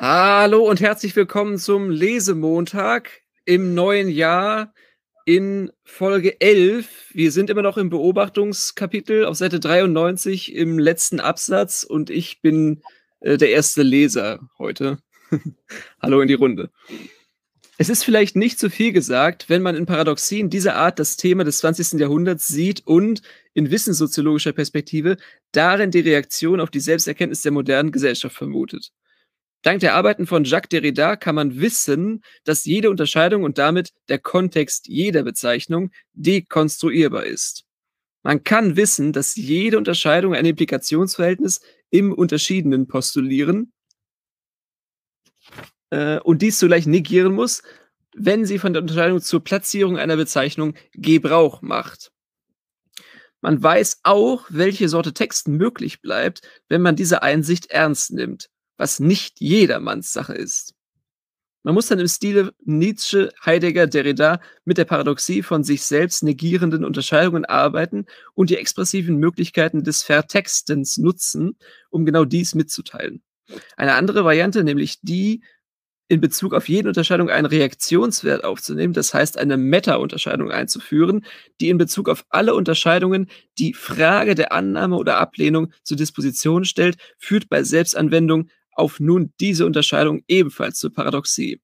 Hallo 0.00 0.62
und 0.62 0.80
herzlich 0.80 1.14
willkommen 1.14 1.58
zum 1.58 1.90
Lesemontag 1.90 3.10
im 3.44 3.74
neuen 3.74 4.08
Jahr 4.08 4.72
in 5.26 5.70
Folge 5.84 6.40
11. 6.40 7.10
Wir 7.12 7.30
sind 7.30 7.50
immer 7.50 7.60
noch 7.60 7.76
im 7.76 7.90
Beobachtungskapitel 7.90 9.26
auf 9.26 9.36
Seite 9.36 9.60
93 9.60 10.54
im 10.54 10.78
letzten 10.78 11.20
Absatz 11.20 11.84
und 11.84 12.08
ich 12.08 12.40
bin 12.40 12.80
äh, 13.20 13.36
der 13.36 13.50
erste 13.50 13.82
Leser 13.82 14.40
heute. 14.58 14.96
Hallo 16.00 16.22
in 16.22 16.28
die 16.28 16.34
Runde. 16.34 16.70
Es 17.80 17.88
ist 17.88 18.04
vielleicht 18.04 18.36
nicht 18.36 18.58
zu 18.58 18.68
viel 18.68 18.92
gesagt, 18.92 19.48
wenn 19.48 19.62
man 19.62 19.74
in 19.74 19.86
Paradoxien 19.86 20.50
dieser 20.50 20.76
Art 20.76 20.98
das 20.98 21.16
Thema 21.16 21.44
des 21.44 21.60
20. 21.60 21.98
Jahrhunderts 21.98 22.46
sieht 22.46 22.86
und 22.86 23.22
in 23.54 23.70
wissenssoziologischer 23.70 24.52
Perspektive 24.52 25.16
darin 25.52 25.90
die 25.90 26.00
Reaktion 26.00 26.60
auf 26.60 26.68
die 26.68 26.80
Selbsterkenntnis 26.80 27.40
der 27.40 27.52
modernen 27.52 27.90
Gesellschaft 27.90 28.36
vermutet. 28.36 28.92
Dank 29.62 29.80
der 29.80 29.94
Arbeiten 29.94 30.26
von 30.26 30.44
Jacques 30.44 30.68
Derrida 30.68 31.16
kann 31.16 31.34
man 31.34 31.58
wissen, 31.58 32.22
dass 32.44 32.66
jede 32.66 32.90
Unterscheidung 32.90 33.44
und 33.44 33.56
damit 33.56 33.94
der 34.10 34.18
Kontext 34.18 34.86
jeder 34.86 35.22
Bezeichnung 35.22 35.90
dekonstruierbar 36.12 37.24
ist. 37.24 37.64
Man 38.22 38.44
kann 38.44 38.76
wissen, 38.76 39.14
dass 39.14 39.36
jede 39.36 39.78
Unterscheidung 39.78 40.34
ein 40.34 40.44
Implikationsverhältnis 40.44 41.62
im 41.88 42.12
Unterschiedenen 42.12 42.88
postulieren 42.88 43.72
äh, 45.90 46.18
und 46.20 46.42
dies 46.42 46.58
zugleich 46.58 46.86
negieren 46.86 47.32
muss, 47.32 47.62
wenn 48.14 48.44
sie 48.44 48.58
von 48.58 48.72
der 48.72 48.82
Unterscheidung 48.82 49.20
zur 49.20 49.42
Platzierung 49.44 49.98
einer 49.98 50.16
Bezeichnung 50.16 50.74
Gebrauch 50.92 51.62
macht. 51.62 52.10
Man 53.40 53.62
weiß 53.62 54.00
auch, 54.02 54.46
welche 54.50 54.88
Sorte 54.88 55.14
Text 55.14 55.48
möglich 55.48 56.02
bleibt, 56.02 56.42
wenn 56.68 56.82
man 56.82 56.96
diese 56.96 57.22
Einsicht 57.22 57.70
ernst 57.70 58.12
nimmt, 58.12 58.50
was 58.76 59.00
nicht 59.00 59.40
jedermanns 59.40 60.12
Sache 60.12 60.34
ist. 60.34 60.74
Man 61.62 61.74
muss 61.74 61.88
dann 61.88 61.98
im 61.98 62.08
Stile 62.08 62.54
Nietzsche, 62.64 63.30
Heidegger, 63.44 63.86
Derrida 63.86 64.40
mit 64.64 64.78
der 64.78 64.86
Paradoxie 64.86 65.42
von 65.42 65.62
sich 65.62 65.82
selbst 65.82 66.22
negierenden 66.22 66.84
Unterscheidungen 66.86 67.44
arbeiten 67.44 68.06
und 68.34 68.48
die 68.48 68.56
expressiven 68.56 69.16
Möglichkeiten 69.16 69.84
des 69.84 70.02
Vertextens 70.02 70.96
nutzen, 70.96 71.58
um 71.90 72.06
genau 72.06 72.24
dies 72.24 72.54
mitzuteilen. 72.54 73.22
Eine 73.76 73.94
andere 73.94 74.24
Variante, 74.24 74.64
nämlich 74.64 75.00
die, 75.02 75.42
in 76.10 76.20
Bezug 76.20 76.54
auf 76.54 76.68
jede 76.68 76.88
Unterscheidung 76.88 77.30
einen 77.30 77.46
Reaktionswert 77.46 78.42
aufzunehmen, 78.42 78.92
das 78.92 79.14
heißt 79.14 79.38
eine 79.38 79.56
Meta-Unterscheidung 79.56 80.50
einzuführen, 80.50 81.24
die 81.60 81.68
in 81.68 81.78
Bezug 81.78 82.08
auf 82.08 82.24
alle 82.30 82.56
Unterscheidungen 82.56 83.28
die 83.58 83.74
Frage 83.74 84.34
der 84.34 84.52
Annahme 84.52 84.96
oder 84.96 85.18
Ablehnung 85.18 85.72
zur 85.84 85.96
Disposition 85.96 86.64
stellt, 86.64 86.96
führt 87.16 87.48
bei 87.48 87.62
Selbstanwendung 87.62 88.48
auf 88.72 88.98
nun 88.98 89.32
diese 89.38 89.64
Unterscheidung 89.64 90.22
ebenfalls 90.26 90.80
zur 90.80 90.92
Paradoxie. 90.92 91.60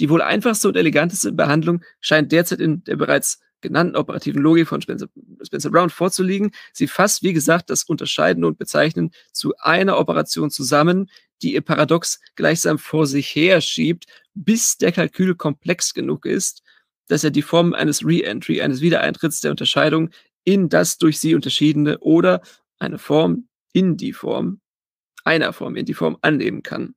Die 0.00 0.08
wohl 0.08 0.22
einfachste 0.22 0.68
und 0.68 0.78
eleganteste 0.78 1.32
Behandlung 1.32 1.82
scheint 2.00 2.32
derzeit 2.32 2.60
in 2.60 2.84
der 2.84 2.96
bereits 2.96 3.40
genannten 3.60 3.96
operativen 3.96 4.40
Logik 4.40 4.68
von 4.68 4.80
Spencer, 4.80 5.08
Spencer 5.42 5.70
Brown 5.70 5.90
vorzuliegen. 5.90 6.52
Sie 6.72 6.86
fasst, 6.86 7.22
wie 7.22 7.32
gesagt, 7.32 7.68
das 7.68 7.84
Unterscheiden 7.84 8.44
und 8.44 8.58
Bezeichnen 8.58 9.10
zu 9.32 9.54
einer 9.58 9.98
Operation 9.98 10.50
zusammen, 10.50 11.10
die 11.44 11.54
ihr 11.54 11.60
Paradox 11.60 12.20
gleichsam 12.36 12.78
vor 12.78 13.06
sich 13.06 13.28
her 13.34 13.60
schiebt, 13.60 14.06
bis 14.32 14.78
der 14.78 14.92
Kalkül 14.92 15.34
komplex 15.34 15.92
genug 15.92 16.24
ist, 16.24 16.62
dass 17.08 17.22
er 17.22 17.30
die 17.30 17.42
Form 17.42 17.74
eines 17.74 18.04
Re-Entry, 18.04 18.62
eines 18.62 18.80
Wiedereintritts 18.80 19.40
der 19.40 19.50
Unterscheidung 19.50 20.10
in 20.44 20.68
das 20.68 20.98
durch 20.98 21.20
sie 21.20 21.34
unterschiedene 21.34 21.98
oder 21.98 22.40
eine 22.78 22.98
Form 22.98 23.48
in 23.72 23.96
die 23.96 24.12
Form, 24.12 24.60
einer 25.24 25.52
Form 25.52 25.76
in 25.76 25.84
die 25.84 25.94
Form 25.94 26.16
annehmen 26.22 26.62
kann. 26.62 26.94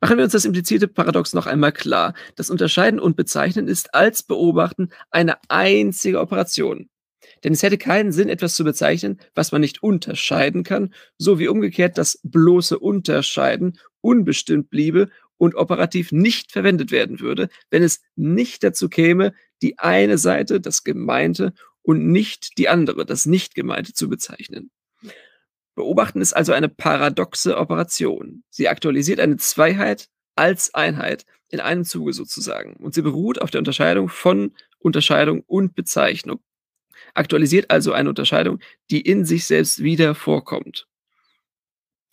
Machen 0.00 0.16
wir 0.16 0.24
uns 0.24 0.32
das 0.32 0.44
implizite 0.44 0.88
Paradox 0.88 1.34
noch 1.34 1.46
einmal 1.46 1.72
klar. 1.72 2.14
Das 2.36 2.50
Unterscheiden 2.50 2.98
und 2.98 3.16
Bezeichnen 3.16 3.68
ist 3.68 3.94
als 3.94 4.22
Beobachten 4.22 4.88
eine 5.10 5.36
einzige 5.48 6.18
Operation. 6.20 6.88
Denn 7.44 7.52
es 7.52 7.62
hätte 7.62 7.78
keinen 7.78 8.12
Sinn, 8.12 8.28
etwas 8.28 8.54
zu 8.54 8.64
bezeichnen, 8.64 9.20
was 9.34 9.52
man 9.52 9.60
nicht 9.60 9.82
unterscheiden 9.82 10.62
kann, 10.62 10.94
so 11.18 11.38
wie 11.38 11.48
umgekehrt 11.48 11.98
das 11.98 12.20
bloße 12.22 12.78
Unterscheiden 12.78 13.78
unbestimmt 14.00 14.70
bliebe 14.70 15.08
und 15.36 15.54
operativ 15.54 16.12
nicht 16.12 16.52
verwendet 16.52 16.90
werden 16.92 17.20
würde, 17.20 17.48
wenn 17.70 17.82
es 17.82 18.00
nicht 18.14 18.62
dazu 18.62 18.88
käme, 18.88 19.32
die 19.60 19.78
eine 19.78 20.18
Seite, 20.18 20.60
das 20.60 20.84
Gemeinte, 20.84 21.52
und 21.82 22.06
nicht 22.06 22.58
die 22.58 22.68
andere, 22.68 23.04
das 23.04 23.26
Nicht-Gemeinte, 23.26 23.92
zu 23.92 24.08
bezeichnen. 24.08 24.70
Beobachten 25.74 26.20
ist 26.20 26.32
also 26.32 26.52
eine 26.52 26.68
paradoxe 26.68 27.56
Operation. 27.56 28.44
Sie 28.50 28.68
aktualisiert 28.68 29.20
eine 29.20 29.36
Zweiheit 29.36 30.08
als 30.36 30.74
Einheit 30.74 31.24
in 31.48 31.60
einem 31.60 31.84
Zuge 31.84 32.12
sozusagen. 32.12 32.74
Und 32.74 32.94
sie 32.94 33.02
beruht 33.02 33.40
auf 33.40 33.50
der 33.50 33.58
Unterscheidung 33.58 34.08
von 34.08 34.54
Unterscheidung 34.78 35.42
und 35.46 35.74
Bezeichnung. 35.74 36.40
Aktualisiert 37.14 37.70
also 37.70 37.92
eine 37.92 38.08
Unterscheidung, 38.08 38.60
die 38.90 39.00
in 39.00 39.24
sich 39.24 39.44
selbst 39.44 39.82
wieder 39.82 40.14
vorkommt. 40.14 40.86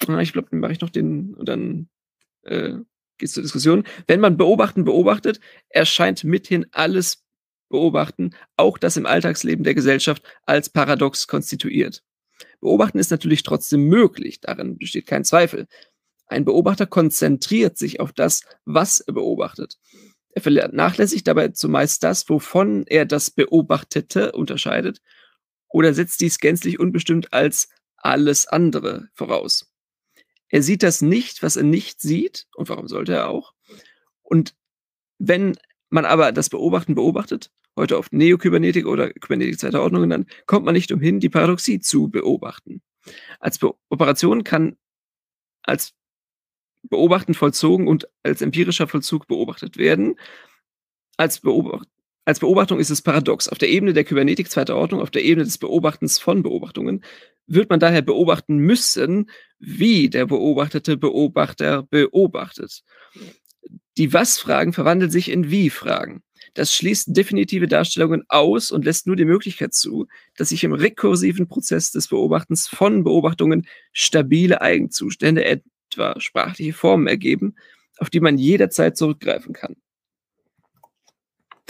Ah, 0.07 0.19
ich 0.19 0.33
glaube, 0.33 0.49
dann 0.51 0.59
mache 0.59 0.71
ich 0.71 0.81
noch 0.81 0.89
den 0.89 1.33
und 1.35 1.47
dann 1.47 1.89
äh, 2.43 2.75
es 3.21 3.33
zur 3.33 3.43
Diskussion. 3.43 3.83
Wenn 4.07 4.19
man 4.19 4.37
beobachten 4.37 4.85
beobachtet, 4.85 5.39
erscheint 5.69 6.23
mithin 6.23 6.65
alles 6.71 7.25
Beobachten, 7.69 8.31
auch 8.55 8.77
das 8.77 8.97
im 8.97 9.05
Alltagsleben 9.05 9.63
der 9.63 9.75
Gesellschaft, 9.75 10.23
als 10.45 10.69
paradox 10.69 11.27
konstituiert. 11.27 12.03
Beobachten 12.61 12.97
ist 12.97 13.11
natürlich 13.11 13.43
trotzdem 13.43 13.83
möglich, 13.83 14.41
darin 14.41 14.77
besteht 14.77 15.05
kein 15.05 15.23
Zweifel. 15.23 15.67
Ein 16.25 16.45
Beobachter 16.45 16.87
konzentriert 16.87 17.77
sich 17.77 17.99
auf 17.99 18.11
das, 18.11 18.43
was 18.65 19.01
er 19.01 19.13
beobachtet. 19.13 19.77
Er 20.31 20.41
vernachlässigt 20.41 21.27
dabei 21.27 21.49
zumeist 21.49 22.03
das, 22.03 22.29
wovon 22.29 22.85
er 22.87 23.05
das 23.05 23.31
Beobachtete 23.31 24.31
unterscheidet, 24.31 25.01
oder 25.69 25.93
setzt 25.93 26.21
dies 26.21 26.39
gänzlich 26.39 26.79
unbestimmt 26.79 27.33
als 27.33 27.69
alles 27.97 28.47
andere 28.47 29.09
voraus. 29.13 29.71
Er 30.49 30.63
sieht 30.63 30.83
das 30.83 31.01
nicht, 31.01 31.43
was 31.43 31.57
er 31.57 31.63
nicht 31.63 32.01
sieht, 32.01 32.47
und 32.55 32.69
warum 32.69 32.87
sollte 32.87 33.13
er 33.13 33.29
auch? 33.29 33.53
Und 34.21 34.55
wenn 35.19 35.57
man 35.89 36.05
aber 36.05 36.31
das 36.31 36.49
Beobachten 36.49 36.95
beobachtet, 36.95 37.51
heute 37.75 37.97
oft 37.97 38.13
Neokybernetik 38.13 38.85
oder 38.85 39.11
Kybernetik 39.11 39.59
zweiter 39.59 39.81
Ordnung 39.81 40.03
genannt, 40.03 40.29
kommt 40.45 40.65
man 40.65 40.73
nicht 40.73 40.91
umhin, 40.91 41.19
die 41.19 41.29
Paradoxie 41.29 41.79
zu 41.79 42.09
beobachten. 42.09 42.81
Als 43.39 43.59
Be 43.59 43.73
Operation 43.89 44.43
kann 44.43 44.77
als 45.63 45.93
Beobachten 46.83 47.33
vollzogen 47.33 47.87
und 47.87 48.07
als 48.23 48.41
empirischer 48.41 48.87
Vollzug 48.87 49.27
beobachtet 49.27 49.77
werden. 49.77 50.15
Als, 51.17 51.39
Beobacht 51.41 51.87
als 52.25 52.39
Beobachtung 52.39 52.79
ist 52.79 52.89
es 52.89 53.01
paradox. 53.01 53.49
Auf 53.49 53.57
der 53.57 53.69
Ebene 53.69 53.93
der 53.93 54.03
Kybernetik 54.03 54.49
zweiter 54.49 54.75
Ordnung, 54.75 55.01
auf 55.01 55.11
der 55.11 55.23
Ebene 55.23 55.45
des 55.45 55.57
Beobachtens 55.57 56.19
von 56.19 56.43
Beobachtungen, 56.43 57.03
wird 57.47 57.69
man 57.69 57.79
daher 57.79 58.01
beobachten 58.01 58.57
müssen, 58.57 59.29
wie 59.57 60.09
der 60.09 60.27
beobachtete 60.27 60.95
Beobachter 60.97 61.83
beobachtet. 61.83 62.83
Die 63.97 64.13
Was-Fragen 64.13 64.73
verwandeln 64.73 65.11
sich 65.11 65.29
in 65.29 65.49
Wie-Fragen. 65.49 66.21
Das 66.53 66.73
schließt 66.73 67.15
definitive 67.15 67.67
Darstellungen 67.67 68.23
aus 68.27 68.71
und 68.71 68.85
lässt 68.85 69.07
nur 69.07 69.15
die 69.15 69.25
Möglichkeit 69.25 69.73
zu, 69.73 70.07
dass 70.37 70.49
sich 70.49 70.63
im 70.63 70.73
rekursiven 70.73 71.47
Prozess 71.47 71.91
des 71.91 72.07
Beobachtens 72.07 72.67
von 72.67 73.03
Beobachtungen 73.03 73.67
stabile 73.91 74.61
Eigenzustände, 74.61 75.61
etwa 75.91 76.19
sprachliche 76.19 76.73
Formen 76.73 77.07
ergeben, 77.07 77.55
auf 77.97 78.09
die 78.09 78.19
man 78.19 78.37
jederzeit 78.37 78.97
zurückgreifen 78.97 79.53
kann. 79.53 79.75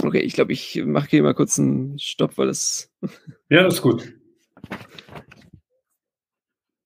Okay, 0.01 0.19
ich 0.19 0.33
glaube, 0.33 0.53
ich 0.53 0.81
mache 0.85 1.09
hier 1.09 1.23
mal 1.23 1.33
kurz 1.33 1.59
einen 1.59 1.99
Stopp, 1.99 2.37
weil 2.37 2.47
das. 2.47 2.89
Ja, 3.49 3.63
das 3.63 3.75
ist 3.75 3.81
gut. 3.81 4.13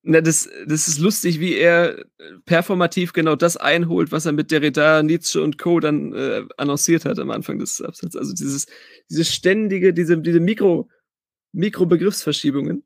Na, 0.05 0.19
das, 0.19 0.49
das 0.67 0.88
ist 0.88 0.99
lustig, 0.99 1.39
wie 1.39 1.55
er 1.55 2.03
performativ 2.45 3.13
genau 3.13 3.36
das 3.36 3.56
einholt, 3.56 4.12
was 4.12 4.25
er 4.25 4.33
mit 4.33 4.51
Derrida, 4.51 5.01
Nietzsche 5.01 5.41
und 5.41 5.57
Co. 5.57 5.79
dann 5.79 6.12
äh, 6.12 6.44
annonciert 6.57 7.06
hat 7.06 7.19
am 7.19 7.31
Anfang 7.31 7.59
des 7.59 7.81
Absatzes. 7.81 8.19
Also 8.19 8.33
dieses, 8.33 8.65
dieses 9.09 9.33
ständige, 9.33 9.94
diese, 9.94 10.18
diese 10.18 10.41
Mikro, 10.41 10.89
Mikrobegriffsverschiebungen. 11.53 12.83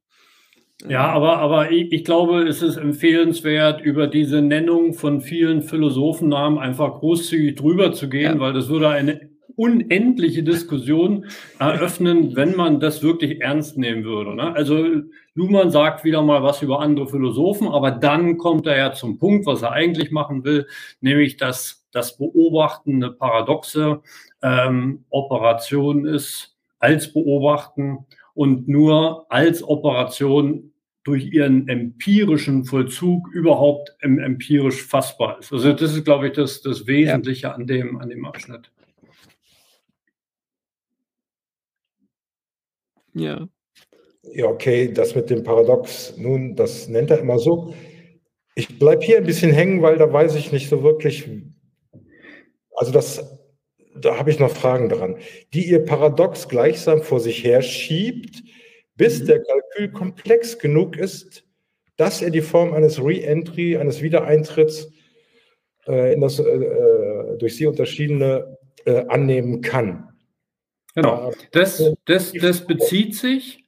Ja, 0.85 1.07
aber, 1.07 1.37
aber 1.37 1.71
ich, 1.71 1.91
ich, 1.91 2.03
glaube, 2.03 2.43
es 2.43 2.61
ist 2.61 2.77
empfehlenswert, 2.77 3.81
über 3.81 4.05
diese 4.05 4.41
Nennung 4.43 4.93
von 4.93 5.21
vielen 5.21 5.63
Philosophennamen 5.63 6.59
einfach 6.59 6.99
großzügig 6.99 7.55
drüber 7.55 7.93
zu 7.93 8.09
gehen, 8.09 8.35
ja. 8.35 8.39
weil 8.39 8.53
das 8.53 8.69
würde 8.69 8.89
eine 8.89 9.29
unendliche 9.55 10.43
Diskussion 10.43 11.25
eröffnen, 11.57 12.35
wenn 12.35 12.55
man 12.55 12.79
das 12.79 13.01
wirklich 13.01 13.41
ernst 13.41 13.75
nehmen 13.75 14.03
würde. 14.03 14.35
Ne? 14.35 14.53
Also 14.55 14.85
Luhmann 15.33 15.71
sagt 15.71 16.03
wieder 16.03 16.21
mal 16.21 16.43
was 16.43 16.61
über 16.61 16.79
andere 16.79 17.07
Philosophen, 17.07 17.67
aber 17.67 17.89
dann 17.89 18.37
kommt 18.37 18.67
er 18.67 18.77
ja 18.77 18.93
zum 18.93 19.17
Punkt, 19.17 19.47
was 19.47 19.63
er 19.63 19.71
eigentlich 19.71 20.11
machen 20.11 20.43
will, 20.43 20.67
nämlich 21.01 21.37
dass 21.37 21.87
das 21.91 22.17
Beobachten 22.17 23.03
eine 23.03 23.11
paradoxe 23.11 24.01
ähm, 24.43 25.05
Operation 25.09 26.05
ist 26.05 26.55
als 26.77 27.11
Beobachten 27.11 28.05
und 28.35 28.67
nur 28.67 29.25
als 29.29 29.63
Operation 29.63 30.66
durch 31.07 31.31
ihren 31.31 31.69
empirischen 31.69 32.65
Vollzug 32.65 33.29
überhaupt 33.31 33.95
empirisch 34.01 34.83
fassbar 34.83 35.39
ist. 35.39 35.53
Also 35.53 35.71
das 35.71 35.95
ist, 35.95 36.03
glaube 36.03 36.27
ich, 36.27 36.33
das, 36.33 36.61
das 36.61 36.85
Wesentliche 36.85 37.43
ja. 37.43 37.53
an, 37.53 37.65
dem, 37.65 37.97
an 37.97 38.09
dem 38.09 38.25
Abschnitt. 38.25 38.69
Ja. 43.13 43.47
Ja, 44.33 44.47
okay, 44.47 44.91
das 44.91 45.15
mit 45.15 45.29
dem 45.29 45.43
Paradox, 45.43 46.17
nun, 46.17 46.57
das 46.57 46.89
nennt 46.89 47.09
er 47.09 47.19
immer 47.19 47.39
so. 47.39 47.73
Ich 48.55 48.77
bleibe 48.77 49.05
hier 49.05 49.17
ein 49.17 49.25
bisschen 49.25 49.51
hängen, 49.51 49.81
weil 49.81 49.97
da 49.97 50.11
weiß 50.11 50.35
ich 50.35 50.51
nicht 50.51 50.67
so 50.67 50.83
wirklich, 50.83 51.29
also 52.75 52.91
das, 52.91 53.39
da 53.95 54.19
habe 54.19 54.29
ich 54.29 54.39
noch 54.39 54.51
Fragen 54.51 54.89
dran, 54.89 55.15
die 55.53 55.69
ihr 55.69 55.85
Paradox 55.85 56.49
gleichsam 56.49 57.01
vor 57.01 57.21
sich 57.21 57.45
her 57.45 57.61
schiebt, 57.61 58.43
bis 58.97 59.21
mhm. 59.21 59.25
der 59.27 59.43
Kalkül 59.43 59.91
komplex 59.91 60.59
genug 60.59 60.97
ist, 60.97 61.43
dass 61.95 62.21
er 62.21 62.29
die 62.29 62.41
Form 62.41 62.73
eines 62.73 63.01
Re-Entry, 63.03 63.77
eines 63.77 64.01
Wiedereintritts 64.01 64.91
äh, 65.87 66.13
in 66.13 66.21
das 66.21 66.39
äh, 66.39 66.43
äh 66.43 67.37
durch 67.37 67.55
sie 67.55 67.67
unterschiedene 67.67 68.57
äh, 68.85 69.05
annehmen 69.07 69.61
kann. 69.61 70.09
Genau. 70.95 71.31
Das, 71.51 71.83
das, 72.05 72.33
das 72.33 72.65
bezieht 72.65 73.15
sich 73.15 73.65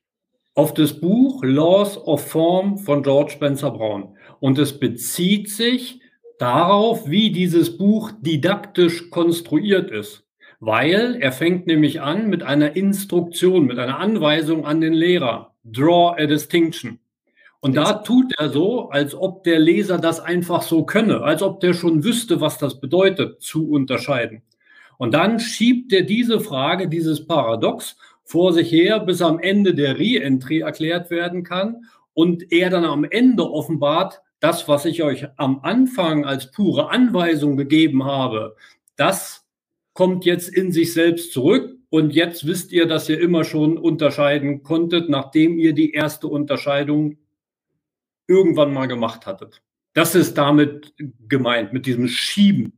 auf 0.55 0.73
das 0.73 0.99
Buch 0.99 1.43
Laws 1.43 1.97
of 1.97 2.27
Form 2.27 2.77
von 2.77 3.03
George 3.03 3.31
Spencer 3.31 3.71
Brown. 3.71 4.17
Und 4.39 4.57
es 4.57 4.79
bezieht 4.79 5.49
sich 5.49 6.01
darauf, 6.39 7.07
wie 7.07 7.31
dieses 7.31 7.77
Buch 7.77 8.11
didaktisch 8.21 9.09
konstruiert 9.09 9.91
ist. 9.91 10.23
Weil 10.59 11.15
er 11.21 11.31
fängt 11.31 11.67
nämlich 11.67 12.01
an 12.01 12.29
mit 12.29 12.43
einer 12.43 12.75
Instruktion, 12.75 13.65
mit 13.65 13.79
einer 13.79 13.99
Anweisung 13.99 14.65
an 14.65 14.81
den 14.81 14.93
Lehrer. 14.93 15.55
Draw 15.63 16.15
a 16.17 16.25
distinction. 16.25 16.99
Und 17.61 17.75
da 17.75 17.93
tut 17.93 18.33
er 18.37 18.49
so, 18.49 18.89
als 18.89 19.13
ob 19.13 19.43
der 19.43 19.59
Leser 19.59 19.97
das 19.97 20.19
einfach 20.19 20.61
so 20.61 20.85
könne, 20.85 21.21
als 21.21 21.41
ob 21.41 21.59
der 21.59 21.73
schon 21.73 22.03
wüsste, 22.03 22.39
was 22.39 22.57
das 22.57 22.79
bedeutet, 22.79 23.41
zu 23.41 23.69
unterscheiden. 23.69 24.43
Und 24.97 25.13
dann 25.13 25.39
schiebt 25.39 25.91
er 25.93 26.03
diese 26.03 26.39
Frage, 26.39 26.87
dieses 26.87 27.25
Paradox 27.25 27.97
vor 28.23 28.53
sich 28.53 28.71
her, 28.71 28.99
bis 28.99 29.21
am 29.21 29.39
Ende 29.39 29.73
der 29.73 29.97
Re-Entry 29.97 30.59
erklärt 30.59 31.09
werden 31.09 31.43
kann 31.43 31.85
und 32.13 32.51
er 32.51 32.69
dann 32.69 32.85
am 32.85 33.03
Ende 33.03 33.49
offenbart, 33.49 34.21
das, 34.39 34.67
was 34.67 34.85
ich 34.85 35.03
euch 35.03 35.27
am 35.35 35.59
Anfang 35.63 36.25
als 36.25 36.51
pure 36.51 36.91
Anweisung 36.91 37.57
gegeben 37.57 38.05
habe, 38.05 38.55
das 38.95 39.48
kommt 39.99 40.23
jetzt 40.23 40.47
in 40.47 40.71
sich 40.71 40.93
selbst 40.93 41.33
zurück 41.33 41.75
und 41.89 42.11
jetzt 42.11 42.47
wisst 42.47 42.71
ihr, 42.71 42.85
dass 42.85 43.09
ihr 43.09 43.19
immer 43.19 43.43
schon 43.43 43.77
unterscheiden 43.77 44.63
konntet, 44.63 45.09
nachdem 45.09 45.59
ihr 45.59 45.73
die 45.73 45.91
erste 45.91 46.27
Unterscheidung 46.27 47.17
irgendwann 48.25 48.73
mal 48.73 48.85
gemacht 48.85 49.25
hattet. 49.25 49.61
Das 49.91 50.15
ist 50.15 50.37
damit 50.37 50.93
gemeint, 51.27 51.73
mit 51.73 51.85
diesem 51.85 52.07
Schieben. 52.07 52.71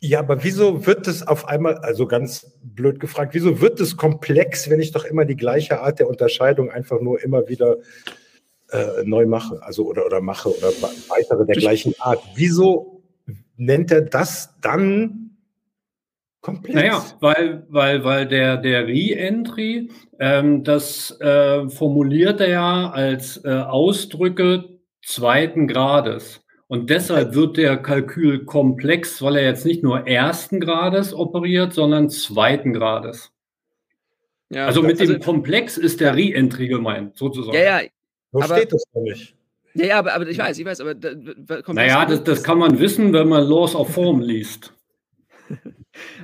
Ja, 0.00 0.18
aber 0.18 0.42
wieso 0.42 0.86
wird 0.86 1.06
es 1.06 1.24
auf 1.24 1.46
einmal, 1.46 1.76
also 1.76 2.08
ganz 2.08 2.58
blöd 2.64 2.98
gefragt, 2.98 3.32
wieso 3.32 3.60
wird 3.60 3.78
es 3.78 3.96
komplex, 3.96 4.68
wenn 4.68 4.80
ich 4.80 4.90
doch 4.90 5.04
immer 5.04 5.24
die 5.24 5.36
gleiche 5.36 5.80
Art 5.82 6.00
der 6.00 6.08
Unterscheidung 6.08 6.72
einfach 6.72 7.00
nur 7.00 7.22
immer 7.22 7.48
wieder 7.48 7.76
äh, 8.72 9.04
neu 9.04 9.26
mache, 9.26 9.62
also 9.62 9.86
oder, 9.86 10.04
oder 10.04 10.20
mache 10.20 10.48
oder 10.48 10.72
weitere 11.06 11.46
der 11.46 11.54
gleichen 11.54 11.94
Art? 12.00 12.18
Wieso 12.34 13.04
nennt 13.56 13.92
er 13.92 14.02
das 14.02 14.52
dann 14.60 15.25
komplex? 16.46 16.74
Naja, 16.74 17.04
weil, 17.20 17.66
weil, 17.68 18.04
weil 18.04 18.26
der, 18.26 18.56
der 18.56 18.86
Re-Entry, 18.86 19.90
ähm, 20.20 20.62
das 20.62 21.20
äh, 21.20 21.68
formuliert 21.68 22.40
er 22.40 22.48
ja 22.48 22.90
als 22.90 23.44
äh, 23.44 23.50
Ausdrücke 23.50 24.78
zweiten 25.02 25.66
Grades. 25.66 26.44
Und 26.68 26.90
deshalb 26.90 27.34
wird 27.34 27.56
der 27.56 27.76
Kalkül 27.76 28.44
komplex, 28.44 29.22
weil 29.22 29.36
er 29.36 29.44
jetzt 29.44 29.66
nicht 29.66 29.82
nur 29.82 30.06
ersten 30.06 30.60
Grades 30.60 31.12
operiert, 31.14 31.72
sondern 31.72 32.10
zweiten 32.10 32.72
Grades. 32.72 33.32
Ja, 34.48 34.66
also 34.66 34.82
mit 34.82 35.00
also, 35.00 35.12
dem 35.12 35.22
Komplex 35.22 35.76
ist 35.76 36.00
der 36.00 36.14
Re-Entry 36.14 36.68
gemeint, 36.68 37.16
sozusagen. 37.16 37.56
Ja, 37.56 37.80
ja. 37.80 37.88
Wo 38.30 38.40
aber, 38.40 38.56
steht 38.56 38.72
das 38.72 38.84
denn 38.94 39.02
nicht? 39.02 39.34
Ja, 39.74 39.86
ja, 39.86 39.98
aber, 39.98 40.14
aber 40.14 40.28
ich 40.28 40.38
weiß, 40.38 40.58
ich 40.58 40.64
weiß, 40.64 40.80
aber. 40.80 40.94
Da, 40.94 41.10
naja, 41.68 42.04
das, 42.06 42.22
das 42.22 42.42
kann 42.42 42.58
man 42.58 42.78
wissen, 42.78 43.12
wenn 43.12 43.28
man 43.28 43.44
Laws 43.44 43.74
of 43.74 43.92
Form 43.92 44.20
liest. 44.20 44.72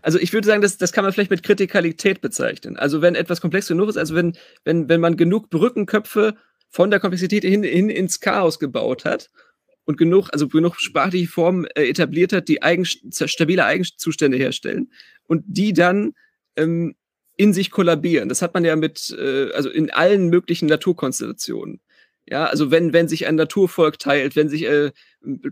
Also 0.02 0.18
ich 0.18 0.32
würde 0.32 0.46
sagen, 0.46 0.62
das, 0.62 0.78
das 0.78 0.92
kann 0.92 1.04
man 1.04 1.12
vielleicht 1.12 1.30
mit 1.30 1.42
Kritikalität 1.42 2.20
bezeichnen. 2.20 2.76
Also 2.76 3.02
wenn 3.02 3.14
etwas 3.14 3.40
komplex 3.40 3.68
genug 3.68 3.88
ist, 3.88 3.96
also 3.96 4.14
wenn, 4.14 4.36
wenn, 4.64 4.88
wenn 4.88 5.00
man 5.00 5.16
genug 5.16 5.50
Brückenköpfe 5.50 6.34
von 6.68 6.90
der 6.90 7.00
Komplexität 7.00 7.44
hin, 7.44 7.62
hin 7.62 7.90
ins 7.90 8.20
Chaos 8.20 8.58
gebaut 8.58 9.04
hat 9.04 9.30
und 9.84 9.98
genug, 9.98 10.28
also 10.32 10.48
genug 10.48 10.76
sprachliche 10.80 11.28
Formen 11.28 11.66
äh, 11.74 11.88
etabliert 11.88 12.32
hat, 12.32 12.48
die 12.48 12.62
eigen, 12.62 12.84
stabile 12.84 13.64
Eigenzustände 13.64 14.36
herstellen 14.36 14.90
und 15.24 15.44
die 15.46 15.72
dann 15.72 16.14
ähm, 16.56 16.94
in 17.36 17.52
sich 17.52 17.70
kollabieren. 17.70 18.28
Das 18.28 18.42
hat 18.42 18.54
man 18.54 18.64
ja 18.64 18.76
mit, 18.76 19.14
äh, 19.18 19.50
also 19.52 19.70
in 19.70 19.90
allen 19.90 20.28
möglichen 20.28 20.66
Naturkonstellationen. 20.68 21.80
Ja, 22.28 22.46
also 22.46 22.70
wenn, 22.70 22.92
wenn 22.92 23.08
sich 23.08 23.26
ein 23.26 23.34
Naturvolk 23.34 23.98
teilt, 23.98 24.36
wenn 24.36 24.48
sich 24.48 24.62
äh, 24.64 24.92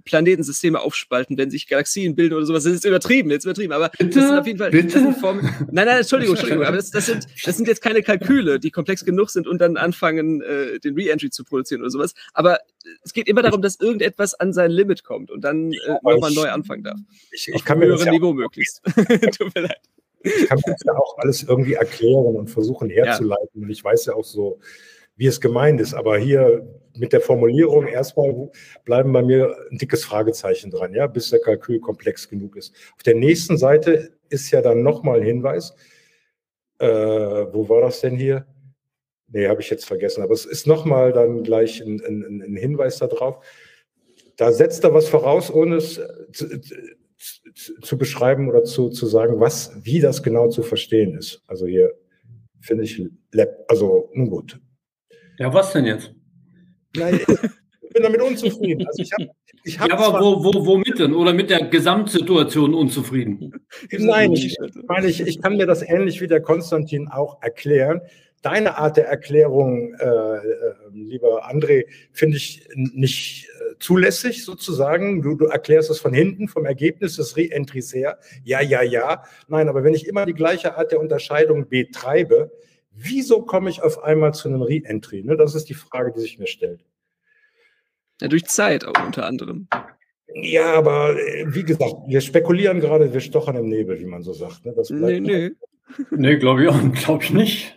Planetensysteme 0.05 0.81
aufspalten, 0.81 1.37
wenn 1.37 1.51
sich 1.51 1.67
Galaxien 1.67 2.15
bilden 2.15 2.35
oder 2.35 2.47
sowas, 2.47 2.63
das 2.63 2.75
ist 2.75 2.85
übertrieben, 2.85 3.31
jetzt 3.31 3.45
übertrieben, 3.45 3.73
aber 3.73 3.89
bitte? 3.89 4.21
das 4.21 4.29
sind 4.29 4.39
auf 4.39 4.47
jeden 4.47 4.59
Fall 4.59 4.71
bitte? 4.71 5.13
Formen, 5.15 5.43
nein, 5.73 5.87
nein, 5.87 5.99
Entschuldigung, 5.99 6.37
Entschuldigung, 6.37 6.65
aber 6.65 6.77
das, 6.77 6.91
das, 6.91 7.07
sind, 7.07 7.27
das 7.45 7.57
sind 7.57 7.67
jetzt 7.67 7.83
keine 7.83 8.03
Kalküle, 8.03 8.61
die 8.61 8.71
komplex 8.71 9.05
genug 9.05 9.31
sind 9.31 9.49
und 9.49 9.61
dann 9.61 9.77
anfangen, 9.77 10.43
äh, 10.43 10.79
den 10.79 10.95
Re-Entry 10.95 11.31
zu 11.31 11.45
produzieren 11.45 11.81
oder 11.81 11.91
sowas, 11.91 12.15
aber 12.35 12.61
es 13.03 13.13
geht 13.13 13.29
immer 13.29 13.43
darum, 13.43 13.63
dass 13.63 13.81
irgendetwas 13.81 14.35
an 14.35 14.53
sein 14.53 14.71
Limit 14.71 15.03
kommt 15.03 15.33
und 15.33 15.43
dann 15.43 15.73
äh, 15.73 15.99
nochmal 16.03 16.33
neu 16.33 16.51
anfangen 16.51 16.85
darf. 16.85 16.99
Ich, 17.33 17.49
ich 17.49 17.65
kann 17.65 17.81
mir 17.81 17.89
das 17.89 18.05
ja 18.05 18.13
Niveau 18.13 18.33
möglichst. 18.33 18.81
Tut 19.37 19.55
mir 19.55 19.63
leid. 19.63 19.81
Ich 20.23 20.47
kann 20.47 20.59
mir 20.65 20.73
das 20.73 20.83
ja 20.85 20.93
auch 20.95 21.19
alles 21.19 21.43
irgendwie 21.43 21.75
erklären 21.75 22.37
und 22.37 22.49
versuchen 22.49 22.91
herzuleiten 22.91 23.49
ja. 23.55 23.63
und 23.63 23.71
ich 23.71 23.83
weiß 23.83 24.07
ja 24.07 24.15
auch 24.15 24.25
so, 24.25 24.61
wie 25.21 25.27
es 25.27 25.39
gemeint 25.39 25.83
ist. 25.83 25.93
Aber 25.93 26.17
hier 26.17 26.67
mit 26.97 27.13
der 27.13 27.21
Formulierung 27.21 27.87
erstmal 27.87 28.51
bleiben 28.87 29.13
bei 29.13 29.23
mir 29.23 29.55
ein 29.71 29.77
dickes 29.77 30.03
Fragezeichen 30.03 30.71
dran, 30.71 30.95
ja, 30.95 31.07
bis 31.07 31.29
der 31.29 31.41
Kalkül 31.41 31.79
komplex 31.79 32.27
genug 32.27 32.57
ist. 32.57 32.75
Auf 32.97 33.03
der 33.03 33.17
nächsten 33.17 33.59
Seite 33.59 34.13
ist 34.31 34.51
ja 34.51 34.63
dann 34.63 34.83
nochmal 34.83 35.19
ein 35.21 35.27
Hinweis. 35.27 35.75
Äh, 36.79 36.87
wo 36.89 37.69
war 37.69 37.83
das 37.83 38.01
denn 38.01 38.17
hier? 38.17 38.47
Nee, 39.29 39.47
habe 39.47 39.61
ich 39.61 39.69
jetzt 39.69 39.85
vergessen. 39.85 40.23
Aber 40.23 40.33
es 40.33 40.47
ist 40.47 40.67
nochmal 40.67 41.13
dann 41.13 41.43
gleich 41.43 41.83
ein, 41.83 42.01
ein, 42.03 42.43
ein 42.43 42.57
Hinweis 42.57 42.97
darauf. 42.97 43.45
Da 44.39 44.53
setzt 44.53 44.85
er 44.85 44.95
was 44.95 45.07
voraus, 45.07 45.53
ohne 45.53 45.77
es 45.77 46.01
zu, 46.33 46.61
zu, 47.55 47.81
zu 47.83 47.99
beschreiben 47.99 48.49
oder 48.49 48.65
zu, 48.65 48.89
zu 48.89 49.05
sagen, 49.05 49.39
was, 49.39 49.73
wie 49.85 50.01
das 50.01 50.23
genau 50.23 50.49
zu 50.49 50.63
verstehen 50.63 51.15
ist. 51.15 51.43
Also 51.47 51.67
hier 51.67 51.93
finde 52.63 52.85
ich, 52.85 53.07
also 53.69 54.09
nun 54.15 54.31
gut, 54.31 54.59
ja, 55.41 55.53
was 55.55 55.73
denn 55.73 55.87
jetzt? 55.87 56.15
Nein, 56.95 57.19
ich 57.19 57.95
bin 57.95 58.03
damit 58.03 58.21
unzufrieden. 58.21 58.87
Also 58.87 59.03
ich 59.03 59.11
hab, 59.13 59.35
ich 59.65 59.81
hab 59.81 59.89
ja, 59.89 59.99
aber 59.99 60.21
wo, 60.21 60.45
wo, 60.45 60.67
womit 60.67 60.99
denn? 60.99 61.15
Oder 61.15 61.33
mit 61.33 61.49
der 61.49 61.65
Gesamtsituation 61.67 62.75
unzufrieden? 62.75 63.53
Nein, 63.91 64.33
ich 64.33 64.59
meine, 64.87 65.07
ich, 65.07 65.23
ich 65.23 65.41
kann 65.41 65.57
mir 65.57 65.67
das 65.67 65.83
ähnlich 65.83 66.21
wie 66.21 66.27
der 66.27 66.43
Konstantin 66.43 67.09
auch 67.09 67.43
erklären. 67.43 68.03
Deine 68.43 68.77
Art 68.77 68.99
der 68.99 69.07
Erklärung, 69.09 69.95
äh, 69.95 70.07
äh, 70.07 70.41
lieber 70.93 71.51
André, 71.51 71.87
finde 72.13 72.37
ich 72.37 72.69
nicht 72.75 73.49
äh, 73.49 73.79
zulässig 73.79 74.45
sozusagen. 74.45 75.23
Du, 75.23 75.37
du 75.37 75.47
erklärst 75.47 75.91
es 75.91 76.01
von 76.01 76.13
hinten, 76.13 76.49
vom 76.49 76.67
Ergebnis 76.67 77.17
des 77.17 77.37
Re-Entries 77.37 77.95
her. 77.95 78.19
Ja, 78.45 78.61
ja, 78.61 78.83
ja. 78.83 79.25
Nein, 79.49 79.71
aber 79.71 79.85
wenn 79.85 79.95
ich 79.95 80.07
immer 80.07 80.27
die 80.27 80.35
gleiche 80.35 80.77
Art 80.77 80.93
der 80.93 81.01
Unterscheidung 81.01 81.69
betreibe, 81.69 82.51
Wieso 83.03 83.43
komme 83.43 83.71
ich 83.71 83.83
auf 83.83 84.03
einmal 84.03 84.35
zu 84.35 84.49
einem 84.49 84.61
Re-Entry? 84.63 85.23
Ne, 85.23 85.37
das 85.37 85.55
ist 85.55 85.71
die 85.71 85.75
Frage, 85.75 86.13
die 86.13 86.21
sich 86.21 86.39
mir 86.39 86.47
stellt. 86.47 86.85
Ja, 88.21 88.29
durch 88.29 88.45
Zeit 88.45 88.85
auch 88.85 89.05
unter 89.05 89.25
anderem. 89.25 89.69
Ja, 90.35 90.75
aber 90.75 91.19
äh, 91.19 91.47
wie 91.49 91.65
gesagt, 91.65 91.95
wir 92.07 92.21
spekulieren 92.21 92.81
gerade, 92.81 93.13
wir 93.13 93.21
stochern 93.21 93.57
im 93.57 93.69
Nebel, 93.69 93.99
wie 93.99 94.05
man 94.05 94.23
so 94.23 94.35
sagt. 94.35 94.67
Ne? 94.67 94.75
Das 94.77 94.91
nee, 94.91 95.19
nee. 95.19 95.51
nee, 96.11 96.37
glaube 96.37 96.63
ich 96.63 96.69
auch, 96.69 96.93
glaube 96.93 97.25
ich 97.25 97.31
nicht. 97.31 97.75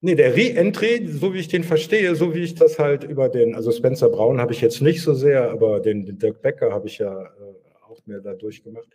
nee, 0.00 0.14
der 0.14 0.34
Re-Entry, 0.34 1.06
so 1.06 1.34
wie 1.34 1.40
ich 1.40 1.48
den 1.48 1.62
verstehe, 1.62 2.16
so 2.16 2.34
wie 2.34 2.40
ich 2.40 2.54
das 2.54 2.78
halt 2.78 3.04
über 3.04 3.28
den, 3.28 3.54
also 3.54 3.70
Spencer 3.70 4.08
Brown 4.08 4.40
habe 4.40 4.54
ich 4.54 4.62
jetzt 4.62 4.80
nicht 4.80 5.02
so 5.02 5.12
sehr, 5.12 5.50
aber 5.50 5.80
den, 5.80 6.06
den 6.06 6.18
Dirk 6.18 6.40
Becker 6.40 6.72
habe 6.72 6.86
ich 6.88 6.98
ja 6.98 7.22
äh, 7.22 7.28
auch 7.86 8.00
mehr 8.06 8.20
da 8.20 8.32
durchgemacht 8.32 8.88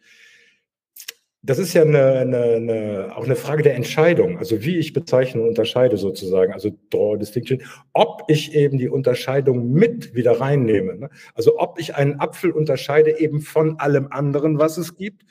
das 1.42 1.58
ist 1.58 1.74
ja 1.74 1.84
eine, 1.84 2.20
eine, 2.20 2.44
eine, 2.44 3.14
auch 3.16 3.24
eine 3.24 3.36
Frage 3.36 3.64
der 3.64 3.76
Entscheidung, 3.76 4.38
also 4.38 4.62
wie 4.64 4.78
ich 4.78 4.92
bezeichne 4.92 5.42
und 5.42 5.48
unterscheide 5.48 5.96
sozusagen, 5.96 6.52
also 6.52 6.70
Draw 6.90 7.18
Distinction, 7.18 7.62
ob 7.94 8.24
ich 8.28 8.54
eben 8.54 8.78
die 8.78 8.90
Unterscheidung 8.90 9.72
mit 9.72 10.14
wieder 10.14 10.40
reinnehme. 10.40 10.98
Ne? 10.98 11.10
Also 11.36 11.58
ob 11.58 11.80
ich 11.80 11.96
einen 11.96 12.20
Apfel 12.20 12.52
unterscheide 12.52 13.20
eben 13.20 13.40
von 13.42 13.80
allem 13.80 14.08
anderen, 14.12 14.60
was 14.60 14.78
es 14.78 14.98
gibt, 14.98 15.24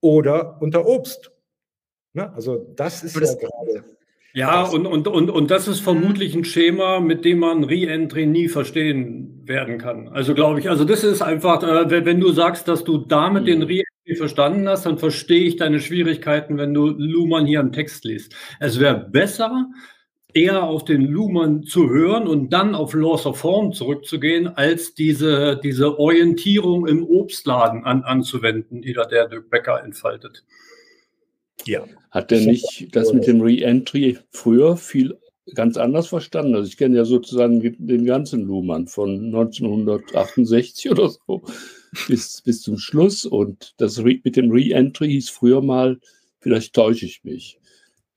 oder 0.00 0.56
unter 0.62 0.86
Obst. 0.86 1.30
Ne? 2.14 2.32
Also 2.32 2.72
das 2.76 3.02
ist 3.02 3.20
das, 3.20 3.34
ja 3.34 3.48
gerade. 3.48 3.84
Ja, 4.32 4.62
und, 4.62 4.86
und, 4.86 5.08
und, 5.08 5.28
und 5.28 5.50
das 5.50 5.66
ist 5.68 5.80
vermutlich 5.80 6.34
ein 6.34 6.44
Schema, 6.44 7.00
mit 7.00 7.24
dem 7.24 7.40
man 7.40 7.64
Re-Entry 7.64 8.26
nie 8.26 8.48
verstehen 8.48 9.42
werden 9.44 9.78
kann. 9.78 10.08
Also 10.08 10.34
glaube 10.34 10.60
ich, 10.60 10.70
also 10.70 10.84
das 10.84 11.02
ist 11.02 11.20
einfach, 11.20 11.62
äh, 11.62 12.04
wenn 12.04 12.20
du 12.20 12.30
sagst, 12.30 12.68
dass 12.68 12.84
du 12.84 12.98
damit 12.98 13.48
den 13.48 13.58
mhm. 13.58 13.64
Verstanden 14.16 14.68
hast, 14.68 14.86
dann 14.86 14.98
verstehe 14.98 15.44
ich 15.44 15.56
deine 15.56 15.80
Schwierigkeiten, 15.80 16.58
wenn 16.58 16.74
du 16.74 16.86
Luhmann 16.86 17.46
hier 17.46 17.60
einen 17.60 17.72
Text 17.72 18.04
liest. 18.04 18.34
Es 18.58 18.80
wäre 18.80 19.08
besser, 19.10 19.68
eher 20.34 20.62
auf 20.62 20.84
den 20.84 21.02
Luhmann 21.02 21.62
zu 21.62 21.88
hören 21.88 22.26
und 22.26 22.52
dann 22.52 22.74
auf 22.74 22.94
Laws 22.94 23.26
of 23.26 23.38
Form 23.38 23.72
zurückzugehen, 23.72 24.48
als 24.48 24.94
diese, 24.94 25.58
diese 25.62 25.98
Orientierung 25.98 26.86
im 26.86 27.04
Obstladen 27.04 27.84
an, 27.84 28.02
anzuwenden, 28.02 28.82
die 28.82 28.92
da 28.92 29.04
der 29.04 29.28
Dirk 29.28 29.50
Becker 29.50 29.82
entfaltet. 29.82 30.44
Ja. 31.66 31.84
Hat 32.10 32.32
er 32.32 32.40
nicht 32.40 32.94
das 32.94 33.12
mit 33.12 33.26
dem 33.26 33.40
Re-Entry 33.40 34.18
früher 34.30 34.76
viel 34.76 35.18
ganz 35.54 35.76
anders 35.76 36.08
verstanden? 36.08 36.54
Also 36.54 36.68
ich 36.68 36.76
kenne 36.76 36.96
ja 36.96 37.04
sozusagen 37.04 37.60
den 37.60 38.04
ganzen 38.04 38.46
Luhmann 38.46 38.86
von 38.86 39.26
1968 39.26 40.90
oder 40.90 41.10
so 41.10 41.42
bis, 42.08 42.42
bis 42.42 42.62
zum 42.62 42.78
Schluss 42.78 43.24
und 43.24 43.74
das 43.78 43.98
mit 43.98 44.36
dem 44.36 44.50
Re-Entry 44.50 45.08
hieß 45.08 45.30
früher 45.30 45.62
mal, 45.62 45.98
vielleicht 46.40 46.74
täusche 46.74 47.06
ich 47.06 47.24
mich 47.24 47.58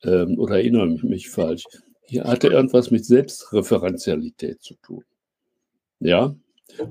ähm, 0.04 0.38
oder 0.40 0.56
erinnere 0.56 0.88
mich 0.88 1.30
falsch, 1.30 1.64
hier 2.06 2.26
hatte 2.26 2.48
irgendwas 2.48 2.92
mit 2.92 3.06
Selbstreferenzialität 3.06 4.62
zu 4.62 4.76
tun. 4.76 5.04
Ja, 6.00 6.36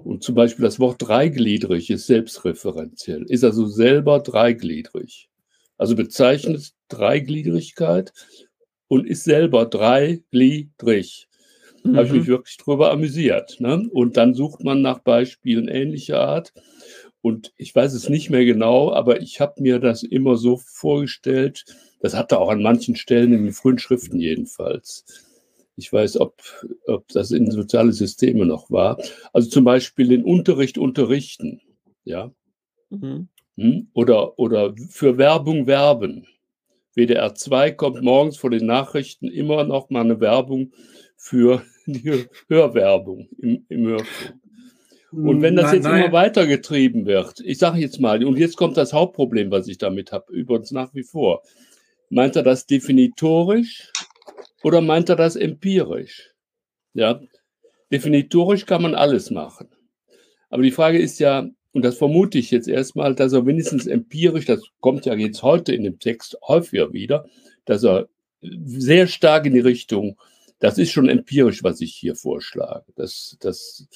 und 0.05 0.23
zum 0.23 0.35
Beispiel 0.35 0.65
das 0.65 0.79
Wort 0.79 0.97
dreigliedrig 1.01 1.91
ist 1.91 2.07
selbstreferenziell, 2.07 3.25
ist 3.25 3.45
also 3.45 3.67
selber 3.67 4.21
dreigliedrig. 4.21 5.29
Also 5.77 5.97
bezeichnet 5.97 6.73
Dreigliedrigkeit 6.89 8.13
und 8.89 9.07
ist 9.07 9.25
selber 9.25 9.67
dreigliedrig. 9.67 11.29
Mhm. 11.85 11.97
Habe 11.97 12.07
ich 12.07 12.13
mich 12.13 12.27
wirklich 12.27 12.57
drüber 12.57 12.91
amüsiert. 12.91 13.57
Ne? 13.61 13.89
Und 13.91 14.17
dann 14.17 14.35
sucht 14.35 14.65
man 14.65 14.83
nach 14.83 15.01
Beispielen 15.01 15.69
ähnlicher 15.69 16.21
Art. 16.21 16.53
Und 17.21 17.53
ich 17.57 17.75
weiß 17.75 17.95
es 17.95 18.09
nicht 18.09 18.31
mehr 18.31 18.45
genau, 18.45 18.93
aber 18.93 19.21
ich 19.21 19.41
habe 19.41 19.63
mir 19.63 19.79
das 19.79 20.03
immer 20.03 20.37
so 20.37 20.57
vorgestellt, 20.57 21.65
das 22.01 22.15
hatte 22.15 22.41
auch 22.41 22.49
an 22.49 22.63
manchen 22.63 22.97
Stellen 22.97 23.33
in 23.33 23.45
den 23.45 23.53
frühen 23.53 23.79
Schriften 23.79 24.19
jedenfalls. 24.19 25.05
Ich 25.77 25.93
weiß, 25.93 26.19
ob, 26.19 26.43
ob 26.87 27.07
das 27.09 27.31
in 27.31 27.51
soziale 27.51 27.93
Systeme 27.93 28.45
noch 28.45 28.71
war. 28.71 28.99
Also 29.33 29.49
zum 29.49 29.65
Beispiel 29.65 30.09
den 30.09 30.25
Unterricht 30.25 30.79
unterrichten. 30.79 31.61
Ja. 32.05 32.33
Mhm. 32.91 33.29
Hm? 33.57 33.89
Oder, 33.95 34.39
oder 34.39 34.75
für 34.89 35.17
Werbung 35.17 35.67
werben. 35.67 36.27
WDR 36.95 37.35
2 37.35 37.73
kommt 37.73 38.03
morgens 38.03 38.37
vor 38.37 38.51
den 38.51 38.67
Nachrichten 38.67 39.29
immer 39.29 39.65
noch 39.65 39.91
mal 39.91 40.01
eine 40.01 40.21
Werbung 40.21 40.73
für 41.17 41.63
die 41.87 42.27
Hörwerbung 42.49 43.29
im, 43.39 43.65
im 43.69 43.87
Hörfunk. 43.87 44.43
Und 45.13 45.43
wenn 45.43 45.57
das 45.57 45.67
nein, 45.67 45.75
jetzt 45.75 45.85
nein. 45.85 46.05
immer 46.05 46.13
weitergetrieben 46.13 47.05
wird, 47.05 47.41
ich 47.41 47.59
sage 47.59 47.79
jetzt 47.79 48.01
mal, 48.01 48.25
und 48.25 48.39
jetzt 48.39 48.57
kommt 48.57 48.79
das 48.79 48.95
Hauptproblem, 48.95 49.51
was 49.51 49.69
ich 49.69 49.77
damit 49.77 50.11
habe, 50.11 50.33
übrigens 50.33 50.71
nach 50.71 50.95
wie 50.95 51.03
vor. 51.03 51.43
Meint 52.09 52.37
er 52.37 52.43
das 52.43 52.67
definitorisch 52.67 53.91
oder 54.63 54.81
meint 54.81 55.11
er 55.11 55.17
das 55.17 55.37
empirisch? 55.37 56.31
Ja, 56.95 57.21
definitorisch 57.91 58.65
kann 58.65 58.83
man 58.83 58.95
alles 58.95 59.31
machen. 59.31 59.69
Aber 60.49 60.63
die 60.63 60.71
Frage 60.71 60.99
ist 60.99 61.19
ja, 61.21 61.47
und 61.73 61.83
das 61.85 61.97
vermute 61.97 62.39
ich 62.39 62.51
jetzt 62.51 62.69
erstmal, 62.69 63.15
dass 63.15 63.33
er 63.33 63.47
wenigstens 63.47 63.87
empirisch, 63.87 64.45
das 64.45 64.63
kommt 64.81 65.07
ja 65.07 65.15
jetzt 65.15 65.43
heute 65.43 65.75
in 65.75 65.85
dem 65.85 65.99
Text 65.99 66.37
häufiger 66.47 66.93
wieder, 66.93 67.27
dass 67.65 67.83
er 67.83 68.09
sehr 68.65 69.07
stark 69.07 69.47
in 69.47 69.55
die 69.55 69.61
Richtung, 69.61 70.19
das 70.59 70.79
ist 70.79 70.91
schon 70.91 71.09
empirisch, 71.09 71.63
was 71.63 71.81
ich 71.81 71.95
hier 71.95 72.15
vorschlage. 72.15 72.85
Das, 72.95 73.37
das, 73.41 73.89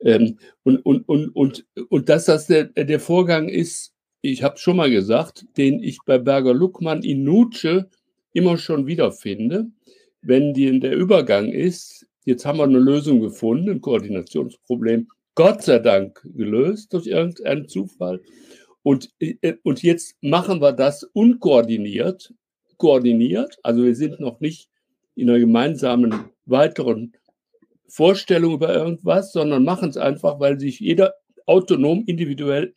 ähm, 0.00 0.38
und, 0.62 0.78
und, 0.78 1.08
und, 1.08 1.28
und, 1.36 1.66
und 1.88 2.08
dass 2.08 2.24
das 2.24 2.46
der, 2.46 2.64
der 2.64 3.00
Vorgang 3.00 3.48
ist, 3.48 3.92
ich 4.22 4.42
habe 4.42 4.56
schon 4.58 4.76
mal 4.76 4.90
gesagt, 4.90 5.44
den 5.56 5.82
ich 5.82 5.98
bei 6.06 6.18
Berger 6.18 6.54
Luckmann 6.54 7.02
in 7.02 7.24
Nutsche 7.24 7.88
immer 8.32 8.56
schon 8.56 8.86
wiederfinde, 8.86 9.66
wenn 10.22 10.54
die, 10.54 10.80
der 10.80 10.96
Übergang 10.96 11.50
ist, 11.52 12.06
jetzt 12.24 12.46
haben 12.46 12.58
wir 12.58 12.64
eine 12.64 12.78
Lösung 12.78 13.20
gefunden, 13.20 13.68
ein 13.68 13.80
Koordinationsproblem, 13.80 15.08
Gott 15.34 15.62
sei 15.62 15.78
Dank 15.78 16.20
gelöst 16.34 16.92
durch 16.92 17.06
irgendeinen 17.06 17.68
Zufall. 17.68 18.20
Und, 18.82 19.10
äh, 19.20 19.54
und 19.62 19.82
jetzt 19.82 20.16
machen 20.20 20.60
wir 20.60 20.72
das 20.72 21.04
unkoordiniert, 21.04 22.34
koordiniert. 22.76 23.58
Also 23.62 23.84
wir 23.84 23.94
sind 23.94 24.20
noch 24.20 24.40
nicht 24.40 24.68
in 25.14 25.30
einer 25.30 25.38
gemeinsamen 25.38 26.30
weiteren 26.46 27.12
Vorstellung 27.88 28.54
über 28.54 28.74
irgendwas, 28.74 29.32
sondern 29.32 29.64
machen 29.64 29.90
es 29.90 29.96
einfach, 29.96 30.40
weil 30.40 30.58
sich 30.58 30.80
jeder 30.80 31.14
autonom, 31.46 32.04
individuell 32.06 32.74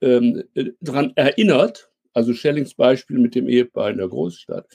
ähm, 0.00 0.42
äh, 0.54 0.70
daran 0.80 1.12
erinnert, 1.14 1.90
also 2.12 2.32
Schellings 2.32 2.74
Beispiel 2.74 3.18
mit 3.18 3.34
dem 3.34 3.48
Ehepaar 3.48 3.90
in 3.90 3.98
der 3.98 4.08
Großstadt, 4.08 4.66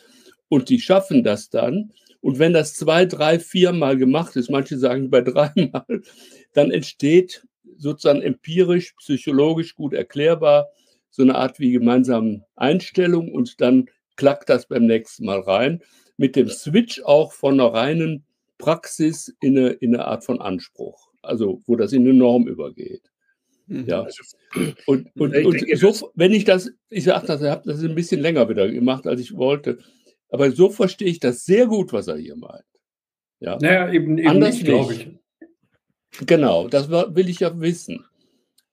und 0.50 0.70
die 0.70 0.80
schaffen 0.80 1.24
das 1.24 1.50
dann. 1.50 1.94
Und 2.20 2.38
wenn 2.38 2.54
das 2.54 2.76
zwei, 2.76 3.06
drei, 3.06 3.40
viermal 3.40 3.98
gemacht 3.98 4.36
ist, 4.36 4.52
manche 4.52 4.78
sagen 4.78 5.10
bei 5.10 5.22
dreimal, 5.22 6.04
dann 6.54 6.72
entsteht 6.72 7.46
sozusagen 7.78 8.22
empirisch, 8.22 8.94
psychologisch 8.98 9.76
gut 9.76 9.94
erklärbar 9.94 10.68
so 11.12 11.24
eine 11.24 11.36
Art 11.36 11.60
wie 11.60 11.72
gemeinsame 11.72 12.46
Einstellung 12.56 13.32
und 13.32 13.62
dann 13.62 13.90
klackt 14.16 14.50
das 14.50 14.68
beim 14.68 14.86
nächsten 14.86 15.26
Mal 15.26 15.42
rein. 15.42 15.82
Mit 16.18 16.36
dem 16.36 16.50
Switch 16.50 17.02
auch 17.04 17.34
von 17.34 17.60
einer 17.60 17.74
reinen 17.74 18.24
Praxis 18.58 19.36
in 19.42 19.58
eine, 19.58 19.70
in 19.70 19.94
eine 19.94 20.06
Art 20.06 20.24
von 20.24 20.40
Anspruch, 20.40 21.10
also 21.22 21.62
wo 21.66 21.76
das 21.76 21.94
in 21.94 22.04
eine 22.04 22.14
Norm 22.14 22.48
übergeht. 22.48 23.12
Mhm. 23.68 23.86
Ja. 23.88 24.04
Also, 24.04 24.24
und, 24.86 25.10
und, 25.16 25.36
und 25.36 25.78
so, 25.78 26.12
wenn 26.16 26.34
ich 26.34 26.46
das, 26.46 26.72
ich 26.90 27.04
sage 27.04 27.28
das, 27.28 27.42
ich 27.42 27.50
habe 27.50 27.64
das 27.66 27.84
ein 27.84 27.96
bisschen 27.96 28.22
länger 28.22 28.48
wieder 28.50 28.70
gemacht, 28.70 29.06
als 29.08 29.20
ich 29.20 29.36
wollte, 29.36 29.80
aber 30.30 30.52
so 30.52 30.70
verstehe 30.70 31.10
ich 31.10 31.20
das 31.20 31.44
sehr 31.44 31.68
gut, 31.68 31.92
was 31.92 32.08
er 32.08 32.18
hier 32.18 32.36
meint. 32.36 32.64
Ja, 33.40 33.58
naja, 33.60 33.92
eben, 33.92 34.18
eben 34.18 34.30
Anders 34.30 34.56
nicht, 34.56 34.66
glaube 34.66 34.94
ich. 34.94 35.10
Genau, 36.20 36.68
das 36.68 36.90
will 36.90 37.30
ich 37.30 37.40
ja 37.40 37.60
wissen. 37.60 38.06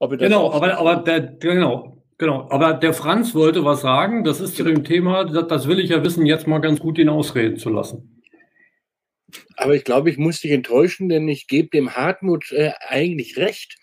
genau, 0.00 0.52
aber, 0.52 0.78
aber 0.78 0.96
der, 0.96 1.20
genau, 1.20 2.02
genau. 2.18 2.48
Aber 2.50 2.74
der 2.74 2.92
Franz 2.92 3.34
wollte 3.34 3.64
was 3.64 3.80
sagen, 3.80 4.24
das 4.24 4.40
ist 4.40 4.56
zu 4.56 4.64
dem 4.64 4.84
Thema, 4.84 5.24
das, 5.24 5.46
das 5.46 5.68
will 5.68 5.78
ich 5.78 5.90
ja 5.90 6.02
wissen, 6.04 6.26
jetzt 6.26 6.46
mal 6.46 6.58
ganz 6.58 6.80
gut 6.80 6.98
ihn 6.98 7.08
ausreden 7.08 7.56
zu 7.56 7.70
lassen. 7.70 8.22
Aber 9.56 9.74
ich 9.74 9.84
glaube, 9.84 10.10
ich 10.10 10.18
muss 10.18 10.40
dich 10.40 10.52
enttäuschen, 10.52 11.08
denn 11.08 11.28
ich 11.28 11.46
gebe 11.48 11.68
dem 11.68 11.94
Hartmut 11.94 12.50
äh, 12.52 12.72
eigentlich 12.88 13.36
recht. 13.36 13.76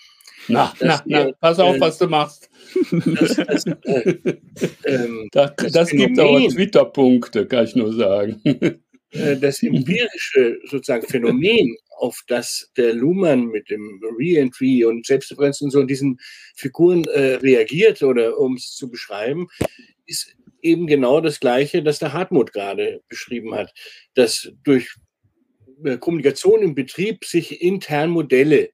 Na, 0.48 0.74
na, 0.80 1.02
na, 1.06 1.32
pass 1.40 1.60
auf, 1.60 1.76
äh, 1.78 1.82
was 1.82 1.98
du 1.98 2.08
machst. 2.08 2.50
Das, 2.92 3.36
das, 3.36 3.66
äh, 3.66 4.18
ähm, 4.86 5.30
das, 5.32 5.52
das 5.72 5.90
gibt 5.90 6.20
aber 6.20 6.40
Twitter-Punkte, 6.48 7.46
kann 7.46 7.66
ich 7.66 7.76
nur 7.76 7.94
sagen. 7.94 8.42
Äh, 9.12 9.38
das 9.38 9.64
empirische 9.64 10.60
sozusagen 10.66 11.08
Phänomen, 11.08 11.76
auf 11.98 12.22
das 12.28 12.72
der 12.78 12.94
Luhmann 12.94 13.48
mit 13.48 13.70
dem 13.70 14.02
Reentry 14.18 14.86
und 14.86 15.06
Selbstreferenz 15.06 15.62
und 15.62 15.72
so 15.72 15.80
in 15.80 15.88
diesen 15.88 16.20
Figuren 16.56 17.04
äh, 17.06 17.36
reagiert 17.36 18.02
oder 18.04 18.38
um 18.38 18.56
es 18.56 18.76
zu 18.76 18.90
beschreiben, 18.90 19.48
ist 20.06 20.36
eben 20.62 20.88
genau 20.88 21.22
das 21.22 21.40
Gleiche, 21.40 21.84
das 21.84 22.00
der 22.00 22.14
Hartmut 22.14 22.52
gerade 22.52 23.02
beschrieben 23.08 23.54
hat, 23.54 23.74
dass 24.16 24.52
durch 24.64 24.96
äh, 25.84 25.98
Kommunikation 25.98 26.62
im 26.62 26.76
Betrieb 26.76 27.26
sich 27.26 27.62
intern 27.62 28.10
Modelle 28.10 28.72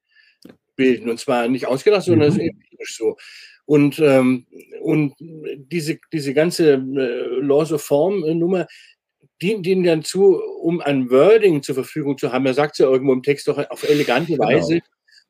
bilden. 0.75 1.09
Und 1.09 1.19
zwar 1.19 1.47
nicht 1.47 1.67
ausgedacht, 1.67 2.03
sondern 2.03 2.33
mhm. 2.33 2.39
empirisch 2.39 2.97
so. 2.97 3.17
Und, 3.65 3.99
ähm, 3.99 4.47
und 4.81 5.13
diese, 5.19 5.99
diese 6.11 6.33
ganze 6.33 6.73
äh, 6.73 7.41
Laws 7.41 7.71
of 7.71 7.83
Form-Nummer 7.83 8.67
dient 9.41 9.65
ihnen 9.67 9.83
dann 9.83 10.03
zu, 10.03 10.35
um 10.35 10.81
ein 10.81 11.09
Wording 11.09 11.63
zur 11.63 11.75
Verfügung 11.75 12.17
zu 12.17 12.31
haben. 12.31 12.45
Er 12.45 12.53
sagt 12.53 12.73
es 12.73 12.79
ja 12.79 12.87
irgendwo 12.87 13.13
im 13.13 13.23
Text 13.23 13.47
doch 13.47 13.57
auf 13.69 13.87
elegante 13.89 14.33
genau. 14.33 14.47
Weise. 14.47 14.81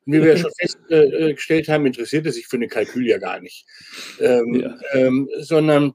Und 0.04 0.14
wie 0.14 0.22
wir 0.22 0.34
ja 0.34 0.36
schon 0.36 0.50
festgestellt 0.58 1.68
haben, 1.68 1.86
interessiert 1.86 2.26
er 2.26 2.32
sich 2.32 2.46
für 2.46 2.56
eine 2.56 2.68
Kalkül 2.68 3.06
ja 3.06 3.18
gar 3.18 3.40
nicht. 3.40 3.64
Ähm, 4.20 4.60
ja. 4.60 4.78
ähm, 4.94 5.28
sondern 5.38 5.92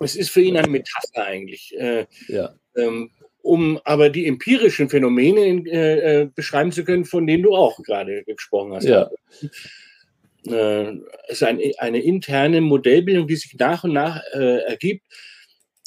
es 0.00 0.16
ist 0.16 0.30
für 0.30 0.40
ihn 0.40 0.56
eine 0.56 0.68
Metapher 0.68 1.24
eigentlich. 1.24 1.74
Äh, 1.78 2.06
ja. 2.28 2.54
ähm, 2.76 3.10
um 3.42 3.78
aber 3.84 4.10
die 4.10 4.26
empirischen 4.26 4.88
Phänomene 4.88 5.62
äh, 5.70 6.22
äh, 6.22 6.28
beschreiben 6.34 6.72
zu 6.72 6.82
können, 6.84 7.04
von 7.04 7.26
denen 7.26 7.44
du 7.44 7.54
auch 7.54 7.80
gerade 7.82 8.24
gesprochen 8.24 8.74
hast. 8.74 8.84
Ja. 8.84 9.08
Äh, 10.48 10.98
es 11.28 11.40
ist 11.40 11.42
ein, 11.44 11.60
eine 11.78 12.02
interne 12.02 12.60
Modellbildung, 12.60 13.28
die 13.28 13.36
sich 13.36 13.54
nach 13.54 13.84
und 13.84 13.92
nach 13.92 14.20
äh, 14.34 14.62
ergibt 14.62 15.04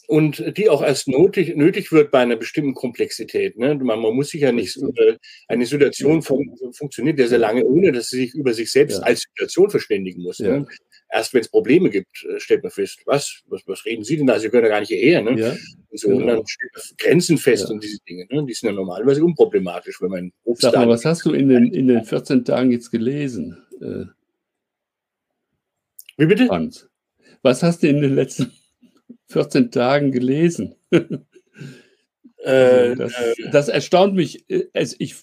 und 0.10 0.58
die 0.58 0.70
auch 0.70 0.82
erst 0.82 1.08
nötig, 1.08 1.56
nötig 1.56 1.92
wird 1.92 2.10
bei 2.10 2.20
einer 2.20 2.36
bestimmten 2.36 2.74
Komplexität. 2.74 3.60
Ne? 3.60 3.75
Man, 3.75 4.00
man, 4.00 4.16
muss 4.16 4.30
sich 4.30 4.42
ja 4.42 4.51
nicht, 4.51 4.75
äh, 4.75 5.18
eine 5.48 5.68
Situation 5.68 6.24
fun 6.24 6.56
funktioniert 6.74 7.20
ja 7.20 7.28
sehr 7.28 7.38
lange, 7.38 7.63
ohne 7.63 7.92
dass 7.92 8.10
sie 8.10 8.22
sich 8.22 8.34
über 8.34 8.56
sich 8.56 8.72
selbst 8.72 8.98
ja. 8.98 9.04
als 9.04 9.22
Situation 9.22 9.70
verständigen 9.70 10.24
muss. 10.24 10.39
Ne? 10.39 10.48
Ja. 10.48 10.60
Ne? 10.62 10.68
erst 11.10 11.34
wenn 11.34 11.42
es 11.42 11.50
Probleme 11.50 11.92
gibt, 11.92 12.25
äh, 12.25 12.39
stellt 12.39 12.63
man 12.63 12.72
fest, 12.72 13.01
was, 13.06 13.44
was, 13.48 13.62
was 13.68 13.86
reden 13.86 14.04
Sie 14.04 14.18
denn 14.18 14.25
da? 14.25 14.39
Sie 14.39 14.50
können 14.50 14.63
ja 14.63 14.70
gar 14.70 14.80
nicht 14.80 14.89
hierher. 14.89 15.22
Ne? 15.22 15.39
Ja, 15.39 15.51
und, 15.89 16.00
so, 16.00 16.08
genau. 16.08 16.22
und 16.22 16.28
dann 16.28 16.48
steht 16.48 16.98
Grenzen 16.98 17.38
fest 17.38 17.70
und 17.70 17.84
diese 17.84 18.00
Dinge. 18.08 18.25
Ne? 18.32 18.46
Die 18.48 18.54
sind 18.54 18.70
ja 18.70 18.75
normalerweise 18.75 19.24
unproblematisch, 19.24 20.01
wenn 20.01 20.10
man 20.10 20.32
Obst 20.44 20.63
mal, 20.63 20.88
was 20.88 21.06
hast 21.06 21.24
du 21.25 21.34
in 21.34 21.50
den, 21.50 21.72
in 21.72 21.88
den 21.88 22.04
14 22.04 22.46
Tagen 22.46 22.72
jetzt 22.72 22.89
gelesen? 22.89 23.63
Äh, 23.80 24.06
Wie 26.18 26.25
bitte? 26.25 26.48
Franz. 26.48 26.88
Was 27.44 27.62
hast 27.62 27.84
du 27.84 27.88
in 27.88 28.01
den 28.01 28.16
letzten 28.16 28.51
14 29.28 29.72
Tagen 29.72 30.12
gelesen? 30.12 30.75
Äh, 32.42 32.96
das, 32.96 33.12
äh, 33.12 33.34
das, 33.51 33.68
erstaunt 33.68 34.16
mich. 34.16 34.46
Es, 34.72 34.96
ich, 34.98 35.16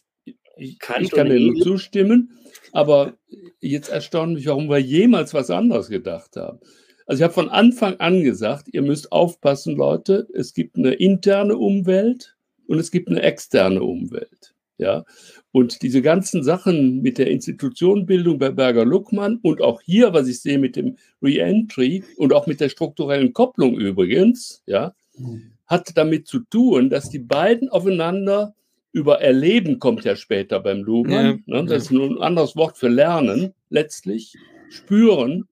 ich 0.58 0.78
kann, 0.78 1.02
ich 1.02 1.10
kann 1.10 1.30
dir 1.30 1.40
nur 1.40 1.62
zustimmen, 1.62 2.38
aber 2.72 3.16
jetzt 3.58 3.88
erstaunt 3.88 4.34
mich, 4.34 4.46
warum 4.46 4.68
wir 4.68 4.76
jemals 4.76 5.32
was 5.32 5.48
anderes 5.48 5.88
gedacht 5.88 6.36
haben. 6.36 6.60
Also 7.06 7.20
ich 7.20 7.24
habe 7.24 7.32
von 7.32 7.48
Anfang 7.48 8.00
an 8.00 8.22
gesagt, 8.22 8.68
ihr 8.72 8.82
müsst 8.82 9.12
aufpassen, 9.12 9.76
Leute, 9.76 10.26
es 10.34 10.52
gibt 10.54 10.76
eine 10.76 10.92
interne 10.92 11.56
Umwelt 11.56 12.36
und 12.66 12.78
es 12.78 12.90
gibt 12.90 13.08
eine 13.08 13.22
externe 13.22 13.82
Umwelt. 13.82 14.55
Ja, 14.78 15.04
und 15.52 15.80
diese 15.82 16.02
ganzen 16.02 16.44
Sachen 16.44 17.00
mit 17.00 17.16
der 17.16 17.30
Institutionenbildung 17.30 18.38
bei 18.38 18.50
Berger 18.50 18.84
Luckmann 18.84 19.38
und 19.42 19.62
auch 19.62 19.80
hier, 19.80 20.12
was 20.12 20.28
ich 20.28 20.40
sehe 20.40 20.58
mit 20.58 20.76
dem 20.76 20.96
Reentry 21.22 22.04
und 22.18 22.34
auch 22.34 22.46
mit 22.46 22.60
der 22.60 22.68
strukturellen 22.68 23.32
Kopplung 23.32 23.78
übrigens, 23.78 24.62
ja, 24.66 24.94
mhm. 25.16 25.52
hat 25.66 25.96
damit 25.96 26.26
zu 26.26 26.40
tun, 26.40 26.90
dass 26.90 27.08
die 27.08 27.20
beiden 27.20 27.70
aufeinander 27.70 28.54
über 28.92 29.20
Erleben 29.20 29.78
kommt 29.78 30.04
ja 30.04 30.16
später 30.16 30.58
beim 30.60 30.82
Luhmann. 30.82 31.42
Ja, 31.46 31.62
ne? 31.62 31.68
Das 31.68 31.84
ist 31.84 31.90
nur 31.90 32.08
ein 32.08 32.22
anderes 32.22 32.56
Wort 32.56 32.78
für 32.78 32.88
Lernen 32.88 33.52
letztlich. 33.68 34.34
Spüren. 34.70 35.44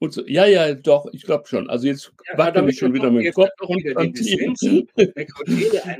Und 0.00 0.14
so, 0.14 0.26
ja, 0.26 0.46
ja, 0.46 0.74
doch, 0.74 1.06
ich 1.12 1.22
glaube 1.22 1.46
schon. 1.46 1.68
Also 1.68 1.86
jetzt 1.86 2.10
ja, 2.26 2.38
warte 2.38 2.66
ich 2.66 2.78
schon 2.78 2.94
wieder 2.94 3.10
mit 3.10 3.26
dem 3.26 3.34
Kopf 3.34 3.50
und, 3.60 3.84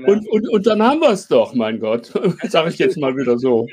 und, 0.07 0.29
und, 0.29 0.49
und, 0.49 0.67
dann 0.67 0.83
haben 0.83 1.01
wir 1.01 1.11
es 1.11 1.29
doch, 1.29 1.53
mein 1.55 1.79
Gott. 1.79 2.11
Sage 2.49 2.71
ich 2.71 2.79
jetzt 2.79 2.97
mal 2.97 3.15
wieder 3.15 3.39
so. 3.39 3.67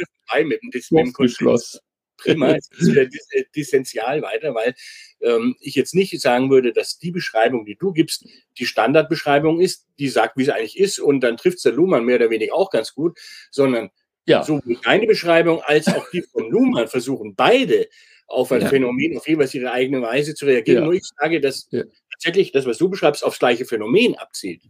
Mit 0.43 0.59
dem 0.61 1.27
Schloss 1.29 1.79
prima, 2.17 2.55
es 2.55 2.69
ist 2.77 2.91
wieder 2.91 3.03
äh, 3.03 3.43
dissenzial 3.55 4.21
weiter, 4.21 4.53
weil 4.53 4.75
ähm, 5.21 5.55
ich 5.59 5.75
jetzt 5.75 5.95
nicht 5.95 6.19
sagen 6.19 6.49
würde, 6.49 6.73
dass 6.73 6.97
die 6.97 7.11
Beschreibung, 7.11 7.65
die 7.65 7.75
du 7.75 7.93
gibst, 7.93 8.27
die 8.57 8.65
Standardbeschreibung 8.65 9.61
ist, 9.61 9.85
die 9.99 10.09
sagt, 10.09 10.37
wie 10.37 10.43
es 10.43 10.49
eigentlich 10.49 10.77
ist 10.77 10.99
und 10.99 11.21
dann 11.21 11.37
trifft 11.37 11.57
es 11.57 11.63
der 11.63 11.73
Luhmann 11.73 12.05
mehr 12.05 12.17
oder 12.17 12.29
weniger 12.29 12.55
auch 12.55 12.69
ganz 12.69 12.93
gut, 12.93 13.17
sondern 13.51 13.89
ja. 14.25 14.43
sowohl 14.43 14.77
deine 14.83 15.07
Beschreibung 15.07 15.61
als 15.61 15.87
auch 15.87 16.09
die 16.11 16.21
von 16.21 16.49
Luhmann 16.51 16.87
versuchen 16.87 17.35
beide 17.35 17.87
auf 18.27 18.51
ein 18.51 18.61
ja. 18.61 18.67
Phänomen 18.67 19.17
auf 19.17 19.27
jeweils 19.27 19.53
ihre 19.53 19.71
eigene 19.71 20.01
Weise 20.01 20.35
zu 20.35 20.45
reagieren. 20.45 20.79
Ja. 20.79 20.85
Nur 20.85 20.93
ich 20.93 21.03
sage, 21.19 21.41
dass 21.41 21.67
ja. 21.71 21.83
tatsächlich 22.11 22.51
das, 22.51 22.65
was 22.65 22.77
du 22.77 22.89
beschreibst, 22.89 23.23
aufs 23.23 23.39
gleiche 23.39 23.65
Phänomen 23.65 24.15
abzielt. 24.15 24.61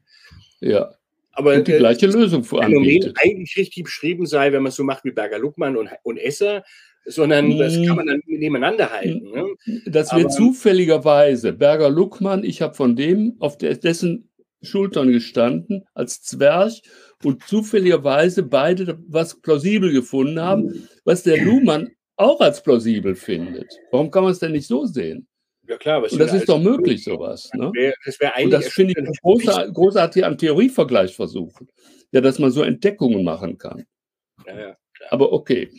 Ja. 0.60 0.94
Aber 1.32 1.54
und 1.56 1.68
die 1.68 1.74
äh, 1.74 1.78
gleiche 1.80 2.08
Lösung 2.08 2.44
voranbietet. 2.44 3.18
Phänomen 3.18 3.40
eigentlich 3.40 3.58
richtig 3.58 3.84
beschrieben 3.84 4.26
sei, 4.26 4.52
wenn 4.52 4.64
man 4.64 4.70
es 4.70 4.76
so 4.76 4.84
macht 4.84 5.04
wie 5.04 5.12
Berger 5.12 5.40
Luckmann 5.40 5.78
und, 5.78 5.90
und 6.04 6.18
Esser, 6.18 6.64
sondern 7.06 7.58
das 7.58 7.76
kann 7.76 7.96
man 7.96 8.08
dann 8.08 8.22
nebeneinander 8.26 8.92
halten. 8.92 9.32
Ne? 9.32 9.46
Das 9.86 10.14
wird 10.14 10.32
zufälligerweise, 10.34 11.54
Berger 11.54 11.90
Luckmann, 11.90 12.44
ich 12.44 12.62
habe 12.62 12.74
von 12.74 12.96
dem 12.96 13.36
auf 13.40 13.58
dessen 13.58 14.30
Schultern 14.62 15.12
gestanden 15.12 15.86
als 15.94 16.22
Zwerg 16.22 16.74
und 17.24 17.44
zufälligerweise 17.44 18.44
beide 18.44 19.00
was 19.08 19.40
plausibel 19.40 19.92
gefunden 19.92 20.40
haben, 20.40 20.88
was 21.06 21.24
der 21.24 21.44
Luhmann 21.44 21.90
auch 22.17 22.41
als 22.41 22.62
plausibel 22.62 23.15
findet. 23.15 23.71
Warum 23.91 24.12
kann 24.12 24.24
man 24.24 24.33
es 24.33 24.39
denn 24.39 24.51
nicht 24.51 24.67
so 24.67 24.86
sehen? 24.86 25.27
Ja 25.67 25.77
klar, 25.77 26.01
und 26.01 26.17
das 26.19 26.33
ist 26.33 26.47
doch 26.47 26.59
möglich, 26.59 27.03
sowas. 27.03 27.50
Ne? 27.53 27.71
Das 28.05 28.19
wär, 28.21 28.33
und 28.41 28.51
das 28.51 28.67
finde 28.69 28.93
ich 28.97 29.21
großartig, 29.21 29.74
großartig 29.74 30.25
am 30.25 30.38
Theorievergleich 30.38 31.13
versuchen. 31.13 31.67
Ja, 32.12 32.21
dass 32.21 32.39
man 32.39 32.51
so 32.51 32.63
Entdeckungen 32.63 33.24
machen 33.24 33.57
kann. 33.57 33.86
Ja, 34.45 34.59
ja, 34.59 34.77
Aber 35.09 35.33
okay. 35.33 35.69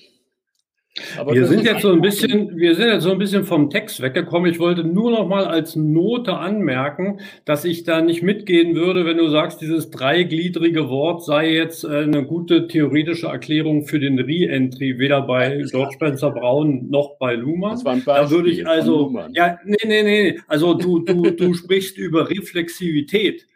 Aber 1.16 1.34
wir 1.34 1.46
sind 1.46 1.64
jetzt 1.64 1.82
so 1.82 1.92
ein 1.92 2.00
bisschen, 2.00 2.56
wir 2.56 2.74
sind 2.74 2.88
jetzt 2.88 3.02
so 3.02 3.12
ein 3.12 3.18
bisschen 3.18 3.44
vom 3.44 3.70
Text 3.70 4.00
weggekommen. 4.00 4.50
Ich 4.50 4.58
wollte 4.58 4.84
nur 4.84 5.10
noch 5.10 5.28
mal 5.28 5.44
als 5.44 5.76
Note 5.76 6.36
anmerken, 6.36 7.20
dass 7.44 7.64
ich 7.64 7.84
da 7.84 8.00
nicht 8.00 8.22
mitgehen 8.22 8.74
würde, 8.74 9.04
wenn 9.04 9.16
du 9.16 9.28
sagst, 9.28 9.60
dieses 9.60 9.90
dreigliedrige 9.90 10.88
Wort 10.88 11.24
sei 11.24 11.52
jetzt 11.52 11.84
äh, 11.84 12.02
eine 12.02 12.24
gute 12.24 12.68
theoretische 12.68 13.26
Erklärung 13.26 13.84
für 13.84 13.98
den 13.98 14.18
Re-Entry, 14.18 14.98
weder 14.98 15.22
bei 15.22 15.64
George 15.70 15.94
Spencer 15.94 16.30
Brown 16.30 16.88
noch 16.90 17.18
bei 17.18 17.34
Luhmann. 17.34 17.72
Das 17.72 17.84
war 17.84 17.92
ein 17.92 18.04
Beispiel 18.04 18.24
da 18.24 18.30
würde 18.30 18.50
ich 18.50 18.66
also, 18.66 19.14
ja, 19.32 19.58
nee, 19.64 19.76
nee, 19.84 20.02
nee, 20.02 20.40
also 20.46 20.74
du, 20.74 21.00
du, 21.00 21.30
du 21.30 21.54
sprichst 21.68 21.96
über 21.98 22.28
Reflexivität. 22.30 23.46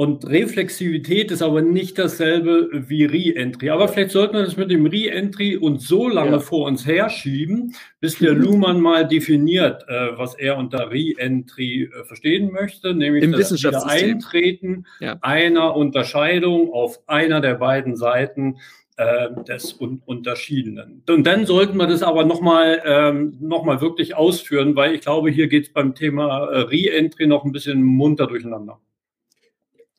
Und 0.00 0.28
Reflexivität 0.28 1.32
ist 1.32 1.42
aber 1.42 1.60
nicht 1.60 1.98
dasselbe 1.98 2.68
wie 2.72 3.04
Re-Entry. 3.04 3.70
Aber 3.70 3.88
vielleicht 3.88 4.12
sollten 4.12 4.34
wir 4.34 4.44
das 4.44 4.56
mit 4.56 4.70
dem 4.70 4.86
Re-Entry 4.86 5.56
uns 5.56 5.88
so 5.88 6.06
lange 6.06 6.30
ja. 6.30 6.38
vor 6.38 6.68
uns 6.68 6.86
herschieben, 6.86 7.74
bis 7.98 8.16
der 8.16 8.32
Luhmann 8.32 8.80
mal 8.80 9.08
definiert, 9.08 9.82
äh, 9.88 10.16
was 10.16 10.36
er 10.36 10.56
unter 10.56 10.92
Re-Entry 10.92 11.90
äh, 11.92 12.04
verstehen 12.04 12.52
möchte, 12.52 12.94
nämlich 12.94 13.24
Im 13.24 13.32
das 13.32 13.50
Eintreten 13.82 14.86
ja. 15.00 15.18
einer 15.20 15.74
Unterscheidung 15.74 16.72
auf 16.72 17.00
einer 17.08 17.40
der 17.40 17.54
beiden 17.54 17.96
Seiten 17.96 18.58
äh, 18.98 19.30
des 19.48 19.80
Un 19.80 20.00
Unterschiedenen. 20.06 21.02
Und 21.08 21.26
dann 21.26 21.44
sollten 21.44 21.76
wir 21.76 21.88
das 21.88 22.04
aber 22.04 22.24
nochmal 22.24 22.80
ähm, 22.86 23.36
noch 23.40 23.66
wirklich 23.80 24.14
ausführen, 24.14 24.76
weil 24.76 24.94
ich 24.94 25.00
glaube, 25.00 25.30
hier 25.30 25.48
geht 25.48 25.64
es 25.64 25.72
beim 25.72 25.96
Thema 25.96 26.46
äh, 26.52 26.60
Re-Entry 26.60 27.26
noch 27.26 27.44
ein 27.44 27.50
bisschen 27.50 27.82
munter 27.82 28.28
durcheinander. 28.28 28.78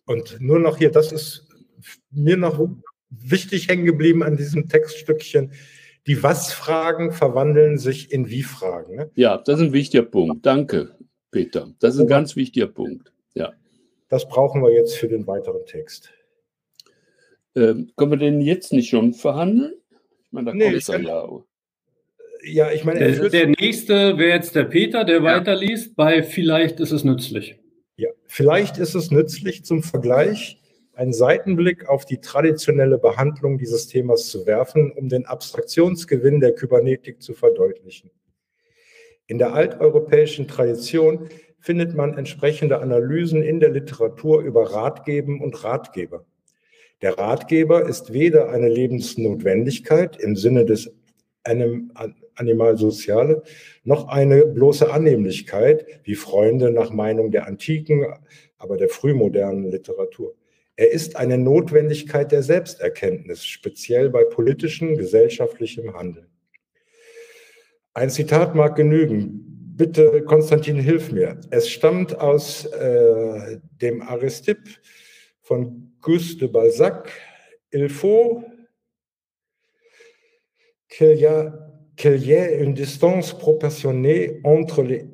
Und 0.09 0.41
nur 0.41 0.57
noch 0.57 0.79
hier, 0.79 0.89
das 0.89 1.11
ist 1.11 1.45
mir 2.09 2.35
noch 2.35 2.67
wichtig 3.11 3.67
hängen 3.67 3.85
geblieben 3.85 4.23
an 4.23 4.37
diesem 4.37 4.67
Textstückchen. 4.67 5.51
Die 6.07 6.23
Was-Fragen 6.23 7.11
verwandeln 7.11 7.77
sich 7.77 8.11
in 8.11 8.27
Wie-Fragen. 8.27 8.95
Ne? 8.95 9.11
Ja, 9.13 9.37
das 9.37 9.59
ist 9.59 9.67
ein 9.67 9.73
wichtiger 9.73 10.01
Punkt. 10.01 10.43
Danke, 10.47 10.95
Peter. 11.29 11.71
Das 11.79 11.93
ist 11.93 12.01
ein 12.01 12.07
ganz 12.07 12.35
wichtiger 12.35 12.65
Punkt. 12.65 13.13
Ja. 13.35 13.53
Das 14.07 14.27
brauchen 14.27 14.63
wir 14.63 14.73
jetzt 14.73 14.97
für 14.97 15.07
den 15.07 15.27
weiteren 15.27 15.63
Text. 15.67 16.09
Ähm, 17.55 17.91
können 17.95 18.09
wir 18.09 18.17
den 18.17 18.41
jetzt 18.41 18.73
nicht 18.73 18.89
schon 18.89 19.13
verhandeln? 19.13 19.75
Ich 19.91 20.31
meine, 20.31 20.47
da 20.47 20.53
nee, 20.55 20.71
kommt 20.71 20.89
er 20.89 21.01
ja. 21.01 21.43
Ja, 22.41 22.71
ich 22.71 22.83
meine, 22.83 22.99
der, 22.99 23.29
der 23.29 23.47
nächste 23.47 24.17
wäre 24.17 24.31
jetzt 24.31 24.55
der 24.55 24.63
Peter, 24.63 25.05
der 25.05 25.17
ja. 25.17 25.23
weiterliest, 25.23 25.95
bei 25.95 26.23
Vielleicht 26.23 26.79
ist 26.79 26.91
es 26.91 27.03
nützlich. 27.03 27.58
Vielleicht 28.31 28.77
ist 28.77 28.93
es 28.93 29.09
nützlich 29.09 29.65
zum 29.65 29.81
Vergleich, 29.81 30.61
einen 30.93 31.13
Seitenblick 31.13 31.89
auf 31.89 32.05
die 32.05 32.21
traditionelle 32.21 32.99
Behandlung 32.99 33.57
dieses 33.57 33.87
Themas 33.87 34.27
zu 34.27 34.45
werfen, 34.45 34.91
um 34.91 35.09
den 35.09 35.25
Abstraktionsgewinn 35.25 36.39
der 36.39 36.53
Kybernetik 36.53 37.23
zu 37.23 37.33
verdeutlichen. 37.33 38.11
In 39.25 39.39
der 39.39 39.53
alteuropäischen 39.53 40.47
Tradition 40.47 41.27
findet 41.59 41.95
man 41.95 42.19
entsprechende 42.19 42.79
Analysen 42.79 43.41
in 43.41 43.59
der 43.59 43.71
Literatur 43.71 44.41
über 44.41 44.73
Ratgeben 44.73 45.41
und 45.41 45.63
Ratgeber. 45.63 46.23
Der 47.01 47.17
Ratgeber 47.17 47.89
ist 47.89 48.13
weder 48.13 48.49
eine 48.49 48.69
Lebensnotwendigkeit 48.69 50.17
im 50.17 50.35
Sinne 50.35 50.65
des 50.65 50.93
Animal 51.43 52.13
Soziale, 52.75 53.43
noch 53.83 54.07
eine 54.07 54.45
bloße 54.45 54.91
Annehmlichkeit, 54.91 55.85
wie 56.03 56.15
Freunde 56.15 56.71
nach 56.71 56.91
Meinung 56.91 57.31
der 57.31 57.47
antiken, 57.47 58.05
aber 58.57 58.77
der 58.77 58.89
frühmodernen 58.89 59.71
Literatur. 59.71 60.35
Er 60.75 60.91
ist 60.91 61.17
eine 61.17 61.37
Notwendigkeit 61.37 62.31
der 62.31 62.41
Selbsterkenntnis, 62.41 63.45
speziell 63.45 64.09
bei 64.09 64.23
politischem, 64.23 64.95
gesellschaftlichem 64.95 65.93
Handeln. 65.93 66.27
Ein 67.93 68.09
Zitat 68.09 68.55
mag 68.55 68.75
genügen. 68.77 69.73
Bitte, 69.75 70.23
Konstantin, 70.23 70.77
hilf 70.77 71.11
mir. 71.11 71.39
Es 71.49 71.69
stammt 71.69 72.17
aus 72.17 72.65
äh, 72.65 73.59
dem 73.81 74.01
Aristipp 74.01 74.59
von 75.41 75.93
Gus 76.01 76.37
de 76.37 76.47
Balzac. 76.47 77.11
Il 77.71 77.89
faut 77.89 78.43
qu'il 80.87 81.19
y 81.19 81.25
a 81.25 81.68
qu'il 81.99 82.25
y 82.25 82.31
ait 82.31 82.63
une 82.63 82.73
distance 82.73 83.37
proportionnée 83.37 84.39
entre 84.45 84.81
les 84.83 85.05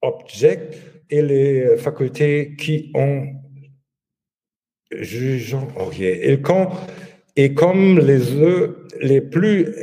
objets 0.00 0.70
et 1.10 1.20
les 1.20 1.76
facultés 1.76 2.54
qui 2.56 2.92
ont 2.94 3.34
jugeant. 4.92 5.66
Okay. 5.76 6.30
Et, 6.30 6.40
quand, 6.40 6.70
et 7.34 7.52
comme 7.52 7.98
les 7.98 8.32
œufs 8.36 8.76
les 9.00 9.20
plus. 9.20 9.74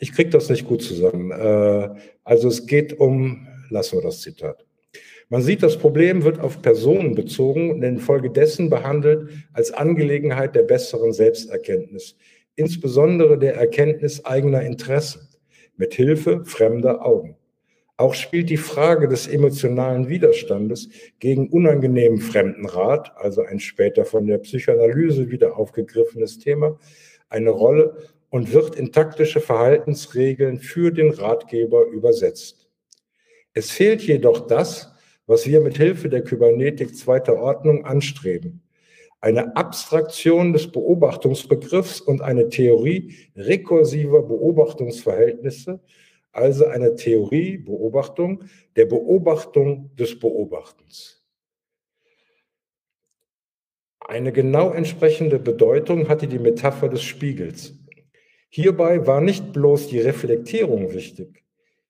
Ich 0.00 0.12
kriege 0.12 0.30
das 0.30 0.48
nicht 0.48 0.66
gut 0.66 0.82
zusammen. 0.82 1.30
Äh, 1.30 1.88
also 2.24 2.48
es 2.48 2.66
geht 2.66 2.98
um, 2.98 3.46
lassen 3.70 3.98
wir 3.98 4.02
das 4.02 4.22
Zitat. 4.22 4.64
Man 5.28 5.42
sieht, 5.42 5.62
das 5.62 5.78
Problem 5.78 6.24
wird 6.24 6.40
auf 6.40 6.62
Personen 6.62 7.14
bezogen 7.14 7.70
und 7.70 7.82
infolgedessen 7.82 8.70
behandelt 8.70 9.30
als 9.52 9.70
Angelegenheit 9.70 10.54
der 10.54 10.62
besseren 10.62 11.12
Selbsterkenntnis 11.12 12.16
insbesondere 12.56 13.38
der 13.38 13.56
Erkenntnis 13.56 14.24
eigener 14.24 14.62
Interessen. 14.62 15.28
mit 15.76 15.94
Hilfe 15.94 16.44
fremder 16.44 17.04
Augen. 17.04 17.36
Auch 17.96 18.14
spielt 18.14 18.50
die 18.50 18.56
Frage 18.56 19.06
des 19.06 19.28
emotionalen 19.28 20.08
Widerstandes 20.08 20.88
gegen 21.20 21.48
unangenehmen 21.48 22.18
Fremdenrat, 22.18 23.12
also 23.16 23.42
ein 23.42 23.60
später 23.60 24.04
von 24.04 24.26
der 24.26 24.38
Psychoanalyse 24.38 25.30
wieder 25.30 25.56
aufgegriffenes 25.56 26.38
Thema, 26.38 26.78
eine 27.28 27.50
Rolle 27.50 27.96
und 28.30 28.52
wird 28.52 28.74
in 28.74 28.90
taktische 28.90 29.40
Verhaltensregeln 29.40 30.58
für 30.58 30.90
den 30.90 31.10
Ratgeber 31.10 31.86
übersetzt. 31.86 32.68
Es 33.52 33.70
fehlt 33.70 34.02
jedoch 34.02 34.48
das, 34.48 34.92
was 35.26 35.46
wir 35.46 35.60
mit 35.60 35.76
Hilfe 35.76 36.08
der 36.08 36.24
Kybernetik 36.24 36.96
zweiter 36.96 37.36
Ordnung 37.36 37.84
anstreben. 37.84 38.63
Eine 39.24 39.56
Abstraktion 39.56 40.52
des 40.52 40.70
Beobachtungsbegriffs 40.70 42.02
und 42.02 42.20
eine 42.20 42.50
Theorie 42.50 43.14
rekursiver 43.34 44.22
Beobachtungsverhältnisse, 44.22 45.80
also 46.30 46.66
eine 46.66 46.94
Theorie, 46.94 47.56
Beobachtung, 47.56 48.44
der 48.76 48.84
Beobachtung 48.84 49.96
des 49.96 50.18
Beobachtens. 50.18 51.24
Eine 53.98 54.30
genau 54.30 54.72
entsprechende 54.72 55.38
Bedeutung 55.38 56.10
hatte 56.10 56.28
die 56.28 56.38
Metapher 56.38 56.90
des 56.90 57.02
Spiegels. 57.02 57.78
Hierbei 58.50 59.06
war 59.06 59.22
nicht 59.22 59.54
bloß 59.54 59.88
die 59.88 60.00
Reflektierung 60.00 60.92
wichtig, 60.92 61.44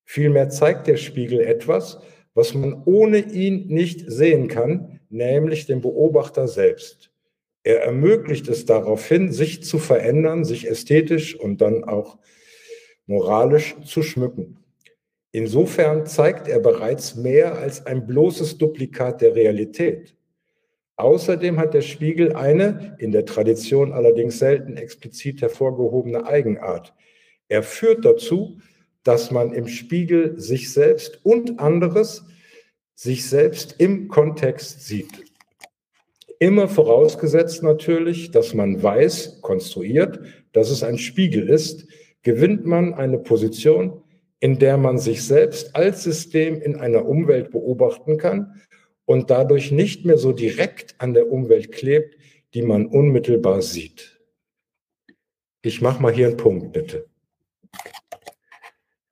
vielmehr 0.05 0.51
zeigt 0.51 0.87
der 0.87 0.99
Spiegel 0.99 1.41
etwas, 1.41 1.99
was 2.35 2.55
man 2.55 2.81
ohne 2.85 3.19
ihn 3.19 3.67
nicht 3.67 4.09
sehen 4.09 4.47
kann, 4.47 5.01
nämlich 5.09 5.67
den 5.67 5.81
Beobachter 5.81 6.47
selbst. 6.47 7.11
Er 7.65 7.83
ermöglicht 7.83 8.47
es 8.49 8.67
daraufhin, 8.67 9.33
sich 9.33 9.65
zu 9.65 9.79
verändern, 9.79 10.45
sich 10.45 10.69
ästhetisch 10.69 11.35
und 11.35 11.63
dann 11.63 11.83
auch 11.83 12.19
moralisch 13.07 13.75
zu 13.85 14.03
schmücken. 14.03 14.59
Insofern 15.33 16.07
zeigt 16.07 16.47
er 16.47 16.61
bereits 16.61 17.17
mehr 17.17 17.59
als 17.59 17.87
ein 17.87 18.07
bloßes 18.07 18.59
Duplikat 18.59 19.21
der 19.21 19.35
Realität. 19.35 20.15
Außerdem 20.97 21.59
hat 21.59 21.75
der 21.75 21.81
Spiegel 21.81 22.35
eine, 22.35 22.97
in 23.01 23.11
der 23.11 23.25
Tradition 23.25 23.93
allerdings 23.93 24.39
selten 24.39 24.77
explizit 24.77 25.43
hervorgehobene 25.43 26.27
Eigenart. 26.27 26.95
Er 27.49 27.63
führt 27.63 28.05
dazu, 28.05 28.59
dass 29.03 29.31
man 29.31 29.53
im 29.53 29.69
Spiegel 29.69 30.39
sich 30.39 30.73
selbst 30.73 31.19
und 31.25 31.59
anderes, 31.59 32.25
sich 32.95 33.27
selbst 33.27 33.75
im 33.79 34.09
Kontext 34.09 34.87
sieht. 34.87 35.24
Immer 36.45 36.69
vorausgesetzt 36.69 37.63
natürlich, 37.63 38.31
dass 38.31 38.53
man 38.53 38.83
weiß, 38.83 39.41
konstruiert, 39.41 40.21
dass 40.53 40.69
es 40.69 40.83
ein 40.83 40.99
Spiegel 40.99 41.49
ist, 41.49 41.87
gewinnt 42.21 42.67
man 42.67 42.93
eine 42.93 43.17
Position, 43.17 44.03
in 44.41 44.59
der 44.59 44.77
man 44.77 44.99
sich 44.99 45.25
selbst 45.25 45.75
als 45.75 46.03
System 46.03 46.61
in 46.61 46.77
einer 46.77 47.07
Umwelt 47.07 47.51
beobachten 47.51 48.19
kann 48.19 48.61
und 49.07 49.31
dadurch 49.31 49.73
nicht 49.73 50.05
mehr 50.05 50.19
so 50.19 50.33
direkt 50.33 50.97
an 50.99 51.15
der 51.15 51.33
Umwelt 51.33 51.73
klebt, 51.73 52.19
die 52.53 52.61
man 52.61 52.89
unmittelbar 52.89 53.63
sieht. 53.63 54.21
Ich 55.63 55.81
mache 55.81 56.03
mal 56.03 56.13
hier 56.13 56.27
einen 56.27 56.37
Punkt, 56.37 56.75
bitte. 56.75 57.07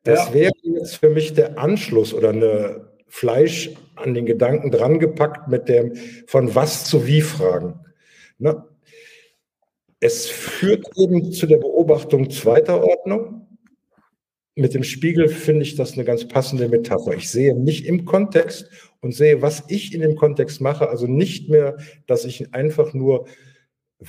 Das 0.02 0.28
ja. 0.28 0.34
wäre 0.34 0.52
jetzt 0.64 0.96
für 0.96 1.08
mich 1.08 1.32
der 1.32 1.58
Anschluss 1.58 2.12
oder 2.12 2.28
eine 2.28 2.92
Fleisch 3.08 3.70
an 3.96 4.14
den 4.14 4.26
Gedanken 4.26 4.70
drangepackt 4.70 5.48
mit 5.48 5.68
dem 5.68 5.94
von 6.26 6.54
was 6.54 6.84
zu 6.84 7.06
wie 7.06 7.20
fragen. 7.20 7.80
Ne? 8.38 8.64
Es 10.00 10.26
führt 10.28 10.86
eben 10.96 11.32
zu 11.32 11.46
der 11.46 11.58
Beobachtung 11.58 12.30
zweiter 12.30 12.82
Ordnung. 12.82 13.46
Mit 14.54 14.74
dem 14.74 14.82
Spiegel 14.82 15.28
finde 15.28 15.62
ich 15.62 15.76
das 15.76 15.94
eine 15.94 16.04
ganz 16.04 16.26
passende 16.26 16.68
Metapher. 16.68 17.14
Ich 17.14 17.30
sehe 17.30 17.54
mich 17.54 17.86
im 17.86 18.04
Kontext 18.04 18.68
und 19.00 19.14
sehe, 19.14 19.42
was 19.42 19.64
ich 19.68 19.94
in 19.94 20.00
dem 20.00 20.16
Kontext 20.16 20.60
mache. 20.60 20.88
Also 20.88 21.06
nicht 21.06 21.48
mehr, 21.48 21.78
dass 22.06 22.24
ich 22.24 22.52
einfach 22.52 22.92
nur 22.94 23.26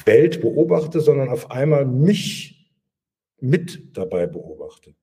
Welt 0.05 0.41
beobachte, 0.41 0.99
sondern 0.99 1.29
auf 1.29 1.51
einmal 1.51 1.85
mich 1.85 2.71
mit 3.39 3.95
dabei 3.97 4.25
beobachte. 4.25 4.95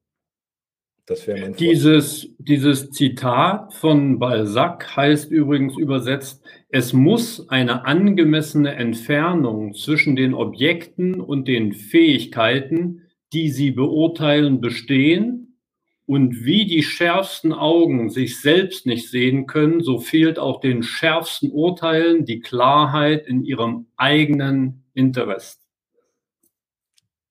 Das 1.11 1.27
wäre 1.27 1.41
mein 1.41 1.57
dieses, 1.57 2.29
dieses 2.39 2.93
Zitat 2.93 3.75
von 3.75 4.21
Balzac 4.21 4.97
heißt 4.97 5.33
übrigens 5.33 5.77
übersetzt, 5.77 6.41
es 6.69 6.93
muss 6.93 7.49
eine 7.49 7.85
angemessene 7.85 8.77
Entfernung 8.77 9.75
zwischen 9.75 10.15
den 10.15 10.35
Objekten 10.35 11.21
und 11.21 11.49
den 11.49 11.73
Fähigkeiten, 11.73 13.09
die 13.33 13.51
sie 13.51 13.73
beurteilen, 13.73 14.61
bestehen. 14.61 15.59
Und 16.07 16.45
wie 16.45 16.65
die 16.67 16.85
schärfsten 16.85 17.53
Augen 17.53 18.09
sich 18.11 18.41
selbst 18.41 18.87
nicht 18.87 19.11
sehen 19.11 19.49
können, 19.49 19.81
so 19.81 19.99
fehlt 19.99 20.39
auch 20.39 20.61
den 20.61 20.85
schärfsten 20.85 21.51
Urteilen 21.51 22.25
die 22.25 22.39
Klarheit 22.39 23.27
in 23.27 23.43
ihrem 23.43 23.89
eigenen 23.97 24.85
Interesse. 24.95 25.59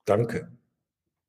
Danke. 0.03 0.51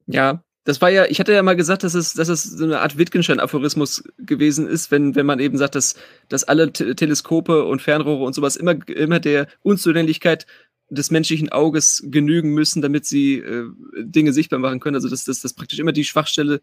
Ja, 0.06 0.42
das 0.64 0.80
war 0.80 0.90
ja, 0.90 1.06
ich 1.06 1.18
hatte 1.20 1.32
ja 1.32 1.42
mal 1.42 1.56
gesagt, 1.56 1.84
dass 1.84 1.94
es, 1.94 2.12
dass 2.12 2.28
es 2.28 2.42
so 2.44 2.64
eine 2.64 2.80
Art 2.80 2.98
Wittgenstein-Aphorismus 2.98 4.04
gewesen 4.18 4.68
ist, 4.68 4.90
wenn, 4.90 5.14
wenn 5.14 5.26
man 5.26 5.40
eben 5.40 5.56
sagt, 5.56 5.74
dass, 5.74 5.94
dass 6.28 6.44
alle 6.44 6.72
Te 6.72 6.94
Teleskope 6.94 7.64
und 7.64 7.80
Fernrohre 7.80 8.24
und 8.24 8.34
sowas 8.34 8.56
immer, 8.56 8.76
immer 8.88 9.20
der 9.20 9.48
Unzulänglichkeit 9.62 10.46
des 10.90 11.10
menschlichen 11.10 11.50
Auges 11.50 12.02
genügen 12.06 12.50
müssen, 12.50 12.82
damit 12.82 13.06
sie 13.06 13.38
äh, 13.38 13.68
Dinge 13.96 14.32
sichtbar 14.32 14.58
machen 14.58 14.80
können. 14.80 14.96
Also 14.96 15.08
dass 15.08 15.24
das 15.24 15.40
dass 15.40 15.54
praktisch 15.54 15.78
immer 15.78 15.92
die 15.92 16.04
Schwachstelle 16.04 16.60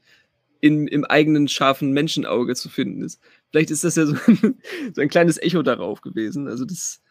in, 0.59 0.87
im 0.87 1.05
eigenen 1.05 1.47
scharfen 1.47 1.91
Menschenauge 1.91 2.55
zu 2.55 2.69
finden 2.69 3.01
ist. 3.01 3.19
Vielleicht 3.49 3.71
ist 3.71 3.83
das 3.83 3.95
ja 3.95 4.05
so 4.05 4.15
ein, 4.27 4.57
so 4.93 5.01
ein 5.01 5.09
kleines 5.09 5.37
Echo 5.37 5.63
darauf 5.63 6.01
gewesen. 6.01 6.47
Also 6.47 6.65
das, 6.65 7.01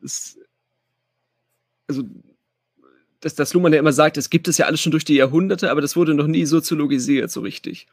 das 0.00 0.38
also 1.86 2.02
dass, 3.24 3.34
dass 3.34 3.54
Luhmann 3.54 3.72
ja 3.72 3.78
immer 3.78 3.94
sagt, 3.94 4.18
es 4.18 4.28
gibt 4.28 4.48
es 4.48 4.58
ja 4.58 4.66
alles 4.66 4.82
schon 4.82 4.90
durch 4.92 5.06
die 5.06 5.14
Jahrhunderte, 5.14 5.70
aber 5.70 5.80
das 5.80 5.96
wurde 5.96 6.12
noch 6.12 6.26
nie 6.26 6.44
soziologisiert 6.44 7.30
so 7.30 7.40
richtig. 7.40 7.86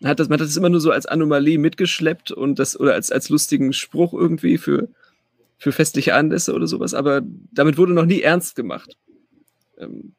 Man 0.00 0.10
hat 0.10 0.18
das, 0.18 0.30
man 0.30 0.40
hat 0.40 0.46
das 0.46 0.56
immer 0.56 0.70
nur 0.70 0.80
so 0.80 0.90
als 0.90 1.04
Anomalie 1.04 1.58
mitgeschleppt 1.58 2.30
und 2.30 2.58
das, 2.58 2.78
oder 2.80 2.94
als, 2.94 3.12
als 3.12 3.28
lustigen 3.28 3.74
Spruch 3.74 4.14
irgendwie 4.14 4.56
für, 4.56 4.88
für 5.58 5.72
festliche 5.72 6.14
Anlässe 6.14 6.54
oder 6.54 6.66
sowas, 6.66 6.94
aber 6.94 7.20
damit 7.52 7.76
wurde 7.76 7.92
noch 7.92 8.06
nie 8.06 8.22
ernst 8.22 8.56
gemacht. 8.56 8.96
Ähm, 9.76 10.12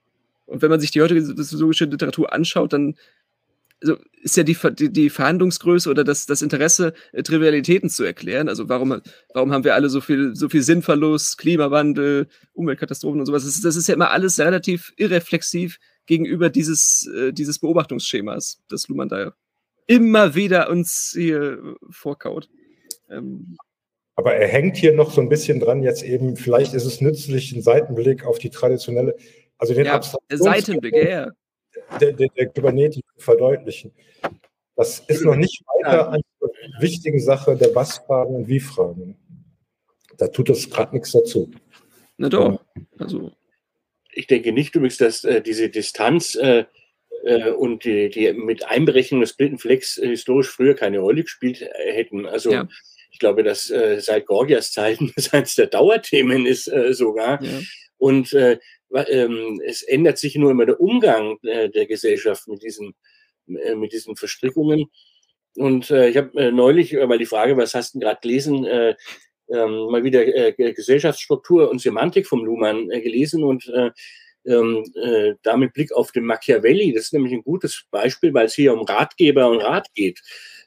und 0.45 0.61
wenn 0.61 0.69
man 0.69 0.79
sich 0.79 0.91
die 0.91 1.01
heutige 1.01 1.23
soziologische 1.23 1.85
Literatur 1.85 2.31
anschaut, 2.31 2.71
dann 2.73 2.95
also 3.81 3.97
ist 4.21 4.35
ja 4.35 4.43
die, 4.43 4.57
die, 4.73 4.91
die 4.91 5.09
Verhandlungsgröße 5.09 5.89
oder 5.89 6.03
das, 6.03 6.25
das 6.25 6.41
Interesse, 6.41 6.93
äh, 7.13 7.23
Trivialitäten 7.23 7.89
zu 7.89 8.03
erklären. 8.03 8.49
Also 8.49 8.67
warum, 8.67 9.01
warum 9.33 9.53
haben 9.53 9.63
wir 9.63 9.75
alle 9.75 9.89
so 9.89 10.01
viel, 10.01 10.35
so 10.35 10.49
viel 10.49 10.63
Sinnverlust, 10.63 11.37
Klimawandel, 11.37 12.27
Umweltkatastrophen 12.53 13.21
und 13.21 13.25
sowas. 13.25 13.43
Das 13.43 13.55
ist, 13.55 13.65
das 13.65 13.75
ist 13.75 13.87
ja 13.87 13.95
immer 13.95 14.11
alles 14.11 14.39
relativ 14.39 14.93
irreflexiv 14.97 15.79
gegenüber 16.05 16.49
dieses, 16.49 17.09
äh, 17.15 17.31
dieses 17.31 17.59
Beobachtungsschemas, 17.59 18.61
das 18.69 18.87
Luhmann 18.87 19.09
da 19.09 19.33
immer 19.87 20.35
wieder 20.35 20.69
uns 20.69 21.13
hier 21.15 21.75
vorkaut. 21.89 22.49
Ähm, 23.09 23.57
aber 24.15 24.35
er 24.35 24.47
hängt 24.47 24.75
hier 24.75 24.93
noch 24.93 25.11
so 25.11 25.21
ein 25.21 25.29
bisschen 25.29 25.61
dran, 25.61 25.81
jetzt 25.81 26.03
eben, 26.03 26.35
vielleicht 26.35 26.73
ist 26.73 26.85
es 26.85 26.99
nützlich, 26.99 27.53
einen 27.53 27.61
Seitenblick 27.61 28.25
auf 28.25 28.37
die 28.37 28.49
traditionelle, 28.49 29.15
also 29.57 29.73
den 29.73 29.85
ja, 29.85 30.01
Seitenblick, 30.29 30.93
ja, 30.93 31.09
ja 31.09 31.31
der, 31.99 32.13
der, 32.13 32.27
der 32.35 32.47
Kybernetik 32.47 33.03
verdeutlichen. 33.21 33.91
Das 34.75 34.99
ist 34.99 35.25
noch 35.25 35.35
nicht 35.35 35.63
weiter 35.65 36.09
an 36.09 36.21
der 36.41 36.81
wichtigen 36.81 37.19
Sache 37.19 37.55
der 37.55 37.75
Was-Fragen 37.75 38.35
und 38.35 38.47
Wie-Fragen. 38.47 39.17
Da 40.17 40.27
tut 40.27 40.49
es 40.49 40.69
gerade 40.69 40.95
nichts 40.95 41.11
dazu. 41.11 41.51
Na 42.17 42.29
doch. 42.29 42.63
Also. 42.97 43.31
Ich 44.11 44.27
denke 44.27 44.51
nicht 44.51 44.75
übrigens, 44.75 44.97
dass 44.97 45.23
äh, 45.23 45.41
diese 45.41 45.69
Distanz 45.69 46.35
äh, 46.35 46.65
äh, 47.23 47.51
und 47.51 47.83
die, 47.85 48.09
die 48.09 48.33
mit 48.33 48.65
Einberechnung 48.67 49.21
des 49.21 49.33
Blindenflecks 49.33 49.97
äh, 49.97 50.07
historisch 50.07 50.49
früher 50.49 50.75
keine 50.75 50.99
Rolle 50.99 51.23
gespielt 51.23 51.61
äh, 51.61 51.93
hätten. 51.93 52.25
Also 52.25 52.51
ja. 52.51 52.67
ich 53.11 53.19
glaube, 53.19 53.43
dass 53.43 53.69
äh, 53.69 53.99
seit 53.99 54.25
Gorgias 54.25 54.71
Zeiten 54.71 55.11
das 55.15 55.33
eines 55.33 55.55
der 55.55 55.67
Dauerthemen 55.67 56.45
ist 56.45 56.71
sogar. 56.91 57.43
Ja. 57.43 57.59
Und 57.97 58.33
ähm, 58.93 59.61
es 59.65 59.81
ändert 59.83 60.17
sich 60.17 60.35
nur 60.35 60.51
immer 60.51 60.65
der 60.65 60.79
Umgang 60.79 61.37
äh, 61.43 61.69
der 61.69 61.85
Gesellschaft 61.85 62.47
mit 62.47 62.63
diesen, 62.63 62.95
äh, 63.47 63.75
mit 63.75 63.93
diesen 63.93 64.15
Verstrickungen. 64.15 64.85
Und 65.55 65.89
äh, 65.91 66.09
ich 66.09 66.17
habe 66.17 66.51
neulich 66.51 66.93
mal 66.93 67.17
die 67.17 67.25
Frage, 67.25 67.57
was 67.57 67.73
hast 67.73 67.95
du 67.95 67.99
gerade 67.99 68.19
gelesen, 68.21 68.65
äh, 68.65 68.95
ähm, 69.51 69.87
mal 69.89 70.03
wieder 70.03 70.51
Gesellschaftsstruktur 70.51 71.71
und 71.71 71.81
Semantik 71.81 72.27
vom 72.27 72.45
Luhmann 72.45 72.87
gelesen 72.87 73.43
und 73.43 73.67
äh, 73.67 73.89
ähm, 74.45 74.85
äh, 74.95 75.33
damit 75.41 75.73
Blick 75.73 75.91
auf 75.91 76.11
den 76.11 76.25
Machiavelli. 76.25 76.93
Das 76.93 77.05
ist 77.05 77.13
nämlich 77.13 77.33
ein 77.33 77.41
gutes 77.41 77.83
Beispiel, 77.89 78.33
weil 78.33 78.45
es 78.45 78.53
hier 78.53 78.73
um 78.73 78.81
Ratgeber 78.81 79.49
und 79.49 79.61
Rat 79.61 79.87
geht. 79.95 80.21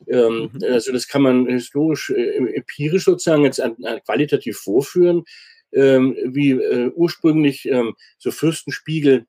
Mhm. 0.07 0.51
Also 0.63 0.93
das 0.93 1.07
kann 1.07 1.23
man 1.23 1.47
historisch, 1.47 2.11
empirisch 2.11 3.05
sozusagen 3.05 3.45
jetzt 3.45 3.61
an, 3.61 3.77
an 3.85 4.01
qualitativ 4.05 4.59
vorführen 4.59 5.25
ähm, 5.73 6.17
wie 6.25 6.53
äh, 6.53 6.91
ursprünglich 6.95 7.67
ähm, 7.67 7.95
so 8.19 8.31
Fürstenspiegel 8.31 9.27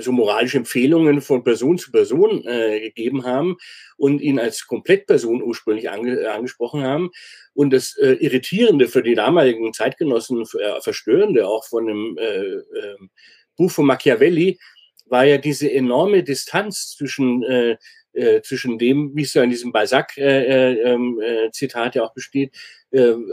so 0.00 0.12
moralische 0.12 0.58
Empfehlungen 0.58 1.20
von 1.20 1.44
Person 1.44 1.78
zu 1.78 1.92
Person 1.92 2.44
äh, 2.44 2.80
gegeben 2.80 3.24
haben 3.24 3.56
und 3.96 4.20
ihn 4.20 4.38
als 4.38 4.66
Komplettperson 4.66 5.42
ursprünglich 5.42 5.90
ange 5.90 6.28
angesprochen 6.30 6.82
haben. 6.82 7.10
Und 7.54 7.72
das 7.72 7.96
äh, 7.96 8.14
Irritierende 8.14 8.88
für 8.88 9.02
die 9.02 9.14
damaligen 9.14 9.72
Zeitgenossen, 9.72 10.42
äh, 10.42 10.80
Verstörende 10.80 11.46
auch 11.46 11.64
von 11.64 11.86
dem 11.86 12.18
äh, 12.18 12.42
ähm, 12.44 13.10
Buch 13.56 13.70
von 13.70 13.86
Machiavelli, 13.86 14.58
war 15.06 15.24
ja 15.24 15.38
diese 15.38 15.70
enorme 15.70 16.24
Distanz 16.24 16.96
zwischen 16.96 17.44
äh, 17.44 17.76
äh, 18.16 18.40
zwischen 18.42 18.78
dem, 18.78 19.14
wie 19.14 19.22
es 19.22 19.34
ja 19.34 19.42
in 19.42 19.50
diesem 19.50 19.72
Balzac-Zitat 19.72 20.16
äh, 20.18 21.88
äh, 21.88 21.92
ja 21.94 22.02
auch 22.02 22.14
besteht, 22.14 22.54
äh, 22.54 22.85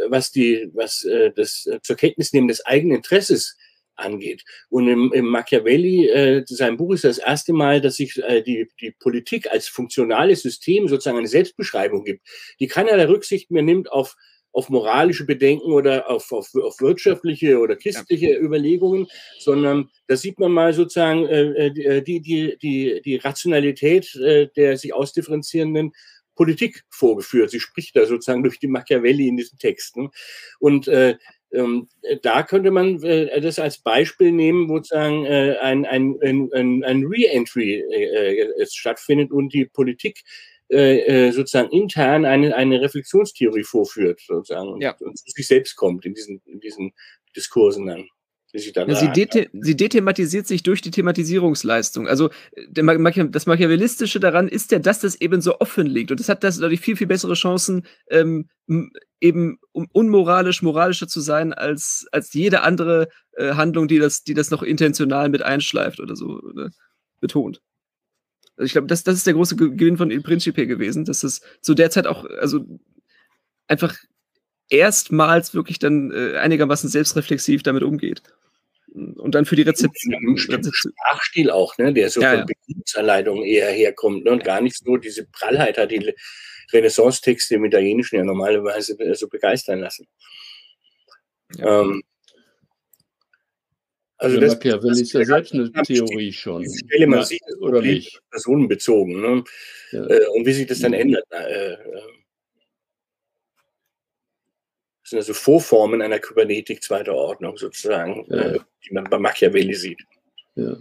was 0.10 0.32
die, 0.32 0.70
was 0.74 1.04
äh, 1.04 1.32
das 1.36 1.68
zur 1.82 1.96
Kenntnis 1.96 2.34
nehmen 2.34 2.48
des 2.48 2.66
eigenen 2.66 2.98
Interesses 2.98 3.58
angeht. 3.96 4.44
Und 4.70 4.88
im, 4.88 5.12
im 5.14 5.26
Machiavelli, 5.26 6.08
äh, 6.10 6.44
sein 6.48 6.78
Buch 6.78 6.94
ist 6.94 7.04
das 7.04 7.18
erste 7.18 7.54
Mal, 7.54 7.82
dass 7.82 7.96
sich 7.96 8.22
äh, 8.24 8.42
die, 8.42 8.68
die 8.82 8.92
Politik 8.92 9.52
als 9.52 9.68
funktionales 9.68 10.42
System 10.42 10.88
sozusagen 10.88 11.18
eine 11.18 11.28
Selbstbeschreibung 11.28 12.04
gibt, 12.04 12.28
die 12.60 12.68
keinerlei 12.68 13.06
Rücksicht 13.06 13.52
mehr 13.52 13.64
nimmt 13.64 13.92
auf 13.92 14.16
auf 14.56 14.70
moralische 14.70 15.26
Bedenken 15.26 15.72
oder 15.72 16.10
auf, 16.10 16.32
auf, 16.32 16.54
auf 16.54 16.80
wirtschaftliche 16.80 17.58
oder 17.58 17.76
christliche 17.76 18.34
ja. 18.34 18.40
Überlegungen, 18.40 19.08
sondern 19.40 19.90
da 20.08 20.16
sieht 20.16 20.40
man 20.40 20.52
mal 20.52 20.74
sozusagen 20.74 21.26
äh, 21.26 21.68
äh 21.70 22.02
die, 22.04 22.22
die, 22.22 22.58
die, 22.62 23.02
die 23.04 23.16
Rationalität 23.16 24.16
äh, 24.16 24.48
der 24.56 24.78
sich 24.78 24.94
ausdifferenzierenden 24.94 25.94
Politik 26.36 26.84
vorgeführt. 26.90 27.52
Sie 27.52 27.60
spricht 27.60 27.96
da 27.96 28.06
sozusagen 28.06 28.44
durch 28.44 28.60
die 28.60 28.68
Machiavelli 28.68 29.28
in 29.28 29.38
diesen 29.38 29.58
Texten. 29.58 30.10
Und 30.60 30.88
äh, 30.88 31.18
ähm, 31.52 31.88
da 32.24 32.44
könnte 32.44 32.72
man 32.72 33.02
äh, 33.04 33.40
das 33.40 33.60
als 33.60 33.78
Beispiel 33.78 34.32
nehmen, 34.32 34.70
wo 34.70 34.78
sozusagen 34.78 35.26
äh, 35.26 35.58
ein, 35.62 35.86
ein, 35.86 36.18
ein, 36.22 36.84
ein 36.84 37.04
Re-Entry 37.06 37.76
äh, 37.76 38.40
äh 38.40 38.66
stattfindet 38.66 39.32
und 39.32 39.54
die 39.54 39.66
Politik 39.66 40.24
äh, 40.70 41.28
äh, 41.28 41.32
sozusagen 41.32 41.70
intern 41.70 42.26
eine, 42.26 42.56
eine 42.56 42.82
Reflexionstheorie 42.82 43.64
vorführt, 43.64 44.22
sozusagen, 44.22 44.82
ja. 44.82 44.96
und, 45.00 45.18
zu 45.18 45.26
sich 45.30 45.46
selbst 45.46 45.76
kommt 45.76 46.06
in 46.06 46.16
diesen, 46.16 46.42
in 46.46 46.60
diesen 46.60 46.94
Diskursen 47.36 47.86
dann. 47.86 48.08
Ja, 48.54 48.96
sie, 48.96 49.12
dete 49.12 49.50
sie, 49.52 49.76
dethematisiert 49.76 50.46
sich 50.46 50.62
durch 50.62 50.82
die 50.82 50.92
Thematisierungsleistung. 50.92 52.08
Also 52.08 52.30
Machi 52.80 53.32
das 53.32 53.48
Machiavellistische 53.48 54.20
daran 54.20 54.48
ist 54.48 54.72
ja, 54.72 54.78
dass 54.78 55.00
das 55.00 55.20
eben 55.20 55.42
so 55.42 55.60
offen 55.60 55.88
liegt. 55.88 56.12
Und 56.12 56.20
das 56.20 56.30
hat 56.30 56.44
das 56.44 56.60
dadurch 56.60 56.80
viel, 56.80 56.96
viel 56.96 57.08
bessere 57.08 57.34
Chancen, 57.34 57.88
ähm, 58.12 58.48
eben 59.20 59.58
um 59.72 59.88
unmoralisch, 59.92 60.62
moralischer 60.62 61.08
zu 61.08 61.20
sein, 61.20 61.52
als, 61.52 62.06
als 62.12 62.32
jede 62.34 62.62
andere 62.62 63.08
äh, 63.32 63.56
Handlung, 63.56 63.88
die 63.88 63.98
das, 63.98 64.24
die 64.24 64.36
das 64.36 64.52
noch 64.52 64.62
intentional 64.62 65.30
mit 65.30 65.42
einschleift 65.42 66.00
oder 66.00 66.16
so 66.16 66.40
oder 66.40 66.70
betont. 67.20 67.60
Also 68.56 68.68
ich 68.68 68.74
glaube, 68.74 68.88
das, 68.88 69.04
das 69.04 69.16
ist 69.16 69.26
der 69.26 69.34
große 69.34 69.56
Gewinn 69.56 69.98
von 69.98 70.12
Il 70.12 70.22
Principe 70.22 70.68
gewesen, 70.68 71.06
dass 71.06 71.24
es 71.24 71.42
zu 71.62 71.74
der 71.74 71.90
Zeit 71.90 72.06
auch, 72.06 72.24
also 72.40 72.64
einfach 73.68 73.96
erstmals 74.70 75.56
wirklich 75.56 75.80
dann 75.80 76.12
äh, 76.12 76.38
einigermaßen 76.38 76.90
selbstreflexiv 76.90 77.64
damit 77.64 77.82
umgeht. 77.82 78.22
Und 78.94 79.34
dann 79.34 79.46
für 79.46 79.56
die 79.56 79.64
Rezeption. 79.64 80.14
Im 80.14 80.38
Sprachstil 80.38 81.50
auch, 81.50 81.78
ne, 81.78 81.94
der 81.94 82.10
so 82.10 82.22
ja, 82.22 82.38
von 82.38 82.46
Bedienungsanleitungen 82.46 83.44
eher 83.44 83.72
herkommt 83.72 84.26
ne, 84.26 84.32
und 84.32 84.44
gar 84.44 84.62
nicht 84.62 84.78
so 84.78 84.98
diese 84.98 85.26
Prallheit 85.26 85.78
hat, 85.78 85.92
die 85.92 86.14
Renaissance-Texte 86.72 87.56
im 87.56 87.66
Italienischen 87.66 88.18
ja 88.18 88.24
normalerweise 88.24 88.96
so 89.16 89.28
begeistern 89.28 89.80
lassen. 89.80 90.08
Ja. 91.58 91.82
Ähm, 91.82 92.04
also, 94.18 94.38
also 94.38 94.40
das, 94.40 94.56
Machiavelli 94.56 95.02
ist 95.02 95.14
ja 95.14 95.26
selbst 95.26 95.54
eine 95.54 95.72
Theorie 95.72 96.32
schon. 96.32 96.66
Stelle 96.66 97.08
man 97.08 97.20
ja, 97.20 97.26
sieht, 97.26 97.42
oder 97.60 97.82
nicht? 97.82 98.22
Personenbezogen. 98.30 99.22
Ne? 99.22 99.44
Ja. 99.92 100.06
Äh, 100.06 100.28
und 100.36 100.46
wie 100.46 100.54
sich 100.54 100.68
das 100.68 100.80
dann 100.80 100.94
ändert. 100.94 101.26
Äh, 101.32 101.74
äh, 101.74 101.78
sind 105.14 105.20
also 105.20 105.34
Vorformen 105.34 106.02
einer 106.02 106.20
Kybernetik 106.20 106.84
zweiter 106.84 107.14
Ordnung 107.14 107.58
sozusagen, 107.58 108.26
ja. 108.30 108.54
die 108.54 108.94
man 108.94 109.06
bei 109.06 109.20
Machiavelli 109.20 109.76
sieht. 109.76 110.00
Ja. 110.56 110.76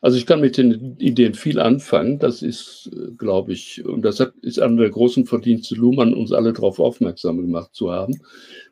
Also 0.00 0.18
ich 0.18 0.26
kann 0.26 0.40
mit 0.40 0.56
den 0.56 0.96
Ideen 0.98 1.34
viel 1.34 1.58
anfangen. 1.58 2.18
Das 2.18 2.42
ist, 2.42 2.90
glaube 3.18 3.52
ich, 3.52 3.84
und 3.84 4.02
das 4.02 4.20
hat, 4.20 4.34
ist 4.42 4.60
einer 4.60 4.76
der 4.76 4.90
großen 4.90 5.26
Verdienste 5.26 5.74
Luhmann, 5.74 6.14
uns 6.14 6.32
alle 6.32 6.52
darauf 6.52 6.78
aufmerksam 6.78 7.38
gemacht 7.38 7.74
zu 7.74 7.90
haben, 7.90 8.20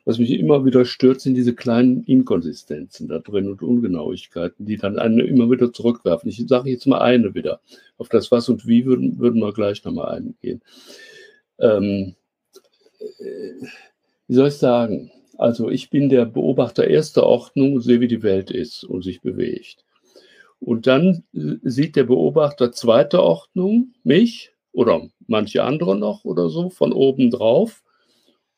was 0.05 0.17
mich 0.17 0.31
immer 0.31 0.63
wieder 0.65 0.85
stört, 0.85 1.19
sind 1.19 1.35
diese 1.35 1.53
kleinen 1.53 2.03
Inkonsistenzen 2.03 3.09
da 3.09 3.19
drin 3.19 3.49
und 3.49 3.61
Ungenauigkeiten, 3.61 4.65
die 4.65 4.77
dann 4.77 4.97
einen 4.97 5.19
immer 5.19 5.51
wieder 5.51 5.73
zurückwerfen. 5.73 6.29
Ich 6.29 6.41
sage 6.47 6.69
jetzt 6.69 6.87
mal 6.87 7.01
eine 7.01 7.33
wieder. 7.35 7.59
Auf 7.97 8.07
das 8.07 8.31
Was 8.31 8.47
und 8.47 8.65
Wie 8.65 8.85
würden, 8.85 9.19
würden 9.19 9.41
wir 9.41 9.51
gleich 9.51 9.83
nochmal 9.83 10.15
eingehen. 10.15 10.61
Ähm, 11.59 12.15
äh, 13.19 13.67
wie 14.27 14.33
soll 14.35 14.47
ich 14.47 14.55
sagen? 14.55 15.11
Also 15.37 15.69
ich 15.69 15.89
bin 15.89 16.09
der 16.09 16.25
Beobachter 16.25 16.87
erster 16.87 17.23
Ordnung 17.23 17.73
und 17.73 17.81
sehe, 17.81 17.99
wie 17.99 18.07
die 18.07 18.23
Welt 18.23 18.51
ist 18.51 18.83
und 18.83 19.03
sich 19.03 19.21
bewegt. 19.21 19.85
Und 20.59 20.87
dann 20.87 21.23
äh, 21.33 21.57
sieht 21.63 21.95
der 21.95 22.05
Beobachter 22.05 22.71
zweiter 22.71 23.23
Ordnung 23.23 23.93
mich 24.03 24.51
oder 24.71 25.07
manche 25.27 25.63
andere 25.63 25.97
noch 25.97 26.25
oder 26.25 26.49
so 26.49 26.69
von 26.69 26.93
oben 26.93 27.29
drauf 27.31 27.83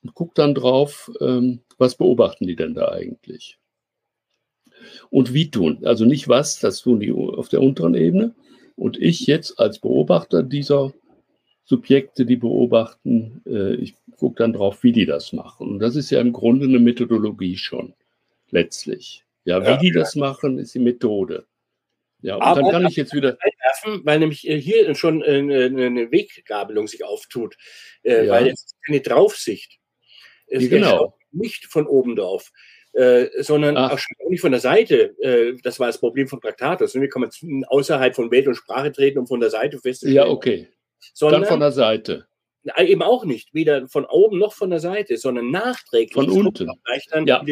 und 0.04 0.14
gucke 0.14 0.34
dann 0.36 0.56
drauf, 0.56 1.12
ähm, 1.20 1.62
was 1.78 1.96
beobachten 1.96 2.48
die 2.48 2.56
denn 2.56 2.74
da 2.74 2.90
eigentlich? 2.90 3.60
Und 5.10 5.34
wie 5.34 5.50
tun. 5.50 5.80
Also 5.84 6.06
nicht 6.06 6.28
was, 6.28 6.60
das 6.60 6.82
tun 6.82 7.00
die 7.00 7.12
auf 7.12 7.50
der 7.50 7.62
unteren 7.62 7.96
Ebene. 7.96 8.36
Und 8.76 8.98
ich 8.98 9.26
jetzt 9.26 9.60
als 9.60 9.80
Beobachter 9.80 10.44
dieser 10.44 10.94
Subjekte, 11.68 12.26
die 12.26 12.38
beobachten, 12.38 13.42
äh, 13.46 13.76
ich 13.76 13.94
gucke 14.18 14.38
dann 14.38 14.54
drauf, 14.54 14.84
wie 14.84 14.94
die 14.94 15.06
das 15.06 15.34
machen. 15.34 15.68
Und 15.68 15.80
das 15.80 15.98
ist 15.98 16.10
ja 16.10 16.22
im 16.22 16.32
Grunde 16.32 16.66
eine 16.66 16.80
Methodologie 16.80 17.58
schon, 17.58 17.94
letztlich. 18.52 19.26
Ja, 19.44 19.62
wie 19.62 19.72
ja, 19.72 19.78
die 19.78 19.92
das 19.92 20.16
machen, 20.16 20.60
ist 20.60 20.74
die 20.76 20.80
Methode. 20.80 21.46
Ja, 22.22 22.36
und 22.36 22.42
Aber 22.42 22.62
dann 22.62 22.72
kann 22.72 22.86
ich 22.88 22.96
jetzt 22.96 23.14
wieder. 23.14 23.38
Weil 24.04 24.20
nämlich 24.20 24.48
äh, 24.48 24.60
hier 24.60 24.96
schon 24.96 25.22
äh, 25.22 25.40
eine 25.40 26.10
Weggabelung 26.10 26.88
sich 26.88 27.04
auftut, 27.04 27.58
ja. 28.04 28.28
weil 28.30 28.48
es 28.48 28.76
keine 28.86 29.02
Draufsicht. 29.02 29.78
Es 30.48 30.64
ja, 30.64 30.70
genau. 30.70 31.18
nicht 31.32 31.66
von 31.66 31.86
oben 31.86 32.16
drauf. 32.16 32.52
Äh, 32.94 33.44
sondern 33.44 33.78
Ach. 33.78 33.92
auch 33.92 34.00
nicht 34.30 34.42
von 34.42 34.52
der 34.52 34.62
Seite. 34.62 35.16
Äh, 35.22 35.58
das 35.62 35.80
war 35.80 35.88
das 35.88 36.00
Problem 36.00 36.30
von 36.30 36.40
Traktatus. 36.40 36.96
Und 36.96 37.02
wie 37.02 37.10
kann 37.10 37.22
man 37.22 37.66
außerhalb 37.66 38.16
von 38.16 38.32
Welt 38.32 38.48
und 38.48 38.56
Sprache 38.56 38.92
treten, 38.92 39.20
um 39.20 39.28
von 39.28 39.42
der 39.42 39.50
Seite 39.50 39.78
festzustellen? 39.78 40.16
Ja, 40.16 40.28
okay. 40.28 40.68
Sondern, 41.14 41.42
Dann 41.42 41.50
von 41.50 41.60
der 41.60 41.72
Seite. 41.72 42.28
Eben 42.78 43.02
auch 43.02 43.24
nicht, 43.24 43.54
weder 43.54 43.88
von 43.88 44.06
oben 44.06 44.40
noch 44.40 44.54
von 44.54 44.70
der 44.70 44.80
Seite, 44.80 45.18
sondern 45.18 45.52
nachträglich. 45.52 46.14
Von 46.14 46.30
unten. 46.30 46.70
Ja. 47.26 47.44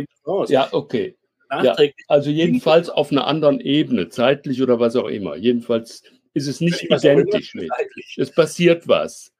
ja, 0.47 0.67
okay. 0.73 1.17
Ja, 1.51 1.75
also 2.07 2.29
jedenfalls 2.29 2.89
auf 2.89 3.11
einer 3.11 3.27
anderen 3.27 3.59
Ebene, 3.59 4.09
zeitlich 4.09 4.61
oder 4.61 4.79
was 4.79 4.95
auch 4.95 5.07
immer. 5.07 5.35
Jedenfalls 5.35 6.03
ist 6.33 6.47
es 6.47 6.59
nicht 6.59 6.83
identisch 6.83 7.53
mit. 7.53 7.69
Es 8.17 8.31
passiert 8.31 8.87
was. 8.87 9.31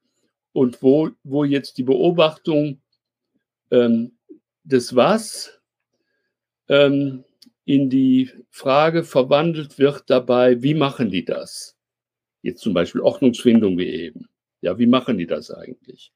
Und 0.54 0.82
wo, 0.82 1.10
wo 1.24 1.44
jetzt 1.44 1.78
die 1.78 1.84
Beobachtung 1.84 2.82
ähm, 3.72 4.18
des 4.64 4.96
Was 4.96 5.60
ähm, 6.70 7.26
in 7.66 7.90
die 7.90 8.32
Frage 8.50 9.04
verwandelt 9.04 9.78
wird 9.78 10.04
dabei, 10.08 10.62
wie 10.62 10.74
machen 10.74 11.10
die 11.10 11.26
das? 11.26 11.75
Jetzt 12.46 12.62
zum 12.62 12.76
Beispiel 12.76 13.02
Ordnungsfindung 13.02 13.76
wie 13.80 13.88
eben. 13.88 14.28
Ja, 14.62 14.78
wie 14.78 14.86
machen 14.86 15.18
die 15.18 15.26
das 15.26 15.50
eigentlich? 15.50 16.12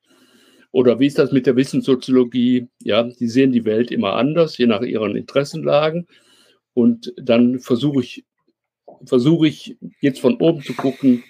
Oder 0.71 0.99
wie 0.99 1.07
ist 1.07 1.17
das 1.17 1.31
mit 1.31 1.47
der 1.47 1.55
Wissenssoziologie? 1.55 2.67
Ja, 2.83 3.01
die 3.01 3.27
sehen 3.27 3.51
die 3.51 3.65
Welt 3.65 3.89
immer 3.89 4.13
anders, 4.13 4.55
je 4.59 4.67
nach 4.67 4.81
ihren 4.81 5.15
Interessenlagen. 5.15 6.05
Und 6.75 7.11
dann 7.17 7.59
versuche 7.59 8.01
ich, 8.01 8.25
versuche 9.05 9.47
ich 9.47 9.75
jetzt 10.01 10.19
von 10.19 10.35
oben 10.35 10.61
zu 10.61 10.75
gucken, 10.75 11.23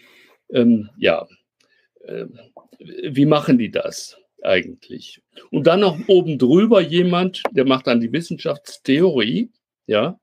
ähm, 0.52 0.90
ja, 0.98 1.26
äh, 2.04 2.26
wie 2.80 3.26
machen 3.26 3.58
die 3.58 3.72
das? 3.72 4.18
eigentlich. 4.42 5.22
Und 5.52 5.68
dann 5.68 5.82
noch 5.82 5.98
oben 6.08 6.38
drüber 6.38 6.82
jemand, 6.82 7.44
der 7.52 7.66
macht 7.66 7.88
dann 7.88 8.00
die 8.00 8.12
Wissenschaftstheorie, 8.12 9.52
ja, 9.86 10.18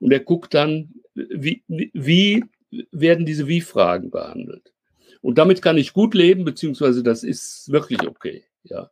und 0.00 0.10
der 0.10 0.20
guckt 0.20 0.54
dann, 0.54 0.94
wie, 1.14 1.62
wie 1.66 2.44
werden 2.90 3.26
diese 3.26 3.48
Wie-Fragen 3.48 4.10
behandelt. 4.10 4.72
Und 5.20 5.38
damit 5.38 5.62
kann 5.62 5.78
ich 5.78 5.92
gut 5.92 6.14
leben, 6.14 6.44
beziehungsweise 6.44 7.02
das 7.02 7.24
ist 7.24 7.70
wirklich 7.70 8.02
okay, 8.06 8.44
ja. 8.62 8.90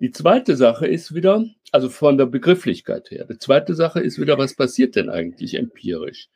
Die 0.00 0.10
zweite 0.10 0.56
Sache 0.56 0.88
ist 0.88 1.14
wieder, 1.14 1.44
also 1.70 1.88
von 1.88 2.18
der 2.18 2.26
Begrifflichkeit 2.26 3.10
her, 3.10 3.24
die 3.24 3.38
zweite 3.38 3.74
Sache 3.74 4.00
ist 4.00 4.20
wieder, 4.20 4.36
was 4.36 4.54
passiert 4.54 4.96
denn 4.96 5.08
eigentlich 5.08 5.54
empirisch? 5.54 6.28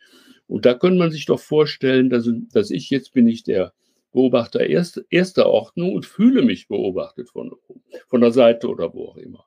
Und 0.47 0.65
da 0.65 0.75
könnte 0.75 0.99
man 0.99 1.11
sich 1.11 1.27
doch 1.27 1.41
vorstellen, 1.41 2.09
dass, 2.09 2.31
dass 2.53 2.71
ich 2.71 2.91
jetzt 2.91 3.13
bin 3.13 3.27
ich 3.27 3.43
der 3.43 3.73
Beobachter 4.13 4.65
erst, 4.65 5.05
erster 5.11 5.47
Ordnung 5.47 5.95
und 5.95 6.07
fühle 6.07 6.43
mich 6.43 6.69
beobachtet 6.69 7.29
von, 7.31 7.53
von 8.07 8.21
der 8.21 8.31
Seite 8.31 8.69
oder 8.69 8.95
wo 8.95 9.07
auch 9.09 9.17
immer. 9.17 9.47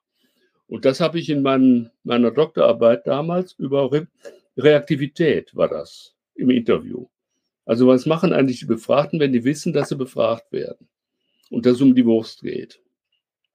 Und 0.67 0.85
das 0.85 0.99
habe 0.99 1.17
ich 1.17 1.29
in 1.29 1.41
mein, 1.41 1.89
meiner 2.03 2.31
Doktorarbeit 2.31 3.07
damals 3.07 3.53
über 3.53 3.91
Re 3.91 4.07
Reaktivität 4.57 5.55
war 5.55 5.69
das 5.69 6.17
im 6.39 6.49
Interview. 6.49 7.07
Also 7.65 7.87
was 7.87 8.05
machen 8.05 8.33
eigentlich 8.33 8.59
die 8.59 8.65
Befragten, 8.65 9.19
wenn 9.19 9.33
die 9.33 9.43
wissen, 9.43 9.73
dass 9.73 9.89
sie 9.89 9.95
befragt 9.95 10.51
werden 10.51 10.87
und 11.49 11.65
dass 11.65 11.75
es 11.75 11.81
um 11.81 11.93
die 11.93 12.05
Wurst 12.05 12.41
geht? 12.41 12.81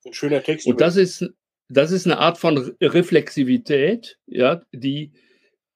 Ein 0.04 0.12
schöner 0.12 0.42
Text. 0.42 0.66
Und 0.66 0.80
das 0.80 0.96
ist, 0.96 1.28
das 1.68 1.90
ist 1.90 2.06
eine 2.06 2.18
Art 2.18 2.38
von 2.38 2.76
Reflexivität, 2.80 4.18
ja, 4.26 4.62
die, 4.72 5.12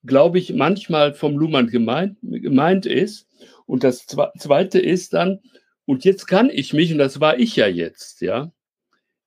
glaube 0.05 0.39
ich, 0.39 0.53
manchmal 0.53 1.15
vom 1.15 1.37
Luhmann 1.37 1.69
gemeint, 1.69 2.17
gemeint 2.23 2.87
ist. 2.87 3.27
Und 3.67 3.85
das 3.85 4.07
Zweite 4.07 4.79
ist 4.79 5.15
dann, 5.15 5.41
und 5.85 6.05
jetzt 6.05 6.27
kann 6.27 6.51
ich 6.51 6.73
mich, 6.73 6.93
und 6.93 6.99
das 6.99 7.21
war 7.21 7.39
ich 7.39 7.57
ja 7.57 7.67
jetzt, 7.67 8.21
ja, 8.21 8.53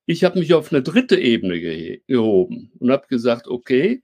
ich 0.06 0.24
habe 0.24 0.38
mich 0.38 0.54
auf 0.54 0.72
eine 0.72 0.82
dritte 0.82 1.18
Ebene 1.18 1.60
gehoben 2.06 2.72
und 2.78 2.90
habe 2.90 3.06
gesagt, 3.08 3.46
okay, 3.46 4.02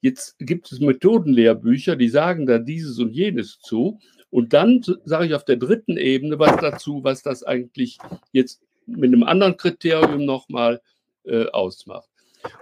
jetzt 0.00 0.38
gibt 0.38 0.70
es 0.70 0.80
Methodenlehrbücher, 0.80 1.96
die 1.96 2.08
sagen 2.08 2.46
da 2.46 2.58
dieses 2.58 2.98
und 2.98 3.10
jenes 3.10 3.58
zu. 3.60 3.98
Und 4.30 4.52
dann 4.52 4.84
sage 5.04 5.26
ich 5.26 5.34
auf 5.34 5.44
der 5.44 5.56
dritten 5.56 5.96
Ebene 5.96 6.38
was 6.38 6.56
dazu, 6.60 7.02
was 7.02 7.22
das 7.22 7.42
eigentlich 7.42 7.98
jetzt 8.32 8.62
mit 8.86 9.12
einem 9.12 9.22
anderen 9.22 9.56
Kriterium 9.56 10.24
nochmal 10.24 10.80
äh, 11.24 11.46
ausmacht. 11.46 12.08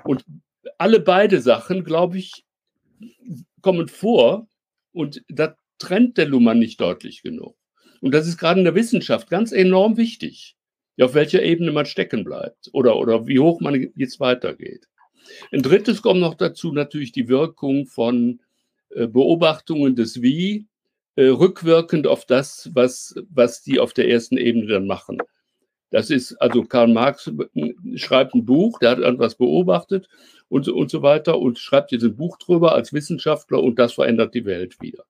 Und 0.04 0.24
alle 0.78 1.00
beide 1.00 1.40
Sachen, 1.40 1.84
glaube 1.84 2.18
ich, 2.18 2.44
kommen 3.60 3.88
vor 3.88 4.48
und 4.92 5.22
da 5.28 5.56
trennt 5.78 6.16
der 6.18 6.26
Luhmann 6.26 6.58
nicht 6.58 6.80
deutlich 6.80 7.22
genug. 7.22 7.56
Und 8.00 8.12
das 8.12 8.26
ist 8.26 8.38
gerade 8.38 8.60
in 8.60 8.64
der 8.64 8.74
Wissenschaft 8.74 9.28
ganz 9.28 9.52
enorm 9.52 9.96
wichtig, 9.96 10.56
auf 11.00 11.14
welcher 11.14 11.42
Ebene 11.42 11.72
man 11.72 11.86
stecken 11.86 12.24
bleibt 12.24 12.70
oder, 12.72 12.96
oder 12.96 13.26
wie 13.26 13.38
hoch 13.38 13.60
man 13.60 13.90
jetzt 13.96 14.20
weitergeht. 14.20 14.86
Ein 15.52 15.62
drittes 15.62 16.02
kommt 16.02 16.20
noch 16.20 16.34
dazu 16.34 16.72
natürlich 16.72 17.12
die 17.12 17.28
Wirkung 17.28 17.86
von 17.86 18.40
äh, 18.90 19.06
Beobachtungen 19.06 19.96
des 19.96 20.22
Wie 20.22 20.66
äh, 21.16 21.26
rückwirkend 21.26 22.06
auf 22.06 22.24
das, 22.24 22.70
was, 22.74 23.14
was 23.30 23.62
die 23.62 23.80
auf 23.80 23.92
der 23.92 24.08
ersten 24.08 24.36
Ebene 24.36 24.66
dann 24.66 24.86
machen. 24.86 25.18
Das 25.90 26.10
ist, 26.10 26.34
also 26.42 26.64
Karl 26.64 26.88
Marx 26.88 27.30
schreibt 27.94 28.34
ein 28.34 28.44
Buch, 28.44 28.78
der 28.80 28.90
hat 28.90 28.98
etwas 28.98 29.36
beobachtet 29.36 30.08
und, 30.48 30.68
und 30.68 30.90
so 30.90 31.02
weiter 31.02 31.38
und 31.38 31.58
schreibt 31.58 31.92
jetzt 31.92 32.02
ein 32.02 32.16
Buch 32.16 32.38
drüber 32.38 32.74
als 32.74 32.92
Wissenschaftler 32.92 33.62
und 33.62 33.78
das 33.78 33.94
verändert 33.94 34.34
die 34.34 34.44
Welt 34.44 34.80
wieder. 34.80 35.04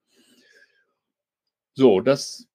So, 1.74 2.00
das 2.00 2.46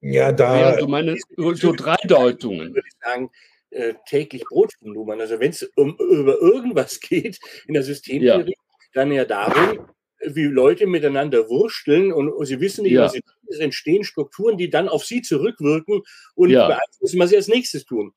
ja, 0.00 0.32
da 0.32 0.78
so 0.80 0.88
meine 0.88 1.16
so 1.54 1.72
drei 1.72 1.96
Deutungen. 2.04 2.74
Würde 2.74 2.88
ich 2.88 2.98
sagen, 3.00 3.30
äh, 3.72 3.94
täglich 4.06 4.44
Brot 4.44 4.72
vom 4.78 4.92
Luhmann. 4.92 5.20
Also 5.20 5.40
wenn 5.40 5.50
es 5.50 5.62
um, 5.76 5.96
über 5.96 6.40
irgendwas 6.40 7.00
geht 7.08 7.38
in 7.66 7.74
der 7.74 7.82
Systemtheorie, 7.82 8.50
ja. 8.50 8.90
dann 8.94 9.12
ja 9.12 9.24
darum, 9.24 9.86
wie 10.24 10.44
Leute 10.44 10.86
miteinander 10.86 11.48
wursteln 11.48 12.12
und, 12.12 12.28
und 12.28 12.46
sie 12.46 12.60
wissen 12.60 12.82
nicht, 12.82 12.92
ja. 12.92 13.04
was 13.04 13.12
sie 13.12 13.20
tun. 13.20 13.32
Es 13.48 13.58
entstehen 13.58 14.04
Strukturen, 14.04 14.56
die 14.56 14.70
dann 14.70 14.88
auf 14.88 15.04
sie 15.04 15.20
zurückwirken 15.20 16.02
und 16.34 16.50
ja. 16.50 16.68
beeinflussen, 16.68 17.18
was 17.18 17.30
sie 17.30 17.36
als 17.36 17.48
nächstes 17.48 17.84
tun. 17.84 18.12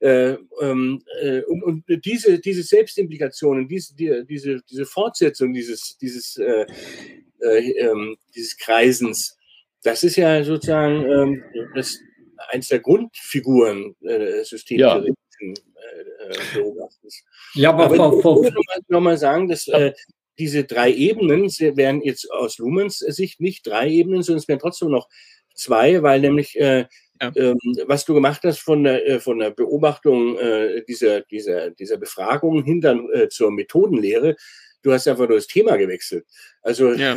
Äh, 0.00 0.36
ähm, 0.60 1.02
äh, 1.20 1.42
und, 1.42 1.62
und, 1.64 2.04
diese, 2.04 2.38
diese 2.38 2.62
Selbstimplikationen, 2.62 3.66
diese, 3.66 3.96
die, 3.96 4.24
diese, 4.28 4.62
diese 4.70 4.86
Fortsetzung 4.86 5.52
dieses, 5.52 5.98
dieses, 5.98 6.36
äh, 6.36 6.66
äh 7.40 7.70
ähm, 7.80 8.16
dieses 8.34 8.56
Kreisens, 8.56 9.36
das 9.82 10.04
ist 10.04 10.16
ja 10.16 10.44
sozusagen 10.44 11.04
ähm, 11.04 11.42
das, 11.74 11.98
eins 12.48 12.68
der 12.68 12.80
Grundfiguren 12.80 13.94
äh, 14.02 14.44
systemtheoretischen 14.44 15.14
ja. 15.40 16.28
äh, 16.28 16.54
Beobachtens. 16.54 17.24
Ja, 17.54 17.70
aber, 17.70 17.86
aber 17.86 17.96
Frau, 17.96 18.20
Frau, 18.20 18.44
ich 18.44 18.54
will 18.54 18.62
nochmal 18.88 19.14
noch 19.14 19.20
sagen, 19.20 19.48
dass 19.48 19.68
äh, 19.68 19.92
diese 20.38 20.64
drei 20.64 20.92
Ebenen 20.92 21.48
wären 21.48 22.00
jetzt 22.00 22.30
aus 22.30 22.58
Lumens 22.58 22.98
Sicht 22.98 23.40
nicht 23.40 23.66
drei 23.66 23.88
Ebenen, 23.88 24.22
sondern 24.22 24.40
es 24.40 24.48
wären 24.48 24.60
trotzdem 24.60 24.90
noch 24.90 25.08
zwei, 25.54 26.02
weil 26.02 26.20
nämlich 26.20 26.58
äh, 26.58 26.86
ja. 27.20 27.32
ähm, 27.34 27.58
was 27.86 28.04
du 28.04 28.14
gemacht 28.14 28.42
hast 28.44 28.60
von 28.60 28.84
der, 28.84 29.06
äh, 29.06 29.20
von 29.20 29.38
der 29.38 29.50
Beobachtung 29.50 30.38
äh, 30.38 30.84
dieser, 30.84 31.22
dieser, 31.22 31.70
dieser 31.70 31.96
Befragung 31.96 32.62
hin 32.64 32.80
dann 32.80 33.08
äh, 33.12 33.28
zur 33.28 33.50
Methodenlehre, 33.50 34.36
du 34.82 34.92
hast 34.92 35.08
einfach 35.08 35.28
nur 35.28 35.36
das 35.38 35.46
Thema 35.46 35.76
gewechselt. 35.76 36.26
Also 36.62 36.92
ja. 36.92 37.16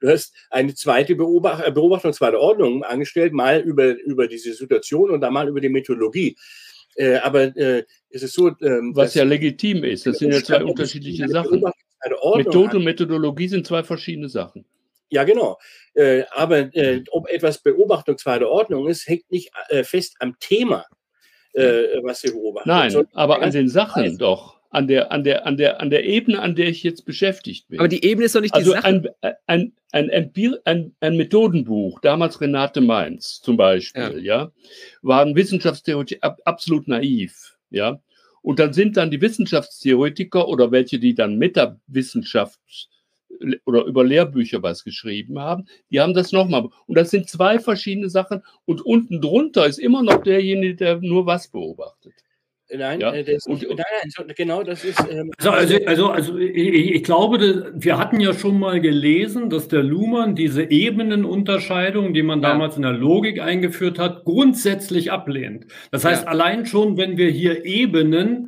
Du 0.00 0.08
hast 0.08 0.34
eine 0.50 0.74
zweite 0.74 1.14
Beobacht 1.14 1.66
äh, 1.66 1.70
Beobachtung 1.70 2.12
zweiter 2.12 2.40
Ordnung 2.40 2.84
angestellt, 2.84 3.32
mal 3.32 3.60
über, 3.60 3.96
über 3.96 4.28
diese 4.28 4.54
Situation 4.54 5.10
und 5.10 5.20
dann 5.20 5.32
mal 5.32 5.48
über 5.48 5.60
die 5.60 5.68
Methodologie. 5.68 6.36
Äh, 6.96 7.16
aber 7.16 7.56
äh, 7.56 7.84
es 8.10 8.22
ist 8.22 8.34
so. 8.34 8.48
Ähm, 8.60 8.92
Was 8.94 9.14
ja 9.14 9.24
legitim 9.24 9.84
ist, 9.84 10.06
das 10.06 10.18
sind 10.18 10.32
ja 10.32 10.42
zwei 10.42 10.64
unterschiedliche 10.64 11.28
Sachen. 11.28 11.62
Methode 12.36 12.76
und 12.76 12.84
Methodologie 12.84 13.48
sind 13.48 13.66
zwei 13.66 13.82
verschiedene 13.82 14.28
Sachen. 14.28 14.64
Ja, 15.10 15.24
genau. 15.24 15.58
Äh, 15.94 16.24
aber 16.32 16.74
äh, 16.74 17.02
ob 17.10 17.28
etwas 17.28 17.58
Beobachtung 17.58 18.18
zweiter 18.18 18.48
Ordnung 18.48 18.88
ist, 18.88 19.08
hängt 19.08 19.30
nicht 19.30 19.50
äh, 19.68 19.82
fest 19.84 20.16
am 20.20 20.38
Thema, 20.38 20.84
was 22.02 22.20
Sie 22.20 22.30
beobachten. 22.30 22.68
Nein, 22.68 23.08
aber 23.14 23.42
an 23.42 23.50
den 23.50 23.68
Sachen 23.68 24.16
doch. 24.16 24.57
An 24.70 24.86
der, 24.86 25.10
an, 25.12 25.24
der, 25.24 25.46
an, 25.46 25.56
der, 25.56 25.80
an 25.80 25.88
der 25.88 26.04
Ebene, 26.04 26.40
an 26.40 26.54
der 26.54 26.68
ich 26.68 26.82
jetzt 26.82 27.06
beschäftigt 27.06 27.68
bin. 27.68 27.78
Aber 27.78 27.88
die 27.88 28.04
Ebene 28.04 28.26
ist 28.26 28.34
doch 28.34 28.42
nicht 28.42 28.54
die 28.54 28.58
also 28.58 28.72
Sache. 28.72 28.84
Ein, 28.84 29.08
ein, 29.46 29.72
ein, 29.92 30.10
Empir 30.10 30.60
ein, 30.66 30.94
ein 31.00 31.16
Methodenbuch, 31.16 32.00
damals 32.00 32.38
Renate 32.40 32.82
Mainz 32.82 33.40
zum 33.40 33.56
Beispiel, 33.56 34.20
ja, 34.22 34.42
ja 34.42 34.52
waren 35.00 35.34
Wissenschaftstheorie 35.34 36.18
ab, 36.20 36.38
absolut 36.44 36.86
naiv. 36.86 37.56
Ja, 37.70 38.00
und 38.42 38.58
dann 38.58 38.72
sind 38.72 38.96
dann 38.96 39.10
die 39.10 39.20
Wissenschaftstheoretiker 39.20 40.48
oder 40.48 40.70
welche, 40.70 40.98
die 40.98 41.14
dann 41.14 41.38
Metawissenschafts- 41.38 42.88
oder 43.64 43.84
über 43.84 44.04
Lehrbücher 44.04 44.62
was 44.62 44.84
geschrieben 44.84 45.38
haben, 45.38 45.66
die 45.90 46.00
haben 46.00 46.14
das 46.14 46.32
nochmal. 46.32 46.68
Und 46.86 46.96
das 46.96 47.10
sind 47.10 47.28
zwei 47.28 47.58
verschiedene 47.58 48.10
Sachen. 48.10 48.42
Und 48.64 48.80
unten 48.80 49.20
drunter 49.20 49.66
ist 49.66 49.78
immer 49.78 50.02
noch 50.02 50.22
derjenige, 50.22 50.74
der 50.74 50.96
nur 50.96 51.26
was 51.26 51.48
beobachtet. 51.48 52.14
Nein, 52.70 53.00
ja? 53.00 53.12
Äh, 53.14 53.24
das, 53.24 53.46
und, 53.46 53.62
nein, 53.62 53.76
nein, 54.16 54.32
genau, 54.36 54.62
das 54.62 54.84
ist. 54.84 55.00
Ähm, 55.10 55.30
also, 55.38 55.50
also, 55.50 55.86
also, 55.86 56.08
also 56.10 56.38
ich, 56.38 56.94
ich, 56.94 57.02
glaube, 57.02 57.72
wir 57.74 57.98
hatten 57.98 58.20
ja 58.20 58.34
schon 58.34 58.58
mal 58.58 58.80
gelesen, 58.80 59.48
dass 59.48 59.68
der 59.68 59.82
Luhmann 59.82 60.34
diese 60.34 60.70
Ebenenunterscheidung, 60.70 62.12
die 62.12 62.22
man 62.22 62.42
ja. 62.42 62.50
damals 62.50 62.76
in 62.76 62.82
der 62.82 62.92
Logik 62.92 63.40
eingeführt 63.40 63.98
hat, 63.98 64.24
grundsätzlich 64.24 65.10
ablehnt. 65.10 65.66
Das 65.90 66.04
heißt, 66.04 66.24
ja. 66.24 66.28
allein 66.28 66.66
schon, 66.66 66.96
wenn 66.98 67.16
wir 67.16 67.30
hier 67.30 67.64
Ebenen 67.64 68.47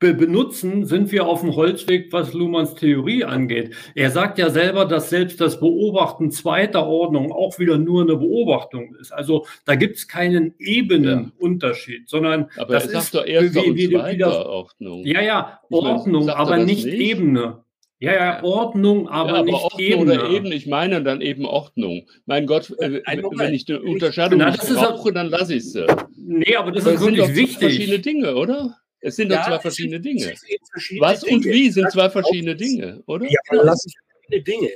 benutzen, 0.00 0.86
sind 0.86 1.12
wir 1.12 1.26
auf 1.26 1.42
dem 1.42 1.54
Holzweg, 1.54 2.10
was 2.12 2.32
Luhmanns 2.32 2.74
Theorie 2.74 3.24
angeht. 3.24 3.74
Er 3.94 4.10
sagt 4.10 4.38
ja 4.38 4.48
selber, 4.48 4.86
dass 4.86 5.10
selbst 5.10 5.40
das 5.40 5.60
Beobachten 5.60 6.30
zweiter 6.30 6.86
Ordnung 6.86 7.32
auch 7.32 7.58
wieder 7.58 7.76
nur 7.76 8.02
eine 8.02 8.16
Beobachtung 8.16 8.94
ist. 8.98 9.12
Also 9.12 9.46
da 9.66 9.74
gibt 9.74 9.96
es 9.96 10.08
keinen 10.08 10.54
Ebenenunterschied, 10.58 12.08
sondern 12.08 12.48
aber 12.56 12.74
das 12.74 12.86
ist 12.86 13.14
doch 13.14 13.26
erst 13.26 13.54
wie, 13.54 13.76
wie, 13.76 13.90
wie 13.90 14.18
das, 14.18 14.34
Ordnung. 14.34 15.04
Ja, 15.04 15.20
ja, 15.20 15.60
Ordnung, 15.70 16.26
meine, 16.26 16.36
aber 16.36 16.56
nicht, 16.56 16.86
nicht, 16.86 16.98
Ebene. 16.98 17.64
Ja, 18.02 18.14
ja, 18.14 18.42
Ordnung, 18.42 19.10
aber, 19.10 19.28
ja, 19.28 19.34
aber 19.34 19.44
nicht 19.44 19.54
Ordnung 19.54 19.80
Ebene. 19.80 20.14
Oder 20.14 20.30
Ebene. 20.30 20.54
Ich 20.54 20.66
meine 20.66 21.02
dann 21.02 21.20
eben 21.20 21.44
Ordnung. 21.44 22.06
Mein 22.24 22.46
Gott, 22.46 22.70
äh, 22.78 23.02
wenn 23.04 23.52
ich 23.52 23.68
eine 23.68 23.82
Unterscheidung 23.82 24.38
Na, 24.38 24.50
nicht 24.50 24.66
brauche, 24.66 25.12
dann 25.12 25.28
lasse 25.28 25.56
ich 25.56 25.70
sie. 25.70 25.86
Nee, 26.16 26.56
aber 26.56 26.72
das, 26.72 26.84
das 26.84 26.94
ist 26.94 27.00
wirklich 27.02 27.34
wichtig. 27.34 27.58
verschiedene 27.58 27.98
Dinge, 27.98 28.36
oder? 28.36 28.79
Es 29.00 29.16
sind 29.16 29.30
ja, 29.30 29.38
doch 29.38 29.48
zwei 29.48 29.58
verschiedene 29.60 30.00
Dinge. 30.00 30.34
Verschiedene 30.70 31.06
Was 31.06 31.20
Dinge. 31.20 31.36
und 31.36 31.44
wie 31.46 31.70
sind 31.70 31.90
zwei 31.90 32.10
verschiedene 32.10 32.54
Dinge, 32.54 33.02
oder? 33.06 33.26
Ja, 33.26 33.38
das 33.50 33.80
sind 33.80 33.94
verschiedene 33.94 34.42
Dinge. 34.42 34.70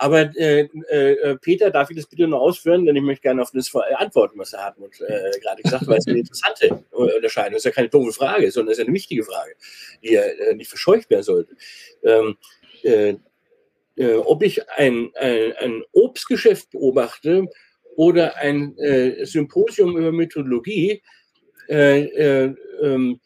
Aber 0.00 0.34
äh, 0.34 0.60
äh, 0.88 1.36
Peter, 1.36 1.70
darf 1.70 1.90
ich 1.90 1.96
das 1.98 2.06
bitte 2.06 2.26
noch 2.26 2.40
ausführen? 2.40 2.86
Denn 2.86 2.96
ich 2.96 3.02
möchte 3.02 3.20
gerne 3.20 3.42
auf 3.42 3.50
das 3.50 3.70
antworten, 3.74 4.38
was 4.38 4.50
Herr 4.54 4.64
Hartmut 4.64 4.98
äh, 5.02 5.30
gerade 5.42 5.62
gesagt 5.62 5.82
hat, 5.82 5.88
weil 5.88 5.98
es 5.98 6.06
eine 6.06 6.20
interessante 6.20 6.84
Unterscheidung 6.90 7.56
ist. 7.56 7.66
Das 7.66 7.70
ist 7.70 7.76
ja 7.76 7.82
keine 7.82 7.90
doofe 7.90 8.12
Frage, 8.12 8.50
sondern 8.50 8.72
es 8.72 8.78
ist 8.78 8.86
eine 8.86 8.94
wichtige 8.94 9.24
Frage, 9.24 9.52
die 10.02 10.12
ja 10.12 10.22
äh, 10.22 10.54
nicht 10.54 10.70
verscheucht 10.70 11.10
werden 11.10 11.22
sollte. 11.22 11.54
Ähm, 12.02 12.38
äh, 12.82 13.16
äh, 13.96 14.14
ob 14.14 14.42
ich 14.42 14.66
ein, 14.70 15.10
ein, 15.16 15.52
ein, 15.58 15.82
Obstgeschäft 15.92 16.70
beobachte 16.70 17.44
oder 17.94 18.36
ein 18.36 18.74
Symposium 19.24 19.98
über 19.98 20.12
Methodologie, 20.12 21.02
ähm, 21.68 23.20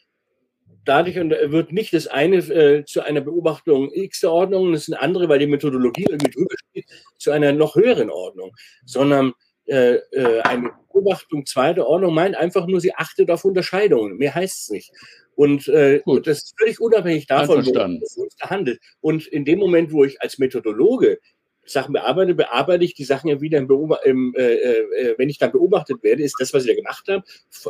dadurch 0.84 1.16
wird 1.16 1.72
nicht 1.72 1.92
das 1.92 2.06
eine 2.06 2.36
äh, 2.36 2.84
zu 2.84 3.02
einer 3.02 3.20
Beobachtung 3.20 3.90
X 3.92 4.20
der 4.20 4.32
Ordnung, 4.32 4.72
das 4.72 4.82
ist 4.82 4.94
eine 4.94 5.02
andere, 5.02 5.28
weil 5.28 5.38
die 5.38 5.46
Methodologie 5.46 6.06
irgendwie 6.08 6.30
drüber 6.30 6.54
steht, 6.70 6.86
zu 7.18 7.30
einer 7.30 7.52
noch 7.52 7.76
höheren 7.76 8.10
Ordnung, 8.10 8.52
sondern 8.84 9.32
äh, 9.66 9.94
äh, 10.12 10.40
eine 10.42 10.72
Beobachtung 10.92 11.46
zweiter 11.46 11.86
Ordnung 11.86 12.14
meint 12.14 12.36
einfach 12.36 12.66
nur, 12.66 12.80
sie 12.80 12.94
achtet 12.94 13.30
auf 13.30 13.44
Unterscheidungen. 13.44 14.18
Mehr 14.18 14.34
heißt 14.34 14.62
es 14.62 14.70
nicht. 14.70 14.92
Und 15.36 15.68
äh, 15.68 16.00
Gut. 16.04 16.26
das 16.26 16.38
ist 16.38 16.54
völlig 16.58 16.80
unabhängig 16.80 17.26
davon, 17.26 17.64
wo 17.66 18.24
es 18.24 18.36
handelt. 18.40 18.80
Und 19.00 19.26
in 19.26 19.44
dem 19.44 19.58
Moment, 19.58 19.92
wo 19.92 20.04
ich 20.04 20.20
als 20.20 20.38
Methodologe 20.38 21.18
Sachen 21.66 21.94
bearbeite, 21.94 22.34
bearbeite 22.34 22.84
ich 22.84 22.94
die 22.94 23.04
Sachen 23.04 23.28
ja 23.28 23.40
wieder 23.40 23.58
im, 23.58 23.68
im 24.04 24.34
äh, 24.36 24.54
äh, 24.54 25.14
wenn 25.18 25.30
ich 25.30 25.38
dann 25.38 25.50
beobachtet 25.50 26.02
werde, 26.02 26.22
ist 26.22 26.36
das, 26.38 26.52
was 26.52 26.64
ich 26.64 26.70
da 26.70 26.76
gemacht 26.76 27.08
habe, 27.08 27.24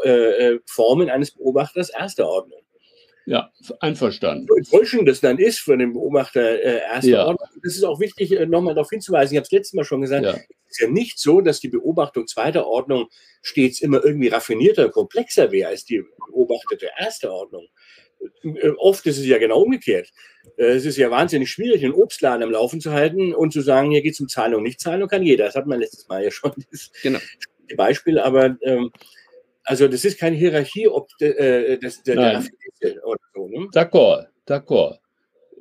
äh, 0.04 0.54
äh, 0.54 0.60
Formen 0.66 1.08
eines 1.10 1.30
Beobachters 1.30 1.90
erster 1.90 2.28
Ordnung. 2.28 2.60
Ja, 3.26 3.50
einverstanden. 3.80 4.46
So 4.46 4.54
enttäuschend 4.54 5.08
das 5.08 5.20
dann 5.20 5.38
ist 5.38 5.60
für 5.60 5.76
den 5.78 5.94
Beobachter 5.94 6.62
äh, 6.62 6.80
erster 6.80 7.08
ja. 7.08 7.26
Ordnung. 7.26 7.48
Das 7.62 7.74
ist 7.74 7.84
auch 7.84 7.98
wichtig, 7.98 8.32
äh, 8.32 8.46
nochmal 8.46 8.74
darauf 8.74 8.90
hinzuweisen. 8.90 9.34
Ich 9.34 9.38
habe 9.38 9.44
es 9.46 9.52
letztes 9.52 9.72
Mal 9.72 9.84
schon 9.84 10.02
gesagt. 10.02 10.24
Ja. 10.24 10.32
Es 10.32 10.78
ist 10.78 10.80
ja 10.80 10.88
nicht 10.88 11.18
so, 11.18 11.40
dass 11.40 11.60
die 11.60 11.68
Beobachtung 11.68 12.26
zweiter 12.26 12.66
Ordnung 12.66 13.08
stets 13.40 13.80
immer 13.80 14.04
irgendwie 14.04 14.28
raffinierter, 14.28 14.90
komplexer 14.90 15.52
wäre 15.52 15.70
als 15.70 15.84
die 15.84 16.04
beobachtete 16.28 16.88
erster 16.98 17.32
Ordnung. 17.32 17.66
Äh, 18.42 18.70
oft 18.76 19.06
ist 19.06 19.18
es 19.18 19.26
ja 19.26 19.38
genau 19.38 19.62
umgekehrt. 19.62 20.10
Äh, 20.56 20.72
es 20.72 20.84
ist 20.84 20.98
ja 20.98 21.10
wahnsinnig 21.10 21.50
schwierig, 21.50 21.82
einen 21.82 21.94
Obstladen 21.94 22.42
am 22.42 22.50
Laufen 22.50 22.80
zu 22.80 22.92
halten 22.92 23.34
und 23.34 23.52
zu 23.52 23.62
sagen, 23.62 23.90
hier 23.90 24.02
geht 24.02 24.14
es 24.14 24.20
um 24.20 24.28
Zahlung, 24.28 24.62
nicht 24.62 24.80
Zahlung 24.80 25.08
kann 25.08 25.22
jeder. 25.22 25.46
Das 25.46 25.54
hat 25.54 25.66
man 25.66 25.80
letztes 25.80 26.08
Mal 26.08 26.24
ja 26.24 26.30
schon. 26.30 26.52
Das 26.70 26.90
genau. 27.02 27.18
Beispiel, 27.76 28.18
aber 28.18 28.56
ähm, 28.62 28.90
also 29.64 29.88
das 29.88 30.04
ist 30.04 30.18
keine 30.18 30.36
Hierarchie, 30.36 30.88
ob 30.88 31.08
de, 31.18 31.30
äh, 31.30 31.78
das, 31.78 32.02
der, 32.02 32.42
der 32.82 33.06
oder 33.06 33.20
so. 33.34 33.48
Ne? 33.48 33.68
D'accord, 33.72 34.26
d'accord. 34.46 34.98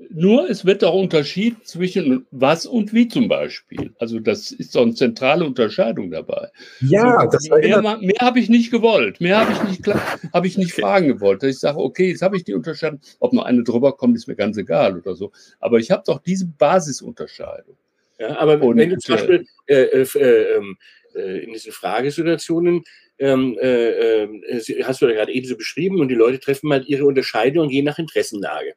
Nur 0.09 0.49
es 0.49 0.65
wird 0.65 0.83
auch 0.83 0.93
Unterschied 0.93 1.65
zwischen 1.65 2.25
was 2.31 2.65
und 2.65 2.93
wie 2.93 3.07
zum 3.07 3.27
Beispiel. 3.27 3.93
Also 3.99 4.19
das 4.19 4.51
ist 4.51 4.73
so 4.73 4.81
eine 4.81 4.93
zentrale 4.93 5.45
Unterscheidung 5.45 6.11
dabei. 6.11 6.49
Ja, 6.81 7.25
das 7.27 7.47
mehr, 7.49 7.81
mehr 7.81 8.19
habe 8.19 8.39
ich 8.39 8.49
nicht 8.49 8.69
gewollt. 8.69 9.21
Mehr 9.21 9.39
habe 9.39 9.53
ich 9.53 9.63
nicht, 9.63 9.95
habe 10.33 10.47
ich 10.47 10.57
nicht 10.57 10.73
fragen 10.73 11.07
gewollt. 11.07 11.41
Dass 11.41 11.51
ich 11.51 11.59
sage, 11.59 11.77
okay, 11.77 12.09
jetzt 12.09 12.21
habe 12.21 12.35
ich 12.35 12.43
die 12.43 12.53
Unterscheidung. 12.53 12.99
Ob 13.19 13.33
noch 13.33 13.45
eine 13.45 13.63
drüber 13.63 13.95
kommt, 13.95 14.17
ist 14.17 14.27
mir 14.27 14.35
ganz 14.35 14.57
egal 14.57 14.97
oder 14.97 15.15
so. 15.15 15.31
Aber 15.59 15.79
ich 15.79 15.89
habe 15.89 16.03
doch 16.05 16.19
diese 16.19 16.47
Basisunterscheidung. 16.47 17.77
Ja, 18.19 18.37
aber 18.39 18.61
und, 18.61 18.77
wenn 18.77 18.89
du 18.89 18.97
zum 18.97 19.15
Beispiel 19.15 19.45
äh, 19.67 19.83
äh, 19.83 20.07
äh, 20.15 20.57
ähm, 20.57 20.77
äh, 21.15 21.39
in 21.39 21.53
diesen 21.53 21.71
Fragesituationen 21.71 22.83
ähm, 23.19 23.57
äh, 23.61 24.23
äh, 24.23 24.83
hast 24.83 25.01
du 25.01 25.07
ja 25.07 25.13
gerade 25.13 25.33
ebenso 25.33 25.57
beschrieben 25.57 25.99
und 25.99 26.07
die 26.07 26.15
Leute 26.15 26.39
treffen 26.39 26.71
halt 26.71 26.87
ihre 26.87 27.05
Unterscheidung 27.05 27.69
je 27.69 27.81
nach 27.81 27.99
Interessenlage. 27.99 28.73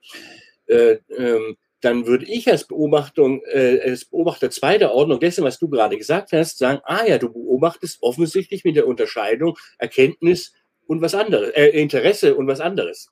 Äh, 0.67 0.99
ähm, 1.17 1.57
dann 1.81 2.07
würde 2.07 2.27
ich 2.27 2.51
als 2.51 2.67
Beobachtung, 2.67 3.43
äh, 3.45 3.81
als 3.81 4.07
Beobachter 4.07 4.51
zweiter 4.51 4.93
Ordnung 4.93 5.21
dessen, 5.21 5.45
was 5.45 5.59
du 5.59 5.69
gerade 5.69 5.97
gesagt 5.97 6.33
hast, 6.33 6.59
sagen, 6.59 6.81
ah 6.85 7.05
ja, 7.07 7.19
du 7.19 7.33
beobachtest 7.33 8.03
offensichtlich 8.03 8.65
mit 8.65 8.77
der 8.77 8.87
Unterscheidung 8.87 9.57
Erkenntnis 9.79 10.53
und 10.87 11.03
was 11.03 11.15
anderes, 11.15 11.51
äh, 11.51 11.69
Interesse 11.69 12.35
und 12.35 12.47
was 12.47 12.61
anderes. 12.61 13.11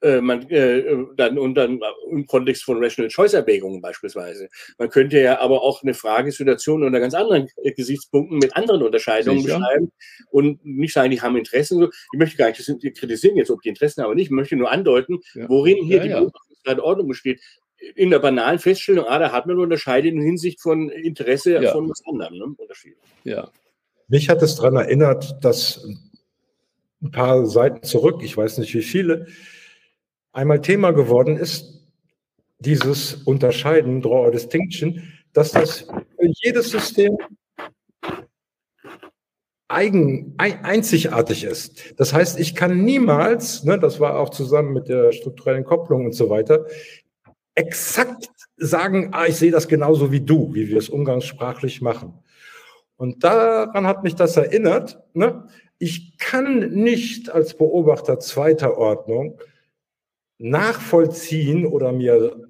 Äh, 0.00 0.20
man, 0.20 0.48
äh, 0.50 0.84
dann 1.16 1.38
und 1.38 1.54
dann 1.56 1.80
im 2.10 2.24
Kontext 2.26 2.62
von 2.62 2.82
Rational 2.82 3.10
Choice 3.10 3.34
Erwägungen 3.34 3.80
beispielsweise. 3.80 4.48
Man 4.78 4.90
könnte 4.90 5.20
ja 5.20 5.40
aber 5.40 5.62
auch 5.62 5.82
eine 5.82 5.92
Fragesituation 5.92 6.84
unter 6.84 7.00
ganz 7.00 7.14
anderen 7.14 7.48
Gesichtspunkten 7.76 8.38
mit 8.38 8.54
anderen 8.56 8.84
Unterscheidungen 8.84 9.40
Sicher. 9.40 9.58
beschreiben 9.58 9.90
und 10.30 10.64
nicht 10.64 10.94
sagen, 10.94 11.10
die 11.10 11.20
haben 11.20 11.36
Interessen. 11.36 11.88
Ich 12.12 12.18
möchte 12.18 12.36
gar 12.36 12.48
nicht 12.48 12.64
kritisieren 12.96 13.36
jetzt, 13.36 13.50
ob 13.50 13.60
die 13.62 13.70
Interessen 13.70 14.02
haben 14.02 14.10
oder 14.10 14.16
nicht. 14.16 14.26
Ich 14.26 14.30
möchte 14.30 14.54
nur 14.54 14.70
andeuten, 14.70 15.18
ja. 15.34 15.48
worin 15.48 15.78
hier 15.84 15.96
ja, 15.96 16.02
die 16.04 16.10
ja. 16.10 16.20
Beobachtungsordnung 16.20 17.08
besteht. 17.08 17.40
In 17.96 18.10
der 18.10 18.20
banalen 18.20 18.60
Feststellung, 18.60 19.06
ah, 19.06 19.18
da 19.18 19.32
hat 19.32 19.46
man 19.46 19.58
unterscheidet 19.58 20.12
in 20.12 20.20
Hinsicht 20.20 20.60
von 20.60 20.90
Interesse 20.90 21.60
ja. 21.60 21.72
von 21.72 21.88
was 21.90 22.02
anderem. 22.06 22.38
Ne? 22.38 22.44
Unterschied. 22.56 22.96
Ja. 23.24 23.50
Mich 24.06 24.28
hat 24.28 24.42
es 24.42 24.56
daran 24.56 24.76
erinnert, 24.76 25.44
dass 25.44 25.84
ein 27.02 27.10
paar 27.10 27.46
Seiten 27.46 27.82
zurück, 27.82 28.20
ich 28.22 28.36
weiß 28.36 28.58
nicht 28.58 28.74
wie 28.74 28.82
viele, 28.82 29.26
einmal 30.38 30.60
Thema 30.60 30.92
geworden 30.92 31.36
ist, 31.36 31.84
dieses 32.60 33.14
Unterscheiden, 33.24 34.00
Draw 34.00 34.26
or 34.26 34.30
Distinction, 34.30 35.02
dass 35.32 35.50
das 35.50 35.80
für 35.80 36.32
jedes 36.42 36.70
System 36.70 37.18
eigen, 39.66 40.34
einzigartig 40.38 41.44
ist. 41.44 42.00
Das 42.00 42.14
heißt, 42.14 42.38
ich 42.38 42.54
kann 42.54 42.84
niemals, 42.84 43.64
ne, 43.64 43.78
das 43.78 44.00
war 44.00 44.18
auch 44.18 44.30
zusammen 44.30 44.72
mit 44.72 44.88
der 44.88 45.12
strukturellen 45.12 45.64
Kopplung 45.64 46.06
und 46.06 46.12
so 46.14 46.30
weiter, 46.30 46.66
exakt 47.54 48.28
sagen, 48.56 49.10
ah, 49.12 49.26
ich 49.26 49.36
sehe 49.36 49.50
das 49.50 49.66
genauso 49.66 50.12
wie 50.12 50.20
du, 50.20 50.54
wie 50.54 50.68
wir 50.68 50.78
es 50.78 50.88
umgangssprachlich 50.88 51.82
machen. 51.82 52.14
Und 52.96 53.24
daran 53.24 53.86
hat 53.86 54.04
mich 54.04 54.14
das 54.14 54.36
erinnert. 54.36 55.00
Ne? 55.14 55.48
Ich 55.78 56.16
kann 56.16 56.70
nicht 56.70 57.30
als 57.30 57.54
Beobachter 57.54 58.20
zweiter 58.20 58.78
Ordnung 58.78 59.40
nachvollziehen 60.38 61.66
oder 61.66 61.92
mir 61.92 62.48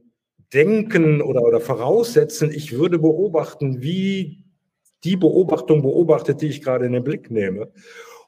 denken 0.53 1.21
oder, 1.21 1.43
oder 1.43 1.61
voraussetzen, 1.61 2.51
ich 2.51 2.73
würde 2.73 2.99
beobachten, 2.99 3.83
wie 3.83 4.45
die 5.05 5.17
Beobachtung 5.17 5.83
beobachtet, 5.83 6.41
die 6.41 6.49
ich 6.49 6.63
gerade 6.63 6.87
in 6.87 6.93
den 6.93 7.05
Blick 7.05 7.31
nehme. 7.31 7.71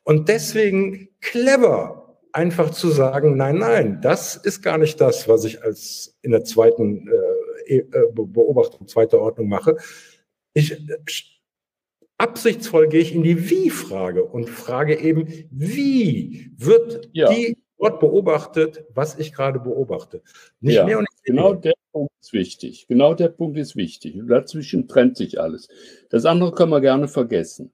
Und 0.04 0.28
deswegen 0.28 1.08
clever 1.20 2.18
einfach 2.32 2.70
zu 2.70 2.88
sagen, 2.88 3.36
nein, 3.36 3.58
nein, 3.58 4.00
das 4.02 4.36
ist 4.36 4.62
gar 4.62 4.78
nicht 4.78 5.00
das, 5.00 5.28
was 5.28 5.44
ich 5.44 5.62
als 5.62 6.18
in 6.22 6.30
der 6.30 6.44
zweiten 6.44 7.08
äh, 7.08 7.74
e, 7.74 7.78
äh, 7.78 8.12
Beobachtung 8.12 8.86
zweiter 8.86 9.20
Ordnung 9.20 9.48
mache. 9.48 9.76
Ich 10.54 10.76
absichtsvoll 12.18 12.88
gehe 12.88 13.00
ich 13.00 13.14
in 13.14 13.22
die 13.22 13.48
Wie-Frage 13.48 14.24
und 14.24 14.50
frage 14.50 15.00
eben, 15.00 15.26
wie 15.50 16.50
wird 16.56 17.08
ja. 17.12 17.32
die 17.32 17.56
dort 17.80 17.98
beobachtet, 18.00 18.84
was 18.94 19.18
ich 19.18 19.32
gerade 19.32 19.58
beobachte. 19.58 20.22
Nicht 20.60 20.76
ja, 20.76 20.84
mehr 20.84 20.98
und 20.98 21.08
nicht 21.10 21.24
genau 21.24 21.54
der 21.54 21.72
Punkt 21.92 22.12
ist 22.20 22.32
wichtig. 22.32 22.86
Genau 22.88 23.14
der 23.14 23.28
Punkt 23.28 23.58
ist 23.58 23.74
wichtig. 23.74 24.16
Und 24.20 24.28
dazwischen 24.28 24.86
trennt 24.86 25.16
sich 25.16 25.40
alles. 25.40 25.68
Das 26.10 26.26
andere 26.26 26.52
können 26.52 26.70
wir 26.70 26.80
gerne 26.80 27.08
vergessen. 27.08 27.72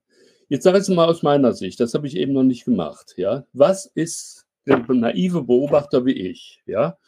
Jetzt 0.49 0.63
sage 0.63 0.79
ich 0.79 0.83
es 0.83 0.89
mal 0.89 1.09
aus 1.09 1.23
meiner 1.23 1.53
Sicht, 1.53 1.81
das 1.81 1.95
habe 1.95 2.07
ich 2.07 2.17
eben 2.17 2.33
noch 2.33 2.45
nicht 2.45 2.65
gemacht. 2.65 3.15
Ja? 3.17 3.45
Was 3.53 3.87
ist 3.87 4.47
der 4.65 4.79
naive 4.89 5.43
Beobachter 5.43 6.07
wie 6.07 6.13
ich? 6.13 6.63
Ja? 6.67 6.99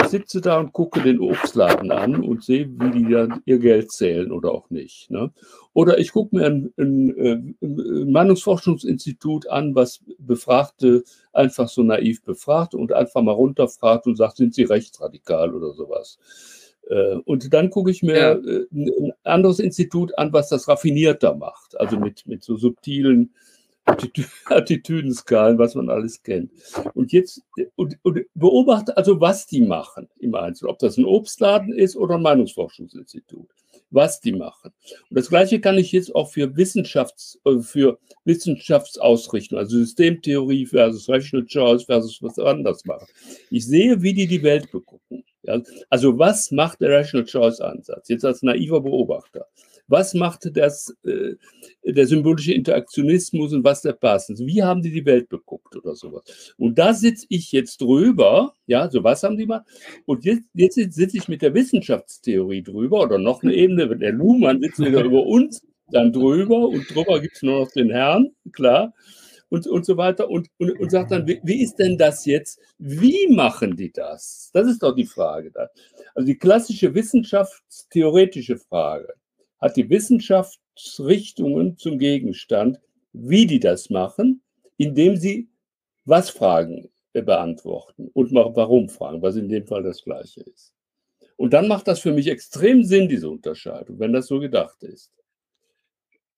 Ich 0.00 0.08
sitze 0.08 0.40
da 0.40 0.58
und 0.58 0.72
gucke 0.72 1.02
den 1.02 1.20
Obstladen 1.20 1.90
an 1.90 2.22
und 2.22 2.44
sehe, 2.44 2.68
wie 2.68 2.90
die 2.90 3.12
dann 3.12 3.42
ihr 3.44 3.58
Geld 3.58 3.90
zählen 3.90 4.30
oder 4.30 4.52
auch 4.52 4.70
nicht. 4.70 5.10
Ne? 5.10 5.32
Oder 5.72 5.98
ich 5.98 6.12
gucke 6.12 6.36
mir 6.36 6.46
ein, 6.46 6.72
ein, 6.78 7.56
ein, 7.60 8.12
Meinungsforschungsinstitut 8.12 9.48
an, 9.48 9.74
was 9.74 10.00
Befragte 10.18 11.04
einfach 11.32 11.68
so 11.68 11.82
naiv 11.82 12.22
befragt 12.22 12.74
und 12.74 12.92
einfach 12.92 13.22
mal 13.22 13.32
runterfragt 13.32 14.06
und 14.06 14.16
sagt, 14.16 14.36
sind 14.36 14.54
sie 14.54 14.64
rechtsradikal 14.64 15.54
oder 15.54 15.72
sowas. 15.72 16.18
Äh, 16.88 17.16
und 17.24 17.52
dann 17.52 17.70
gucke 17.70 17.90
ich 17.90 18.02
mir. 18.02 18.40
Äh, 18.44 18.66
ein 18.72 19.12
anderes 19.24 19.58
Institut 19.58 20.16
an, 20.18 20.32
was 20.32 20.48
das 20.48 20.68
raffinierter 20.68 21.34
macht, 21.34 21.78
also 21.78 21.98
mit, 21.98 22.26
mit 22.26 22.42
so 22.44 22.56
subtilen 22.56 23.34
Attitüdenskalen, 24.46 25.58
was 25.58 25.74
man 25.74 25.90
alles 25.90 26.22
kennt. 26.22 26.50
Und 26.94 27.12
jetzt 27.12 27.42
und, 27.76 27.98
und 28.02 28.20
beobachte 28.34 28.96
also, 28.96 29.20
was 29.20 29.46
die 29.46 29.62
machen 29.62 30.08
im 30.18 30.34
Einzelnen, 30.34 30.70
ob 30.70 30.78
das 30.78 30.96
ein 30.96 31.04
Obstladen 31.04 31.72
ist 31.72 31.96
oder 31.96 32.16
ein 32.16 32.22
Meinungsforschungsinstitut, 32.22 33.48
was 33.90 34.20
die 34.20 34.32
machen. 34.32 34.72
Und 35.10 35.18
das 35.18 35.28
Gleiche 35.28 35.60
kann 35.60 35.78
ich 35.78 35.92
jetzt 35.92 36.14
auch 36.14 36.30
für 36.30 36.56
Wissenschafts, 36.56 37.40
äh, 37.44 37.58
für 37.60 37.98
Wissenschaftsausrichtung, 38.24 39.58
also 39.58 39.78
Systemtheorie 39.78 40.66
versus 40.66 41.08
Rational 41.08 41.46
Choice 41.46 41.84
versus 41.84 42.22
was 42.22 42.38
anderes 42.38 42.84
machen. 42.84 43.06
Ich 43.50 43.66
sehe, 43.66 44.02
wie 44.02 44.14
die 44.14 44.26
die 44.26 44.42
Welt 44.42 44.70
begucken. 44.70 45.24
Also 45.88 46.18
was 46.18 46.50
macht 46.50 46.80
der 46.80 46.90
Rational 46.90 47.24
Choice 47.24 47.60
Ansatz? 47.60 48.08
Jetzt 48.08 48.24
als 48.24 48.42
naiver 48.42 48.82
Beobachter. 48.82 49.46
Was 49.88 50.14
macht 50.14 50.56
das, 50.56 50.94
äh, 51.04 51.34
der 51.84 52.06
symbolische 52.06 52.52
Interaktionismus 52.52 53.52
und 53.52 53.64
was 53.64 53.82
der 53.82 53.94
Parsons? 53.94 54.40
Wie 54.40 54.62
haben 54.62 54.82
die 54.82 54.92
die 54.92 55.04
Welt 55.04 55.28
beguckt 55.28 55.74
oder 55.76 55.94
sowas? 55.94 56.54
Und 56.56 56.78
da 56.78 56.94
sitze 56.94 57.26
ich 57.28 57.50
jetzt 57.52 57.80
drüber, 57.80 58.54
ja, 58.66 58.90
so 58.90 59.02
was 59.02 59.22
haben 59.22 59.36
die 59.36 59.46
mal. 59.46 59.64
Und 60.04 60.24
jetzt, 60.24 60.44
jetzt 60.54 60.76
sitze 60.76 61.16
ich 61.16 61.28
mit 61.28 61.42
der 61.42 61.54
Wissenschaftstheorie 61.54 62.62
drüber 62.62 63.02
oder 63.02 63.18
noch 63.18 63.42
eine 63.42 63.54
Ebene, 63.54 63.96
der 63.96 64.12
Luhmann 64.12 64.60
sitzt 64.60 64.78
wieder 64.78 65.02
über 65.02 65.26
uns 65.26 65.62
dann 65.90 66.12
drüber 66.12 66.68
und 66.68 66.94
drüber 66.94 67.20
gibt 67.20 67.36
es 67.36 67.42
nur 67.42 67.60
noch 67.60 67.70
den 67.72 67.90
Herrn, 67.90 68.30
klar 68.52 68.92
und, 69.48 69.66
und 69.66 69.86
so 69.86 69.96
weiter 69.96 70.28
und, 70.28 70.48
und, 70.58 70.78
und 70.78 70.90
sagt 70.90 71.10
dann, 71.10 71.26
wie, 71.26 71.40
wie, 71.42 71.62
ist 71.62 71.76
denn 71.76 71.96
das 71.96 72.26
jetzt? 72.26 72.60
Wie 72.78 73.28
machen 73.28 73.76
die 73.76 73.92
das? 73.92 74.50
Das 74.52 74.66
ist 74.66 74.82
doch 74.82 74.94
die 74.94 75.06
Frage 75.06 75.50
da. 75.50 75.68
Also 76.14 76.26
die 76.26 76.36
klassische 76.36 76.94
wissenschaftstheoretische 76.94 78.58
Frage 78.58 79.14
hat 79.60 79.76
die 79.76 79.88
Wissenschaftsrichtungen 79.90 81.76
zum 81.76 81.98
Gegenstand, 81.98 82.80
wie 83.12 83.46
die 83.46 83.60
das 83.60 83.90
machen, 83.90 84.42
indem 84.76 85.16
sie 85.16 85.48
was 86.04 86.30
Fragen 86.30 86.90
beantworten 87.12 88.08
und 88.12 88.32
warum 88.32 88.88
fragen, 88.88 89.22
was 89.22 89.36
in 89.36 89.48
dem 89.48 89.66
Fall 89.66 89.82
das 89.82 90.02
Gleiche 90.02 90.42
ist. 90.42 90.72
Und 91.36 91.52
dann 91.52 91.68
macht 91.68 91.88
das 91.88 92.00
für 92.00 92.12
mich 92.12 92.26
extrem 92.28 92.84
Sinn, 92.84 93.08
diese 93.08 93.28
Unterscheidung, 93.28 93.98
wenn 93.98 94.12
das 94.12 94.26
so 94.26 94.38
gedacht 94.38 94.82
ist. 94.82 95.12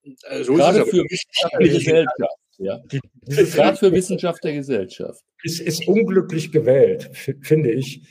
Äh, 0.02 0.44
so 0.44 0.54
Gerade 0.54 0.80
ist 0.80 0.90
für 0.90 1.04
Wissenschaft 1.04 1.54
der 1.58 1.68
Gesellschaft. 1.68 2.36
Ja. 2.58 2.82
Gerade 3.26 3.76
für 3.78 3.92
Wissenschaft 3.92 4.44
der 4.44 4.52
Gesellschaft. 4.52 5.24
Es 5.42 5.60
ist 5.60 5.88
unglücklich 5.88 6.52
gewählt, 6.52 7.10
finde 7.40 7.72
ich. 7.72 8.02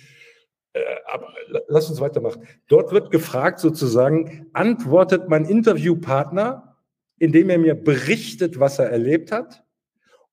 Äh, 0.73 0.81
aber 1.11 1.27
lass 1.67 1.89
uns 1.89 1.99
weitermachen. 1.99 2.43
Dort 2.67 2.91
wird 2.91 3.11
gefragt 3.11 3.59
sozusagen, 3.59 4.47
antwortet 4.53 5.29
mein 5.29 5.45
Interviewpartner, 5.45 6.77
indem 7.17 7.49
er 7.49 7.57
mir 7.57 7.75
berichtet, 7.75 8.59
was 8.59 8.79
er 8.79 8.89
erlebt 8.89 9.31
hat? 9.31 9.63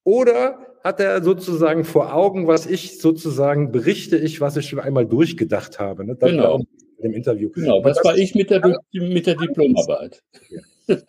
Oder 0.05 0.59
hat 0.84 1.01
er 1.01 1.22
sozusagen 1.22 1.84
vor 1.84 2.14
Augen, 2.14 2.47
was 2.47 2.66
ich 2.66 3.01
sozusagen 3.01 3.72
berichte, 3.72 4.16
ich, 4.16 4.41
was 4.41 4.57
ich 4.57 4.68
schon 4.68 4.78
einmal 4.78 5.07
durchgedacht 5.07 5.80
habe. 5.80 6.05
Ne? 6.05 6.16
Das 6.16 6.30
genau. 6.30 6.61
Im 6.99 7.12
Interview. 7.12 7.51
Genau, 7.51 7.82
das, 7.82 7.97
das 7.97 8.05
war 8.05 8.16
ich 8.16 8.34
mit 8.34 8.51
der, 8.51 8.62
mit 8.93 9.26
der 9.26 9.34
Diplomarbeit. 9.34 10.22
Ja. 10.49 11.03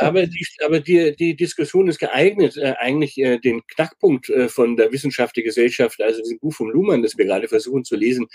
Aber, 0.00 0.26
die, 0.26 0.46
aber 0.64 0.80
die, 0.80 1.16
die 1.16 1.34
Diskussion 1.34 1.88
ist 1.88 1.98
geeignet, 1.98 2.56
äh, 2.56 2.74
eigentlich 2.78 3.18
äh, 3.18 3.38
den 3.38 3.66
Knackpunkt 3.66 4.30
äh, 4.30 4.48
von 4.48 4.76
der 4.76 4.92
Wissenschaft 4.92 5.36
der 5.36 5.42
Gesellschaft, 5.42 6.00
also 6.00 6.22
diesem 6.22 6.38
Buch 6.38 6.54
von 6.54 6.70
Luhmann, 6.70 7.02
das 7.02 7.18
wir 7.18 7.24
gerade 7.24 7.48
versuchen 7.48 7.84
zu 7.84 7.96
lesen, 7.96 8.28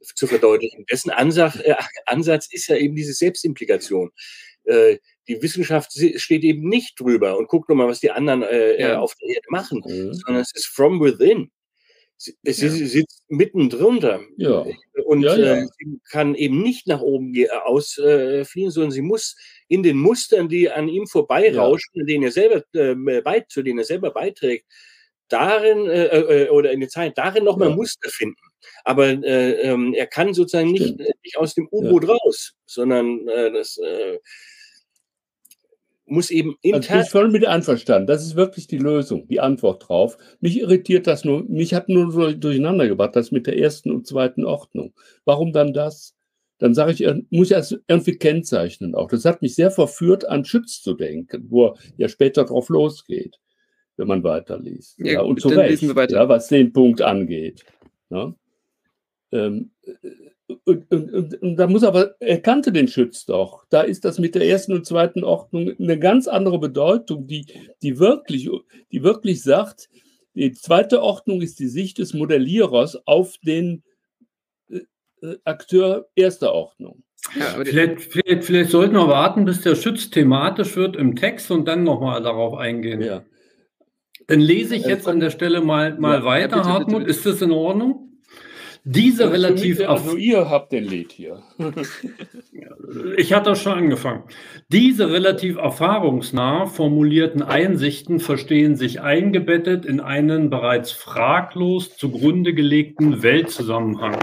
zu 0.00 0.26
verdeutlichen. 0.26 0.86
Dessen 0.90 1.10
Ansatz, 1.10 1.56
äh, 1.56 1.74
Ansatz 2.06 2.48
ist 2.50 2.68
ja 2.68 2.76
eben 2.76 2.96
diese 2.96 3.12
Selbstimplikation. 3.12 4.10
Äh, 4.64 4.96
die 5.28 5.42
Wissenschaft 5.42 5.92
steht 6.16 6.42
eben 6.42 6.68
nicht 6.68 6.98
drüber 6.98 7.36
und 7.36 7.48
guckt 7.48 7.68
nochmal, 7.68 7.88
was 7.88 8.00
die 8.00 8.10
anderen 8.10 8.42
äh, 8.42 8.80
ja. 8.80 8.98
auf 8.98 9.14
der 9.16 9.28
Erde 9.28 9.46
machen, 9.50 9.82
mhm. 9.86 10.14
sondern 10.14 10.42
es 10.42 10.52
ist 10.54 10.66
from 10.66 11.00
within. 11.00 11.50
Sie, 12.22 12.36
ja. 12.42 12.52
sitzt 12.52 13.24
mitten 13.28 13.70
drunter. 13.70 14.20
Ja. 14.36 14.66
Und 15.06 15.22
ja, 15.22 15.36
ja. 15.36 15.54
Äh, 15.54 15.66
kann 16.10 16.34
eben 16.34 16.62
nicht 16.62 16.86
nach 16.86 17.00
oben 17.00 17.34
ausfliegen, 17.64 18.68
äh, 18.68 18.70
sondern 18.70 18.90
sie 18.90 19.00
muss 19.00 19.36
in 19.68 19.82
den 19.82 19.96
Mustern, 19.96 20.50
die 20.50 20.70
an 20.70 20.88
ihm 20.88 21.06
vorbeirauschen, 21.06 22.06
denen 22.06 22.24
er 22.24 22.30
selber, 22.30 22.62
äh, 22.74 23.22
bei, 23.22 23.40
zu 23.48 23.62
denen 23.62 23.78
er 23.78 23.86
selber 23.86 24.10
beiträgt, 24.10 24.66
darin 25.28 25.86
äh, 25.88 26.48
oder 26.50 26.72
in 26.72 26.80
der 26.80 26.90
Zeit 26.90 27.16
darin 27.16 27.44
nochmal. 27.44 27.70
Muster 27.70 28.10
finden. 28.10 28.36
Aber 28.84 29.08
ähm, 29.08 29.94
er 29.94 30.06
kann 30.06 30.34
sozusagen 30.34 30.72
nicht, 30.72 30.98
nicht 30.98 31.38
aus 31.38 31.54
dem 31.54 31.68
U-Boot 31.70 32.06
raus, 32.06 32.52
sondern 32.66 33.24
das 33.24 33.78
muss 36.10 36.30
eben 36.30 36.56
intern. 36.62 36.82
Also 36.82 36.94
ich 36.94 36.98
bin 36.98 37.06
voll 37.06 37.30
mit 37.30 37.46
einverstanden. 37.46 38.06
Das 38.06 38.24
ist 38.24 38.36
wirklich 38.36 38.66
die 38.66 38.78
Lösung, 38.78 39.26
die 39.28 39.40
Antwort 39.40 39.88
drauf. 39.88 40.16
Mich 40.40 40.58
irritiert 40.58 41.06
das 41.06 41.24
nur, 41.24 41.44
mich 41.44 41.74
hat 41.74 41.88
nur 41.88 42.10
so 42.10 42.32
durcheinander 42.32 42.88
gebracht, 42.88 43.16
das 43.16 43.30
mit 43.30 43.46
der 43.46 43.58
ersten 43.58 43.90
und 43.90 44.06
zweiten 44.06 44.44
Ordnung. 44.44 44.92
Warum 45.24 45.52
dann 45.52 45.72
das? 45.72 46.14
Dann 46.58 46.74
sage 46.74 46.92
ich, 46.92 47.00
muss 47.30 47.50
ich 47.50 47.56
das 47.56 47.78
irgendwie 47.86 48.18
kennzeichnen 48.18 48.94
auch. 48.94 49.08
Das 49.08 49.24
hat 49.24 49.40
mich 49.40 49.54
sehr 49.54 49.70
verführt, 49.70 50.28
an 50.28 50.44
Schütz 50.44 50.82
zu 50.82 50.94
denken, 50.94 51.46
wo 51.48 51.68
er 51.68 51.74
ja 51.96 52.08
später 52.08 52.44
drauf 52.44 52.68
losgeht, 52.68 53.38
wenn 53.96 54.08
man 54.08 54.22
weiterliest. 54.22 54.98
Ja, 54.98 55.12
ja 55.12 55.20
und 55.22 55.40
zu 55.40 55.48
Recht, 55.48 55.82
ja, 55.82 56.28
was 56.28 56.48
den 56.48 56.72
Punkt 56.72 57.00
angeht. 57.00 57.64
Ja. 58.10 58.34
Ähm, 59.32 59.70
und, 60.64 60.90
und, 60.90 61.12
und, 61.12 61.42
und, 61.42 61.56
da 61.56 61.66
muss 61.66 61.84
aber, 61.84 62.14
er 62.20 62.40
kannte 62.40 62.72
den 62.72 62.88
Schütz 62.88 63.26
doch. 63.26 63.64
Da 63.70 63.82
ist 63.82 64.04
das 64.04 64.18
mit 64.18 64.34
der 64.34 64.46
ersten 64.46 64.72
und 64.72 64.86
zweiten 64.86 65.24
Ordnung 65.24 65.72
eine 65.78 65.98
ganz 65.98 66.28
andere 66.28 66.58
Bedeutung, 66.58 67.26
die, 67.26 67.46
die, 67.82 67.98
wirklich, 67.98 68.48
die 68.92 69.02
wirklich 69.02 69.42
sagt, 69.42 69.88
die 70.34 70.52
zweite 70.52 71.02
Ordnung 71.02 71.42
ist 71.42 71.58
die 71.58 71.68
Sicht 71.68 71.98
des 71.98 72.14
Modellierers 72.14 73.06
auf 73.06 73.36
den 73.42 73.82
äh, 74.70 74.80
äh 75.22 75.38
Akteur 75.44 76.08
erster 76.14 76.52
Ordnung. 76.52 77.02
Ja, 77.38 77.62
vielleicht, 77.62 78.00
vielleicht, 78.00 78.44
vielleicht, 78.44 78.70
sollten 78.70 78.94
wir 78.94 79.08
warten, 79.08 79.44
bis 79.44 79.60
der 79.60 79.74
Schütz 79.74 80.10
thematisch 80.10 80.76
wird 80.76 80.96
im 80.96 81.16
Text 81.16 81.50
und 81.50 81.68
dann 81.68 81.84
nochmal 81.84 82.22
darauf 82.22 82.54
eingehen. 82.54 83.02
Ja. 83.02 83.24
Dann 84.26 84.40
lese 84.40 84.76
ich 84.76 84.86
jetzt 84.86 85.08
an 85.08 85.20
der 85.20 85.30
Stelle 85.30 85.60
mal, 85.60 85.98
mal 85.98 86.20
ja, 86.20 86.24
weiter, 86.24 86.56
bitte, 86.58 86.68
Hartmut. 86.68 87.00
Bitte, 87.00 87.06
bitte. 87.06 87.10
Ist 87.10 87.26
das 87.26 87.42
in 87.42 87.50
Ordnung? 87.50 88.09
Diese 88.84 89.24
also 89.24 89.34
relativ. 89.34 89.80
Also 89.88 90.16
ihr 90.16 90.48
habt 90.48 90.72
den 90.72 90.84
Lied 90.84 91.12
hier. 91.12 91.42
ich 93.16 93.32
hatte 93.32 93.54
schon 93.54 93.74
angefangen. 93.74 94.24
Diese 94.68 95.10
relativ 95.10 95.56
erfahrungsnah 95.56 96.66
formulierten 96.66 97.42
Einsichten 97.42 98.20
verstehen 98.20 98.76
sich 98.76 99.00
eingebettet 99.00 99.84
in 99.84 100.00
einen 100.00 100.48
bereits 100.48 100.92
fraglos 100.92 101.96
zugrunde 101.96 102.54
gelegten 102.54 103.22
Weltzusammenhang. 103.22 104.16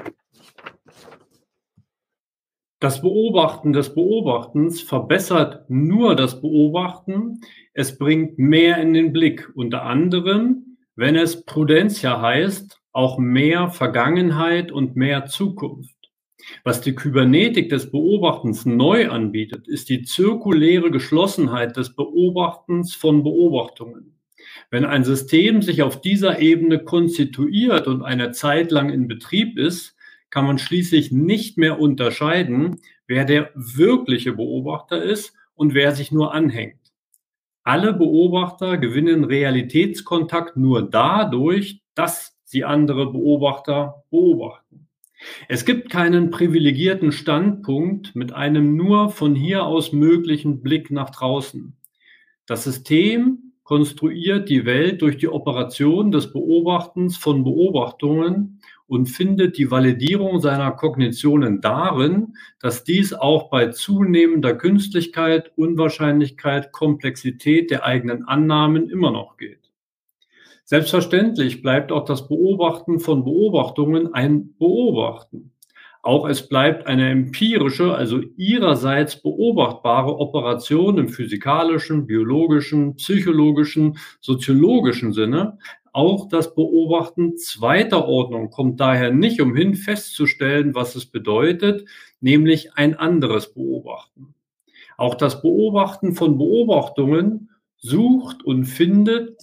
Das 2.80 3.02
Beobachten 3.02 3.74
des 3.74 3.96
Beobachtens 3.96 4.82
verbessert 4.82 5.68
nur 5.68 6.16
das 6.16 6.42
Beobachten. 6.42 7.42
Es 7.74 7.98
bringt 7.98 8.38
mehr 8.38 8.78
in 8.78 8.94
den 8.94 9.14
Blick, 9.14 9.50
unter 9.56 9.84
anderem, 9.84 10.78
wenn 10.96 11.16
es 11.16 11.44
Prudentia 11.44 12.22
heißt, 12.22 12.77
auch 12.98 13.20
mehr 13.20 13.70
Vergangenheit 13.70 14.72
und 14.72 14.96
mehr 14.96 15.28
Zukunft. 15.28 15.96
Was 16.64 16.82
die 16.82 16.96
Kybernetik 16.96 17.70
des 17.70 17.92
Beobachtens 17.92 18.66
neu 18.66 19.10
anbietet, 19.10 19.68
ist 19.68 19.90
die 19.90 20.02
zirkuläre 20.02 20.90
Geschlossenheit 20.90 21.78
des 21.78 21.96
Beobachtens 21.96 22.96
von 22.96 23.22
Beobachtungen. 23.22 24.18
Wenn 24.72 24.84
ein 24.84 25.04
System 25.04 25.62
sich 25.62 25.84
auf 25.84 26.02
dieser 26.02 26.40
Ebene 26.40 26.80
konstituiert 26.80 27.86
und 27.88 28.02
eine 28.02 28.32
Zeit 28.32 28.72
lang 28.72 28.90
in 28.90 29.08
Betrieb 29.08 29.60
ist, 29.60 29.96
kann 30.32 30.48
man 30.48 30.58
schließlich 30.58 31.12
nicht 31.12 31.60
mehr 31.60 31.80
unterscheiden, 31.80 32.82
wer 33.06 33.26
der 33.26 33.52
wirkliche 33.54 34.34
Beobachter 34.34 35.04
ist 35.04 35.34
und 35.54 35.76
wer 35.76 35.96
sich 35.96 36.12
nur 36.12 36.34
anhängt. 36.34 36.80
Alle 37.64 37.94
Beobachter 37.94 38.80
gewinnen 38.80 39.24
Realitätskontakt 39.24 40.58
nur 40.58 40.90
dadurch, 40.90 41.82
dass 41.94 42.37
sie 42.48 42.64
andere 42.64 43.12
Beobachter 43.12 44.06
beobachten. 44.10 44.88
Es 45.50 45.66
gibt 45.66 45.90
keinen 45.90 46.30
privilegierten 46.30 47.12
Standpunkt 47.12 48.16
mit 48.16 48.32
einem 48.32 48.78
nur 48.78 49.10
von 49.10 49.36
hier 49.36 49.66
aus 49.66 49.92
möglichen 49.92 50.62
Blick 50.62 50.90
nach 50.90 51.10
draußen. 51.10 51.76
Das 52.46 52.64
System 52.64 53.52
konstruiert 53.64 54.48
die 54.48 54.66
Welt 54.66 55.02
durch 55.02 55.18
die 55.18 55.28
Operation 55.28 56.12
des 56.12 56.32
Beobachtens 56.32 57.18
von 57.18 57.44
Beobachtungen 57.44 58.62
und 58.88 59.08
findet 59.08 59.58
die 59.58 59.70
Validierung 59.70 60.40
seiner 60.40 60.72
Kognitionen 60.72 61.60
darin, 61.60 62.38
dass 62.62 62.86
dies 62.86 63.12
auch 63.12 63.50
bei 63.50 63.68
zunehmender 63.72 64.56
Künstlichkeit, 64.56 65.52
Unwahrscheinlichkeit, 65.58 66.72
Komplexität 66.72 67.72
der 67.72 67.84
eigenen 67.84 68.24
Annahmen 68.24 68.90
immer 68.90 69.12
noch 69.12 69.36
geht. 69.36 69.67
Selbstverständlich 70.70 71.62
bleibt 71.62 71.94
auch 71.94 72.04
das 72.04 72.28
Beobachten 72.28 73.00
von 73.00 73.24
Beobachtungen 73.24 74.14
ein 74.14 74.54
Beobachten. 74.58 75.54
Auch 76.04 76.28
es 76.28 76.50
bleibt 76.50 76.88
eine 76.88 77.10
empirische, 77.10 77.96
also 77.96 78.20
ihrerseits 78.36 79.22
beobachtbare 79.22 80.18
Operation 80.20 80.98
im 80.98 81.08
physikalischen, 81.08 82.06
biologischen, 82.06 82.98
psychologischen, 82.98 83.98
soziologischen 84.20 85.14
Sinne. 85.14 85.58
Auch 85.94 86.28
das 86.28 86.54
Beobachten 86.54 87.38
zweiter 87.38 88.06
Ordnung 88.06 88.50
kommt 88.50 88.82
daher 88.82 89.14
nicht 89.14 89.40
umhin 89.40 89.74
festzustellen, 89.74 90.76
was 90.76 90.96
es 90.98 91.06
bedeutet, 91.06 91.88
nämlich 92.20 92.74
ein 92.74 92.94
anderes 92.94 93.54
Beobachten. 93.54 94.36
Auch 94.98 95.16
das 95.16 95.42
Beobachten 95.42 96.14
von 96.14 96.38
Beobachtungen 96.38 97.52
sucht 97.78 98.44
und 98.44 98.66
findet 98.66 99.38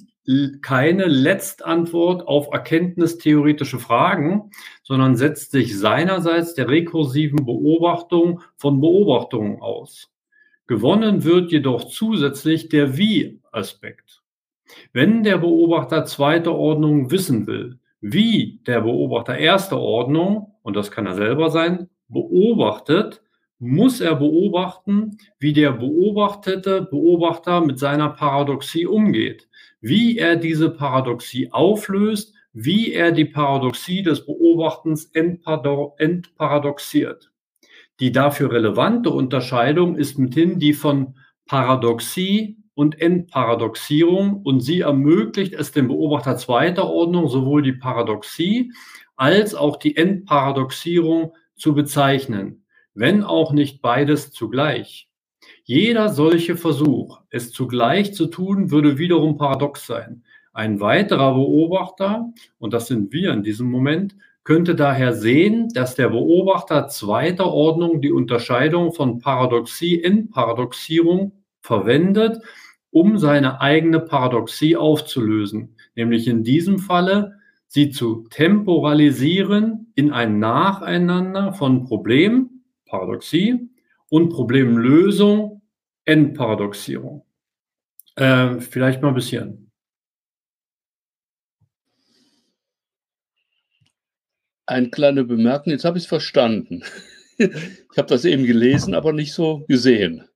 keine 0.63 1.05
Letztantwort 1.05 2.27
auf 2.27 2.49
erkenntnistheoretische 2.53 3.79
Fragen, 3.79 4.51
sondern 4.83 5.17
setzt 5.17 5.51
sich 5.51 5.79
seinerseits 5.79 6.55
der 6.55 6.69
rekursiven 6.69 7.45
Beobachtung 7.45 8.41
von 8.57 8.81
Beobachtungen 8.81 9.61
aus. 9.61 10.11
Gewonnen 10.67 11.25
wird 11.25 11.53
jedoch 11.53 11.85
zusätzlich 11.85 12.71
der 12.71 12.97
Wie-Aspekt. 12.97 14.23
Wenn 14.93 15.23
der 15.23 15.39
Beobachter 15.39 16.07
zweiter 16.07 16.55
Ordnung 16.55 17.11
wissen 17.11 17.47
will, 17.47 17.79
wie 18.01 18.61
der 18.67 18.81
Beobachter 18.81 19.37
erster 19.37 19.79
Ordnung, 19.79 20.55
und 20.63 20.75
das 20.75 20.91
kann 20.91 21.07
er 21.07 21.15
selber 21.15 21.51
sein, 21.51 21.91
beobachtet, 22.09 23.23
muss 23.65 24.01
er 24.01 24.17
beobachten, 24.17 25.19
wie 25.39 25.53
der 25.53 25.73
beobachtete 25.73 26.83
Beobachter 26.83 27.61
mit 27.61 27.79
seiner 27.79 28.11
Paradoxie 28.11 28.87
umgeht 28.87 29.49
wie 29.85 30.17
er 30.17 30.37
diese 30.37 30.71
Paradoxie 30.71 31.53
auflöst, 31.53 32.33
wie 32.55 32.95
er 32.95 33.13
die 33.13 33.27
Paradoxie 33.27 34.03
des 34.03 34.25
Beobachtens 34.25 35.11
entparadoxiert. 35.13 37.31
Die 38.01 38.11
dafür 38.11 38.51
relevante 38.51 39.11
Unterscheidung 39.11 39.97
ist 39.97 40.19
mithin 40.19 40.59
die 40.59 40.73
von 40.73 41.19
Paradoxie 41.45 42.57
und 42.73 42.99
Entparadoxierung 42.99 44.41
und 44.43 44.61
sie 44.61 44.81
ermöglicht 44.81 45.53
es 45.53 45.73
dem 45.73 45.89
Beobachter 45.89 46.39
zweiter 46.39 46.89
Ordnung 46.89 47.29
sowohl 47.29 47.61
die 47.61 47.75
Paradoxie 47.75 48.73
als 49.17 49.55
auch 49.55 49.77
die 49.77 49.99
Entparadoxierung 49.99 51.35
zu 51.57 51.75
bezeichnen, 51.75 52.64
wenn 52.95 53.23
auch 53.23 53.53
nicht 53.53 53.83
beides 53.83 54.31
zugleich. 54.31 55.09
Jeder 55.65 56.09
solche 56.09 56.57
Versuch, 56.57 57.21
es 57.31 57.53
zugleich 57.53 58.15
zu 58.15 58.27
tun, 58.27 58.71
würde 58.71 58.99
wiederum 58.99 59.37
paradox 59.37 59.87
sein. 59.87 60.25
Ein 60.53 60.81
weiterer 60.81 61.35
Beobachter, 61.35 62.33
und 62.59 62.73
das 62.73 62.87
sind 62.87 63.13
wir 63.13 63.33
in 63.33 63.43
diesem 63.43 63.71
Moment, 63.71 64.17
könnte 64.45 64.75
daher 64.75 65.15
sehen, 65.15 65.69
dass 65.75 65.95
der 65.95 66.11
Beobachter 66.11 66.89
zweiter 66.89 67.53
Ordnung 67.53 68.01
die 68.01 68.13
Unterscheidung 68.13 68.93
von 68.93 69.19
Paradoxie 69.19 69.95
in 69.95 70.31
Paradoxierung 70.31 71.33
verwendet 71.61 72.43
um 72.95 73.19
seine 73.19 73.61
eigene 73.61 73.99
Paradoxie 73.99 74.77
aufzulösen, 74.77 75.75
nämlich 75.97 76.29
in 76.29 76.45
diesem 76.45 76.79
Falle 76.79 77.41
sie 77.67 77.91
zu 77.91 78.25
temporalisieren 78.31 79.91
in 79.97 80.13
ein 80.13 80.39
Nacheinander 80.39 81.55
von 81.55 81.87
Problem, 81.87 82.54
Paradoxie, 82.87 83.69
und 84.15 84.29
Problemlösung, 84.29 85.63
Endparadoxierung. 86.05 87.25
Äh, 88.17 88.61
vielleicht 88.61 89.03
mal 89.03 89.09
ein 89.09 89.15
bisschen. 89.15 89.73
Eine 94.67 94.91
kleine 94.91 95.25
Bemerkung, 95.25 95.73
jetzt 95.73 95.85
habe 95.85 95.99
ich 95.99 96.05
es 96.05 96.09
verstanden. 96.09 96.85
Ich 97.37 97.99
habe 97.99 98.07
das 98.07 98.25
eben 98.25 98.45
gelesen, 98.45 98.95
aber 98.95 99.13
nicht 99.13 99.33
so 99.33 99.65
gesehen. 99.67 100.29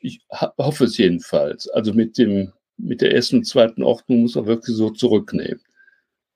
Ich 0.00 0.22
hoffe 0.30 0.84
es 0.84 0.96
jedenfalls. 0.96 1.68
Also 1.68 1.92
mit, 1.92 2.16
dem, 2.16 2.54
mit 2.78 3.02
der 3.02 3.14
ersten 3.14 3.36
und 3.36 3.44
zweiten 3.44 3.82
Ordnung 3.82 4.22
muss 4.22 4.36
man 4.36 4.46
wirklich 4.46 4.74
so 4.74 4.88
zurücknehmen, 4.88 5.60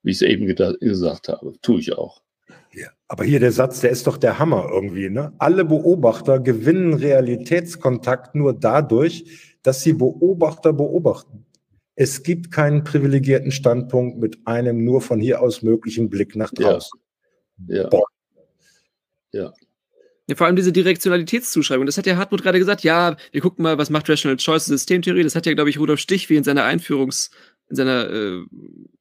wie 0.02 0.10
ich 0.10 0.18
es 0.18 0.22
eben 0.22 0.46
gesagt 0.46 1.28
habe. 1.28 1.54
Tue 1.62 1.80
ich 1.80 1.94
auch. 1.94 2.23
Ja, 2.74 2.88
aber 3.06 3.24
hier 3.24 3.40
der 3.40 3.52
Satz, 3.52 3.80
der 3.80 3.90
ist 3.90 4.06
doch 4.06 4.16
der 4.16 4.38
Hammer 4.38 4.68
irgendwie. 4.70 5.08
Ne? 5.08 5.32
Alle 5.38 5.64
Beobachter 5.64 6.40
gewinnen 6.40 6.94
Realitätskontakt 6.94 8.34
nur 8.34 8.52
dadurch, 8.52 9.56
dass 9.62 9.82
sie 9.82 9.92
Beobachter 9.92 10.72
beobachten. 10.72 11.46
Es 11.94 12.24
gibt 12.24 12.50
keinen 12.50 12.82
privilegierten 12.82 13.52
Standpunkt 13.52 14.18
mit 14.18 14.38
einem 14.46 14.84
nur 14.84 15.00
von 15.00 15.20
hier 15.20 15.40
aus 15.40 15.62
möglichen 15.62 16.10
Blick 16.10 16.34
nach 16.34 16.50
draußen. 16.50 16.98
Ja. 17.68 17.88
ja. 17.90 18.00
ja. 19.32 19.52
Ja, 20.26 20.36
vor 20.36 20.46
allem 20.46 20.56
diese 20.56 20.72
Direktionalitätszuschreibung. 20.72 21.84
Das 21.84 21.98
hat 21.98 22.06
ja 22.06 22.16
Hartmut 22.16 22.42
gerade 22.42 22.58
gesagt. 22.58 22.82
Ja, 22.82 23.16
wir 23.30 23.42
gucken 23.42 23.62
mal, 23.62 23.76
was 23.76 23.90
macht 23.90 24.08
Rational 24.08 24.38
Choice 24.38 24.64
Systemtheorie. 24.64 25.22
Das 25.22 25.36
hat 25.36 25.44
ja, 25.44 25.52
glaube 25.52 25.68
ich, 25.68 25.78
Rudolf 25.78 26.00
Stich 26.00 26.30
wie 26.30 26.36
in 26.36 26.44
seiner 26.44 26.64
Einführungs- 26.64 27.30
in 27.68 27.76
seiner 27.76 28.10
äh, 28.10 28.44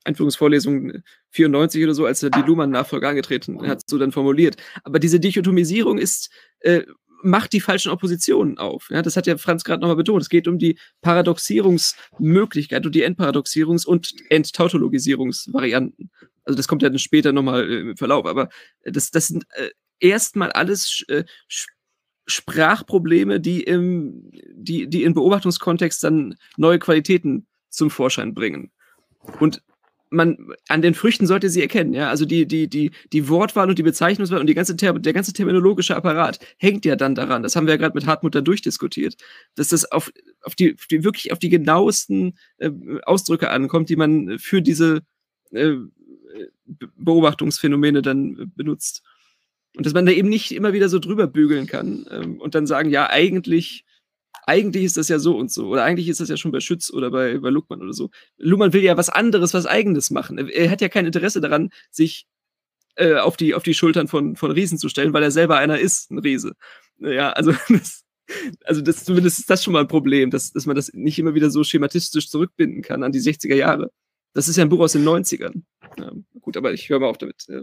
Einführungsvorlesung 0.03 1.03
94 1.31 1.83
oder 1.83 1.93
so, 1.93 2.05
als 2.05 2.23
er 2.23 2.29
die 2.29 2.41
Luhmann-Nachfolge 2.41 3.07
angetreten 3.07 3.67
hat, 3.67 3.81
so 3.87 3.97
dann 3.97 4.11
formuliert. 4.11 4.55
Aber 4.83 4.99
diese 4.99 5.19
Dichotomisierung 5.19 5.97
ist, 5.97 6.29
äh, 6.59 6.83
macht 7.23 7.53
die 7.53 7.61
falschen 7.61 7.91
Oppositionen 7.91 8.57
auf. 8.57 8.89
Ja, 8.89 9.01
das 9.01 9.15
hat 9.15 9.27
ja 9.27 9.37
Franz 9.37 9.63
gerade 9.63 9.81
nochmal 9.81 9.95
betont. 9.95 10.21
Es 10.21 10.29
geht 10.29 10.47
um 10.47 10.59
die 10.59 10.77
Paradoxierungsmöglichkeit 11.01 12.85
und 12.85 12.93
die 12.93 13.05
Entparadoxierungs- 13.05 13.85
und 13.85 14.13
Enttautologisierungsvarianten. 14.29 16.11
Also 16.43 16.57
das 16.57 16.67
kommt 16.67 16.81
ja 16.81 16.89
dann 16.89 16.99
später 16.99 17.31
nochmal 17.31 17.69
äh, 17.69 17.79
im 17.79 17.97
Verlauf. 17.97 18.25
Aber 18.25 18.49
das, 18.83 19.11
das 19.11 19.27
sind 19.27 19.45
äh, 19.51 19.69
erstmal 19.99 20.51
alles 20.51 21.05
äh, 21.07 21.23
Sprachprobleme, 22.25 23.39
die 23.39 23.63
im, 23.63 24.29
die, 24.53 24.87
die 24.87 25.03
in 25.03 25.13
Beobachtungskontext 25.13 26.03
dann 26.03 26.35
neue 26.57 26.79
Qualitäten 26.79 27.47
zum 27.73 27.89
Vorschein 27.89 28.33
bringen. 28.33 28.71
Und 29.39 29.61
man, 30.09 30.53
an 30.67 30.81
den 30.81 30.93
Früchten 30.93 31.25
sollte 31.25 31.49
sie 31.49 31.61
erkennen, 31.61 31.93
ja. 31.93 32.09
Also 32.09 32.25
die, 32.25 32.45
die, 32.45 32.67
die, 32.67 32.91
die 33.11 33.29
Wortwahl 33.29 33.69
und 33.69 33.79
die 33.79 33.83
Bezeichnungswahl 33.83 34.39
und 34.39 34.47
die 34.47 34.53
ganze, 34.53 34.75
der 34.75 35.13
ganze 35.13 35.33
terminologische 35.33 35.95
Apparat 35.95 36.39
hängt 36.57 36.85
ja 36.85 36.95
dann 36.95 37.15
daran. 37.15 37.41
Das 37.41 37.55
haben 37.55 37.65
wir 37.65 37.73
ja 37.73 37.77
gerade 37.77 37.95
mit 37.95 38.05
Hartmut 38.05 38.35
da 38.35 38.41
durchdiskutiert, 38.41 39.15
dass 39.55 39.69
das 39.69 39.91
auf, 39.91 40.11
auf 40.43 40.55
die, 40.55 40.75
die 40.91 41.03
wirklich 41.03 41.31
auf 41.31 41.39
die 41.39 41.49
genauesten 41.49 42.37
äh, 42.57 42.69
Ausdrücke 43.03 43.49
ankommt, 43.49 43.89
die 43.89 43.95
man 43.95 44.37
für 44.37 44.61
diese 44.61 45.01
äh, 45.51 45.77
Beobachtungsphänomene 46.97 48.01
dann 48.01 48.51
benutzt. 48.55 49.01
Und 49.75 49.85
dass 49.85 49.93
man 49.93 50.05
da 50.05 50.11
eben 50.11 50.29
nicht 50.29 50.51
immer 50.51 50.73
wieder 50.73 50.89
so 50.89 50.99
drüber 50.99 51.27
bügeln 51.27 51.65
kann 51.65 52.05
ähm, 52.11 52.39
und 52.39 52.53
dann 52.53 52.67
sagen, 52.67 52.89
ja, 52.89 53.09
eigentlich 53.09 53.85
eigentlich 54.45 54.83
ist 54.83 54.97
das 54.97 55.09
ja 55.09 55.19
so 55.19 55.37
und 55.37 55.51
so. 55.51 55.67
Oder 55.67 55.83
eigentlich 55.83 56.09
ist 56.09 56.19
das 56.19 56.29
ja 56.29 56.37
schon 56.37 56.51
bei 56.51 56.59
Schütz 56.59 56.91
oder 56.91 57.11
bei, 57.11 57.37
bei 57.37 57.49
Luckmann 57.49 57.81
oder 57.81 57.93
so. 57.93 58.09
Luhmann 58.37 58.73
will 58.73 58.83
ja 58.83 58.97
was 58.97 59.09
anderes, 59.09 59.53
was 59.53 59.65
Eigenes 59.65 60.11
machen. 60.11 60.37
Er, 60.37 60.69
hat 60.69 60.81
ja 60.81 60.89
kein 60.89 61.05
Interesse 61.05 61.41
daran, 61.41 61.69
sich 61.91 62.27
äh, 62.95 63.15
auf, 63.15 63.37
die, 63.37 63.53
auf 63.53 63.63
die 63.63 63.73
Schultern 63.73 64.07
von, 64.07 64.35
von 64.35 64.51
Riesen 64.51 64.77
zu 64.77 64.89
stellen, 64.89 65.13
weil 65.13 65.23
er 65.23 65.31
selber 65.31 65.57
einer 65.57 65.79
ist, 65.79 66.11
ein 66.11 66.19
Riese. 66.19 66.53
Ja, 66.99 67.31
also 67.31 67.53
das, 67.69 68.03
also 68.65 68.81
das 68.81 69.03
zumindest 69.05 69.39
ist 69.39 69.49
das 69.49 69.63
schon 69.63 69.73
mal 69.73 69.81
ein 69.81 69.87
Problem, 69.87 70.29
dass, 70.29 70.51
dass 70.51 70.65
man 70.65 70.75
das 70.75 70.93
nicht 70.93 71.19
immer 71.19 71.33
wieder 71.33 71.49
so 71.49 71.63
schematistisch 71.63 72.29
zurückbinden 72.29 72.81
kann 72.81 73.03
an 73.03 73.11
die 73.11 73.21
60er 73.21 73.55
Jahre. 73.55 73.91
Das 74.33 74.47
ist 74.47 74.57
ja 74.57 74.63
ein 74.63 74.69
Buch 74.69 74.79
aus 74.79 74.93
den 74.93 75.05
90ern. 75.05 75.61
Ja, 75.99 76.11
gut, 76.41 76.57
aber 76.57 76.73
ich 76.73 76.89
höre 76.89 76.99
mal 76.99 77.07
auf 77.07 77.17
damit. 77.17 77.45
Ja, 77.47 77.61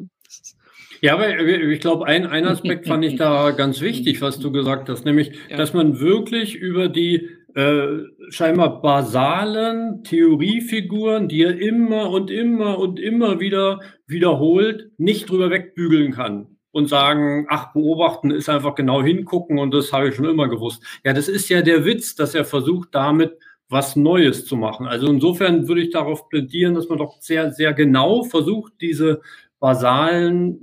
ja, 1.01 1.15
aber 1.15 1.39
ich 1.39 1.81
glaube, 1.81 2.07
ein, 2.07 2.27
ein 2.27 2.47
Aspekt 2.47 2.87
fand 2.87 3.05
ich 3.05 3.17
da 3.17 3.51
ganz 3.51 3.81
wichtig, 3.81 4.21
was 4.21 4.39
du 4.39 4.53
gesagt 4.53 4.89
hast, 4.89 5.05
nämlich, 5.05 5.33
ja. 5.49 5.57
dass 5.57 5.75
man 5.75 6.01
wirklich 6.01 6.57
über 6.57 6.89
die 6.89 7.29
äh, 7.55 8.05
scheinbar 8.29 8.81
basalen 8.81 10.05
Theoriefiguren, 10.05 11.29
die 11.29 11.43
er 11.43 11.59
immer 11.59 12.11
und 12.11 12.31
immer 12.31 12.79
und 12.79 13.01
immer 13.01 13.41
wieder 13.41 13.81
wiederholt, 14.07 14.91
nicht 14.99 15.29
drüber 15.29 15.51
wegbügeln 15.51 16.13
kann 16.13 16.57
und 16.73 16.89
sagen, 16.89 17.47
ach, 17.49 17.73
beobachten 17.73 18.31
ist 18.31 18.49
einfach 18.49 18.75
genau 18.75 19.03
hingucken 19.03 19.59
und 19.59 19.75
das 19.75 19.93
habe 19.93 20.09
ich 20.09 20.15
schon 20.15 20.27
immer 20.27 20.49
gewusst. 20.49 20.85
Ja, 21.05 21.13
das 21.13 21.29
ist 21.29 21.49
ja 21.49 21.63
der 21.63 21.85
Witz, 21.85 22.15
dass 22.15 22.35
er 22.35 22.45
versucht, 22.45 22.91
damit 22.93 23.37
was 23.69 23.97
Neues 23.97 24.47
zu 24.47 24.57
machen. 24.57 24.87
Also 24.87 25.09
insofern 25.09 25.69
würde 25.69 25.83
ich 25.83 25.91
darauf 25.91 26.29
plädieren, 26.29 26.75
dass 26.75 26.89
man 26.89 26.99
doch 26.99 27.21
sehr, 27.21 27.53
sehr 27.53 27.73
genau 27.73 28.25
versucht, 28.25 28.75
diese 28.81 29.21
basalen 29.61 30.59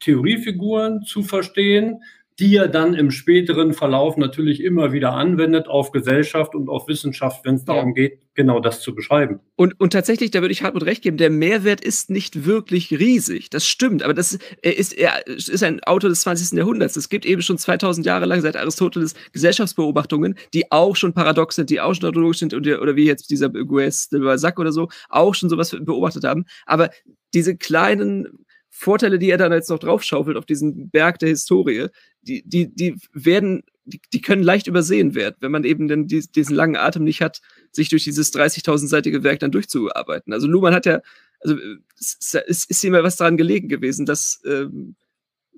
Theoriefiguren 0.00 1.02
zu 1.02 1.22
verstehen, 1.22 2.02
die 2.38 2.56
er 2.56 2.68
dann 2.68 2.94
im 2.94 3.10
späteren 3.10 3.74
Verlauf 3.74 4.16
natürlich 4.16 4.62
immer 4.62 4.92
wieder 4.92 5.12
anwendet 5.12 5.68
auf 5.68 5.92
Gesellschaft 5.92 6.54
und 6.54 6.68
auf 6.68 6.88
Wissenschaft, 6.88 7.44
wenn 7.44 7.56
es 7.56 7.64
darum 7.64 7.90
ja. 7.90 7.94
geht, 7.94 8.18
genau 8.34 8.58
das 8.58 8.80
zu 8.80 8.94
beschreiben. 8.94 9.40
Und, 9.54 9.78
und 9.78 9.92
tatsächlich, 9.92 10.30
da 10.30 10.40
würde 10.40 10.52
ich 10.52 10.62
Hartmut 10.62 10.84
recht 10.84 11.02
geben, 11.02 11.18
der 11.18 11.28
Mehrwert 11.28 11.82
ist 11.82 12.08
nicht 12.10 12.46
wirklich 12.46 12.90
riesig. 12.90 13.50
Das 13.50 13.66
stimmt, 13.66 14.02
aber 14.02 14.14
das 14.14 14.38
er 14.62 14.76
ist, 14.76 14.92
er 14.94 15.26
ist 15.26 15.62
ein 15.62 15.84
Autor 15.84 16.08
des 16.08 16.22
20. 16.22 16.58
Jahrhunderts. 16.58 16.96
Es 16.96 17.10
gibt 17.10 17.26
eben 17.26 17.42
schon 17.42 17.58
2000 17.58 18.06
Jahre 18.06 18.24
lang 18.24 18.40
seit 18.40 18.56
Aristoteles 18.56 19.14
Gesellschaftsbeobachtungen, 19.32 20.36
die 20.54 20.72
auch 20.72 20.96
schon 20.96 21.12
paradox 21.12 21.56
sind, 21.56 21.68
die 21.68 21.80
auch 21.80 21.94
schon 21.94 22.02
tautologisch 22.02 22.38
sind 22.38 22.54
oder, 22.54 22.80
oder 22.80 22.96
wie 22.96 23.04
jetzt 23.04 23.30
dieser 23.30 23.50
Gues 23.50 24.08
de 24.08 24.20
Balzac 24.20 24.58
oder 24.58 24.72
so, 24.72 24.88
auch 25.10 25.34
schon 25.34 25.50
sowas 25.50 25.76
beobachtet 25.78 26.24
haben. 26.24 26.46
Aber 26.64 26.90
diese 27.34 27.56
kleinen 27.56 28.46
Vorteile, 28.74 29.18
die 29.18 29.28
er 29.28 29.36
dann 29.36 29.52
jetzt 29.52 29.68
noch 29.68 29.78
draufschaufelt 29.78 30.38
auf 30.38 30.46
diesen 30.46 30.88
Berg 30.88 31.18
der 31.18 31.28
Historie, 31.28 31.88
die, 32.22 32.42
die, 32.42 32.74
die 32.74 32.96
werden, 33.12 33.64
die, 33.84 34.00
die 34.14 34.22
können 34.22 34.42
leicht 34.42 34.66
übersehen 34.66 35.14
werden, 35.14 35.36
wenn 35.40 35.52
man 35.52 35.64
eben 35.64 35.88
dann 35.88 36.06
die, 36.06 36.26
diesen 36.26 36.56
langen 36.56 36.76
Atem 36.76 37.04
nicht 37.04 37.20
hat, 37.20 37.42
sich 37.70 37.90
durch 37.90 38.04
dieses 38.04 38.32
30.000-seitige 38.32 39.22
Werk 39.22 39.40
dann 39.40 39.52
durchzuarbeiten. 39.52 40.32
Also 40.32 40.46
Luhmann 40.46 40.74
hat 40.74 40.86
ja, 40.86 41.02
also 41.40 41.54
es 42.00 42.34
ist, 42.46 42.70
ist 42.70 42.82
ihm 42.82 42.94
ja 42.94 43.04
was 43.04 43.16
daran 43.16 43.36
gelegen 43.36 43.68
gewesen, 43.68 44.06
dass, 44.06 44.40
ähm, 44.46 44.96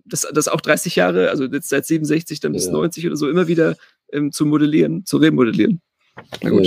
dass, 0.05 0.23
dass 0.23 0.49
auch 0.49 0.61
30 0.61 0.97
Jahre, 0.97 1.31
also 1.31 1.45
jetzt 1.45 1.69
seit 1.69 1.87
67 1.87 2.41
dann 2.41 2.53
bis 2.53 2.67
ja. 2.67 2.73
90 2.73 3.07
oder 3.07 3.17
so, 3.17 3.31
immer 3.31 3.47
wieder 3.47 3.77
ähm, 4.12 4.33
zu 4.33 4.45
modellieren, 4.45 5.07
zu 5.07 5.19
remodellieren. 5.19 5.81
Na 6.43 6.51
gut. 6.51 6.67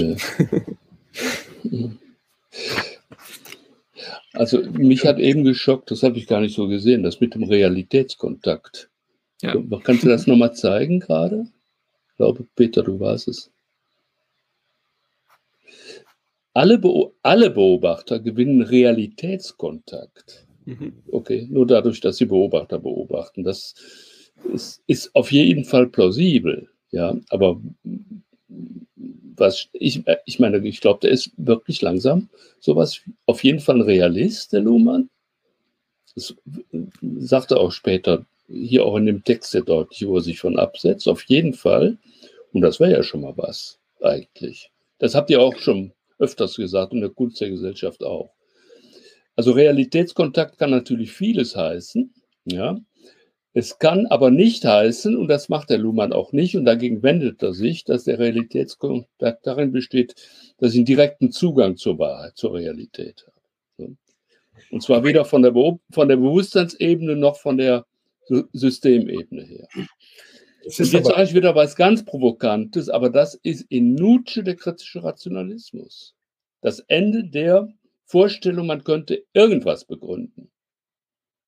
Ja. 1.64 1.90
Also 4.38 4.62
mich 4.72 5.04
hat 5.04 5.18
eben 5.18 5.44
geschockt, 5.44 5.90
das 5.90 6.04
habe 6.04 6.20
ich 6.20 6.28
gar 6.28 6.42
nicht 6.42 6.56
so 6.56 6.68
gesehen, 6.68 7.02
das 7.02 7.20
mit 7.20 7.34
dem 7.34 7.44
Realitätskontakt. 7.44 8.88
Ja. 9.42 9.56
Kannst 9.84 10.04
du 10.04 10.10
das 10.10 10.28
nochmal 10.28 10.54
zeigen 10.54 11.00
gerade? 11.00 11.48
Ich 12.10 12.18
glaube, 12.18 12.46
Peter, 12.56 12.84
du 12.84 13.00
warst 13.00 13.28
es. 13.28 13.52
Alle, 16.54 16.78
Be 16.78 17.12
alle 17.24 17.50
Beobachter 17.50 18.20
gewinnen 18.20 18.62
Realitätskontakt. 18.62 20.46
Mhm. 20.66 20.94
Okay, 21.12 21.48
nur 21.50 21.66
dadurch, 21.66 22.00
dass 22.00 22.18
sie 22.18 22.26
Beobachter 22.26 22.78
beobachten. 22.78 23.44
Das 23.44 23.74
ist, 24.54 24.84
ist 24.86 25.16
auf 25.16 25.32
jeden 25.32 25.66
Fall 25.66 25.88
plausibel. 25.88 26.70
Ja, 26.92 27.18
aber 27.30 27.60
was 29.36 29.70
ich, 29.74 30.04
ich 30.26 30.40
meine, 30.40 30.66
ich 30.68 30.82
glaube, 30.82 31.00
der 31.02 31.12
ist 31.12 31.32
wirklich 31.38 31.82
langsam 31.82 32.30
sowas, 32.60 33.02
auf 33.26 33.44
jeden 33.44 33.60
Fall 33.60 33.76
ein 33.78 33.82
Realist, 33.82 34.54
der 34.54 34.62
Luhmann. 34.62 35.10
Das 36.16 36.36
sagt 37.20 37.52
er 37.52 37.60
auch 37.60 37.72
später, 37.72 38.26
hier 38.48 38.86
auch 38.86 38.96
in 38.96 39.06
dem 39.06 39.24
Text 39.24 39.52
sehr 39.52 39.62
deutlich, 39.62 40.08
wo 40.08 40.16
er 40.18 40.22
sich 40.22 40.40
von 40.40 40.58
absetzt, 40.58 41.08
auf 41.08 41.24
jeden 41.24 41.54
Fall. 41.54 41.98
Und 42.54 42.62
das 42.62 42.80
wäre 42.80 42.92
ja 42.92 43.04
schon 43.04 43.22
mal 43.22 43.38
was, 43.38 43.80
eigentlich. 44.02 44.72
Das 45.00 45.14
habt 45.14 45.30
ihr 45.30 45.42
auch 45.42 45.56
schon 45.58 45.92
öfters 46.18 46.56
gesagt 46.56 46.94
und 46.94 47.02
der 47.02 47.10
Kunst 47.10 47.40
der 47.40 47.50
Gesellschaft 47.50 48.04
auch. 48.04 48.32
Also 49.36 49.52
Realitätskontakt 49.52 50.58
kann 50.58 50.72
natürlich 50.72 51.12
vieles 51.12 51.56
heißen, 51.56 52.12
ja. 52.46 52.80
Es 53.58 53.80
kann 53.80 54.06
aber 54.06 54.30
nicht 54.30 54.66
heißen, 54.66 55.18
und 55.18 55.30
das 55.30 55.50
macht 55.50 55.72
der 55.72 55.80
Luhmann 55.80 56.14
auch 56.14 56.32
nicht, 56.32 56.56
und 56.56 56.66
dagegen 56.66 57.02
wendet 57.02 57.42
er 57.42 57.54
sich, 57.54 57.84
dass 57.84 58.04
der 58.04 58.20
Realitätskontakt 58.20 59.48
darin 59.48 59.72
besteht, 59.72 60.14
dass 60.60 60.74
ich 60.74 60.78
einen 60.78 60.86
direkten 60.86 61.32
Zugang 61.32 61.76
zur 61.76 61.98
Wahrheit, 61.98 62.38
zur 62.38 62.54
Realität 62.54 63.26
habe. 63.26 63.98
Und 64.70 64.84
zwar 64.84 65.04
weder 65.04 65.26
von 65.26 65.42
der, 65.42 65.50
Be 65.50 65.80
von 65.90 66.08
der 66.08 66.18
Bewusstseinsebene 66.18 67.16
noch 67.16 67.38
von 67.38 67.58
der 67.58 67.88
Systemebene 68.54 69.42
her. 69.42 69.68
Und 69.76 70.78
jetzt 70.78 71.06
sage 71.08 71.24
ich 71.24 71.34
wieder 71.34 71.56
was 71.56 71.76
ganz 71.76 72.06
Provokantes, 72.06 72.90
aber 72.90 73.10
das 73.10 73.34
ist 73.42 73.66
in 73.70 73.96
Nutsche 73.96 74.44
der 74.44 74.56
kritische 74.56 75.04
Rationalismus. 75.04 76.14
Das 76.62 76.82
Ende 76.82 77.24
der 77.24 77.74
Vorstellung, 78.06 78.68
man 78.68 78.84
könnte 78.84 79.26
irgendwas 79.34 79.84
begründen. 79.84 80.52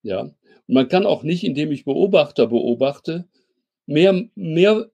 Ja. 0.01 0.32
Man 0.70 0.88
kann 0.88 1.05
auch 1.07 1.24
nicht, 1.24 1.43
indem 1.43 1.72
ich 1.72 1.84
Beobachter 1.84 2.45
beobachte, 2.45 3.28
mehr, 3.88 4.26
mehr 4.36 4.91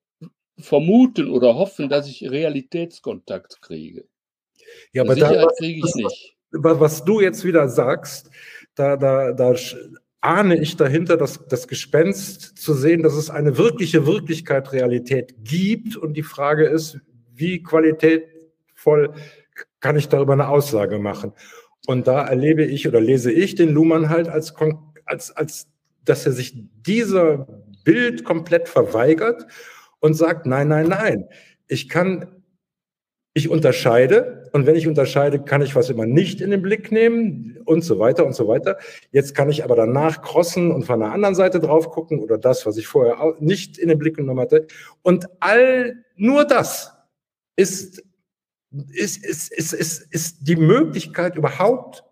vermuten 0.57 1.29
oder 1.29 1.55
hoffen, 1.55 1.89
dass 1.89 2.07
ich 2.07 2.31
Realitätskontakt 2.31 3.61
kriege. 3.61 4.05
Ja, 4.93 5.03
aber 5.03 5.15
Sicherheit 5.15 5.43
da, 5.43 5.55
kriege 5.57 5.85
ich 5.85 5.95
nicht. 5.95 6.37
Was 6.51 7.03
du 7.03 7.19
jetzt 7.19 7.43
wieder 7.43 7.67
sagst, 7.67 8.29
da, 8.75 8.95
da, 8.95 9.33
da 9.33 9.53
ahne 10.21 10.57
ich 10.57 10.77
dahinter 10.77 11.17
das, 11.17 11.45
das 11.49 11.67
Gespenst 11.67 12.57
zu 12.57 12.73
sehen, 12.73 13.03
dass 13.03 13.13
es 13.13 13.29
eine 13.29 13.57
wirkliche 13.57 14.07
Wirklichkeit, 14.07 14.71
Realität 14.71 15.35
gibt. 15.43 15.97
Und 15.97 16.13
die 16.13 16.23
Frage 16.23 16.67
ist, 16.67 16.99
wie 17.33 17.61
qualitätvoll 17.61 19.13
kann 19.81 19.97
ich 19.97 20.07
darüber 20.07 20.33
eine 20.33 20.47
Aussage 20.47 20.99
machen? 20.99 21.33
Und 21.85 22.07
da 22.07 22.25
erlebe 22.25 22.63
ich 22.63 22.87
oder 22.87 23.01
lese 23.01 23.31
ich 23.31 23.55
den 23.55 23.73
Luhmann 23.73 24.07
halt 24.07 24.29
als, 24.29 24.53
als, 25.05 25.31
als 25.31 25.67
dass 26.03 26.25
er 26.25 26.31
sich 26.31 26.53
dieser 26.85 27.47
Bild 27.83 28.23
komplett 28.23 28.67
verweigert 28.67 29.45
und 29.99 30.13
sagt, 30.13 30.45
nein, 30.45 30.67
nein, 30.67 30.87
nein, 30.87 31.27
ich 31.67 31.89
kann, 31.89 32.43
ich 33.33 33.49
unterscheide 33.49 34.49
und 34.53 34.65
wenn 34.65 34.75
ich 34.75 34.87
unterscheide, 34.87 35.43
kann 35.43 35.61
ich 35.61 35.75
was 35.75 35.89
immer 35.89 36.05
nicht 36.05 36.41
in 36.41 36.51
den 36.51 36.61
Blick 36.61 36.91
nehmen 36.91 37.57
und 37.65 37.83
so 37.83 37.99
weiter 37.99 38.25
und 38.25 38.33
so 38.33 38.47
weiter. 38.47 38.77
Jetzt 39.11 39.35
kann 39.35 39.49
ich 39.49 39.63
aber 39.63 39.75
danach 39.75 40.21
crossen 40.21 40.71
und 40.71 40.85
von 40.85 40.99
der 40.99 41.11
anderen 41.11 41.35
Seite 41.35 41.59
drauf 41.59 41.89
gucken 41.89 42.19
oder 42.19 42.37
das, 42.37 42.65
was 42.65 42.77
ich 42.77 42.87
vorher 42.87 43.35
nicht 43.39 43.77
in 43.77 43.89
den 43.89 43.97
Blick 43.97 44.15
genommen 44.15 44.39
hatte. 44.39 44.67
Und 45.01 45.25
all, 45.39 46.05
nur 46.15 46.45
das 46.45 46.93
ist, 47.55 48.03
ist, 48.93 49.25
ist, 49.25 49.51
ist, 49.51 49.73
ist, 49.73 50.13
ist 50.13 50.37
die 50.41 50.55
Möglichkeit 50.55 51.35
überhaupt, 51.35 52.03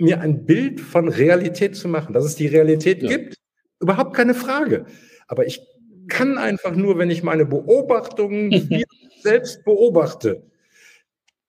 mir 0.00 0.20
ein 0.20 0.44
Bild 0.44 0.80
von 0.80 1.08
Realität 1.08 1.76
zu 1.76 1.88
machen, 1.88 2.12
dass 2.12 2.24
es 2.24 2.36
die 2.36 2.46
Realität 2.46 3.02
ja. 3.02 3.08
gibt. 3.08 3.36
Überhaupt 3.80 4.14
keine 4.14 4.34
Frage. 4.34 4.86
Aber 5.28 5.46
ich 5.46 5.60
kann 6.08 6.38
einfach 6.38 6.74
nur, 6.74 6.98
wenn 6.98 7.10
ich 7.10 7.22
meine 7.22 7.46
Beobachtungen 7.46 8.84
selbst 9.22 9.64
beobachte. 9.64 10.42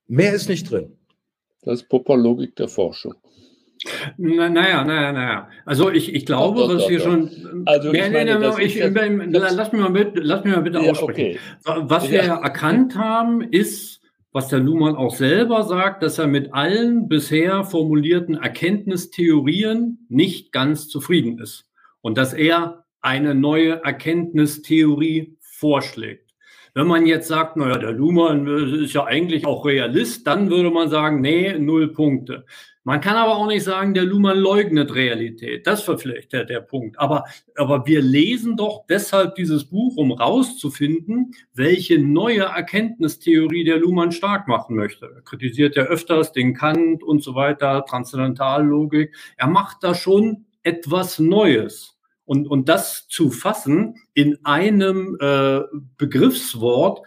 Mehr 0.07 0.33
ist 0.33 0.49
nicht 0.49 0.69
drin. 0.69 0.97
Das 1.63 1.81
ist 1.81 1.89
Popperlogik 1.89 2.55
der 2.55 2.67
Forschung. 2.67 3.15
Na, 4.17 4.49
naja, 4.49 4.83
naja, 4.83 5.11
naja. 5.11 5.49
Also 5.65 5.89
ich, 5.89 6.13
ich 6.13 6.25
glaube, 6.25 6.59
doch, 6.59 6.67
doch, 6.67 6.75
was 6.75 6.83
doch, 6.83 6.89
wir 6.89 6.99
schon. 6.99 7.63
Also 7.65 7.91
ich 7.91 8.11
meine, 8.11 8.39
das 8.39 8.59
ich, 8.59 8.77
ich, 8.77 8.83
lass, 8.83 9.71
mich 9.71 9.81
mal 9.81 9.89
mit, 9.89 10.11
lass 10.15 10.43
mich 10.43 10.53
mal 10.53 10.61
bitte 10.61 10.79
ja, 10.79 10.91
aussprechen. 10.91 11.39
Okay. 11.65 11.79
Was 11.87 12.09
wir 12.11 12.23
ja. 12.23 12.41
erkannt 12.41 12.95
haben, 12.95 13.41
ist, 13.41 14.00
was 14.31 14.47
der 14.47 14.59
Luhmann 14.59 14.95
auch 14.95 15.13
selber 15.13 15.63
sagt, 15.63 16.03
dass 16.03 16.17
er 16.17 16.27
mit 16.27 16.53
allen 16.53 17.07
bisher 17.09 17.63
formulierten 17.63 18.35
Erkenntnistheorien 18.35 20.05
nicht 20.09 20.51
ganz 20.51 20.87
zufrieden 20.87 21.39
ist. 21.39 21.69
Und 22.01 22.17
dass 22.17 22.33
er 22.33 22.85
eine 23.01 23.35
neue 23.35 23.83
Erkenntnistheorie 23.83 25.37
vorschlägt. 25.39 26.31
Wenn 26.73 26.87
man 26.87 27.05
jetzt 27.05 27.27
sagt, 27.27 27.57
naja, 27.57 27.77
der 27.77 27.91
Luhmann 27.91 28.47
ist 28.47 28.93
ja 28.93 29.03
eigentlich 29.03 29.45
auch 29.45 29.65
Realist, 29.65 30.25
dann 30.25 30.49
würde 30.49 30.71
man 30.71 30.89
sagen, 30.89 31.19
nee, 31.19 31.57
null 31.59 31.91
Punkte. 31.91 32.45
Man 32.83 32.99
kann 32.99 33.15
aber 33.15 33.35
auch 33.37 33.45
nicht 33.45 33.63
sagen, 33.63 33.93
der 33.93 34.05
Luhmann 34.05 34.39
leugnet 34.39 34.95
Realität. 34.95 35.67
Das 35.67 35.83
vielleicht 35.83 36.33
der, 36.33 36.45
der 36.45 36.61
Punkt. 36.61 36.97
Aber, 36.99 37.25
aber 37.55 37.85
wir 37.85 38.01
lesen 38.01 38.57
doch 38.57 38.85
deshalb 38.89 39.35
dieses 39.35 39.65
Buch, 39.65 39.97
um 39.97 40.11
rauszufinden, 40.11 41.35
welche 41.53 41.99
neue 41.99 42.41
Erkenntnistheorie 42.41 43.65
der 43.65 43.77
Luhmann 43.77 44.11
stark 44.11 44.47
machen 44.47 44.75
möchte. 44.75 45.11
Er 45.13 45.21
kritisiert 45.21 45.75
ja 45.75 45.83
öfters 45.83 46.31
den 46.31 46.55
Kant 46.55 47.03
und 47.03 47.21
so 47.21 47.35
weiter, 47.35 47.85
Transzendentallogik. 47.85 49.15
Er 49.37 49.47
macht 49.47 49.83
da 49.83 49.93
schon 49.93 50.45
etwas 50.63 51.19
Neues. 51.19 51.99
Und, 52.25 52.47
und 52.47 52.69
das 52.69 53.07
zu 53.09 53.29
fassen 53.29 53.95
in 54.13 54.39
einem 54.45 55.17
äh, 55.19 55.61
Begriffswort 55.97 57.01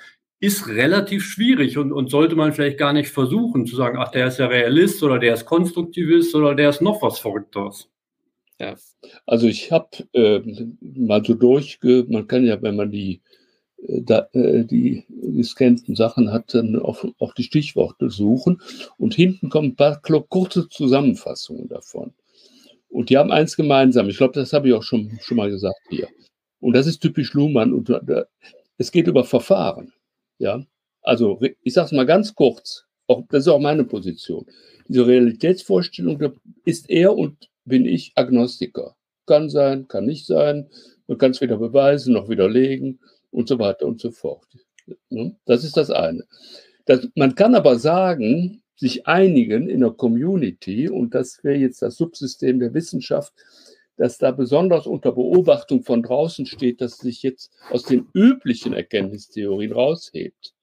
ist 0.45 0.69
relativ 0.69 1.25
schwierig 1.25 1.79
und, 1.79 1.93
und 1.93 2.11
sollte 2.11 2.37
man 2.37 2.53
vielleicht 2.53 2.79
gar 2.79 2.93
nicht 2.93 3.09
versuchen 3.09 3.67
zu 3.67 3.77
sagen, 3.77 3.99
ach, 3.99 4.11
der 4.11 4.29
ist 4.29 4.39
ja 4.39 4.47
Realist 4.47 5.03
oder 5.03 5.19
der 5.19 5.35
ist 5.35 5.47
Konstruktivist 5.47 6.35
oder 6.35 6.55
der 6.55 6.71
ist 6.71 6.83
noch 6.83 7.03
was 7.03 7.19
Verrückteres. 7.19 7.89
Ja, 8.61 8.77
also 9.27 9.47
ich 9.47 9.73
habe 9.73 9.89
äh, 10.13 10.41
mal 10.81 11.25
so 11.25 11.35
durchge, 11.35 12.07
man 12.09 12.29
kann 12.29 12.45
ja, 12.47 12.61
wenn 12.63 12.77
man 12.77 12.91
die, 12.91 13.21
äh, 13.79 14.03
da, 14.03 14.29
äh, 14.33 14.65
die 14.65 15.05
gescannten 15.09 15.97
Sachen 15.97 16.31
hat, 16.31 16.55
dann 16.55 16.77
auf, 16.77 17.07
auf 17.19 17.35
die 17.35 17.43
Stichworte 17.43 18.11
suchen 18.11 18.61
und 18.97 19.15
hinten 19.15 19.49
kommen 19.51 19.69
ein 19.69 19.77
paar 19.77 20.01
kurze 20.29 20.69
Zusammenfassungen 20.69 21.69
davon. 21.69 22.13
Und 22.89 23.11
die 23.11 23.19
haben 23.19 23.33
eins 23.33 23.57
gemeinsam. 23.57 24.09
Ich 24.09 24.19
glaube, 24.19 24.35
das 24.35 24.53
habe 24.53 24.69
ich 24.69 24.75
auch 24.75 24.85
schon, 24.85 25.19
schon 25.21 25.37
mal 25.37 25.51
gesagt 25.51 25.81
hier. 25.89 26.07
Und 26.61 26.77
das 26.77 26.87
ist 26.87 27.01
typisch 27.01 27.35
Luhmann. 27.35 27.73
Und 27.73 27.93
es 28.79 28.93
geht 28.93 29.09
über 29.09 29.25
Verfahren. 29.25 29.93
Ja, 30.45 30.63
also 31.01 31.41
ich 31.63 31.73
sage 31.73 31.87
es 31.87 31.93
mal 31.93 32.05
ganz 32.05 32.35
kurz. 32.35 32.85
Auch, 33.07 33.25
das 33.31 33.45
ist 33.45 33.49
auch 33.49 33.59
meine 33.59 33.85
Position. 33.85 34.45
Diese 34.87 35.07
Realitätsvorstellung, 35.07 36.21
ist 36.67 36.91
er 36.91 37.17
und 37.17 37.49
bin 37.65 37.87
ich 37.87 38.13
Agnostiker. 38.15 38.95
Kann 39.25 39.49
sein, 39.49 39.89
kann 39.89 40.05
nicht 40.05 40.27
sein. 40.27 40.69
Man 41.07 41.17
kann 41.17 41.31
es 41.31 41.41
weder 41.41 41.57
beweisen 41.57 42.13
noch 42.13 42.29
widerlegen 42.29 43.01
und 43.31 43.49
so 43.49 43.59
weiter 43.59 43.87
und 43.87 44.03
so 44.03 44.11
fort. 44.11 44.47
Ne? 45.09 45.35
Das 45.47 45.65
ist 45.65 45.79
das 45.79 45.91
eine. 45.91 46.25
Das, 46.85 47.09
man 47.15 47.35
kann 47.35 47.55
aber 47.55 47.79
sagen, 47.79 48.63
sich 48.77 49.07
einigen 49.07 49.71
in 49.71 49.81
der 49.81 49.93
Community, 49.93 50.91
und 50.91 51.15
das 51.15 51.43
wäre 51.43 51.57
jetzt 51.57 51.81
das 51.81 51.97
Subsystem 51.97 52.59
der 52.59 52.75
Wissenschaft, 52.75 53.33
dass 53.97 54.19
da 54.19 54.31
besonders 54.31 54.87
unter 54.87 55.13
Beobachtung 55.13 55.83
von 55.83 56.03
draußen 56.03 56.47
steht, 56.47 56.81
dass 56.81 56.99
sich 56.99 57.23
jetzt 57.23 57.53
aus 57.71 57.85
den 57.85 58.09
üblichen 58.13 58.73
Erkenntnistheorien 58.73 59.73
raushebt 59.73 60.55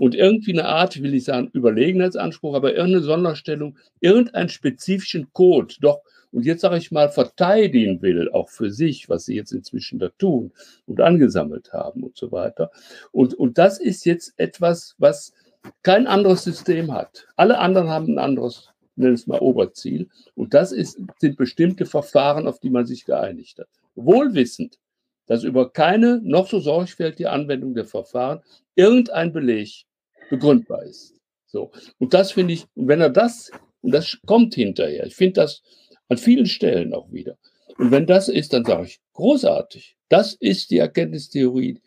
und 0.00 0.14
irgendwie 0.14 0.52
eine 0.52 0.64
Art, 0.64 1.02
will 1.02 1.14
ich 1.14 1.24
sagen, 1.24 1.50
Überlegenheitsanspruch, 1.52 2.54
aber 2.54 2.74
irgendeine 2.74 3.04
Sonderstellung, 3.04 3.76
irgendeinen 4.00 4.48
spezifischen 4.48 5.30
Code, 5.34 5.74
doch, 5.80 6.00
und 6.32 6.46
jetzt 6.46 6.62
sage 6.62 6.78
ich 6.78 6.90
mal, 6.90 7.10
verteidigen 7.10 8.00
will, 8.00 8.30
auch 8.30 8.48
für 8.48 8.70
sich, 8.70 9.10
was 9.10 9.26
sie 9.26 9.34
jetzt 9.34 9.52
inzwischen 9.52 9.98
da 9.98 10.08
tun 10.16 10.52
und 10.86 11.02
angesammelt 11.02 11.74
haben 11.74 12.02
und 12.02 12.16
so 12.16 12.32
weiter. 12.32 12.70
Und, 13.12 13.34
und 13.34 13.58
das 13.58 13.78
ist 13.78 14.06
jetzt 14.06 14.32
etwas, 14.38 14.94
was 14.96 15.34
kein 15.82 16.06
anderes 16.06 16.44
System 16.44 16.92
hat. 16.92 17.26
Alle 17.36 17.58
anderen 17.58 17.90
haben 17.90 18.14
ein 18.14 18.18
anderes, 18.18 18.69
nennen 18.96 19.14
es 19.14 19.26
mal 19.26 19.40
Oberziel. 19.40 20.08
Und 20.34 20.54
das 20.54 20.72
ist, 20.72 21.00
sind 21.18 21.36
bestimmte 21.36 21.86
Verfahren, 21.86 22.46
auf 22.46 22.60
die 22.60 22.70
man 22.70 22.86
sich 22.86 23.04
geeinigt 23.04 23.58
hat. 23.58 23.68
Wohlwissend, 23.94 24.78
dass 25.26 25.44
über 25.44 25.70
keine 25.72 26.20
noch 26.22 26.48
so 26.48 26.60
sorgfältige 26.60 27.30
Anwendung 27.30 27.74
der 27.74 27.84
Verfahren 27.84 28.40
irgendein 28.74 29.32
Beleg 29.32 29.84
begründbar 30.28 30.84
ist. 30.84 31.14
So. 31.46 31.70
Und 31.98 32.14
das 32.14 32.32
finde 32.32 32.54
ich, 32.54 32.66
und 32.74 32.88
wenn 32.88 33.00
er 33.00 33.10
das, 33.10 33.50
und 33.80 33.92
das 33.92 34.18
kommt 34.26 34.54
hinterher, 34.54 35.06
ich 35.06 35.16
finde 35.16 35.34
das 35.40 35.62
an 36.08 36.18
vielen 36.18 36.46
Stellen 36.46 36.94
auch 36.94 37.10
wieder. 37.12 37.36
Und 37.78 37.90
wenn 37.90 38.06
das 38.06 38.28
ist, 38.28 38.52
dann 38.52 38.64
sage 38.64 38.86
ich, 38.86 39.00
großartig. 39.12 39.96
Das 40.08 40.34
ist 40.34 40.70
die 40.70 40.78
Erkenntnistheorie, 40.78 41.80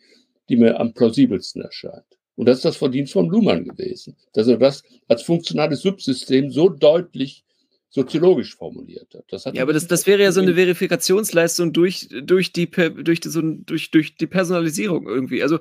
die 0.48 0.56
mir 0.56 0.80
am 0.80 0.92
plausibelsten 0.92 1.62
erscheint. 1.62 2.13
Und 2.36 2.46
das 2.46 2.58
ist 2.58 2.64
das 2.64 2.76
Verdienst 2.76 3.12
von 3.12 3.28
Luhmann 3.28 3.64
gewesen, 3.64 4.16
dass 4.32 4.48
er 4.48 4.58
das 4.58 4.82
als 5.08 5.22
funktionales 5.22 5.82
Subsystem 5.82 6.50
so 6.50 6.68
deutlich 6.68 7.44
soziologisch 7.90 8.56
formuliert 8.56 9.14
hat. 9.14 9.44
hat 9.44 9.54
ja, 9.54 9.62
aber 9.62 9.72
das, 9.72 9.86
das 9.86 10.04
wäre 10.08 10.20
ja 10.20 10.32
so 10.32 10.40
eine 10.40 10.54
Verifikationsleistung 10.54 11.72
durch, 11.72 12.08
durch, 12.24 12.52
die, 12.52 12.68
durch, 12.68 13.20
die, 13.20 13.28
so, 13.28 13.40
durch, 13.40 13.92
durch 13.92 14.16
die 14.16 14.26
Personalisierung 14.26 15.06
irgendwie. 15.06 15.44
Also 15.44 15.60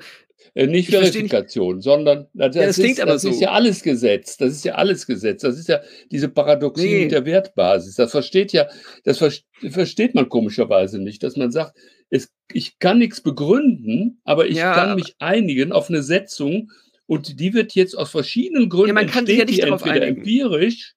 äh, 0.53 0.67
nicht 0.67 0.89
Verifikation, 0.89 1.77
nicht. 1.77 1.83
sondern 1.83 2.27
das, 2.33 2.55
ja, 2.55 2.65
das, 2.65 2.77
ist, 2.77 2.99
das 2.99 3.21
so. 3.21 3.29
ist, 3.29 3.41
ja 3.41 3.51
alles 3.51 3.83
Gesetz. 3.83 4.37
Das 4.37 4.51
ist 4.51 4.65
ja 4.65 4.75
alles 4.75 5.05
Gesetz. 5.07 5.41
Das 5.41 5.57
ist 5.57 5.67
ja 5.67 5.81
diese 6.11 6.29
Paradoxie 6.29 7.03
nee. 7.03 7.07
der 7.07 7.25
Wertbasis. 7.25 7.95
Das 7.95 8.11
versteht 8.11 8.51
ja, 8.53 8.67
das 9.03 9.17
versteht 9.17 10.15
man 10.15 10.29
komischerweise 10.29 10.99
nicht, 10.99 11.23
dass 11.23 11.37
man 11.37 11.51
sagt, 11.51 11.77
es, 12.09 12.29
ich 12.51 12.77
kann 12.79 12.99
nichts 12.99 13.21
begründen, 13.21 14.21
aber 14.23 14.47
ich 14.47 14.57
ja. 14.57 14.73
kann 14.73 14.95
mich 14.95 15.15
einigen 15.19 15.71
auf 15.71 15.89
eine 15.89 16.03
Setzung 16.03 16.71
und 17.05 17.39
die 17.39 17.53
wird 17.53 17.73
jetzt 17.73 17.97
aus 17.97 18.11
verschiedenen 18.11 18.69
Gründen 18.69 18.89
ja, 18.89 18.93
man 18.93 19.07
kann 19.07 19.25
sich 19.25 19.39
ja 19.39 19.45
nicht 19.45 19.59
entweder 19.59 19.93
einigen. 19.93 20.17
empirisch, 20.17 20.93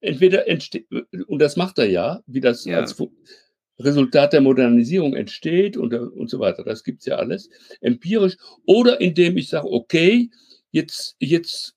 entweder 0.00 0.46
entsteht, 0.46 0.86
und 1.26 1.40
das 1.40 1.56
macht 1.56 1.78
er 1.78 1.88
ja, 1.88 2.20
wie 2.26 2.40
das 2.40 2.64
ja. 2.64 2.78
als 2.78 2.96
Resultat 3.78 4.32
der 4.32 4.40
Modernisierung 4.40 5.14
entsteht 5.14 5.76
und, 5.76 5.92
und 5.94 6.30
so 6.30 6.38
weiter. 6.38 6.64
Das 6.64 6.84
gibt 6.84 7.00
es 7.00 7.06
ja 7.06 7.16
alles 7.16 7.48
empirisch. 7.80 8.36
Oder 8.64 9.00
indem 9.00 9.36
ich 9.36 9.48
sage, 9.48 9.70
okay, 9.70 10.30
jetzt, 10.70 11.16
jetzt, 11.18 11.74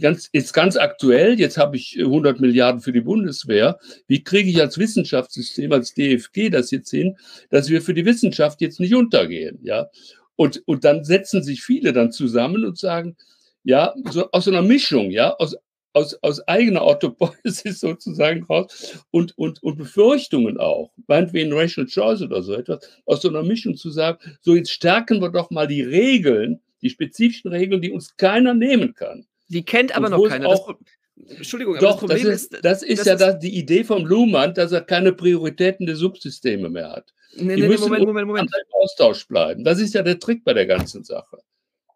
ganz, 0.00 0.28
jetzt 0.32 0.52
ganz 0.52 0.76
aktuell, 0.76 1.38
jetzt 1.38 1.58
habe 1.58 1.76
ich 1.76 1.98
100 1.98 2.40
Milliarden 2.40 2.80
für 2.80 2.92
die 2.92 3.00
Bundeswehr. 3.00 3.78
Wie 4.06 4.22
kriege 4.22 4.50
ich 4.50 4.60
als 4.60 4.78
Wissenschaftssystem, 4.78 5.72
als 5.72 5.94
DFG 5.94 6.50
das 6.50 6.70
jetzt 6.70 6.90
hin, 6.90 7.16
dass 7.50 7.68
wir 7.68 7.82
für 7.82 7.94
die 7.94 8.06
Wissenschaft 8.06 8.60
jetzt 8.60 8.80
nicht 8.80 8.94
untergehen? 8.94 9.58
Ja. 9.62 9.88
Und, 10.36 10.62
und 10.66 10.84
dann 10.84 11.04
setzen 11.04 11.42
sich 11.42 11.62
viele 11.62 11.92
dann 11.92 12.12
zusammen 12.12 12.64
und 12.64 12.78
sagen, 12.78 13.16
ja, 13.64 13.94
so 14.10 14.30
aus 14.32 14.44
so 14.44 14.50
einer 14.50 14.62
Mischung, 14.62 15.10
ja, 15.10 15.34
aus, 15.34 15.56
aus, 15.92 16.14
aus 16.22 16.46
eigener 16.48 16.82
Autopoiesis 16.82 17.80
sozusagen 17.80 18.44
raus 18.44 19.04
und, 19.10 19.36
und, 19.36 19.62
und 19.62 19.76
Befürchtungen 19.76 20.58
auch, 20.58 20.92
meinetwegen 21.06 21.52
Rational 21.52 21.90
Choice 21.90 22.22
oder 22.22 22.42
so 22.42 22.54
etwas, 22.54 22.88
aus 23.06 23.22
so 23.22 23.28
einer 23.28 23.42
Mischung 23.42 23.76
zu 23.76 23.90
sagen, 23.90 24.18
so 24.40 24.54
jetzt 24.54 24.70
stärken 24.70 25.20
wir 25.20 25.30
doch 25.30 25.50
mal 25.50 25.66
die 25.66 25.82
Regeln, 25.82 26.60
die 26.82 26.90
spezifischen 26.90 27.50
Regeln, 27.50 27.80
die 27.80 27.90
uns 27.90 28.16
keiner 28.16 28.54
nehmen 28.54 28.94
kann. 28.94 29.26
Die 29.48 29.64
kennt 29.64 29.94
aber 29.94 30.08
noch 30.08 30.28
keiner. 30.28 30.48
Auch, 30.48 30.74
das, 31.16 31.36
Entschuldigung, 31.36 31.74
doch, 31.78 31.92
das 31.92 31.96
Problem 32.00 32.24
das 32.24 32.34
ist, 32.34 32.64
das 32.64 32.82
ist 32.82 33.06
das 33.06 33.20
ja 33.20 33.28
ist, 33.28 33.38
die 33.40 33.56
Idee 33.56 33.84
vom 33.84 34.04
Luhmann, 34.06 34.54
dass 34.54 34.72
er 34.72 34.80
keine 34.80 35.12
Prioritäten 35.12 35.86
der 35.86 35.96
Subsysteme 35.96 36.68
mehr 36.68 36.90
hat. 36.90 37.12
Nee, 37.36 37.56
die 37.56 37.62
nee, 37.62 37.68
müssen 37.68 37.84
Moment, 37.84 38.06
Moment, 38.06 38.26
Moment. 38.26 38.50
im 38.50 38.74
Austausch 38.82 39.26
bleiben. 39.26 39.64
Das 39.64 39.78
ist 39.78 39.94
ja 39.94 40.02
der 40.02 40.18
Trick 40.18 40.44
bei 40.44 40.52
der 40.52 40.66
ganzen 40.66 41.04
Sache. 41.04 41.38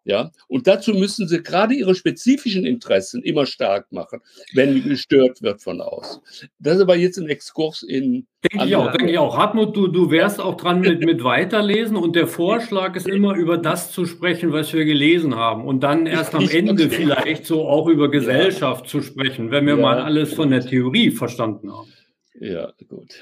Ja, 0.07 0.31
und 0.47 0.67
dazu 0.67 0.93
müssen 0.93 1.27
sie 1.27 1.43
gerade 1.43 1.73
ihre 1.73 1.93
spezifischen 1.93 2.65
Interessen 2.65 3.21
immer 3.23 3.45
stark 3.45 3.91
machen, 3.91 4.21
wenn 4.53 4.81
gestört 4.87 5.41
wird 5.41 5.61
von 5.61 5.81
außen. 5.81 6.21
Das 6.59 6.77
ist 6.77 6.81
aber 6.81 6.95
jetzt 6.95 7.17
ein 7.17 7.27
Exkurs 7.27 7.83
in. 7.83 8.25
Denke 8.49 8.67
ich 8.67 8.75
auch, 8.77 8.89
denke 8.93 9.11
ich 9.11 9.17
auch. 9.17 9.37
Hartmut, 9.37 9.75
du, 9.75 9.89
du 9.89 10.09
wärst 10.09 10.39
auch 10.39 10.55
dran 10.55 10.79
mit, 10.79 11.03
mit 11.03 11.25
Weiterlesen 11.25 11.97
und 11.97 12.15
der 12.15 12.27
Vorschlag 12.27 12.95
ist 12.95 13.09
immer 13.09 13.35
über 13.35 13.57
das 13.57 13.91
zu 13.91 14.05
sprechen, 14.05 14.53
was 14.53 14.71
wir 14.71 14.85
gelesen 14.85 15.35
haben 15.35 15.65
und 15.65 15.81
dann 15.81 16.05
erst 16.05 16.33
am 16.35 16.47
Ende 16.47 16.89
vielleicht 16.89 17.45
so 17.45 17.67
auch 17.67 17.89
über 17.89 18.09
Gesellschaft 18.09 18.85
ja. 18.85 18.89
zu 18.89 19.01
sprechen, 19.01 19.51
wenn 19.51 19.65
wir 19.65 19.75
ja. 19.75 19.81
mal 19.81 19.99
alles 19.99 20.33
von 20.33 20.51
der 20.51 20.61
Theorie 20.61 21.11
verstanden 21.11 21.69
haben. 21.69 21.91
Ja, 22.39 22.71
gut. 22.87 23.13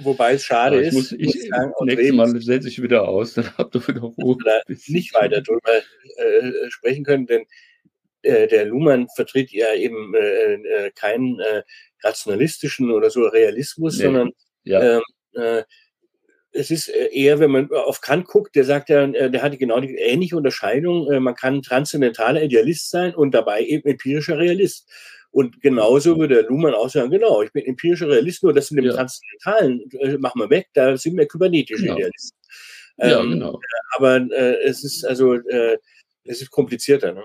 Wobei 0.00 0.32
es 0.32 0.44
schade 0.44 0.80
ist. 0.80 1.12
ich, 1.12 1.36
ich 1.36 1.48
sagen, 1.48 1.72
nächstes 1.82 2.12
Mal 2.12 2.40
setze 2.40 2.68
ich 2.68 2.82
wieder 2.82 3.08
aus, 3.08 3.34
dann 3.34 3.56
habt 3.56 3.74
ihr 3.76 3.86
wieder 3.86 4.00
Ruhe. 4.00 4.36
Nicht 4.88 5.14
weiter 5.14 5.40
darüber 5.42 5.76
äh, 5.76 6.70
sprechen 6.70 7.04
können, 7.04 7.26
denn 7.26 7.44
äh, 8.22 8.48
der 8.48 8.64
Luhmann 8.64 9.06
vertritt 9.14 9.52
ja 9.52 9.72
eben 9.74 10.12
äh, 10.14 10.54
äh 10.54 10.90
keinen 10.90 11.38
äh, 11.38 11.62
rationalistischen 12.02 12.90
oder 12.90 13.10
so 13.10 13.26
Realismus, 13.26 13.96
nee. 13.98 14.04
sondern 14.04 14.32
ja. 14.64 14.96
Ähm, 14.96 15.02
äh, 15.34 15.62
es 16.50 16.70
ist 16.70 16.88
eher, 16.88 17.38
wenn 17.38 17.50
man 17.50 17.70
auf 17.70 18.00
Kant 18.00 18.26
guckt, 18.26 18.56
der 18.56 18.64
sagt 18.64 18.88
ja, 18.88 19.06
der 19.06 19.42
hatte 19.42 19.58
genau 19.58 19.78
die 19.78 19.94
ähnliche 19.94 20.38
Unterscheidung. 20.38 21.22
Man 21.22 21.34
kann 21.34 21.60
transzendentaler 21.60 22.42
Idealist 22.42 22.88
sein 22.88 23.14
und 23.14 23.32
dabei 23.32 23.62
eben 23.62 23.86
empirischer 23.86 24.38
Realist. 24.38 24.90
Und 25.36 25.60
genauso 25.60 26.18
würde 26.18 26.46
Luhmann 26.48 26.72
auch 26.72 26.88
sagen, 26.88 27.10
genau, 27.10 27.42
ich 27.42 27.52
bin 27.52 27.66
empirischer 27.66 28.08
Realist, 28.08 28.42
nur 28.42 28.54
das 28.54 28.70
in 28.70 28.78
dem 28.78 28.86
ja. 28.86 28.94
Transzendentalen 28.94 29.82
äh, 30.00 30.16
machen 30.16 30.40
wir 30.40 30.48
weg, 30.48 30.68
da 30.72 30.96
sind 30.96 31.14
wir 31.14 31.28
kybernetische 31.28 31.82
genau. 31.82 31.96
Idealisten. 31.96 32.38
Ähm, 32.98 33.10
ja, 33.10 33.22
genau. 33.22 33.60
Aber 33.96 34.16
äh, 34.16 34.62
es 34.64 34.82
ist 34.82 35.04
also, 35.04 35.34
äh, 35.34 35.76
es 36.24 36.40
ist 36.40 36.50
komplizierter. 36.50 37.12
Ne? 37.12 37.22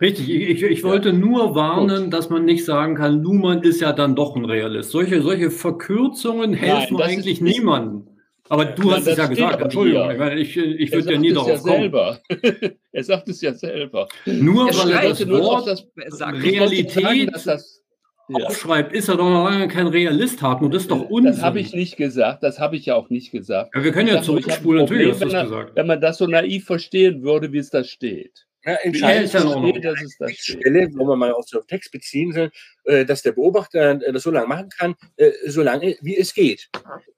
Richtig, 0.00 0.30
ich, 0.30 0.62
ich 0.62 0.84
wollte 0.84 1.08
ja. 1.08 1.14
nur 1.16 1.56
warnen, 1.56 2.04
Gut. 2.04 2.12
dass 2.12 2.30
man 2.30 2.44
nicht 2.44 2.64
sagen 2.64 2.94
kann, 2.94 3.20
Luhmann 3.20 3.64
ist 3.64 3.80
ja 3.80 3.92
dann 3.92 4.14
doch 4.14 4.36
ein 4.36 4.44
Realist. 4.44 4.92
Solche, 4.92 5.20
solche 5.20 5.50
Verkürzungen 5.50 6.54
helfen 6.54 6.98
Nein, 6.98 7.08
eigentlich 7.08 7.40
niemandem. 7.40 8.17
Aber 8.48 8.64
du 8.64 8.92
hast 8.92 9.06
es 9.06 9.16
ja 9.16 9.26
gesagt, 9.26 9.60
Entschuldigung, 9.60 10.10
ich, 10.10 10.18
meine, 10.18 10.40
ich, 10.40 10.56
ich 10.56 10.92
würde 10.92 11.12
ja 11.12 11.18
nie 11.18 11.32
darauf 11.32 11.48
ja 11.48 11.58
kommen. 11.58 11.80
Selber. 11.80 12.20
er 12.92 13.04
sagt 13.04 13.28
es 13.28 13.40
ja 13.40 13.54
selber. 13.54 14.08
Nur 14.26 14.68
er 14.68 14.78
weil 14.78 14.90
er 14.92 15.08
das 15.10 15.28
Wort 15.28 15.66
das, 15.66 15.86
Realität 16.20 16.92
sagen, 17.02 17.30
das, 17.32 17.84
ja. 18.28 18.46
aufschreibt, 18.46 18.92
ist 18.92 19.08
er 19.08 19.16
doch 19.16 19.28
noch 19.28 19.48
lange 19.48 19.68
kein 19.68 19.86
Realist, 19.86 20.42
Hartmut. 20.42 20.74
Das 20.74 20.82
ist 20.82 20.90
doch 20.90 21.08
Unsinn. 21.08 21.32
Das 21.32 21.42
habe 21.42 21.60
ich 21.60 21.72
nicht 21.72 21.96
gesagt, 21.96 22.42
das 22.42 22.58
habe 22.58 22.76
ich 22.76 22.86
ja 22.86 22.94
auch 22.94 23.10
nicht 23.10 23.30
gesagt. 23.30 23.74
Ja, 23.74 23.84
wir 23.84 23.92
können 23.92 24.08
ja 24.08 24.22
zurückspulen, 24.22 24.82
natürlich 24.82 25.12
hast 25.12 25.22
du 25.22 25.28
das 25.28 25.44
gesagt. 25.44 25.76
Wenn 25.76 25.86
man 25.86 26.00
das 26.00 26.18
so 26.18 26.26
naiv 26.26 26.64
verstehen 26.64 27.22
würde, 27.22 27.52
wie 27.52 27.58
es 27.58 27.70
da 27.70 27.84
steht. 27.84 28.46
Ja, 28.64 28.74
entscheidend 28.82 29.32
ja, 29.32 29.40
steht, 29.40 29.84
dass 29.84 30.02
es 30.02 30.18
das 30.18 30.32
Stelle, 30.32 30.88
wo 30.94 31.04
man 31.04 31.18
mal 31.18 31.32
auf 31.32 31.46
den 31.46 31.60
Text 31.66 31.92
beziehen 31.92 32.32
soll, 32.32 32.50
äh, 32.84 33.04
dass 33.04 33.22
der 33.22 33.32
Beobachter 33.32 33.92
äh, 34.02 34.12
das 34.12 34.24
so 34.24 34.30
lange 34.30 34.48
machen 34.48 34.68
kann, 34.76 34.94
äh, 35.16 35.30
so 35.46 35.62
lange 35.62 35.96
wie 36.02 36.16
es 36.16 36.34
geht. 36.34 36.68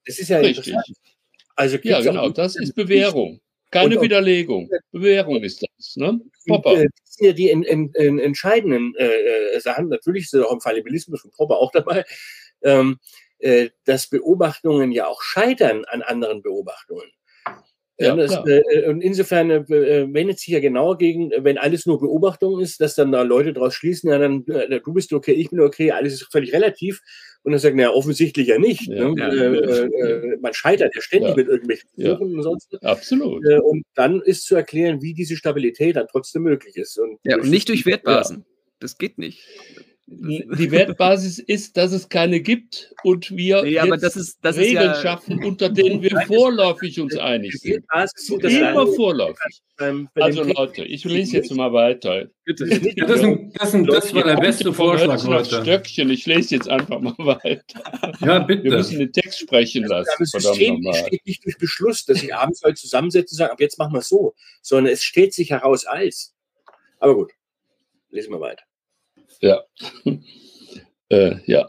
Das 0.07 0.19
ist 0.19 0.29
ja 0.29 0.39
Richtig. 0.39 0.69
interessant. 0.69 0.97
Also 1.61 1.77
ja, 1.83 2.01
genau, 2.01 2.31
das 2.31 2.57
ist 2.57 2.75
Bewährung. 2.75 3.39
Keine 3.71 4.01
Widerlegung. 4.01 4.71
Bewährung 4.93 5.43
ist 5.43 5.63
das. 5.63 5.95
Ne? 5.97 6.19
Popper. 6.49 6.75
Das 6.77 6.87
sind 7.05 7.27
ja 7.27 7.33
die 7.35 7.51
in, 7.51 7.63
in, 7.65 7.93
in 7.93 8.19
entscheidenden 8.19 8.95
äh, 8.97 9.05
äh, 9.05 9.61
Sachen. 9.61 9.89
Natürlich 9.89 10.25
ist 10.25 10.35
auch 10.37 10.53
im 10.53 10.63
Fallibilismus 10.63 11.21
von 11.21 11.31
Popper 11.33 11.59
auch 11.59 11.71
dabei, 11.71 12.07
ähm, 12.63 12.99
äh, 13.41 13.69
dass 13.85 14.09
Beobachtungen 14.09 14.91
ja 14.91 15.07
auch 15.07 15.21
scheitern 15.21 15.85
an 15.85 16.01
anderen 16.01 16.41
Beobachtungen. 16.41 17.11
Ja, 17.99 18.17
das, 18.17 18.35
äh, 18.47 18.89
und 18.89 19.03
insofern 19.03 19.51
äh, 19.51 19.69
wendet 19.69 20.39
sich 20.39 20.49
ja 20.55 20.61
genau 20.61 20.97
gegen, 20.97 21.31
wenn 21.37 21.59
alles 21.59 21.85
nur 21.85 22.01
Beobachtung 22.01 22.59
ist, 22.59 22.81
dass 22.81 22.95
dann 22.95 23.13
da 23.13 23.21
Leute 23.21 23.53
daraus 23.53 23.75
schließen, 23.75 24.09
ja, 24.09 24.17
dann 24.17 24.47
äh, 24.47 24.81
du 24.81 24.95
bist 24.95 25.13
okay, 25.13 25.33
ich 25.33 25.51
bin 25.51 25.61
okay, 25.61 25.91
alles 25.91 26.15
ist 26.15 26.33
völlig 26.33 26.55
relativ. 26.55 27.03
Und 27.43 27.53
dann 27.53 27.59
sagen, 27.59 27.77
naja, 27.77 27.91
offensichtlich 27.91 28.49
ja 28.49 28.59
nicht. 28.59 28.87
Ja, 28.87 29.09
ne? 29.09 29.15
ja, 29.17 29.29
äh, 29.29 29.85
äh, 29.87 30.37
man 30.41 30.53
scheitert 30.53 30.95
ja 30.95 31.01
ständig 31.01 31.37
mit 31.37 31.49
irgendwelchen 31.49 31.89
Versuchen 31.95 32.35
und 32.37 32.43
sonst. 32.43 32.85
Absolut. 32.85 33.45
Äh, 33.47 33.61
und 33.61 33.83
dann 33.95 34.21
ist 34.21 34.45
zu 34.45 34.57
erklären, 34.57 35.01
wie 35.01 35.15
diese 35.15 35.37
Stabilität 35.37 35.97
dann 35.97 36.07
trotzdem 36.11 36.43
möglich 36.43 36.77
ist. 36.77 36.99
Und 36.99 37.19
ja, 37.25 37.37
und 37.37 37.49
nicht 37.49 37.69
durch 37.69 37.87
Wertbasen. 37.87 38.45
Das 38.79 38.99
geht 38.99 39.19
nicht 39.19 39.43
die 40.13 40.71
Wertbasis 40.73 41.39
ist, 41.39 41.77
dass 41.77 41.93
es 41.93 42.09
keine 42.09 42.41
gibt 42.41 42.93
und 43.05 43.31
wir 43.31 43.63
nee, 43.63 43.75
das 44.01 44.17
ist, 44.17 44.39
das 44.43 44.57
Regeln 44.57 44.91
ja, 44.91 45.01
schaffen, 45.01 45.45
unter 45.45 45.69
denen 45.69 46.03
wir 46.03 46.23
vorläufig 46.27 46.99
uns 46.99 47.17
einig 47.17 47.57
sind. 47.61 47.85
Immer 48.43 48.87
vorläufig. 48.89 49.63
Also 50.15 50.43
Leute, 50.43 50.85
ich 50.85 51.05
lese 51.05 51.37
jetzt 51.37 51.55
mal 51.55 51.73
weiter. 51.73 52.27
Das, 52.45 52.59
das, 52.59 53.73
das 53.73 54.15
war 54.15 54.25
der 54.25 54.37
beste 54.37 54.73
Vorschlag 54.73 55.25
heute. 55.25 55.63
Stöckchen, 55.63 56.11
ich 56.11 56.27
lese 56.27 56.57
jetzt 56.57 56.69
einfach 56.69 57.01
mal 57.01 57.15
weiter. 57.19 57.81
Ja, 58.21 58.41
bitte. 58.41 58.65
Wir 58.65 58.73
müssen 58.73 58.99
den 58.99 59.13
Text 59.13 59.39
sprechen 59.39 59.85
lassen. 59.85 60.11
Das 60.19 60.31
System 60.31 60.85
steht 60.93 61.25
nicht 61.25 61.45
durch 61.45 61.57
Beschluss, 61.57 62.05
dass 62.05 62.23
ich 62.23 62.35
abends 62.35 62.63
heute 62.65 62.75
zusammensetze 62.75 63.35
und 63.35 63.39
sage, 63.39 63.53
ab 63.53 63.61
jetzt 63.61 63.79
machen 63.79 63.93
wir 63.93 64.01
es 64.01 64.09
so, 64.09 64.35
sondern 64.61 64.93
es 64.93 65.05
steht 65.05 65.33
sich 65.35 65.51
heraus 65.51 65.87
als. 65.87 66.35
Aber 66.99 67.15
gut, 67.15 67.31
lesen 68.11 68.33
wir 68.33 68.41
weiter. 68.41 68.65
Ja. 69.41 69.63
äh, 71.09 71.37
ja. 71.47 71.67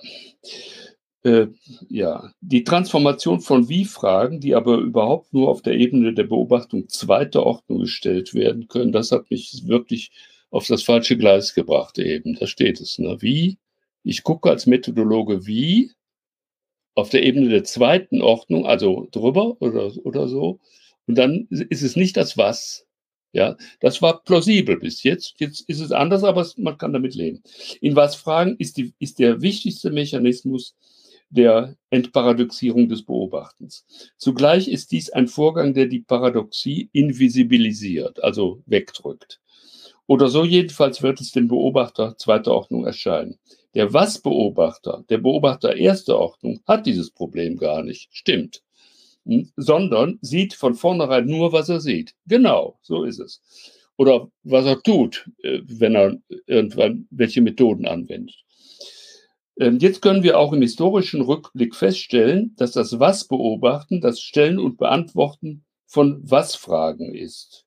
Äh, 1.24 1.48
ja, 1.90 2.34
die 2.42 2.64
Transformation 2.64 3.42
von 3.42 3.70
Wie-Fragen, 3.70 4.40
die 4.40 4.56
aber 4.56 4.78
überhaupt 4.78 5.34
nur 5.34 5.50
auf 5.50 5.62
der 5.62 5.74
Ebene 5.76 6.14
der 6.14 6.24
Beobachtung 6.24 6.90
zweiter 6.90 7.46
Ordnung 7.46 7.82
gestellt 7.82 8.34
werden 8.34 8.68
können, 8.68 8.92
das 8.92 9.12
hat 9.12 9.30
mich 9.30 9.68
wirklich 9.68 10.12
auf 10.50 10.66
das 10.68 10.82
falsche 10.84 11.18
Gleis 11.18 11.54
gebracht 11.54 12.00
eben. 12.00 12.36
Da 12.36 12.48
steht 12.48 12.82
es. 12.82 12.98
Ne? 12.98 13.18
Wie? 13.22 13.60
Ich 14.04 14.24
gucke 14.24 14.50
als 14.50 14.66
Methodologe 14.66 15.46
wie 15.46 15.92
auf 16.96 17.10
der 17.10 17.24
Ebene 17.24 17.50
der 17.50 17.64
zweiten 17.64 18.22
Ordnung, 18.22 18.66
also 18.66 19.08
drüber 19.12 19.62
oder, 19.62 19.92
oder 20.04 20.28
so. 20.28 20.60
Und 21.06 21.16
dann 21.16 21.48
ist 21.50 21.84
es 21.84 21.96
nicht 21.96 22.18
das 22.18 22.38
Was, 22.38 22.88
ja, 23.34 23.56
das 23.80 24.02
war 24.02 24.24
plausibel 24.24 24.78
bis 24.78 25.04
jetzt. 25.04 25.36
Jetzt 25.40 25.62
ist 25.70 25.80
es 25.80 25.92
anders, 25.92 26.24
aber 26.24 26.46
man 26.58 26.78
kann 26.78 26.94
damit 26.94 27.16
leben. 27.16 27.42
In 27.80 27.96
was 27.96 28.16
Fragen 28.16 28.56
ist, 28.58 28.78
die, 28.78 28.94
ist 29.00 29.20
der 29.20 29.42
wichtigste 29.42 29.90
Mechanismus 29.90 30.76
der 31.30 31.78
Entparadoxierung 31.92 32.90
des 32.90 33.04
Beobachtens. 33.04 33.86
Zugleich 34.18 34.68
ist 34.68 34.92
dies 34.92 35.10
ein 35.12 35.30
Vorgang, 35.30 35.74
der 35.74 35.86
die 35.86 36.02
Paradoxie 36.02 36.90
invisibilisiert, 36.92 38.22
also 38.22 38.62
wegdrückt. 38.66 39.40
Oder 40.08 40.28
so 40.28 40.44
jedenfalls 40.44 41.02
wird 41.02 41.22
es 41.22 41.32
dem 41.32 41.48
Beobachter 41.48 42.18
zweiter 42.18 42.52
Ordnung 42.52 42.86
erscheinen. 42.86 43.40
Der 43.76 43.94
Was-Beobachter, 43.94 45.06
der 45.10 45.20
Beobachter 45.20 45.78
erster 45.78 46.20
Ordnung, 46.20 46.60
hat 46.68 46.86
dieses 46.86 47.12
Problem 47.12 47.56
gar 47.56 47.82
nicht. 47.82 48.10
Stimmt 48.12 48.62
sondern 49.56 50.20
sieht 50.22 50.54
von 50.54 50.76
vornherein 50.76 51.26
nur, 51.26 51.52
was 51.52 51.70
er 51.70 51.80
sieht. 51.80 52.16
Genau, 52.28 52.80
so 52.82 53.04
ist 53.04 53.20
es. 53.20 53.42
Oder 53.98 54.32
was 54.44 54.66
er 54.66 54.82
tut, 54.82 55.30
äh, 55.44 55.60
wenn 55.64 55.96
er 55.96 56.18
irgendwann 56.48 57.08
welche 57.12 57.42
Methoden 57.42 57.86
anwendet. 57.86 58.36
Ähm, 59.60 59.78
jetzt 59.80 60.02
können 60.02 60.24
wir 60.24 60.40
auch 60.40 60.54
im 60.54 60.62
historischen 60.62 61.22
Rückblick 61.22 61.76
feststellen, 61.76 62.56
dass 62.58 62.72
das 62.72 63.00
Was-Beobachten 63.00 64.02
das 64.02 64.22
Stellen 64.22 64.58
und 64.58 64.78
Beantworten 64.78 65.66
von 65.86 66.20
Was-Fragen 66.24 67.14
ist. 67.14 67.66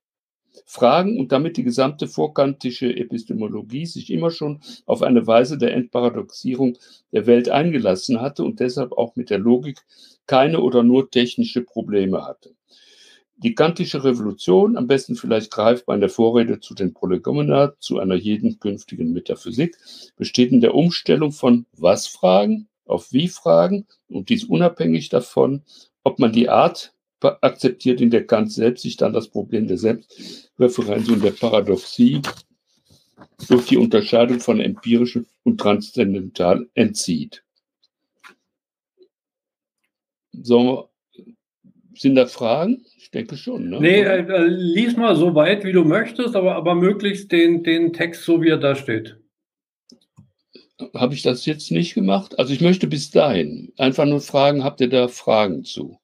Fragen 0.64 1.20
und 1.20 1.30
damit 1.30 1.56
die 1.56 1.62
gesamte 1.62 2.08
vorkantische 2.08 2.96
Epistemologie 2.96 3.86
sich 3.86 4.10
immer 4.10 4.30
schon 4.30 4.60
auf 4.86 5.02
eine 5.02 5.26
Weise 5.26 5.58
der 5.58 5.74
Entparadoxierung 5.74 6.78
der 7.12 7.26
Welt 7.26 7.48
eingelassen 7.48 8.20
hatte 8.20 8.44
und 8.44 8.60
deshalb 8.60 8.92
auch 8.92 9.14
mit 9.16 9.30
der 9.30 9.38
Logik 9.38 9.80
keine 10.26 10.60
oder 10.60 10.82
nur 10.82 11.10
technische 11.10 11.62
Probleme 11.62 12.24
hatte. 12.24 12.54
Die 13.36 13.54
kantische 13.54 14.04
Revolution, 14.04 14.76
am 14.76 14.86
besten 14.86 15.16
vielleicht 15.16 15.50
greifbar 15.50 15.96
in 15.96 16.00
der 16.00 16.08
Vorrede 16.08 16.60
zu 16.60 16.74
den 16.74 16.94
Prolegomena, 16.94 17.74
zu 17.78 17.98
einer 17.98 18.14
jeden 18.14 18.58
künftigen 18.58 19.12
Metaphysik, 19.12 19.76
besteht 20.16 20.52
in 20.52 20.60
der 20.60 20.74
Umstellung 20.74 21.32
von 21.32 21.66
Was-Fragen 21.76 22.68
auf 22.86 23.12
Wie-Fragen 23.12 23.86
und 24.08 24.28
dies 24.28 24.44
unabhängig 24.44 25.08
davon, 25.08 25.62
ob 26.04 26.18
man 26.18 26.32
die 26.32 26.48
Art 26.48 26.93
akzeptiert, 27.24 28.00
in 28.00 28.10
der 28.10 28.26
Kant 28.26 28.52
selbst 28.52 28.82
sich 28.82 28.96
dann 28.96 29.12
das 29.12 29.28
Problem 29.28 29.66
der 29.66 29.78
Selbstreferenz 29.78 31.08
und 31.08 31.24
der 31.24 31.32
Paradoxie 31.32 32.22
durch 33.48 33.66
die 33.66 33.76
Unterscheidung 33.76 34.40
von 34.40 34.60
empirischem 34.60 35.26
und 35.42 35.58
transzendental 35.58 36.66
entzieht. 36.74 37.42
So, 40.32 40.90
sind 41.94 42.16
da 42.16 42.26
Fragen? 42.26 42.84
Ich 42.96 43.10
denke 43.10 43.36
schon. 43.36 43.70
Ne? 43.70 43.80
Nee, 43.80 44.00
äh, 44.02 44.26
äh, 44.26 44.46
lies 44.46 44.96
mal 44.96 45.14
so 45.16 45.34
weit, 45.34 45.64
wie 45.64 45.72
du 45.72 45.84
möchtest, 45.84 46.34
aber, 46.34 46.56
aber 46.56 46.74
möglichst 46.74 47.30
den, 47.30 47.62
den 47.62 47.92
Text 47.92 48.24
so, 48.24 48.42
wie 48.42 48.48
er 48.48 48.58
da 48.58 48.74
steht. 48.74 49.16
Habe 50.94 51.14
ich 51.14 51.22
das 51.22 51.46
jetzt 51.46 51.70
nicht 51.70 51.94
gemacht? 51.94 52.38
Also 52.38 52.52
ich 52.52 52.60
möchte 52.60 52.88
bis 52.88 53.10
dahin 53.10 53.72
einfach 53.78 54.06
nur 54.06 54.20
fragen, 54.20 54.64
habt 54.64 54.80
ihr 54.80 54.88
da 54.88 55.06
Fragen 55.06 55.64
zu? 55.64 55.98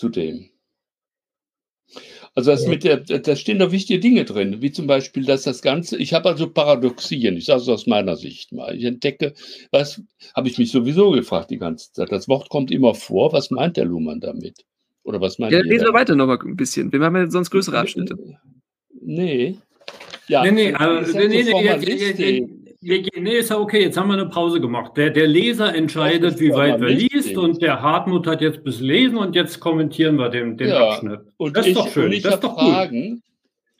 Zu 0.00 0.08
dem. 0.08 0.48
Also 2.34 2.52
das 2.52 2.66
mit 2.66 2.84
der, 2.84 3.00
da 3.00 3.36
stehen 3.36 3.58
da 3.58 3.70
wichtige 3.70 4.00
Dinge 4.00 4.24
drin, 4.24 4.62
wie 4.62 4.72
zum 4.72 4.86
Beispiel, 4.86 5.26
dass 5.26 5.42
das 5.42 5.60
Ganze, 5.60 5.98
ich 5.98 6.14
habe 6.14 6.30
also 6.30 6.48
Paradoxien, 6.48 7.36
ich 7.36 7.44
sage 7.44 7.60
es 7.60 7.68
aus 7.68 7.86
meiner 7.86 8.16
Sicht 8.16 8.50
mal. 8.50 8.74
Ich 8.74 8.84
entdecke, 8.84 9.34
was 9.72 10.02
habe 10.34 10.48
ich 10.48 10.56
mich 10.56 10.70
sowieso 10.70 11.10
gefragt 11.10 11.50
die 11.50 11.58
ganze 11.58 11.92
Zeit. 11.92 12.10
Das 12.12 12.28
Wort 12.28 12.48
kommt 12.48 12.70
immer 12.70 12.94
vor, 12.94 13.34
was 13.34 13.50
meint 13.50 13.76
der 13.76 13.84
Luhmann 13.84 14.20
damit? 14.20 14.64
Oder 15.02 15.20
was 15.20 15.38
meint 15.38 15.52
Ja, 15.52 15.60
lesen 15.60 15.84
wir 15.84 15.92
weiter 15.92 16.16
nochmal 16.16 16.38
ein 16.46 16.56
bisschen. 16.56 16.90
Wir 16.90 17.00
haben 17.00 17.16
ja 17.16 17.30
sonst 17.30 17.50
größere 17.50 17.78
Abschnitte. 17.78 18.16
Nee. 19.02 19.58
Ja, 20.28 20.44
nee, 20.44 20.50
nee, 20.52 20.72
also, 20.72 21.18
nee, 21.18 21.28
nee, 21.28 22.14
nee, 22.16 22.48
nee, 22.80 23.38
ist 23.38 23.50
ja 23.50 23.58
okay, 23.58 23.82
jetzt 23.82 23.96
haben 23.96 24.08
wir 24.08 24.14
eine 24.14 24.28
Pause 24.28 24.60
gemacht. 24.60 24.96
Der, 24.96 25.10
der 25.10 25.26
Leser 25.26 25.74
entscheidet, 25.74 26.40
wie 26.40 26.52
weit 26.52 26.80
er 26.80 26.88
liest 26.88 27.36
und 27.36 27.60
der 27.60 27.82
Hartmut 27.82 28.26
hat 28.26 28.40
jetzt 28.40 28.64
bis 28.64 28.80
lesen 28.80 29.18
und 29.18 29.34
jetzt 29.34 29.60
kommentieren 29.60 30.16
wir 30.16 30.28
den, 30.28 30.56
den 30.56 30.68
ja, 30.68 30.88
Abschnitt. 30.88 31.20
Und 31.36 31.56
das 31.56 31.66
ist 31.66 31.72
ich, 31.72 31.78
doch 31.78 31.88
schön. 31.88 32.10
das 32.22 32.34
ist 32.34 32.44
doch 32.44 32.54
Fragen. 32.58 33.14
Gut. 33.14 33.22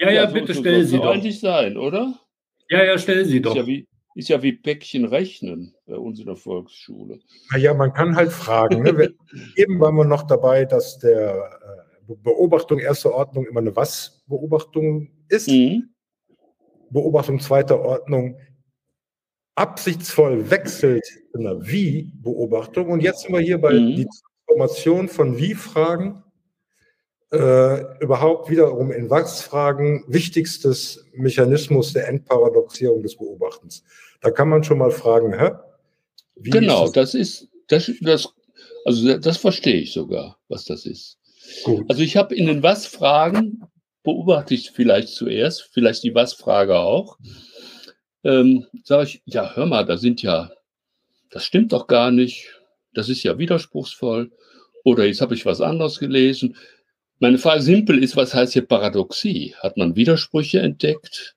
Ja, 0.01 0.11
ja, 0.11 0.23
ja 0.23 0.27
bitte 0.27 0.55
so, 0.55 0.61
stell 0.61 0.83
so, 0.85 0.91
sie 0.91 0.97
doch. 0.97 1.13
eigentlich 1.13 1.41
sein, 1.41 1.77
oder? 1.77 2.15
Ja, 2.69 2.85
ja, 2.85 2.99
stell 2.99 3.25
sie 3.25 3.41
doch. 3.41 3.51
Ist 3.51 3.57
ja 3.57 3.67
wie, 3.67 3.87
ist 4.15 4.29
ja 4.29 4.43
wie 4.43 4.53
Päckchen 4.53 5.05
rechnen 5.05 5.75
bei 5.87 5.97
uns 5.97 6.21
in 6.21 6.27
der 6.27 6.37
Volksschule. 6.37 7.21
Naja, 7.51 7.75
man 7.75 7.93
kann 7.93 8.17
halt 8.17 8.33
fragen. 8.33 8.83
Ne? 8.83 9.15
Eben 9.57 9.81
waren 9.81 9.97
wir 9.97 10.05
noch 10.05 10.23
dabei, 10.23 10.65
dass 10.65 10.99
der 10.99 11.61
äh, 12.09 12.15
Beobachtung 12.23 12.79
erster 12.79 13.13
Ordnung 13.13 13.47
immer 13.47 13.61
eine 13.61 13.75
Was-Beobachtung 13.77 15.11
ist. 15.29 15.49
Mhm. 15.49 15.91
Beobachtung 16.91 17.39
zweiter 17.41 17.81
Ordnung 17.81 18.37
absichtsvoll 19.61 20.51
wechselt 20.51 21.05
in 21.35 21.47
einer 21.47 21.67
Wie-Beobachtung. 21.67 22.89
Und 22.89 23.01
jetzt 23.01 23.23
sind 23.23 23.33
wir 23.33 23.41
hier 23.41 23.61
bei 23.61 23.75
mhm. 23.75 23.95
die 23.95 24.09
Transformation 24.47 25.09
von 25.09 25.37
Wie-Fragen 25.37 26.23
äh, 27.31 27.83
überhaupt 28.01 28.51
wiederum 28.51 28.91
in 28.91 29.11
Was-Fragen 29.11 30.05
wichtigstes 30.09 31.05
Mechanismus 31.13 31.93
der 31.93 32.09
Endparadoxierung 32.09 33.03
des 33.03 33.17
Beobachtens. 33.17 33.85
Da 34.23 34.31
kann 34.31 34.49
man 34.49 34.65
schon 34.65 34.79
mal 34.79 34.91
fragen, 34.91 35.39
hä? 35.39 35.51
Wie 36.37 36.51
genau, 36.51 36.87
ist 36.87 36.97
das? 36.97 37.13
das 37.13 37.21
ist, 37.21 37.49
das, 37.69 37.93
das, 38.01 38.29
also 38.87 39.19
das 39.19 39.37
verstehe 39.37 39.83
ich 39.83 39.93
sogar, 39.93 40.39
was 40.49 40.65
das 40.65 40.87
ist. 40.87 41.19
Gut. 41.65 41.85
Also 41.89 42.03
ich 42.03 42.17
habe 42.17 42.35
in 42.35 42.47
den 42.47 42.63
Was-Fragen 42.63 43.63
beobachte 44.03 44.55
ich 44.55 44.71
vielleicht 44.71 45.09
zuerst, 45.09 45.69
vielleicht 45.73 46.03
die 46.03 46.15
Was-Frage 46.15 46.79
auch. 46.79 47.19
Ähm, 48.25 48.67
Sage 48.85 49.05
ich, 49.05 49.23
ja, 49.25 49.55
hör 49.55 49.67
mal, 49.67 49.85
da 49.85 49.97
sind 49.97 50.23
ja, 50.23 50.51
das 51.31 51.45
stimmt 51.45 51.73
doch 51.73 51.87
gar 51.87 52.11
nicht, 52.11 52.51
das 52.93 53.09
ist 53.09 53.23
ja 53.23 53.39
widerspruchsvoll. 53.39 54.31
Oder 54.85 55.07
jetzt 55.07 55.21
habe 55.21 55.35
ich 55.35 55.47
was 55.47 55.61
anderes 55.61 55.99
gelesen. 55.99 56.57
Meine 57.19 57.39
Frage 57.39 57.63
simpel 57.63 58.03
ist, 58.03 58.17
was 58.17 58.35
heißt 58.35 58.55
hier 58.55 58.67
Paradoxie? 58.67 59.55
Hat 59.61 59.77
man 59.77 59.95
Widersprüche 59.95 60.61
entdeckt? 60.61 61.37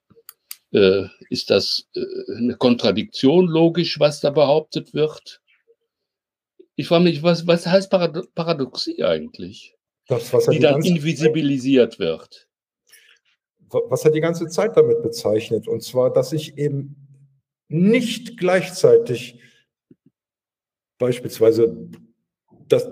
Äh, 0.72 1.08
ist 1.30 1.50
das 1.50 1.88
äh, 1.96 2.02
eine 2.38 2.56
Kontradiktion 2.56 3.48
logisch, 3.48 4.00
was 4.00 4.22
da 4.22 4.30
behauptet 4.30 4.94
wird? 4.94 5.42
Ich 6.76 6.88
frage 6.88 7.04
mich, 7.04 7.22
was, 7.22 7.46
was 7.46 7.68
heißt 7.68 7.92
Parado 7.92 8.24
Paradoxie 8.34 9.04
eigentlich? 9.04 9.76
Das, 10.08 10.32
die, 10.32 10.52
die 10.52 10.60
dann 10.60 10.84
invisibilisiert 10.84 12.00
wird 12.00 12.48
was 13.74 14.06
er 14.06 14.12
die 14.12 14.22
ganze 14.22 14.48
Zeit 14.48 14.78
damit 14.78 15.02
bezeichnet. 15.02 15.68
Und 15.68 15.84
zwar, 15.84 16.12
dass 16.12 16.34
ich 16.34 16.58
eben 16.58 16.96
nicht 17.68 18.38
gleichzeitig 18.38 19.40
beispielsweise 20.98 21.90
das, 22.68 22.90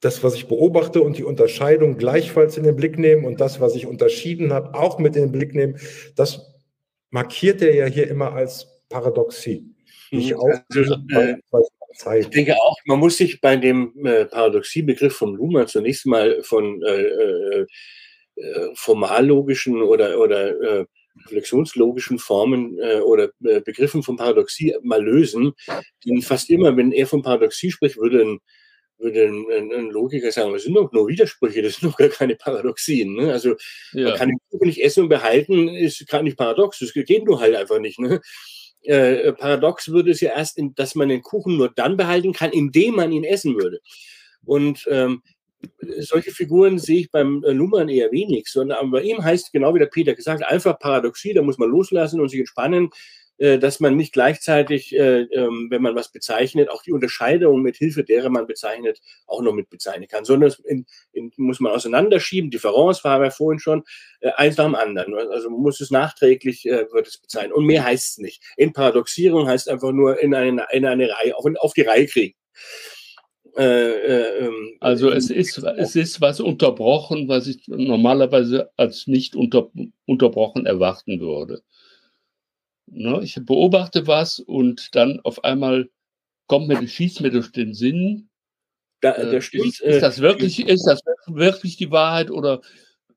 das, 0.00 0.22
was 0.22 0.34
ich 0.34 0.48
beobachte 0.48 1.02
und 1.02 1.18
die 1.18 1.24
Unterscheidung 1.24 1.96
gleichfalls 1.96 2.56
in 2.56 2.64
den 2.64 2.76
Blick 2.76 2.98
nehmen 2.98 3.24
und 3.24 3.40
das, 3.40 3.60
was 3.60 3.74
ich 3.74 3.86
unterschieden 3.86 4.52
habe, 4.52 4.74
auch 4.74 4.98
mit 4.98 5.16
in 5.16 5.22
den 5.22 5.32
Blick 5.32 5.54
nehmen, 5.54 5.78
das 6.16 6.52
markiert 7.10 7.62
er 7.62 7.74
ja 7.74 7.86
hier 7.86 8.08
immer 8.08 8.32
als 8.32 8.66
Paradoxie. 8.88 9.74
Ich, 10.10 10.30
mhm. 10.30 10.36
auch 10.36 10.50
also, 10.74 10.94
äh, 11.10 12.18
ich 12.20 12.28
denke 12.28 12.56
auch, 12.56 12.76
man 12.86 12.98
muss 12.98 13.16
sich 13.16 13.40
bei 13.40 13.56
dem 13.56 13.92
äh, 14.04 14.24
Paradoxiebegriff 14.24 15.14
von 15.14 15.34
Luhmann 15.34 15.68
zunächst 15.68 16.06
mal 16.06 16.42
von 16.42 16.82
äh, 16.82 17.66
äh 18.36 18.68
formallogischen 18.74 19.82
oder, 19.82 20.18
oder 20.18 20.60
äh, 20.60 20.86
reflexionslogischen 21.24 22.18
Formen 22.18 22.78
äh, 22.78 23.00
oder 23.00 23.30
äh, 23.44 23.60
Begriffen 23.60 24.02
von 24.02 24.16
Paradoxie 24.16 24.74
mal 24.82 25.02
lösen. 25.02 25.52
Denn 26.04 26.22
fast 26.22 26.50
immer, 26.50 26.76
wenn 26.76 26.92
er 26.92 27.06
von 27.06 27.22
Paradoxie 27.22 27.70
spricht, 27.70 27.96
würde 27.96 28.22
ein, 28.22 28.40
würde 28.98 29.24
ein, 29.26 29.72
ein, 29.72 29.90
Logiker 29.90 30.30
sagen, 30.32 30.52
das 30.52 30.62
sind 30.62 30.74
doch 30.74 30.92
nur 30.92 31.08
Widersprüche, 31.08 31.62
das 31.62 31.76
sind 31.76 31.90
doch 31.90 31.96
gar 31.96 32.08
keine 32.08 32.36
Paradoxien. 32.36 33.14
Ne? 33.14 33.32
Also 33.32 33.56
ja. 33.92 34.10
man 34.10 34.18
kann 34.18 34.28
den 34.28 34.38
Kuchen 34.50 34.68
nicht 34.68 34.82
essen 34.82 35.04
und 35.04 35.08
behalten, 35.08 35.68
ist 35.68 36.06
gar 36.08 36.22
nicht 36.22 36.36
paradox, 36.36 36.78
das 36.78 36.92
geht 36.92 37.24
nur 37.24 37.40
halt 37.40 37.54
einfach 37.54 37.78
nicht. 37.78 37.98
Ne? 37.98 38.20
Äh, 38.82 39.32
paradox 39.32 39.88
würde 39.88 40.10
es 40.10 40.20
ja 40.20 40.32
erst, 40.32 40.58
in, 40.58 40.74
dass 40.74 40.94
man 40.94 41.08
den 41.08 41.22
Kuchen 41.22 41.56
nur 41.56 41.68
dann 41.68 41.96
behalten 41.96 42.32
kann, 42.32 42.50
indem 42.50 42.96
man 42.96 43.12
ihn 43.12 43.24
essen 43.24 43.54
würde. 43.56 43.80
Und 44.44 44.86
ähm, 44.90 45.22
solche 46.00 46.30
Figuren 46.30 46.78
sehe 46.78 47.00
ich 47.00 47.10
beim 47.10 47.42
äh, 47.44 47.52
Luhmann 47.52 47.88
eher 47.88 48.12
wenig, 48.12 48.48
sondern 48.48 48.90
bei 48.90 49.02
ihm 49.02 49.22
heißt, 49.22 49.52
genau 49.52 49.74
wie 49.74 49.78
der 49.78 49.86
Peter 49.86 50.14
gesagt, 50.14 50.44
einfach 50.44 50.78
Paradoxie, 50.78 51.34
da 51.34 51.42
muss 51.42 51.58
man 51.58 51.70
loslassen 51.70 52.20
und 52.20 52.28
sich 52.28 52.40
entspannen, 52.40 52.90
äh, 53.38 53.58
dass 53.58 53.80
man 53.80 53.96
nicht 53.96 54.12
gleichzeitig, 54.12 54.94
äh, 54.94 55.22
ähm, 55.22 55.66
wenn 55.70 55.82
man 55.82 55.94
was 55.94 56.12
bezeichnet, 56.12 56.70
auch 56.70 56.82
die 56.82 56.92
Unterscheidung 56.92 57.62
mit 57.62 57.76
Hilfe 57.76 58.04
derer 58.04 58.28
man 58.28 58.46
bezeichnet, 58.46 59.00
auch 59.26 59.42
noch 59.42 59.52
mit 59.52 59.68
bezeichnen 59.70 60.06
kann, 60.06 60.24
sondern 60.24 60.52
in, 60.64 60.86
muss 61.36 61.58
man 61.58 61.72
auseinanderschieben, 61.72 62.50
Differenz 62.50 63.02
war 63.04 63.22
ja 63.22 63.30
vorhin 63.30 63.58
schon, 63.58 63.82
eins 64.36 64.56
nach 64.56 64.66
dem 64.66 64.74
anderen. 64.76 65.14
Also 65.14 65.50
man 65.50 65.60
muss 65.60 65.80
es 65.80 65.90
nachträglich, 65.90 66.64
wird 66.64 67.08
es 67.08 67.18
bezeichnen. 67.18 67.52
Und 67.52 67.64
mehr 67.64 67.84
heißt 67.84 68.10
es 68.12 68.18
nicht. 68.18 68.42
In 68.56 68.72
Paradoxierung 68.72 69.48
heißt 69.48 69.68
einfach 69.68 69.90
nur 69.90 70.20
in 70.20 70.34
eine, 70.34 70.66
in 70.70 70.86
eine 70.86 71.08
Reihe, 71.10 71.36
auf 71.36 71.72
die 71.72 71.82
Reihe 71.82 72.06
kriegen. 72.06 72.36
Äh, 73.56 73.62
äh, 73.62 74.46
ähm, 74.46 74.76
also 74.80 75.10
es 75.10 75.28
ist, 75.28 75.58
es 75.58 75.94
ist 75.94 76.20
was 76.20 76.40
unterbrochen, 76.40 77.28
was 77.28 77.46
ich 77.46 77.68
normalerweise 77.68 78.70
als 78.76 79.06
nicht 79.06 79.36
unter, 79.36 79.70
unterbrochen 80.06 80.64
erwarten 80.64 81.20
würde. 81.20 81.62
Ne? 82.86 83.20
Ich 83.22 83.38
beobachte 83.44 84.06
was 84.06 84.38
und 84.38 84.94
dann 84.94 85.20
auf 85.20 85.44
einmal 85.44 85.90
kommt 86.46 86.68
mir, 86.68 86.86
schießt 86.86 87.20
mir 87.20 87.30
durch 87.30 87.52
den 87.52 87.74
Sinn. 87.74 88.28
Da, 89.02 89.14
äh, 89.16 89.40
stimmt, 89.42 89.66
ist, 89.66 89.80
ist, 89.80 90.02
das 90.02 90.20
wirklich, 90.20 90.66
ist 90.66 90.84
das 90.84 91.00
wirklich 91.26 91.76
die 91.76 91.90
Wahrheit 91.90 92.30
oder 92.30 92.62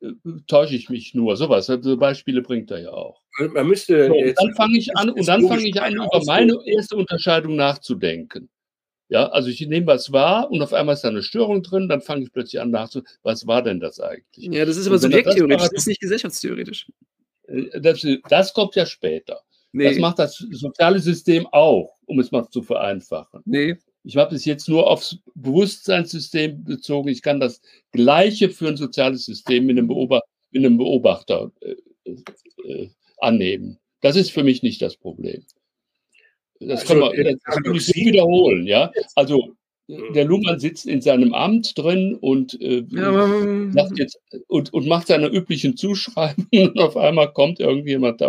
äh, 0.02 0.12
täusche 0.48 0.76
ich 0.76 0.90
mich 0.90 1.14
nur? 1.14 1.38
Sowas, 1.38 1.70
also 1.70 1.96
Beispiele 1.96 2.42
bringt 2.42 2.72
er 2.72 2.82
ja 2.82 2.92
auch. 2.92 3.22
Man 3.54 3.68
müsste 3.68 4.08
so, 4.08 4.14
und 4.14 4.34
dann 4.38 4.56
fange 4.56 4.78
ich 4.78 4.96
an, 4.98 5.10
und 5.10 5.28
dann 5.28 5.48
fange 5.48 5.68
ich 5.68 5.82
an, 5.82 5.94
über 5.94 6.22
meine 6.26 6.58
erste 6.66 6.98
Unterscheidung 6.98 7.56
nachzudenken. 7.56 8.50
Ja, 9.08 9.28
also 9.28 9.50
ich 9.50 9.62
nehme 9.62 9.88
was 9.88 10.12
wahr 10.12 10.50
und 10.50 10.62
auf 10.62 10.74
einmal 10.74 10.96
ist 10.96 11.04
da 11.04 11.10
eine 11.10 11.22
Störung 11.22 11.62
drin, 11.62 11.88
dann 11.88 12.02
fange 12.02 12.24
ich 12.24 12.32
plötzlich 12.32 12.60
an 12.60 12.72
nachzudenken, 12.72 13.12
was 13.22 13.46
war 13.46 13.62
denn 13.62 13.80
das 13.80 14.00
eigentlich? 14.00 14.52
Ja, 14.52 14.66
das 14.66 14.78
ist 14.78 14.88
aber 14.88 14.98
subjekttheoretisch, 14.98 15.62
das, 15.62 15.70
das 15.70 15.82
ist 15.82 15.88
nicht 15.88 16.02
gesellschaftstheoretisch. 16.02 16.88
Äh, 17.48 17.80
das, 17.82 18.06
das 18.30 18.54
kommt 18.54 18.76
ja 18.76 18.86
später. 18.86 19.42
Nee. 19.72 19.90
Das 19.90 19.98
macht 20.00 20.20
das 20.20 20.38
soziale 20.38 21.00
System 21.00 21.46
auch, 21.52 21.98
um 22.06 22.20
es 22.20 22.32
mal 22.32 22.50
zu 22.50 22.64
vereinfachen. 22.64 23.42
Nee. 23.46 23.76
Ich 24.04 24.18
habe 24.18 24.36
es 24.36 24.46
jetzt 24.46 24.70
nur 24.70 24.90
aufs 24.90 25.18
Bewusstseinssystem 25.34 26.64
bezogen. 26.64 27.10
Ich 27.10 27.22
kann 27.22 27.40
das 27.40 27.62
Gleiche 27.92 28.50
für 28.50 28.70
ein 28.70 28.78
soziales 28.78 29.26
System 29.26 29.66
mit 29.66 29.78
einem, 29.78 29.88
Beobachter, 29.88 30.28
mit 30.52 30.66
einem 30.66 30.78
Beobachter 30.78 31.52
äh, 31.62 31.76
äh, 32.64 32.90
annehmen. 33.18 33.80
Das 34.02 34.16
ist 34.16 34.32
für 34.32 34.44
mich 34.44 34.64
nicht 34.64 34.82
das 34.82 34.96
Problem. 34.96 35.44
Das 36.60 36.82
also, 36.82 36.94
kann 36.94 37.00
man, 37.00 37.24
das 37.24 37.44
kann 37.44 37.72
nicht 37.72 37.96
wiederholen, 37.96 38.66
ja. 38.66 38.92
Also 39.16 39.56
der 39.88 40.26
Luhmann 40.26 40.60
sitzt 40.60 40.88
in 40.88 41.02
seinem 41.02 41.34
Amt 41.34 41.78
drin 41.78 42.18
und, 42.20 42.60
äh, 42.60 42.84
ja, 42.90 43.72
sagt 43.72 44.00
jetzt, 44.00 44.20
und, 44.48 44.74
und 44.74 44.88
macht 44.88 45.08
seine 45.08 45.28
üblichen 45.28 45.78
Zuschreibungen 45.78 46.48
und 46.72 46.80
auf 46.80 46.98
einmal 46.98 47.32
kommt 47.34 47.60
irgendjemand 47.60 48.22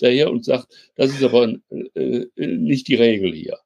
daher 0.00 0.30
und 0.30 0.44
sagt, 0.44 0.66
das 0.96 1.10
ist 1.10 1.22
aber 1.22 1.54
äh, 1.70 2.26
nicht 2.36 2.88
die 2.88 2.96
Regel 2.96 3.32
hier. 3.32 3.58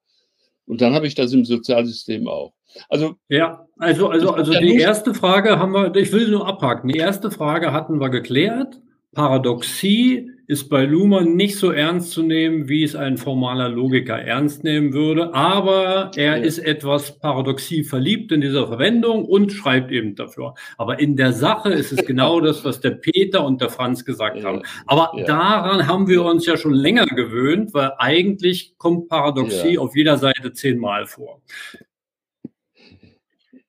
Und 0.67 0.83
dann 0.83 0.93
habe 0.93 1.07
ich 1.07 1.15
das 1.15 1.33
im 1.33 1.47
Sozialsystem 1.47 2.29
auch. 2.29 2.53
Also 2.91 3.15
ja, 3.31 3.67
also 3.79 4.09
also 4.09 4.33
also 4.33 4.53
die 4.53 4.79
erste 4.79 5.15
Frage 5.15 5.59
haben 5.59 5.73
wir, 5.73 5.95
ich 5.97 6.13
will 6.13 6.29
nur 6.29 6.47
abhaken. 6.47 6.91
Die 6.91 6.99
erste 6.99 7.31
Frage 7.31 7.73
hatten 7.73 7.99
wir 7.99 8.11
geklärt. 8.11 8.79
Paradoxie 9.15 10.31
ist 10.49 10.71
bei 10.71 10.87
Luhmann 10.87 11.37
nicht 11.37 11.59
so 11.59 11.71
ernst 11.73 12.11
zu 12.13 12.23
nehmen, 12.23 12.71
wie 12.71 12.83
es 12.83 12.97
ein 12.97 13.19
formaler 13.19 13.69
Logiker 13.69 14.19
ernst 14.19 14.65
nehmen 14.65 14.95
würde, 14.95 15.35
aber 15.35 16.11
er 16.17 16.43
ist 16.43 16.59
etwas 16.59 17.19
Paradoxie 17.19 17.85
verliebt 17.85 18.33
in 18.33 18.41
dieser 18.41 18.67
Verwendung 18.67 19.27
und 19.27 19.53
schreibt 19.53 19.93
eben 19.93 20.15
dafür. 20.15 20.55
Aber 20.79 21.01
in 21.01 21.17
der 21.17 21.35
Sache 21.35 21.69
ist 21.69 21.93
es 21.93 22.05
genau 22.07 22.41
das, 22.41 22.65
was 22.65 22.81
der 22.81 22.93
Peter 22.93 23.45
und 23.45 23.61
der 23.61 23.69
Franz 23.69 24.07
gesagt 24.07 24.43
haben. 24.43 24.63
Aber 24.87 25.13
ja. 25.19 25.27
daran 25.27 25.87
haben 25.87 26.09
wir 26.09 26.25
uns 26.25 26.47
ja 26.47 26.57
schon 26.57 26.73
länger 26.73 27.05
gewöhnt, 27.05 27.75
weil 27.75 27.93
eigentlich 27.99 28.75
kommt 28.79 29.11
Paradoxie 29.11 29.75
ja. 29.75 29.81
auf 29.81 29.95
jeder 29.95 30.17
Seite 30.17 30.55
zehnmal 30.55 31.05
vor. 31.05 31.43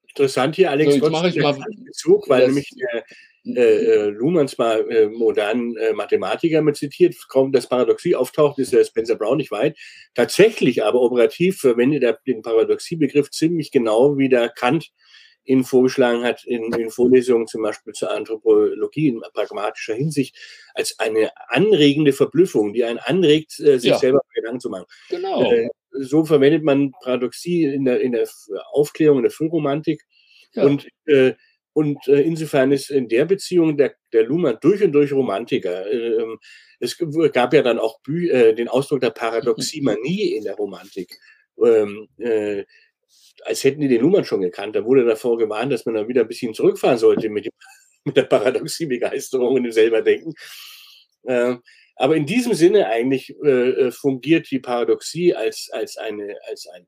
Interessant 0.08 0.56
hier 0.56 0.72
allerdings 0.72 0.96
so, 0.96 1.10
mache 1.10 1.28
ich 1.28 1.42
mal 1.42 1.58
Bezug, 1.86 2.30
weil 2.30 2.48
nämlich 2.48 2.70
der, 2.70 3.04
äh, 3.56 3.62
äh, 3.62 4.10
Luhmanns 4.10 4.58
mal 4.58 4.90
äh, 4.90 5.08
modernen 5.08 5.76
äh, 5.78 5.94
Mathematiker 5.94 6.62
mit 6.62 6.78
zitiert, 6.78 7.16
kaum 7.28 7.52
das 7.52 7.68
Paradoxie 7.68 8.16
auftaucht, 8.16 8.60
ist 8.60 8.74
der 8.74 8.84
Spencer 8.84 9.16
Brown 9.16 9.38
nicht 9.38 9.52
weit. 9.52 9.78
Tatsächlich 10.16 10.84
aber 10.84 11.02
operativ 11.02 11.60
verwendet 11.60 12.04
er 12.04 12.20
den 12.26 12.42
Paradoxiebegriff 12.42 13.30
ziemlich 13.32 13.72
genau, 13.72 14.18
wie 14.18 14.30
der 14.30 14.50
Kant 14.50 14.92
ihn 15.50 15.64
vorgeschlagen 15.64 16.24
hat 16.24 16.46
in, 16.46 16.72
in 16.74 16.92
Vorlesungen 16.92 17.48
zum 17.48 17.64
Beispiel 17.64 17.94
zur 17.94 18.12
Anthropologie 18.12 19.08
in 19.08 19.22
pragmatischer 19.34 19.96
Hinsicht, 19.96 20.38
als 20.76 21.00
eine 21.00 21.32
anregende 21.48 22.14
Verblüffung, 22.14 22.74
die 22.74 22.84
einen 22.84 23.00
anregt, 23.00 23.60
äh, 23.60 23.80
sich 23.80 23.92
ja. 23.92 23.98
selber 23.98 24.22
Gedanken 24.34 24.60
zu 24.60 24.70
machen. 24.70 24.86
Genau. 25.10 25.52
Äh, 25.52 25.70
so 25.92 26.24
verwendet 26.24 26.64
man 26.64 26.92
Paradoxie 27.04 27.64
in 27.64 27.86
der, 27.86 28.00
in 28.02 28.12
der 28.12 28.28
Aufklärung, 28.72 29.18
in 29.18 29.24
der 29.24 29.32
Frühromantik. 29.32 30.04
Ja. 30.54 30.64
Und 30.66 30.88
äh, 31.06 31.34
und 31.80 32.10
äh, 32.10 32.20
insofern 32.24 32.74
ist 32.74 32.90
in 32.90 33.08
der 33.08 33.24
Beziehung 33.24 33.78
der, 33.78 33.96
der 34.12 34.24
Luhmann 34.24 34.58
durch 34.60 34.84
und 34.84 34.92
durch 34.92 35.14
Romantiker. 35.14 35.90
Ähm, 35.90 36.38
es 36.82 36.98
gab 37.32 37.54
ja 37.54 37.62
dann 37.62 37.80
auch 37.80 38.02
Bü 38.02 38.30
äh, 38.30 38.54
den 38.54 38.68
Ausdruck 38.68 39.00
der 39.00 39.12
Paradoximanie 39.12 40.34
in 40.36 40.44
der 40.44 40.56
Romantik. 40.56 41.18
Ähm, 41.66 42.10
äh, 42.18 42.66
als 43.46 43.64
hätten 43.64 43.80
die 43.80 43.88
den 43.88 44.02
Luhmann 44.02 44.26
schon 44.26 44.42
gekannt. 44.42 44.76
Da 44.76 44.84
wurde 44.84 45.06
davor 45.06 45.38
gewarnt, 45.38 45.72
dass 45.72 45.86
man 45.86 45.96
dann 45.96 46.10
wieder 46.10 46.24
ein 46.24 46.28
bisschen 46.28 46.54
zurückfahren 46.54 46.98
sollte 46.98 47.30
mit, 47.30 47.46
dem, 47.46 47.54
mit 48.04 48.18
der 48.18 48.24
Paradoxiebegeisterung 48.24 49.56
und 49.56 49.64
dem 49.64 49.72
Selberdenken. 49.72 50.34
Ähm, 51.26 51.62
aber 51.96 52.18
in 52.18 52.26
diesem 52.26 52.56
Sinne 52.56 52.88
eigentlich 52.88 53.34
äh, 53.42 53.70
äh, 53.88 53.92
fungiert 53.92 54.52
die 54.52 54.60
Paradoxie 54.60 55.34
als, 55.34 55.70
als, 55.72 55.96
eine, 55.96 56.36
als 56.50 56.68
ein, 56.68 56.88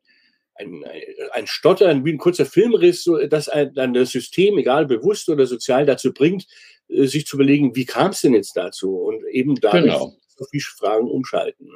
ein, 0.56 0.84
ein 1.32 1.47
Stottern, 1.47 2.06
wie 2.06 2.14
ein 2.14 2.18
kurzer 2.18 2.45
Filmriss, 2.45 3.04
so, 3.04 3.18
das 3.28 3.49
dann 3.74 3.93
das 3.93 4.12
System, 4.12 4.58
egal 4.58 4.86
bewusst 4.86 5.30
oder 5.30 5.45
sozial, 5.45 5.86
dazu 5.86 6.14
bringt, 6.14 6.45
äh, 6.88 7.06
sich 7.06 7.26
zu 7.26 7.38
überlegen, 7.38 7.76
wie 7.76 7.86
kam 7.86 8.12
es 8.12 8.22
denn 8.22 8.34
jetzt 8.34 8.56
dazu? 8.56 8.95
Und 8.95 9.24
eben 9.32 9.56
dadurch 9.56 9.84
genau. 9.84 10.14
auf 10.39 10.49
die 10.54 10.60
Fragen 10.60 11.10
umschalten. 11.10 11.70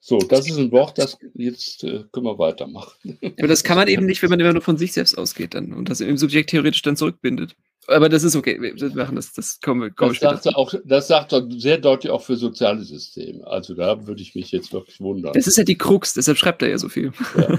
So, 0.00 0.18
das 0.18 0.48
ist 0.48 0.56
ein 0.56 0.72
Wort, 0.72 0.96
das 0.96 1.18
jetzt 1.34 1.84
äh, 1.84 2.04
können 2.12 2.26
wir 2.26 2.38
weitermachen. 2.38 3.18
Aber 3.38 3.48
das 3.48 3.62
kann 3.64 3.76
man 3.76 3.88
eben 3.88 4.06
nicht, 4.06 4.22
wenn 4.22 4.30
man 4.30 4.40
immer 4.40 4.52
nur 4.52 4.62
von 4.62 4.78
sich 4.78 4.92
selbst 4.92 5.18
ausgeht 5.18 5.54
dann 5.54 5.72
und 5.74 5.90
das 5.90 6.00
im 6.00 6.16
Subjekt 6.16 6.50
theoretisch 6.50 6.82
dann 6.82 6.96
zurückbindet. 6.96 7.56
Aber 7.88 8.08
das 8.08 8.22
ist 8.22 8.36
okay. 8.36 8.60
Wir 8.60 8.94
machen 8.94 9.16
das, 9.16 9.32
das 9.32 9.60
kommen 9.60 9.80
wir, 9.80 9.90
kommen 9.90 10.16
das, 10.20 10.42
sagt 10.42 10.56
auch, 10.56 10.74
das 10.84 11.08
sagt 11.08 11.32
er 11.32 11.46
sehr 11.50 11.78
deutlich 11.78 12.10
auch 12.10 12.22
für 12.22 12.36
soziale 12.36 12.82
Systeme. 12.84 13.46
Also 13.46 13.74
da 13.74 14.06
würde 14.06 14.22
ich 14.22 14.34
mich 14.34 14.52
jetzt 14.52 14.72
wirklich 14.72 15.00
wundern. 15.00 15.32
Das 15.32 15.46
ist 15.46 15.56
ja 15.56 15.64
die 15.64 15.78
Krux, 15.78 16.14
deshalb 16.14 16.36
schreibt 16.36 16.62
er 16.62 16.68
ja 16.68 16.78
so 16.78 16.88
viel. 16.88 17.12
Ja. 17.36 17.58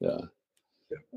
Ja. 0.00 0.30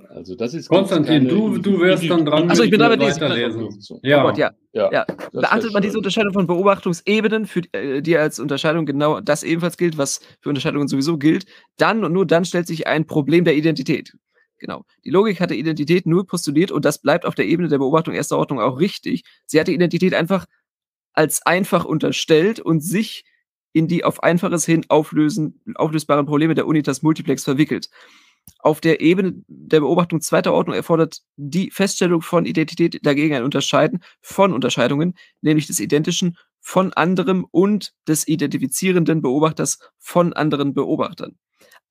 Also 0.10 0.36
das 0.36 0.54
ist 0.54 0.70
Konstantin, 0.70 1.28
du, 1.28 1.58
du 1.58 1.82
wärst 1.82 2.10
dann 2.10 2.26
dran. 2.26 2.50
Also 2.50 2.64
ich 2.64 2.72
bin 2.72 2.80
damit 2.80 3.02
weiterlesen. 3.02 3.70
Ja. 4.04 4.24
Oh 4.24 4.28
Gott, 4.28 4.38
ja. 4.38 4.52
ja. 4.74 4.92
ja. 4.92 5.06
Beachtet 5.34 5.74
man 5.74 5.82
diese 5.82 5.98
Unterscheidung 5.98 6.34
von 6.34 6.48
Beobachtungsebenen, 6.48 7.46
für 7.46 7.62
äh, 7.74 8.02
die 8.02 8.18
als 8.18 8.40
Unterscheidung 8.40 8.86
genau 8.86 9.20
das 9.20 9.44
ebenfalls 9.44 9.78
gilt, 9.78 9.98
was 9.98 10.22
für 10.40 10.50
Unterscheidungen 10.50 10.88
sowieso 10.88 11.18
gilt, 11.18 11.46
dann 11.78 12.06
und 12.06 12.14
nur 12.14 12.26
dann 12.26 12.46
stellt 12.46 12.68
sich 12.68 12.88
ein 12.88 13.06
Problem 13.06 13.44
der 13.44 13.56
Identität. 13.56 14.14
Genau. 14.60 14.86
Die 15.04 15.10
Logik 15.10 15.42
hatte 15.42 15.56
Identität 15.56 16.06
nur 16.06 16.26
postuliert 16.26 16.72
und 16.72 16.86
das 16.86 17.00
bleibt 17.00 17.26
auf 17.26 17.36
der 17.36 17.46
Ebene 17.46 17.68
der 17.68 17.80
Beobachtung 17.80 18.14
erster 18.14 18.38
Ordnung 18.38 18.60
auch 18.60 18.80
richtig. 18.80 19.24
Sie 19.46 19.60
hatte 19.60 19.72
Identität 19.72 20.14
einfach 20.14 20.46
als 21.14 21.46
einfach 21.46 21.86
unterstellt 21.86 22.60
und 22.60 22.82
sich 22.82 23.26
in 23.76 23.88
die 23.88 24.04
auf 24.04 24.24
einfaches 24.24 24.66
hin 24.66 24.86
auflösen, 24.88 25.62
auflösbaren 25.76 26.26
Probleme 26.26 26.56
der 26.56 26.68
Unitas 26.68 27.02
Multiplex 27.02 27.44
verwickelt. 27.44 27.90
Auf 28.60 28.80
der 28.80 29.02
Ebene 29.02 29.44
der 29.48 29.80
Beobachtung 29.80 30.22
zweiter 30.22 30.54
Ordnung 30.54 30.76
erfordert 30.76 31.22
die 31.36 31.72
Feststellung 31.72 32.22
von 32.22 32.46
Identität 32.46 33.00
dagegen 33.06 33.36
ein 33.36 33.44
Unterscheiden 33.44 34.04
von 34.22 34.54
Unterscheidungen, 34.54 35.16
nämlich 35.42 35.68
des 35.68 35.80
Identischen 35.80 36.38
von 36.62 36.94
anderem 36.94 37.46
und 37.52 37.94
des 38.08 38.28
identifizierenden 38.28 39.22
Beobachters 39.22 39.80
von 39.98 40.34
anderen 40.34 40.74
Beobachtern 40.74 41.38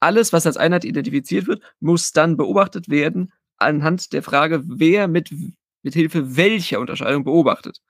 alles, 0.05 0.35
was 0.35 0.47
als 0.47 0.59
Einheit 0.59 0.85
identifiziert 0.85 1.47
wird, 1.47 1.63
muss 1.81 2.13
dann 2.13 2.37
beobachtet 2.37 2.89
werden 2.91 3.33
anhand 3.57 4.13
der 4.13 4.23
Frage, 4.23 4.63
wer 4.67 5.09
mit, 5.09 5.33
mit 5.83 5.95
Hilfe 5.95 6.37
welcher 6.37 6.81
Unterscheidung 6.81 7.25
beobachtet. 7.25 7.81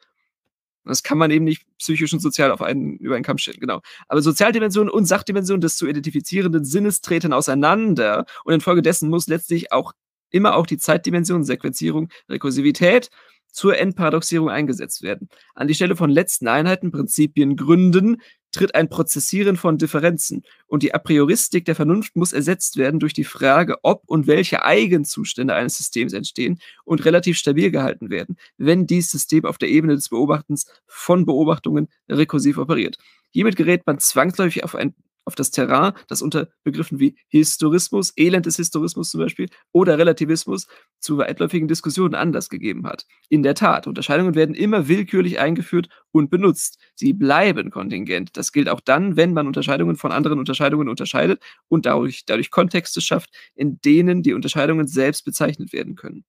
Das 0.85 1.03
kann 1.03 1.19
man 1.19 1.31
eben 1.31 1.45
nicht 1.45 1.67
psychisch 1.79 2.13
und 2.13 2.21
sozial 2.21 2.51
auf 2.51 2.63
einen, 2.63 2.97
über 2.99 3.15
einen 3.15 3.25
Kamm 3.25 3.39
stellen, 3.39 3.59
genau. 3.61 3.81
Aber 4.09 4.23
Sozialdimension 4.23 4.89
und 4.91 5.07
Sachdimension 5.07 5.61
des 5.61 5.77
zu 5.77 5.87
identifizierenden 5.87 6.65
Sinnes 6.65 7.01
treten 7.01 7.33
auseinander 7.33 8.27
und 8.45 8.55
infolgedessen 8.55 9.09
muss 9.09 9.27
letztlich 9.27 9.73
auch 9.73 9.93
immer 10.31 10.57
auch 10.57 10.67
die 10.67 10.79
Zeitdimension, 10.79 11.45
Sequenzierung, 11.45 12.09
Rekursivität 12.29 13.09
zur 13.51 13.79
Endparadoxierung 13.79 14.51
eingesetzt 14.51 15.03
werden. 15.03 15.29
An 15.55 15.69
die 15.69 15.75
Stelle 15.75 15.97
von 15.97 16.11
letzten 16.11 16.49
Einheiten, 16.49 16.91
Prinzipien, 16.91 17.57
Gründen 17.57 18.21
tritt 18.55 18.75
ein 18.75 18.89
Prozessieren 18.89 19.57
von 19.57 19.79
Differenzen 19.79 20.43
und 20.67 20.83
die 20.83 20.95
Aprioristik 20.95 21.65
der 21.65 21.75
Vernunft 21.75 22.17
muss 22.17 22.33
ersetzt 22.33 22.77
werden 22.77 23.01
durch 23.01 23.13
die 23.13 23.25
Frage, 23.25 23.77
ob 23.83 24.03
und 24.07 24.27
welche 24.27 24.65
Eigenzustände 24.65 25.55
eines 25.55 25.77
Systems 25.77 26.13
entstehen 26.13 26.61
und 26.85 27.05
relativ 27.05 27.37
stabil 27.37 27.71
gehalten 27.71 28.11
werden, 28.11 28.37
wenn 28.57 28.87
dieses 28.87 29.11
System 29.11 29.45
auf 29.45 29.59
der 29.59 29.69
Ebene 29.69 29.95
des 29.95 30.09
Beobachtens 30.09 30.67
von 30.87 31.27
Beobachtungen 31.27 31.89
rekursiv 32.09 32.59
operiert. 32.59 32.97
Hiermit 33.31 33.57
gerät 33.57 33.87
man 33.87 33.99
zwangsläufig 33.99 34.65
auf 34.65 34.75
ein 34.75 34.95
auf 35.25 35.35
das 35.35 35.51
Terrain, 35.51 35.93
das 36.09 36.23
unter 36.23 36.49
Begriffen 36.63 37.01
wie 37.01 37.17
Historismus, 37.29 38.13
Elend 38.17 38.47
des 38.47 38.57
Historismus 38.57 39.11
zum 39.11 39.21
Beispiel 39.21 39.49
oder 39.73 39.99
Relativismus 39.99 40.67
zu 41.01 41.19
weitläufigen 41.19 41.69
Diskussionen 41.69 42.15
Anlass 42.15 42.49
gegeben 42.49 42.87
hat. 42.87 43.07
In 43.29 43.43
der 43.43 43.55
Tat, 43.55 43.87
Unterscheidungen 43.87 44.35
werden 44.35 44.55
immer 44.55 44.89
willkürlich 44.89 45.39
eingeführt 45.39 45.89
und 46.13 46.31
benutzt. 46.31 46.79
Sie 46.95 47.13
bleiben 47.13 47.71
kontingent. 47.71 48.37
Das 48.37 48.53
gilt 48.53 48.69
auch 48.69 48.81
dann, 48.81 49.17
wenn 49.17 49.33
man 49.33 49.47
Unterscheidungen 49.47 49.97
von 49.97 50.13
anderen 50.13 50.39
Unterscheidungen 50.39 50.89
unterscheidet 50.89 51.43
und 51.69 51.87
dadurch, 51.87 52.25
dadurch 52.27 52.51
Kontexte 52.51 53.01
schafft, 53.01 53.31
in 53.55 53.81
denen 53.81 54.23
die 54.23 54.35
Unterscheidungen 54.35 54.87
selbst 54.87 55.25
bezeichnet 55.25 55.73
werden 55.73 55.95
können. 55.95 56.25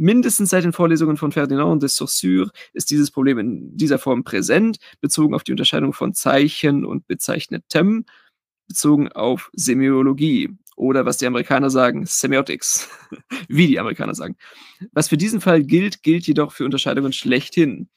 Mindestens 0.00 0.50
seit 0.50 0.62
den 0.62 0.72
Vorlesungen 0.72 1.16
von 1.16 1.32
Ferdinand 1.32 1.82
de 1.82 1.88
Saussure 1.88 2.52
ist 2.72 2.92
dieses 2.92 3.10
Problem 3.10 3.36
in 3.38 3.76
dieser 3.76 3.98
Form 3.98 4.22
präsent, 4.22 4.78
bezogen 5.00 5.34
auf 5.34 5.42
die 5.42 5.50
Unterscheidung 5.50 5.92
von 5.92 6.14
Zeichen 6.14 6.84
und 6.84 7.08
bezeichnetem 7.08 8.04
bezogen 8.68 9.10
auf 9.12 9.50
Semiologie 9.52 10.50
oder 10.76 11.04
was 11.04 11.18
die 11.18 11.26
Amerikaner 11.26 11.70
sagen, 11.70 12.06
Semiotics, 12.06 12.88
wie 13.48 13.66
die 13.66 13.78
Amerikaner 13.78 14.14
sagen. 14.14 14.36
Was 14.92 15.08
für 15.08 15.16
diesen 15.16 15.40
Fall 15.40 15.64
gilt, 15.64 16.02
gilt 16.02 16.26
jedoch 16.26 16.52
für 16.52 16.64
Unterscheidungen 16.64 17.12
schlechthin. 17.12 17.88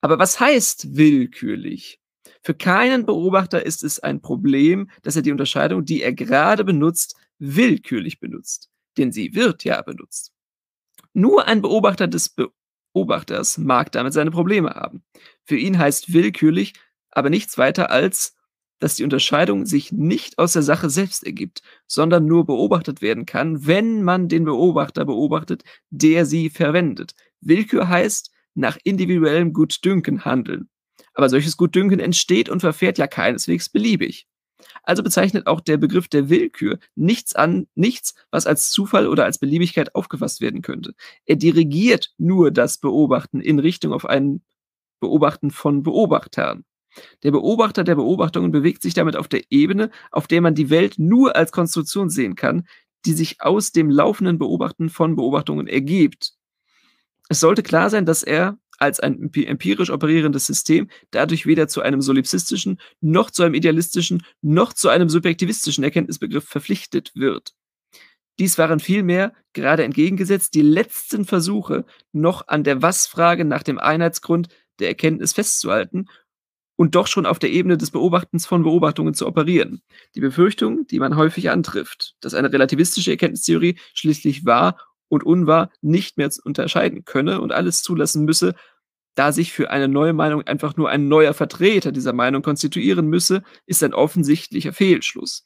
Aber 0.00 0.18
was 0.18 0.38
heißt 0.38 0.96
willkürlich? 0.96 2.00
Für 2.42 2.54
keinen 2.54 3.06
Beobachter 3.06 3.64
ist 3.64 3.84
es 3.84 4.00
ein 4.00 4.20
Problem, 4.20 4.90
dass 5.02 5.16
er 5.16 5.22
die 5.22 5.30
Unterscheidung, 5.30 5.84
die 5.84 6.02
er 6.02 6.12
gerade 6.12 6.64
benutzt, 6.64 7.16
willkürlich 7.38 8.18
benutzt. 8.18 8.68
Denn 8.98 9.12
sie 9.12 9.34
wird 9.34 9.64
ja 9.64 9.80
benutzt. 9.80 10.32
Nur 11.14 11.46
ein 11.46 11.62
Beobachter 11.62 12.08
des 12.08 12.34
Beobachters 12.92 13.58
mag 13.58 13.92
damit 13.92 14.12
seine 14.12 14.32
Probleme 14.32 14.70
haben. 14.70 15.04
Für 15.44 15.56
ihn 15.56 15.78
heißt 15.78 16.12
willkürlich 16.12 16.74
aber 17.12 17.30
nichts 17.30 17.58
weiter 17.58 17.90
als 17.90 18.34
dass 18.82 18.96
die 18.96 19.04
Unterscheidung 19.04 19.64
sich 19.64 19.92
nicht 19.92 20.38
aus 20.38 20.54
der 20.54 20.62
Sache 20.62 20.90
selbst 20.90 21.24
ergibt, 21.24 21.62
sondern 21.86 22.26
nur 22.26 22.44
beobachtet 22.44 23.00
werden 23.00 23.26
kann, 23.26 23.64
wenn 23.64 24.02
man 24.02 24.28
den 24.28 24.44
Beobachter 24.44 25.04
beobachtet, 25.04 25.62
der 25.90 26.26
sie 26.26 26.50
verwendet. 26.50 27.14
Willkür 27.40 27.88
heißt 27.88 28.32
nach 28.54 28.76
individuellem 28.82 29.52
Gutdünken 29.52 30.24
handeln. 30.24 30.68
Aber 31.14 31.28
solches 31.28 31.56
Gutdünken 31.56 32.00
entsteht 32.00 32.48
und 32.48 32.58
verfährt 32.58 32.98
ja 32.98 33.06
keineswegs 33.06 33.68
beliebig. 33.68 34.26
Also 34.82 35.04
bezeichnet 35.04 35.46
auch 35.46 35.60
der 35.60 35.76
Begriff 35.76 36.08
der 36.08 36.28
Willkür 36.28 36.80
nichts 36.96 37.36
an, 37.36 37.68
nichts, 37.76 38.14
was 38.32 38.48
als 38.48 38.70
Zufall 38.70 39.06
oder 39.06 39.24
als 39.24 39.38
Beliebigkeit 39.38 39.94
aufgefasst 39.94 40.40
werden 40.40 40.60
könnte. 40.60 40.94
Er 41.24 41.36
dirigiert 41.36 42.12
nur 42.18 42.50
das 42.50 42.78
Beobachten 42.78 43.40
in 43.40 43.60
Richtung 43.60 43.92
auf 43.92 44.06
ein 44.06 44.42
Beobachten 44.98 45.52
von 45.52 45.84
Beobachtern. 45.84 46.64
Der 47.22 47.30
Beobachter 47.30 47.84
der 47.84 47.94
Beobachtungen 47.94 48.52
bewegt 48.52 48.82
sich 48.82 48.94
damit 48.94 49.16
auf 49.16 49.28
der 49.28 49.42
Ebene, 49.50 49.90
auf 50.10 50.26
der 50.26 50.40
man 50.40 50.54
die 50.54 50.70
Welt 50.70 50.98
nur 50.98 51.36
als 51.36 51.52
Konstruktion 51.52 52.10
sehen 52.10 52.34
kann, 52.34 52.66
die 53.04 53.12
sich 53.12 53.40
aus 53.40 53.72
dem 53.72 53.90
laufenden 53.90 54.38
Beobachten 54.38 54.88
von 54.88 55.16
Beobachtungen 55.16 55.66
ergibt. 55.66 56.34
Es 57.28 57.40
sollte 57.40 57.62
klar 57.62 57.90
sein, 57.90 58.06
dass 58.06 58.22
er 58.22 58.58
als 58.78 59.00
ein 59.00 59.32
empirisch 59.32 59.90
operierendes 59.90 60.46
System 60.46 60.88
dadurch 61.12 61.46
weder 61.46 61.68
zu 61.68 61.82
einem 61.82 62.00
solipsistischen, 62.00 62.80
noch 63.00 63.30
zu 63.30 63.44
einem 63.44 63.54
idealistischen, 63.54 64.24
noch 64.40 64.72
zu 64.72 64.88
einem 64.88 65.08
subjektivistischen 65.08 65.84
Erkenntnisbegriff 65.84 66.44
verpflichtet 66.44 67.12
wird. 67.14 67.54
Dies 68.38 68.58
waren 68.58 68.80
vielmehr, 68.80 69.34
gerade 69.52 69.84
entgegengesetzt, 69.84 70.54
die 70.54 70.62
letzten 70.62 71.24
Versuche, 71.24 71.84
noch 72.12 72.48
an 72.48 72.64
der 72.64 72.82
Was-Frage 72.82 73.44
nach 73.44 73.62
dem 73.62 73.78
Einheitsgrund 73.78 74.48
der 74.80 74.88
Erkenntnis 74.88 75.32
festzuhalten 75.32 76.08
und 76.76 76.94
doch 76.94 77.06
schon 77.06 77.26
auf 77.26 77.38
der 77.38 77.50
Ebene 77.50 77.76
des 77.76 77.90
Beobachtens 77.90 78.46
von 78.46 78.62
Beobachtungen 78.62 79.14
zu 79.14 79.26
operieren. 79.26 79.82
Die 80.14 80.20
Befürchtung, 80.20 80.86
die 80.86 80.98
man 80.98 81.16
häufig 81.16 81.50
antrifft, 81.50 82.14
dass 82.20 82.34
eine 82.34 82.52
relativistische 82.52 83.10
Erkenntnistheorie 83.10 83.78
schließlich 83.94 84.44
wahr 84.44 84.78
und 85.08 85.24
unwahr 85.24 85.70
nicht 85.80 86.16
mehr 86.16 86.30
unterscheiden 86.44 87.04
könne 87.04 87.40
und 87.40 87.52
alles 87.52 87.82
zulassen 87.82 88.24
müsse, 88.24 88.54
da 89.14 89.30
sich 89.30 89.52
für 89.52 89.70
eine 89.70 89.88
neue 89.88 90.14
Meinung 90.14 90.42
einfach 90.42 90.76
nur 90.76 90.88
ein 90.88 91.08
neuer 91.08 91.34
Vertreter 91.34 91.92
dieser 91.92 92.14
Meinung 92.14 92.42
konstituieren 92.42 93.08
müsse, 93.08 93.42
ist 93.66 93.82
ein 93.82 93.92
offensichtlicher 93.92 94.72
Fehlschluss. 94.72 95.44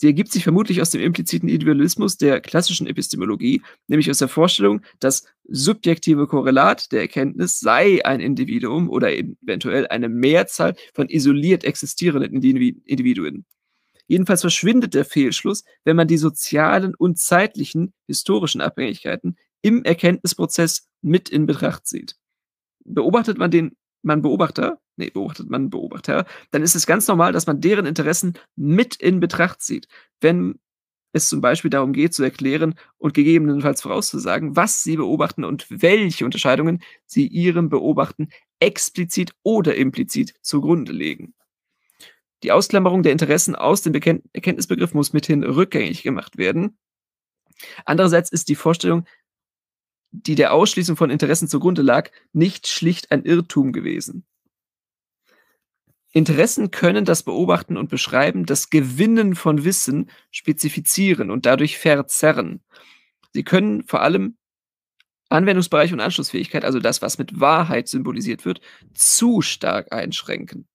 Sie 0.00 0.06
ergibt 0.06 0.32
sich 0.32 0.44
vermutlich 0.44 0.80
aus 0.80 0.88
dem 0.88 1.02
impliziten 1.02 1.50
Individualismus 1.50 2.16
der 2.16 2.40
klassischen 2.40 2.86
Epistemologie, 2.86 3.60
nämlich 3.86 4.08
aus 4.08 4.16
der 4.16 4.28
Vorstellung, 4.28 4.80
das 4.98 5.26
subjektive 5.46 6.26
Korrelat 6.26 6.90
der 6.90 7.02
Erkenntnis 7.02 7.60
sei 7.60 8.02
ein 8.02 8.20
Individuum 8.20 8.88
oder 8.88 9.12
eventuell 9.12 9.86
eine 9.88 10.08
Mehrzahl 10.08 10.74
von 10.94 11.10
isoliert 11.10 11.64
existierenden 11.64 12.32
Individuen. 12.32 13.44
Jedenfalls 14.06 14.40
verschwindet 14.40 14.94
der 14.94 15.04
Fehlschluss, 15.04 15.64
wenn 15.84 15.96
man 15.96 16.08
die 16.08 16.16
sozialen 16.16 16.94
und 16.94 17.18
zeitlichen 17.18 17.92
historischen 18.06 18.62
Abhängigkeiten 18.62 19.36
im 19.60 19.84
Erkenntnisprozess 19.84 20.88
mit 21.02 21.28
in 21.28 21.44
Betracht 21.44 21.86
zieht. 21.86 22.16
Beobachtet 22.86 23.36
man 23.36 23.50
den 23.50 23.76
man 24.02 24.22
Beobachter, 24.22 24.80
nee, 24.96 25.10
beobachtet 25.10 25.50
man 25.50 25.70
Beobachter, 25.70 26.26
dann 26.50 26.62
ist 26.62 26.74
es 26.74 26.86
ganz 26.86 27.06
normal, 27.08 27.32
dass 27.32 27.46
man 27.46 27.60
deren 27.60 27.86
Interessen 27.86 28.34
mit 28.56 28.96
in 28.96 29.20
Betracht 29.20 29.60
zieht. 29.62 29.88
Wenn 30.20 30.58
es 31.12 31.28
zum 31.28 31.40
Beispiel 31.40 31.70
darum 31.70 31.92
geht, 31.92 32.14
zu 32.14 32.22
erklären 32.22 32.74
und 32.98 33.14
gegebenenfalls 33.14 33.82
vorauszusagen, 33.82 34.56
was 34.56 34.82
sie 34.82 34.96
beobachten 34.96 35.44
und 35.44 35.66
welche 35.68 36.24
Unterscheidungen 36.24 36.82
sie 37.06 37.26
ihrem 37.26 37.68
Beobachten 37.68 38.28
explizit 38.60 39.32
oder 39.42 39.74
implizit 39.74 40.34
zugrunde 40.42 40.92
legen. 40.92 41.34
Die 42.42 42.52
Ausklammerung 42.52 43.02
der 43.02 43.12
Interessen 43.12 43.54
aus 43.54 43.82
dem 43.82 43.92
Erkenntnisbegriff 43.94 44.94
muss 44.94 45.12
mithin 45.12 45.44
rückgängig 45.44 46.02
gemacht 46.02 46.38
werden. 46.38 46.78
Andererseits 47.84 48.30
ist 48.30 48.48
die 48.48 48.54
Vorstellung, 48.54 49.04
die 50.12 50.34
der 50.34 50.52
Ausschließung 50.52 50.96
von 50.96 51.10
Interessen 51.10 51.48
zugrunde 51.48 51.82
lag, 51.82 52.10
nicht 52.32 52.66
schlicht 52.66 53.10
ein 53.10 53.24
Irrtum 53.24 53.72
gewesen. 53.72 54.24
Interessen 56.12 56.72
können 56.72 57.04
das 57.04 57.22
Beobachten 57.22 57.76
und 57.76 57.88
Beschreiben, 57.88 58.44
das 58.44 58.70
Gewinnen 58.70 59.36
von 59.36 59.64
Wissen 59.64 60.10
spezifizieren 60.32 61.30
und 61.30 61.46
dadurch 61.46 61.78
verzerren. 61.78 62.62
Sie 63.32 63.44
können 63.44 63.84
vor 63.84 64.02
allem 64.02 64.36
Anwendungsbereich 65.28 65.92
und 65.92 66.00
Anschlussfähigkeit, 66.00 66.64
also 66.64 66.80
das, 66.80 67.00
was 67.02 67.18
mit 67.18 67.38
Wahrheit 67.38 67.86
symbolisiert 67.86 68.44
wird, 68.44 68.60
zu 68.92 69.40
stark 69.40 69.92
einschränken. 69.92 70.66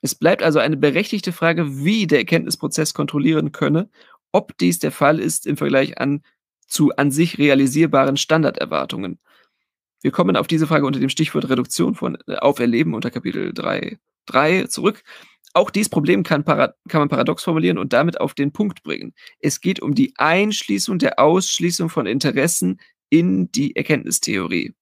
Es 0.00 0.14
bleibt 0.14 0.42
also 0.42 0.58
eine 0.58 0.78
berechtigte 0.78 1.32
Frage, 1.32 1.84
wie 1.84 2.06
der 2.06 2.20
Erkenntnisprozess 2.20 2.94
kontrollieren 2.94 3.52
könne, 3.52 3.90
ob 4.32 4.56
dies 4.56 4.78
der 4.78 4.92
Fall 4.92 5.20
ist 5.20 5.46
im 5.46 5.58
Vergleich 5.58 5.98
an 5.98 6.22
zu 6.70 6.92
an 6.96 7.10
sich 7.10 7.36
realisierbaren 7.36 8.16
Standarderwartungen. 8.16 9.18
Wir 10.02 10.12
kommen 10.12 10.36
auf 10.36 10.46
diese 10.46 10.66
Frage 10.66 10.86
unter 10.86 11.00
dem 11.00 11.10
Stichwort 11.10 11.50
Reduktion 11.50 11.94
von 11.94 12.16
äh, 12.26 12.36
Auferleben 12.36 12.94
unter 12.94 13.10
Kapitel 13.10 13.52
3, 13.52 13.98
zurück. 14.68 15.02
Auch 15.52 15.70
dieses 15.70 15.90
Problem 15.90 16.22
kann, 16.22 16.44
kann, 16.44 16.72
man 16.92 17.08
paradox 17.08 17.42
formulieren 17.42 17.76
und 17.76 17.92
damit 17.92 18.20
auf 18.20 18.34
den 18.34 18.52
Punkt 18.52 18.82
bringen. 18.82 19.12
Es 19.40 19.60
geht 19.60 19.82
um 19.82 19.94
die 19.94 20.14
Einschließung 20.16 20.98
der 20.98 21.18
Ausschließung 21.18 21.90
von 21.90 22.06
Interessen 22.06 22.80
in 23.10 23.50
die 23.50 23.74
Erkenntnistheorie 23.74 24.74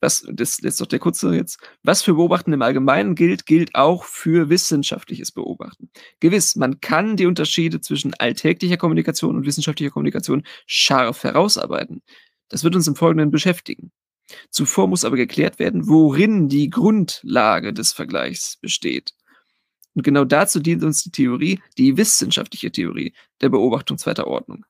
was, 0.00 0.26
das 0.32 0.58
ist 0.58 0.80
doch 0.80 0.86
der 0.86 0.98
kurze 0.98 1.34
jetzt, 1.34 1.58
was 1.82 2.02
für 2.02 2.14
Beobachten 2.14 2.52
im 2.52 2.62
Allgemeinen 2.62 3.14
gilt, 3.14 3.46
gilt 3.46 3.74
auch 3.74 4.04
für 4.04 4.48
wissenschaftliches 4.48 5.32
Beobachten. 5.32 5.90
Gewiss, 6.20 6.56
man 6.56 6.80
kann 6.80 7.16
die 7.16 7.26
Unterschiede 7.26 7.80
zwischen 7.80 8.14
alltäglicher 8.14 8.76
Kommunikation 8.76 9.36
und 9.36 9.46
wissenschaftlicher 9.46 9.90
Kommunikation 9.90 10.44
scharf 10.66 11.24
herausarbeiten. 11.24 12.02
Das 12.48 12.64
wird 12.64 12.74
uns 12.74 12.88
im 12.88 12.96
Folgenden 12.96 13.30
beschäftigen. 13.30 13.92
Zuvor 14.50 14.88
muss 14.88 15.04
aber 15.04 15.16
geklärt 15.16 15.58
werden, 15.58 15.88
worin 15.88 16.48
die 16.48 16.70
Grundlage 16.70 17.72
des 17.72 17.92
Vergleichs 17.92 18.56
besteht. 18.56 19.12
Und 19.94 20.02
genau 20.02 20.24
dazu 20.24 20.60
dient 20.60 20.84
uns 20.84 21.02
die 21.02 21.10
Theorie, 21.10 21.60
die 21.76 21.96
wissenschaftliche 21.96 22.70
Theorie 22.70 23.12
der 23.40 23.48
Beobachtung 23.48 23.98
zweiter 23.98 24.26
Ordnung. 24.26 24.64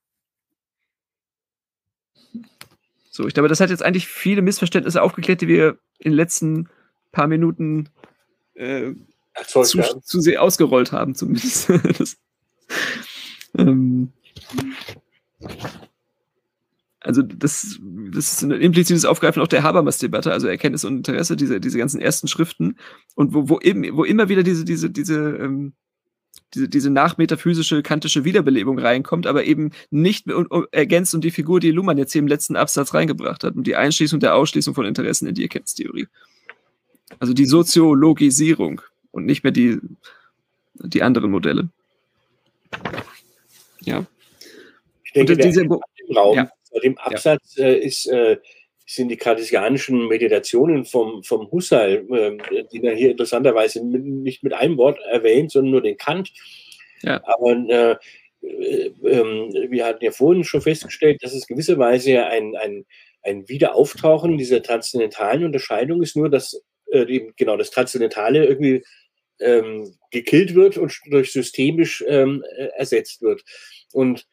So, 3.11 3.27
ich 3.27 3.35
glaube, 3.35 3.49
das 3.49 3.61
hat 3.61 3.71
jetzt 3.71 3.83
eigentlich 3.83 4.07
viele 4.07 4.41
Missverständnisse 4.41 5.03
aufgeklärt, 5.03 5.41
die 5.41 5.49
wir 5.49 5.79
in 5.99 6.13
den 6.13 6.17
letzten 6.17 6.69
paar 7.11 7.27
Minuten 7.27 7.89
äh, 8.55 8.93
zu, 9.45 9.63
zu, 9.63 10.21
sehr 10.21 10.41
ausgerollt 10.41 10.93
haben, 10.93 11.17
zumindest. 11.17 11.69
das, 11.99 12.17
ähm, 13.59 14.13
also 17.01 17.23
das, 17.23 17.81
das 18.13 18.33
ist 18.33 18.43
ein 18.43 18.53
implizites 18.53 19.05
Aufgreifen 19.05 19.43
auch 19.43 19.49
der 19.49 19.65
Habermas-Debatte, 19.65 20.33
also 20.33 20.47
Erkenntnis 20.47 20.85
und 20.85 20.99
Interesse, 20.99 21.35
diese, 21.35 21.61
diese 21.61 21.79
ganzen 21.79 22.01
ersten 22.01 22.29
Schriften 22.29 22.77
und 23.17 23.35
wo, 23.35 23.49
wo, 23.49 23.59
eben, 23.59 23.97
wo 23.97 24.05
immer 24.05 24.29
wieder 24.29 24.45
diese, 24.45 24.65
diese, 24.65 24.89
diese 24.89 25.19
ähm, 25.37 25.73
diese, 26.55 26.69
diese 26.69 26.91
nachmetaphysische 26.91 27.83
kantische 27.83 28.25
Wiederbelebung 28.25 28.79
reinkommt, 28.79 29.27
aber 29.27 29.45
eben 29.45 29.73
nicht 29.91 30.27
ergänzt 30.73 31.15
um 31.15 31.21
die 31.21 31.31
Figur, 31.31 31.61
die 31.61 31.71
Luhmann 31.71 31.99
jetzt 31.99 32.13
hier 32.13 32.21
im 32.21 32.29
letzten 32.29 32.57
Absatz 32.57 32.95
reingebracht 32.95 33.45
hat, 33.45 33.57
und 33.57 33.67
die 33.67 33.77
Einschließung 33.77 34.21
der 34.21 34.35
Ausschließung 34.35 34.75
von 34.75 34.87
Interessen 34.87 35.27
in 35.27 35.35
die 35.35 35.43
Erkenntnistheorie. 35.43 36.09
Also 37.19 37.33
die 37.33 37.47
Soziologisierung 37.47 38.81
und 39.11 39.27
nicht 39.27 39.43
mehr 39.43 39.53
die, 39.53 39.79
die 40.75 41.03
anderen 41.03 41.31
Modelle. 41.31 41.69
Ja. 43.81 44.07
Ich 45.05 45.13
denke, 45.13 45.33
und 45.33 45.45
diese, 45.45 45.67
der 45.67 45.79
Raum 46.17 46.37
ja. 46.37 46.51
bei 46.73 46.81
dem 46.81 46.99
Absatz 46.99 47.57
ja. 47.57 47.67
äh, 47.67 47.79
ist 47.79 48.07
äh, 48.07 48.39
sind 48.95 49.09
die 49.09 49.17
kartesianischen 49.17 50.09
Meditationen 50.09 50.85
vom, 50.85 51.23
vom 51.23 51.49
Husserl, 51.51 52.05
äh, 52.11 52.65
die 52.73 52.83
er 52.83 52.95
hier 52.95 53.13
interessanterweise 53.13 53.85
mit, 53.85 54.05
nicht 54.05 54.43
mit 54.43 54.53
einem 54.53 54.77
Wort 54.79 54.99
erwähnt, 55.11 55.53
sondern 55.53 55.71
nur 55.71 55.83
den 55.83 55.97
Kant. 55.97 56.33
Ja. 57.03 57.23
Aber 57.25 57.53
äh, 57.53 57.97
äh, 58.43 58.91
wir 59.71 59.87
hatten 59.87 60.05
ja 60.05 60.11
vorhin 60.11 60.43
schon 60.43 60.61
festgestellt, 60.61 61.23
dass 61.23 61.35
es 61.35 61.47
gewisserweise 61.47 62.27
ein, 62.27 62.57
ein, 62.57 62.85
ein 63.23 63.49
Wiederauftauchen 63.49 64.39
dieser 64.39 64.61
transzendentalen 64.61 65.45
Unterscheidung 65.45 66.03
ist, 66.03 66.17
nur 66.17 66.29
dass 66.29 66.61
äh, 66.91 67.05
eben 67.05 67.33
genau 67.37 67.57
das 67.57 67.71
Transzendentale 67.71 68.45
irgendwie 68.45 68.83
ähm, 69.39 69.95
gekillt 70.11 70.57
wird 70.57 70.79
und 70.79 70.99
durch 71.07 71.33
systemisch 71.33 72.05
ähm, 72.09 72.43
äh, 72.57 72.69
ersetzt 72.77 73.23
wird. 73.23 73.45
Und 73.93 74.27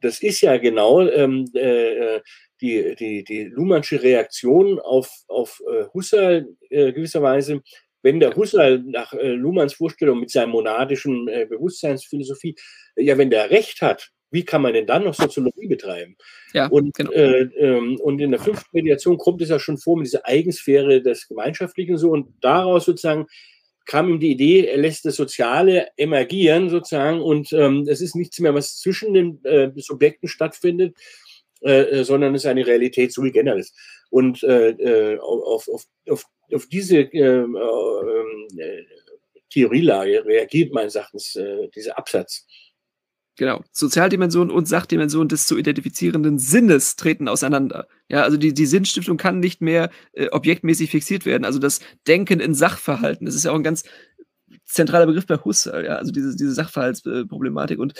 das 0.00 0.22
ist 0.22 0.40
ja 0.40 0.56
genau 0.58 1.06
ähm, 1.08 1.44
äh, 1.54 2.20
die, 2.60 2.94
die, 2.94 3.24
die 3.24 3.44
Luhmannsche 3.44 4.02
Reaktion 4.02 4.78
auf, 4.78 5.10
auf 5.28 5.60
äh, 5.68 5.84
Husserl 5.92 6.46
äh, 6.70 6.92
gewisserweise, 6.92 7.62
wenn 8.02 8.20
der 8.20 8.34
Husserl 8.34 8.82
nach 8.84 9.12
äh, 9.12 9.32
Luhmanns 9.32 9.74
Vorstellung 9.74 10.20
mit 10.20 10.30
seiner 10.30 10.48
monadischen 10.48 11.28
äh, 11.28 11.46
Bewusstseinsphilosophie, 11.48 12.56
äh, 12.96 13.04
ja, 13.04 13.18
wenn 13.18 13.30
der 13.30 13.50
Recht 13.50 13.80
hat, 13.82 14.10
wie 14.30 14.44
kann 14.44 14.62
man 14.62 14.72
denn 14.72 14.86
dann 14.86 15.04
noch 15.04 15.14
Soziologie 15.14 15.68
betreiben? 15.68 16.16
Ja, 16.54 16.66
und, 16.68 16.94
genau. 16.94 17.10
äh, 17.12 17.42
ähm, 17.58 17.98
und 18.00 18.20
in 18.20 18.30
der 18.30 18.40
fünften 18.40 18.70
Mediation 18.72 19.18
kommt 19.18 19.42
es 19.42 19.50
ja 19.50 19.58
schon 19.58 19.76
vor 19.76 19.96
mit 19.96 20.06
dieser 20.06 20.26
Eigensphäre 20.26 21.02
des 21.02 21.28
Gemeinschaftlichen 21.28 21.98
so 21.98 22.10
und 22.10 22.32
daraus 22.40 22.86
sozusagen 22.86 23.26
kam 23.86 24.08
ihm 24.08 24.20
die 24.20 24.32
Idee, 24.32 24.66
er 24.66 24.78
lässt 24.78 25.04
das 25.04 25.16
Soziale 25.16 25.88
emergieren 25.96 26.70
sozusagen 26.70 27.20
und 27.20 27.52
ähm, 27.52 27.86
es 27.88 28.00
ist 28.00 28.16
nichts 28.16 28.38
mehr, 28.38 28.54
was 28.54 28.78
zwischen 28.78 29.14
den 29.14 29.44
äh, 29.44 29.70
Subjekten 29.76 30.28
stattfindet, 30.28 30.96
äh, 31.62 32.00
äh, 32.00 32.04
sondern 32.04 32.34
es 32.34 32.42
ist 32.42 32.50
eine 32.50 32.66
Realität 32.66 33.12
sui 33.12 33.30
generis. 33.30 33.72
Und 34.10 34.42
äh, 34.42 34.70
äh 34.70 35.18
auf, 35.18 35.68
auf, 35.68 35.84
auf, 36.08 36.24
auf 36.52 36.66
diese 36.66 36.98
ähm, 37.00 37.56
äh, 38.58 38.82
Theorielage 39.50 40.24
reagiert 40.24 40.72
meines 40.72 40.94
Erachtens 40.94 41.38
dieser 41.74 41.98
Absatz. 41.98 42.46
Genau. 43.36 43.64
Sozialdimension 43.72 44.50
und 44.50 44.68
Sachdimension 44.68 45.26
des 45.26 45.46
zu 45.46 45.56
identifizierenden 45.56 46.38
Sinnes 46.38 46.96
treten 46.96 47.28
auseinander. 47.28 47.88
Ja, 48.08 48.22
also 48.22 48.36
die, 48.36 48.52
die 48.52 48.66
Sinnstiftung 48.66 49.16
kann 49.16 49.40
nicht 49.40 49.62
mehr 49.62 49.90
äh, 50.12 50.28
objektmäßig 50.28 50.90
fixiert 50.90 51.24
werden. 51.24 51.44
Also 51.46 51.58
das 51.58 51.80
Denken 52.06 52.40
in 52.40 52.54
Sachverhalten, 52.54 53.24
das 53.24 53.34
ist 53.34 53.44
ja 53.44 53.52
auch 53.52 53.56
ein 53.56 53.62
ganz 53.62 53.84
zentraler 54.66 55.06
Begriff 55.06 55.26
bei 55.26 55.36
Husserl, 55.36 55.84
ja, 55.84 55.96
also 55.96 56.12
diese, 56.12 56.36
diese 56.36 56.52
Sachverhaltsproblematik. 56.52 57.78
Und 57.78 57.94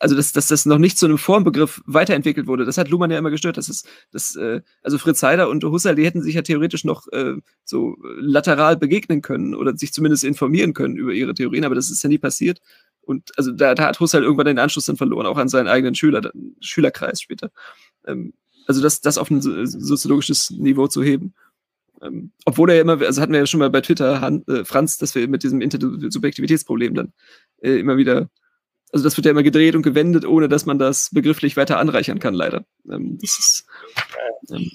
also 0.00 0.16
dass, 0.16 0.32
dass 0.32 0.48
das 0.48 0.66
noch 0.66 0.78
nicht 0.78 0.98
zu 0.98 1.06
einem 1.06 1.18
Formbegriff 1.18 1.82
weiterentwickelt 1.86 2.46
wurde. 2.46 2.64
Das 2.64 2.78
hat 2.78 2.88
Luhmann 2.88 3.10
ja 3.10 3.18
immer 3.18 3.30
gestört. 3.30 3.56
Das 3.56 3.68
ist, 3.68 3.88
das, 4.12 4.34
äh, 4.36 4.62
also 4.82 4.98
Fritz 4.98 5.22
Heider 5.22 5.48
und 5.48 5.64
Husserl, 5.64 5.94
die 5.94 6.04
hätten 6.04 6.22
sich 6.22 6.34
ja 6.34 6.42
theoretisch 6.42 6.84
noch 6.84 7.06
äh, 7.12 7.34
so 7.64 7.96
lateral 8.18 8.76
begegnen 8.76 9.22
können 9.22 9.54
oder 9.54 9.76
sich 9.76 9.92
zumindest 9.92 10.24
informieren 10.24 10.74
können 10.74 10.96
über 10.96 11.12
ihre 11.12 11.34
Theorien, 11.34 11.64
aber 11.64 11.74
das 11.74 11.90
ist 11.90 12.02
ja 12.02 12.08
nie 12.08 12.18
passiert. 12.18 12.60
Und 13.04 13.32
also 13.36 13.52
da, 13.52 13.74
da 13.74 13.84
hat 13.86 14.00
Husserl 14.00 14.22
irgendwann 14.22 14.46
den 14.46 14.58
Anschluss 14.58 14.86
dann 14.86 14.96
verloren, 14.96 15.26
auch 15.26 15.36
an 15.36 15.48
seinen 15.48 15.68
eigenen 15.68 15.94
Schüler, 15.94 16.30
Schülerkreis 16.60 17.20
später. 17.20 17.50
Ähm, 18.06 18.34
also 18.66 18.82
das, 18.82 19.00
das 19.00 19.18
auf 19.18 19.30
ein 19.30 19.40
soziologisches 19.42 20.50
Niveau 20.50 20.86
zu 20.86 21.02
heben. 21.02 21.34
Ähm, 22.02 22.32
obwohl 22.44 22.70
er 22.70 22.76
ja 22.76 22.82
immer, 22.82 23.00
also 23.00 23.20
hatten 23.20 23.32
wir 23.32 23.40
ja 23.40 23.46
schon 23.46 23.60
mal 23.60 23.70
bei 23.70 23.80
Twitter, 23.80 24.20
Han, 24.20 24.44
äh, 24.48 24.64
Franz, 24.64 24.98
dass 24.98 25.14
wir 25.14 25.28
mit 25.28 25.42
diesem 25.42 25.60
Intersubjektivitätsproblem 25.60 26.94
dann 26.94 27.12
äh, 27.62 27.78
immer 27.78 27.96
wieder 27.96 28.30
also 28.94 29.02
das 29.02 29.16
wird 29.16 29.24
ja 29.24 29.32
immer 29.32 29.42
gedreht 29.42 29.74
und 29.74 29.82
gewendet, 29.82 30.24
ohne 30.24 30.48
dass 30.48 30.66
man 30.66 30.78
das 30.78 31.10
begrifflich 31.10 31.56
weiter 31.56 31.80
anreichern 31.80 32.20
kann, 32.20 32.32
leider. 32.32 32.64
Ähm, 32.88 33.18
das 33.20 33.38
ist, 33.40 33.66
ähm, 34.52 34.70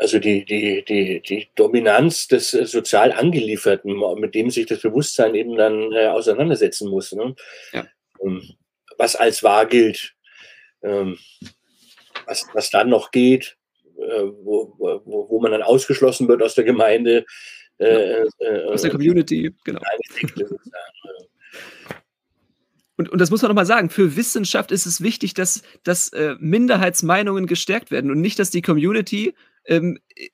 also 0.00 0.18
die, 0.18 0.44
die, 0.44 0.82
die, 0.84 1.20
die 1.20 1.48
Dominanz 1.54 2.26
des 2.26 2.54
äh, 2.54 2.66
sozial 2.66 3.12
Angelieferten, 3.12 3.96
mit 4.18 4.34
dem 4.34 4.50
sich 4.50 4.66
das 4.66 4.80
Bewusstsein 4.80 5.34
eben 5.34 5.56
dann 5.56 5.92
äh, 5.92 6.06
auseinandersetzen 6.06 6.88
muss. 6.88 7.12
Ne? 7.12 7.34
Ja. 7.72 7.86
Ähm, 8.24 8.42
was 8.96 9.14
als 9.14 9.42
wahr 9.42 9.66
gilt, 9.66 10.14
ähm, 10.82 11.18
was, 12.26 12.46
was 12.54 12.70
dann 12.70 12.88
noch 12.88 13.10
geht, 13.10 13.56
äh, 13.98 14.22
wo, 14.42 14.74
wo, 14.78 15.28
wo 15.28 15.40
man 15.40 15.52
dann 15.52 15.62
ausgeschlossen 15.62 16.28
wird 16.28 16.42
aus 16.42 16.54
der 16.54 16.64
Gemeinde. 16.64 17.26
Äh, 17.78 18.24
äh, 18.38 18.64
aus 18.66 18.82
der 18.82 18.90
Community, 18.90 19.54
genau. 19.64 19.80
Und, 22.96 23.08
und 23.08 23.18
das 23.18 23.30
muss 23.30 23.40
man 23.40 23.48
nochmal 23.48 23.64
sagen, 23.64 23.88
für 23.88 24.16
Wissenschaft 24.16 24.70
ist 24.70 24.84
es 24.84 25.00
wichtig, 25.00 25.32
dass, 25.32 25.62
dass 25.84 26.12
äh, 26.12 26.34
Minderheitsmeinungen 26.38 27.46
gestärkt 27.46 27.90
werden 27.90 28.10
und 28.10 28.20
nicht, 28.20 28.38
dass 28.38 28.50
die 28.50 28.60
Community 28.60 29.34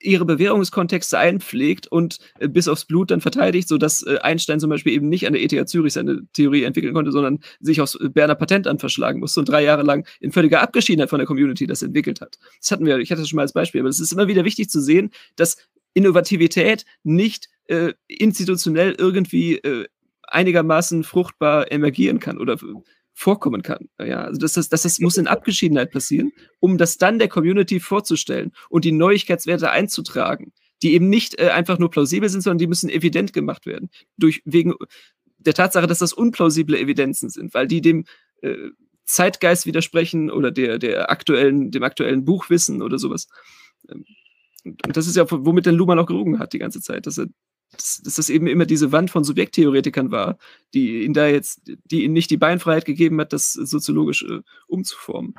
ihre 0.01 0.25
Bewährungskontexte 0.25 1.19
einpflegt 1.19 1.87
und 1.87 2.19
äh, 2.39 2.49
bis 2.49 2.69
aufs 2.69 2.85
Blut 2.85 3.11
dann 3.11 3.21
verteidigt, 3.21 3.69
sodass 3.69 4.03
äh, 4.03 4.19
Einstein 4.19 4.61
zum 4.61 4.71
Beispiel 4.71 4.93
eben 4.93 5.09
nicht 5.09 5.27
an 5.27 5.33
der 5.33 5.43
ETH 5.43 5.69
Zürich 5.69 5.93
seine 5.93 6.23
Theorie 6.33 6.65
entwickeln 6.65 6.95
konnte, 6.95 7.13
sondern 7.13 7.41
sich 7.61 7.81
aufs 7.81 7.99
Berner 8.01 8.35
Patentamt 8.35 8.81
verschlagen 8.81 9.21
musste 9.21 9.41
und 9.41 9.49
drei 9.49 9.63
Jahre 9.63 9.83
lang 9.83 10.07
in 10.21 10.33
völliger 10.33 10.63
Abgeschiedenheit 10.63 11.11
von 11.11 11.19
der 11.19 11.27
Community 11.27 11.67
das 11.67 11.83
entwickelt 11.83 12.21
hat. 12.21 12.39
Das 12.61 12.71
hatten 12.71 12.87
wir, 12.87 12.99
ich 12.99 13.11
hatte 13.11 13.23
das 13.23 13.29
schon 13.29 13.37
mal 13.37 13.43
als 13.43 13.53
Beispiel, 13.53 13.81
aber 13.81 13.91
es 13.91 14.01
ist 14.01 14.13
immer 14.13 14.29
wieder 14.29 14.45
wichtig 14.45 14.71
zu 14.71 14.81
sehen, 14.81 15.11
dass 15.37 15.57
Innovativität 15.95 16.85
nicht 17.03 17.49
äh, 17.67 17.95
institutionell 18.07 18.95
irgendwie 18.99 19.57
äh, 19.57 19.87
einigermaßen 20.23 21.05
fruchtbar 21.05 21.71
emergieren 21.71 22.21
kann 22.21 22.39
oder 22.39 22.59
vorkommen 23.17 23.63
kann. 23.63 23.89
Ja, 23.99 24.25
also 24.25 24.39
das, 24.39 24.53
das, 24.53 24.69
das, 24.69 24.83
das 24.83 25.01
muss 25.01 25.17
in 25.17 25.27
Abgeschiedenheit 25.27 25.91
passieren, 25.91 26.33
um 26.61 26.77
das 26.77 26.99
dann 26.99 27.19
der 27.19 27.29
Community 27.29 27.81
vorzustellen 27.81 28.53
und 28.69 28.85
die 28.85 28.93
Neuigkeitswerte 28.93 29.71
einzutragen, 29.71 30.53
die 30.83 30.93
eben 30.93 31.09
nicht 31.09 31.41
äh, 31.41 31.49
einfach 31.49 31.79
nur 31.79 31.91
plausibel 31.91 32.29
sind, 32.29 32.43
sondern 32.43 32.59
die 32.59 32.67
müssen 32.67 32.91
evident 32.91 33.33
gemacht 33.33 33.65
werden. 33.65 33.89
Durch, 34.19 34.43
wegen 34.45 34.75
der 35.39 35.55
Tatsache, 35.55 35.87
dass 35.87 36.01
das 36.01 36.13
unplausible 36.13 36.79
Evidenzen 36.79 37.31
sind, 37.31 37.55
weil 37.55 37.67
die 37.67 37.81
dem 37.81 38.05
äh, 38.43 38.55
Zeitgeist 39.07 39.65
widersprechen 39.65 40.31
oder 40.31 40.51
der, 40.51 40.79
der 40.79 41.11
aktuellen, 41.11 41.71
dem 41.71 41.85
aktuellen 41.85 42.27
Buchwissen 42.27 42.83
oder 42.83 42.99
sowas. 42.99 43.29
Ähm, 43.89 44.05
und 44.65 44.95
das 44.95 45.07
ist 45.07 45.17
ja, 45.17 45.25
womit 45.31 45.65
der 45.65 45.73
Luhmann 45.73 45.99
auch 45.99 46.07
gerungen 46.07 46.39
hat 46.39 46.53
die 46.53 46.59
ganze 46.59 46.83
Zeit, 46.83 47.07
dass 47.07 47.19
er 47.19 47.29
dass, 47.73 48.01
dass 48.03 48.15
das 48.15 48.31
eben 48.31 48.47
immer 48.47 48.67
diese 48.67 48.93
Wand 48.93 49.11
von 49.11 49.25
Subjekttheoretikern 49.25 50.11
war, 50.11 50.39
die 50.75 51.05
ihnen 51.05 51.15
da 51.15 51.27
jetzt, 51.27 51.63
die 51.65 52.05
ihnen 52.05 52.15
nicht 52.15 52.31
die 52.31 52.37
Beinfreiheit 52.37 52.85
gegeben 52.85 53.21
hat, 53.21 53.33
das 53.33 53.53
soziologisch 53.53 54.23
äh, 54.23 54.41
umzuformen. 54.67 55.35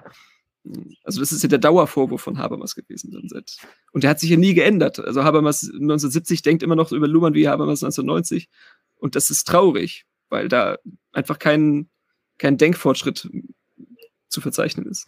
Also 1.04 1.20
das 1.22 1.32
ist 1.32 1.44
ja 1.44 1.50
der 1.50 1.60
Dauervorwurf 1.60 2.22
von 2.22 2.38
Habermas 2.38 2.76
gewesen. 2.76 3.12
Dann 3.12 3.30
seit, 3.30 3.58
und 3.94 4.04
der 4.04 4.10
hat 4.10 4.20
sich 4.20 4.30
ja 4.30 4.38
nie 4.38 4.54
geändert. 4.54 5.00
Also 5.00 5.24
Habermas 5.24 5.64
1970 5.64 6.42
denkt 6.42 6.64
immer 6.64 6.76
noch 6.76 6.92
über 6.92 7.08
Luhmann 7.08 7.34
wie 7.34 7.48
Habermas 7.48 7.84
1990. 7.84 8.50
Und 8.98 9.16
das 9.16 9.30
ist 9.30 9.48
traurig, 9.48 10.06
weil 10.30 10.50
da 10.50 10.78
einfach 11.14 11.40
kein, 11.40 11.90
kein 12.38 12.58
Denkfortschritt 12.58 13.30
zu 14.28 14.42
verzeichnen 14.42 14.86
ist. 14.88 15.08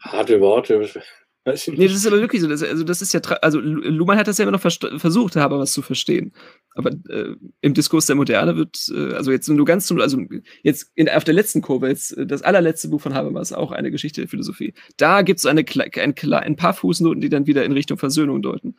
Harte 0.00 0.40
Worte. 0.40 1.02
Nee, 1.46 1.88
das 1.88 1.96
ist 1.96 2.06
aber 2.06 2.20
wirklich 2.20 2.42
so. 2.42 2.48
Das, 2.48 2.62
also, 2.62 2.84
das 2.84 3.00
ist 3.00 3.14
ja, 3.14 3.20
also 3.20 3.60
Luhmann 3.60 4.18
hat 4.18 4.28
das 4.28 4.36
ja 4.36 4.42
immer 4.42 4.52
noch 4.52 4.60
versucht, 4.60 5.36
Habermas 5.36 5.72
zu 5.72 5.80
verstehen. 5.80 6.32
Aber 6.74 6.90
äh, 7.08 7.34
im 7.62 7.72
Diskurs 7.72 8.06
der 8.06 8.16
Moderne 8.16 8.56
wird, 8.56 8.90
äh, 8.94 9.14
also 9.14 9.30
jetzt 9.30 9.48
nur 9.48 9.64
ganz 9.64 9.86
zum, 9.86 10.00
also 10.00 10.18
jetzt 10.62 10.92
in, 10.94 11.08
auf 11.08 11.24
der 11.24 11.34
letzten 11.34 11.62
Kurve, 11.62 11.88
jetzt 11.88 12.16
äh, 12.16 12.26
das 12.26 12.42
allerletzte 12.42 12.88
Buch 12.88 13.00
von 13.00 13.14
Habermas, 13.14 13.52
auch 13.52 13.72
eine 13.72 13.90
Geschichte 13.90 14.20
der 14.20 14.28
Philosophie. 14.28 14.74
Da 14.98 15.22
gibt 15.22 15.38
es 15.38 15.46
eine, 15.46 15.64
ein, 15.96 16.14
ein 16.32 16.56
paar 16.56 16.74
Fußnoten, 16.74 17.22
die 17.22 17.30
dann 17.30 17.46
wieder 17.46 17.64
in 17.64 17.72
Richtung 17.72 17.96
Versöhnung 17.96 18.42
deuten. 18.42 18.76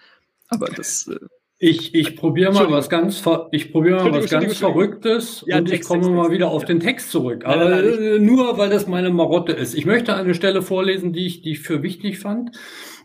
Aber 0.48 0.68
das. 0.68 1.08
Äh, 1.08 1.20
ich, 1.64 1.94
ich 1.94 2.16
probiere 2.16 2.52
mal 2.52 2.72
was 2.72 2.90
ganz, 2.90 3.24
ich 3.52 3.72
probiere 3.72 4.04
mal 4.04 4.20
was 4.20 4.32
ganz 4.32 4.58
Verrücktes 4.58 5.44
ja, 5.46 5.60
und 5.60 5.66
Text, 5.66 5.84
ich 5.84 5.88
komme 5.88 6.02
Text, 6.02 6.16
mal 6.16 6.22
Text, 6.24 6.34
wieder 6.34 6.50
auf 6.50 6.66
den 6.66 6.80
Text 6.80 7.12
zurück. 7.12 7.46
Aber 7.46 7.70
nein, 7.70 7.86
nein, 7.86 8.02
äh, 8.02 8.20
nur, 8.20 8.58
weil 8.58 8.72
das 8.72 8.88
meine 8.88 9.12
Marotte 9.12 9.52
ist. 9.52 9.76
Ich 9.76 9.86
möchte 9.86 10.16
eine 10.16 10.34
Stelle 10.34 10.64
vorlesen, 10.64 11.14
die 11.14 11.28
ich, 11.28 11.44
die 11.44 11.52
ich 11.52 11.60
für 11.60 11.84
wichtig 11.84 12.18
fand. 12.18 12.58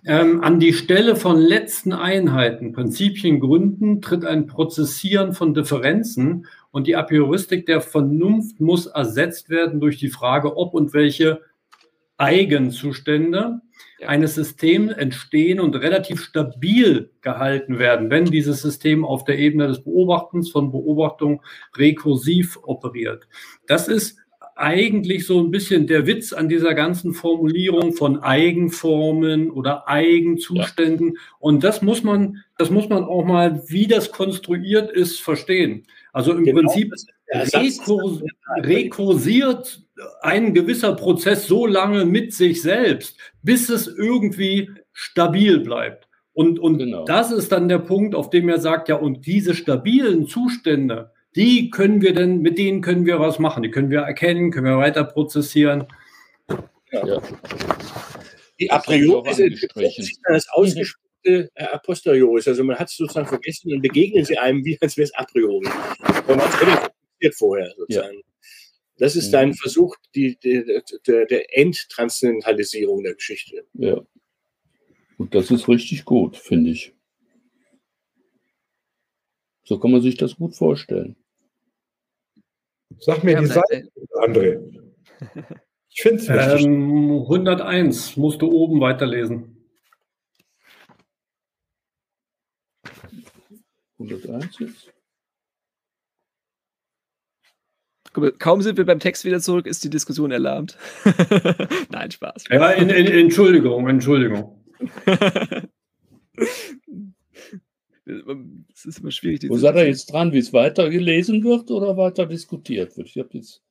Ähm, 0.07 0.43
an 0.43 0.59
die 0.59 0.73
Stelle 0.73 1.17
von 1.17 1.37
letzten 1.37 1.93
Einheiten, 1.93 2.73
Prinzipien, 2.73 3.41
Gründen 3.41 4.01
tritt 4.01 4.25
ein 4.25 4.47
Prozessieren 4.47 5.35
von 5.35 5.53
Differenzen 5.53 6.47
und 6.71 6.87
die 6.87 6.97
Apioristik 6.97 7.67
der 7.67 7.83
Vernunft 7.83 8.59
muss 8.59 8.87
ersetzt 8.87 9.51
werden 9.51 9.81
durch 9.81 9.99
die 9.99 10.09
Frage, 10.09 10.57
ob 10.57 10.73
und 10.73 10.95
welche 10.95 11.43
Eigenzustände 12.17 13.61
ja. 13.99 14.09
eines 14.09 14.35
Systems 14.35 14.93
entstehen 14.93 15.61
und 15.61 15.77
relativ 15.77 16.23
stabil 16.23 17.11
gehalten 17.23 17.79
werden, 17.79 18.11
wenn 18.11 18.27
dieses 18.27 18.63
System 18.63 19.05
auf 19.05 19.25
der 19.25 19.39
Ebene 19.39 19.69
des 19.69 19.83
Beobachtens 19.83 20.51
von 20.51 20.71
Beobachtung 20.71 21.43
rekursiv 21.77 22.59
operiert. 22.63 23.29
Das 23.67 23.89
ist 23.89 24.19
eigentlich 24.57 25.27
so 25.27 25.39
ein 25.39 25.51
bisschen 25.51 25.87
der 25.87 26.07
Witz 26.07 26.33
an 26.33 26.49
dieser 26.49 26.75
ganzen 26.75 27.13
Formulierung 27.13 27.93
von 27.93 28.23
Eigenformen 28.23 29.51
oder 29.51 29.87
Eigenzuständen. 29.87 31.09
Ja. 31.09 31.21
Und 31.39 31.63
das 31.63 31.83
muss 31.83 32.03
man, 32.03 32.43
das 32.57 32.71
muss 32.71 32.89
man 32.89 33.05
auch 33.05 33.25
mal, 33.25 33.63
wie 33.69 33.87
das 33.87 34.13
konstruiert 34.13 34.91
ist, 34.91 35.21
verstehen. 35.21 35.85
Also 36.17 36.33
im 36.33 36.45
genau, 36.45 36.61
Prinzip 36.63 36.95
rekurs 37.31 38.23
rekursiert 38.63 39.83
ein 40.23 40.55
gewisser 40.55 40.95
Prozess 40.95 41.47
so 41.47 41.67
lange 41.67 42.07
mit 42.07 42.33
sich 42.33 42.63
selbst, 42.63 43.19
bis 43.43 43.69
es 43.69 43.87
irgendwie 43.87 44.71
stabil 44.95 45.61
bleibt. 45.61 46.09
Und, 46.33 46.59
und 46.59 46.79
genau. 46.79 47.05
das 47.05 47.33
ist 47.33 47.53
dann 47.53 47.69
der 47.69 47.81
Punkt, 47.81 48.15
auf 48.15 48.31
dem 48.31 48.49
er 48.49 48.61
sagt, 48.61 48.89
ja, 48.89 48.95
und 48.95 49.27
diese 49.27 49.55
stabilen 49.55 50.27
Zustände, 50.27 51.11
die 51.35 51.69
können 51.69 52.01
wir 52.01 52.15
denn, 52.15 52.41
mit 52.41 52.57
denen 52.57 52.81
können 52.81 53.05
wir 53.05 53.21
was 53.21 53.39
machen. 53.39 53.63
Die 53.63 53.71
können 53.71 53.91
wir 53.91 54.01
erkennen, 54.01 54.51
können 54.51 54.65
wir 54.65 54.79
weiter 54.79 55.05
prozessieren. 55.05 55.85
Ja. 56.93 57.21
Die 58.59 58.71
a 58.71 58.79
priori 58.79 59.33
ist 59.33 60.19
das 60.27 60.49
ausgespielte 61.27 61.51
a 61.55 61.79
posteriori. 61.79 62.43
Also 62.47 62.65
man 62.65 62.79
hat 62.79 62.89
es 62.89 62.97
sozusagen 62.97 63.27
vergessen 63.27 63.73
und 63.73 63.83
begegnen 63.83 64.25
sie 64.25 64.39
einem 64.39 64.65
wie 64.65 64.79
als 64.81 64.97
wäre 64.97 65.05
es 65.05 65.15
a 65.15 65.25
priori. 65.25 65.67
Und 65.67 66.29
man 66.29 66.41
hat 66.41 67.35
vorher 67.35 67.73
sozusagen. 67.77 68.17
Ja. 68.17 68.23
Das 68.99 69.15
ist 69.15 69.31
dein 69.31 69.51
mhm. 69.51 69.55
Versuch 69.55 69.97
die, 70.15 70.39
die, 70.39 70.65
der, 71.07 71.27
der 71.27 71.59
Endtranszendentalisierung 71.59 73.03
der 73.03 73.15
Geschichte. 73.15 73.67
Ja. 73.75 74.01
Und 75.19 75.35
das 75.35 75.51
ist 75.51 75.69
richtig 75.69 76.05
gut, 76.05 76.37
finde 76.37 76.71
ich. 76.71 76.95
So 79.65 79.79
kann 79.79 79.91
man 79.91 80.01
sich 80.01 80.17
das 80.17 80.37
gut 80.37 80.55
vorstellen. 80.55 81.17
Sag 82.99 83.25
mir 83.25 83.33
ja, 83.33 83.41
die 83.41 83.47
Seite, 83.47 83.91
André. 84.15 84.61
Ich 85.99 86.03
finde 86.03 86.23
es 86.23 86.63
ähm, 86.63 87.23
101 87.23 88.19
musst 88.19 88.43
du 88.43 88.53
oben 88.53 88.83
weiterlesen. 88.83 89.56
101 93.99 94.59
jetzt? 94.59 94.93
Kaum 98.39 98.63
sind 98.63 98.79
wir 98.79 98.87
beim 98.87 98.99
Text 98.99 99.25
wieder 99.27 99.41
zurück, 99.41 99.67
ist 99.67 99.85
die 99.85 99.91
Diskussion 99.91 100.31
erlahmt. 100.31 100.79
Nein, 101.91 102.11
Spaß. 102.11 102.45
Ja, 102.51 102.71
in, 102.71 102.89
in, 102.89 103.07
Entschuldigung, 103.07 103.89
Entschuldigung. 103.89 104.65
Es 108.73 108.85
ist 108.85 109.01
immer 109.01 109.11
schwierig. 109.11 109.49
Wo 109.49 109.57
seid 109.57 109.75
ihr 109.75 109.87
jetzt 109.87 110.13
dran, 110.13 110.33
wie 110.33 110.39
es 110.39 110.53
weiter 110.53 110.89
gelesen 110.91 111.43
wird 111.43 111.73
oder 111.73 111.97
weiter 111.97 112.25
diskutiert 112.25 112.97
wird? 112.97 113.09
Ich 113.09 113.19
habe 113.19 113.31
jetzt. 113.33 113.65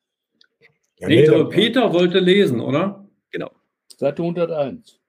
Ja, 1.00 1.08
nee, 1.08 1.26
nee, 1.28 1.44
Peter 1.46 1.94
wollte 1.94 2.20
lesen, 2.20 2.60
oder? 2.60 3.08
Genau. 3.32 3.52
Seite 3.96 4.24
101. 4.24 5.00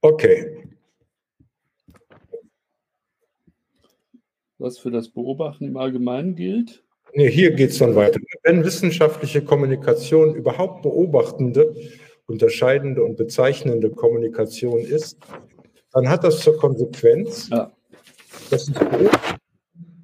Okay. 0.00 0.68
Was 4.58 4.78
für 4.78 4.90
das 4.90 5.08
Beobachten 5.08 5.66
im 5.66 5.76
Allgemeinen 5.76 6.34
gilt? 6.34 6.82
Nee, 7.14 7.30
hier 7.30 7.52
geht 7.52 7.70
es 7.70 7.78
dann 7.78 7.94
weiter. 7.94 8.20
Wenn 8.42 8.64
wissenschaftliche 8.64 9.42
Kommunikation 9.42 10.34
überhaupt 10.34 10.82
beobachtende, 10.82 11.74
unterscheidende 12.26 13.02
und 13.04 13.16
bezeichnende 13.16 13.90
Kommunikation 13.90 14.80
ist, 14.80 15.18
dann 15.92 16.08
hat 16.08 16.24
das 16.24 16.40
zur 16.40 16.56
Konsequenz, 16.58 17.48
ja. 17.50 17.72
dass 18.50 18.68
es 18.68 18.74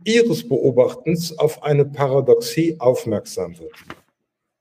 ihres 0.05 0.49
Beobachtens 0.49 1.39
auf 1.39 1.62
eine 1.62 1.85
Paradoxie 1.85 2.77
aufmerksam 2.79 3.59
wird. 3.59 3.73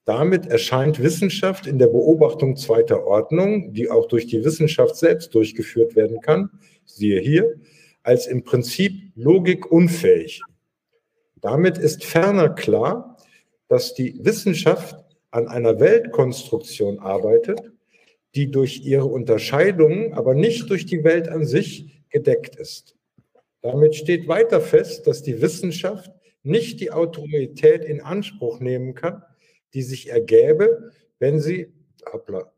Damit 0.05 0.47
erscheint 0.47 1.01
Wissenschaft 1.01 1.67
in 1.67 1.77
der 1.77 1.87
Beobachtung 1.87 2.55
zweiter 2.55 3.05
Ordnung, 3.05 3.71
die 3.71 3.89
auch 3.89 4.07
durch 4.07 4.27
die 4.27 4.43
Wissenschaft 4.43 4.95
selbst 4.95 5.33
durchgeführt 5.35 5.95
werden 5.95 6.19
kann, 6.21 6.49
siehe 6.85 7.19
hier, 7.21 7.55
als 8.03 8.27
im 8.27 8.43
Prinzip 8.43 9.11
logikunfähig. 9.15 10.41
Damit 11.41 11.77
ist 11.77 12.03
ferner 12.03 12.49
klar, 12.49 13.17
dass 13.67 13.93
die 13.93 14.19
Wissenschaft 14.23 14.95
an 15.31 15.47
einer 15.47 15.79
Weltkonstruktion 15.79 16.99
arbeitet, 16.99 17.61
die 18.35 18.51
durch 18.51 18.81
ihre 18.83 19.05
Unterscheidungen, 19.05 20.13
aber 20.13 20.33
nicht 20.33 20.69
durch 20.69 20.85
die 20.85 21.03
Welt 21.03 21.29
an 21.29 21.45
sich 21.45 22.01
gedeckt 22.09 22.55
ist. 22.55 22.95
Damit 23.61 23.95
steht 23.95 24.27
weiter 24.27 24.61
fest, 24.61 25.07
dass 25.07 25.23
die 25.23 25.41
Wissenschaft 25.41 26.11
nicht 26.43 26.79
die 26.79 26.91
Autorität 26.91 27.85
in 27.85 28.01
Anspruch 28.01 28.59
nehmen 28.59 28.95
kann, 28.95 29.23
die 29.73 29.83
sich 29.83 30.09
ergäbe, 30.09 30.91
wenn 31.19 31.39
sie, 31.39 31.71
hoppla, 32.11 32.51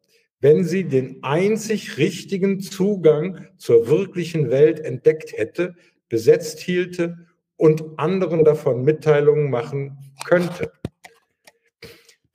wenn 0.43 0.65
sie 0.65 0.83
den 0.83 1.23
einzig 1.23 1.97
richtigen 1.97 2.59
Zugang 2.59 3.47
zur 3.55 3.87
wirklichen 3.87 4.51
Welt 4.51 4.81
entdeckt 4.81 5.31
hätte, 5.37 5.73
besetzt 6.09 6.59
hielte 6.59 7.17
und 7.55 7.97
anderen 7.97 8.43
davon 8.43 8.83
Mitteilungen 8.83 9.49
machen 9.49 9.97
könnte. 10.25 10.73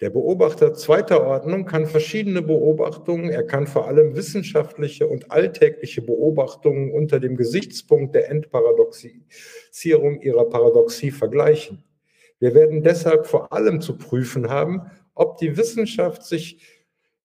Der 0.01 0.09
Beobachter 0.09 0.72
zweiter 0.72 1.26
Ordnung 1.26 1.66
kann 1.66 1.85
verschiedene 1.85 2.40
Beobachtungen, 2.40 3.28
er 3.28 3.43
kann 3.43 3.66
vor 3.66 3.86
allem 3.86 4.16
wissenschaftliche 4.16 5.06
und 5.06 5.30
alltägliche 5.30 6.01
Beobachtungen 6.01 6.90
unter 6.93 7.20
dem 7.20 7.36
Gesichtspunkt 7.36 8.14
der 8.14 8.30
Entparadoxisierung 8.30 10.22
ihrer 10.22 10.48
Paradoxie 10.48 11.10
vergleichen. 11.10 11.85
Wir 12.39 12.55
werden 12.55 12.82
deshalb 12.82 13.26
vor 13.26 13.52
allem 13.52 13.82
zu 13.82 13.98
prüfen 13.98 14.48
haben, 14.48 14.90
ob 15.14 15.36
die 15.36 15.59
Wissenschaft 15.59 16.22
sich 16.24 16.78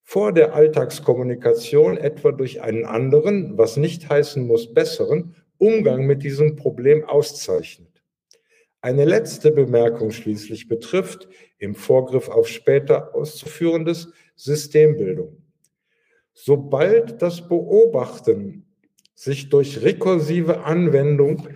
vor 0.03 0.33
der 0.33 0.53
Alltagskommunikation 0.53 1.97
etwa 1.97 2.31
durch 2.31 2.61
einen 2.61 2.85
anderen, 2.85 3.57
was 3.57 3.77
nicht 3.77 4.09
heißen 4.09 4.45
muss 4.45 4.73
besseren, 4.73 5.35
Umgang 5.57 6.05
mit 6.05 6.23
diesem 6.23 6.55
Problem 6.55 7.05
auszeichnet. 7.05 8.03
Eine 8.81 9.05
letzte 9.05 9.51
Bemerkung 9.51 10.11
schließlich 10.11 10.67
betrifft, 10.67 11.29
im 11.57 11.73
Vorgriff 11.73 12.27
auf 12.27 12.49
später 12.49 13.15
auszuführendes, 13.15 14.09
Systembildung. 14.35 15.37
Sobald 16.33 17.21
das 17.21 17.47
Beobachten 17.47 18.65
sich 19.15 19.49
durch 19.49 19.83
rekursive 19.83 20.63
Anwendung 20.63 21.47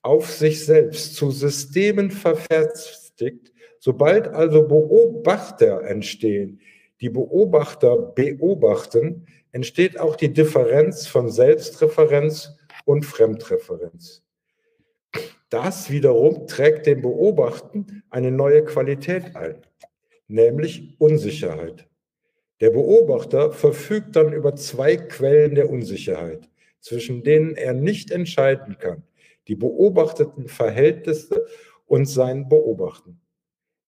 auf 0.00 0.30
sich 0.30 0.64
selbst 0.64 1.16
zu 1.16 1.30
Systemen 1.30 2.10
verfestigt, 2.10 3.52
sobald 3.78 4.28
also 4.28 4.66
Beobachter 4.66 5.82
entstehen, 5.82 6.60
die 7.02 7.10
Beobachter 7.10 7.96
beobachten, 7.96 9.26
entsteht 9.50 9.98
auch 9.98 10.16
die 10.16 10.32
Differenz 10.32 11.06
von 11.06 11.28
Selbstreferenz 11.28 12.56
und 12.84 13.04
Fremdreferenz. 13.04 14.22
Das 15.50 15.90
wiederum 15.90 16.46
trägt 16.46 16.86
dem 16.86 17.02
Beobachten 17.02 18.02
eine 18.08 18.30
neue 18.30 18.64
Qualität 18.64 19.36
ein, 19.36 19.56
nämlich 20.28 20.94
Unsicherheit. 20.98 21.88
Der 22.60 22.70
Beobachter 22.70 23.52
verfügt 23.52 24.14
dann 24.14 24.32
über 24.32 24.54
zwei 24.54 24.96
Quellen 24.96 25.56
der 25.56 25.68
Unsicherheit, 25.68 26.48
zwischen 26.80 27.24
denen 27.24 27.56
er 27.56 27.74
nicht 27.74 28.12
entscheiden 28.12 28.78
kann, 28.78 29.02
die 29.48 29.56
beobachteten 29.56 30.46
Verhältnisse 30.46 31.46
und 31.86 32.06
sein 32.06 32.48
Beobachten. 32.48 33.21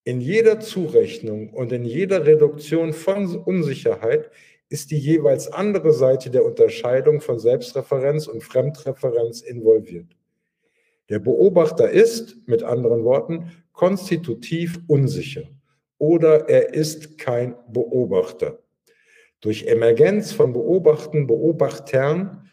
In 0.07 0.21
jeder 0.21 0.61
Zurechnung 0.61 1.49
und 1.49 1.73
in 1.73 1.87
jeder 1.87 2.27
Reduktion 2.27 2.93
von 2.93 3.37
Unsicherheit 3.37 4.31
ist 4.69 4.91
die 4.91 4.99
jeweils 4.99 5.51
andere 5.51 5.95
Seite 5.95 6.29
der 6.29 6.45
Unterscheidung 6.45 7.23
von 7.23 7.39
Selbstreferenz 7.39 8.27
und 8.27 8.43
Fremdreferenz 8.45 9.41
involviert. 9.41 10.15
Der 11.09 11.21
Beobachter 11.21 11.91
ist, 11.91 12.37
mit 12.47 12.63
anderen 12.63 13.05
Worten, 13.05 13.51
konstitutiv 13.73 14.79
unsicher 14.89 15.45
oder 15.97 16.51
er 16.51 16.75
ist 16.75 17.17
kein 17.17 17.55
Beobachter. 17.73 18.59
Durch 19.41 19.67
Emergenz 19.67 20.33
von 20.33 20.53
Beobachten, 20.53 21.27
Beobachtern 21.27 22.44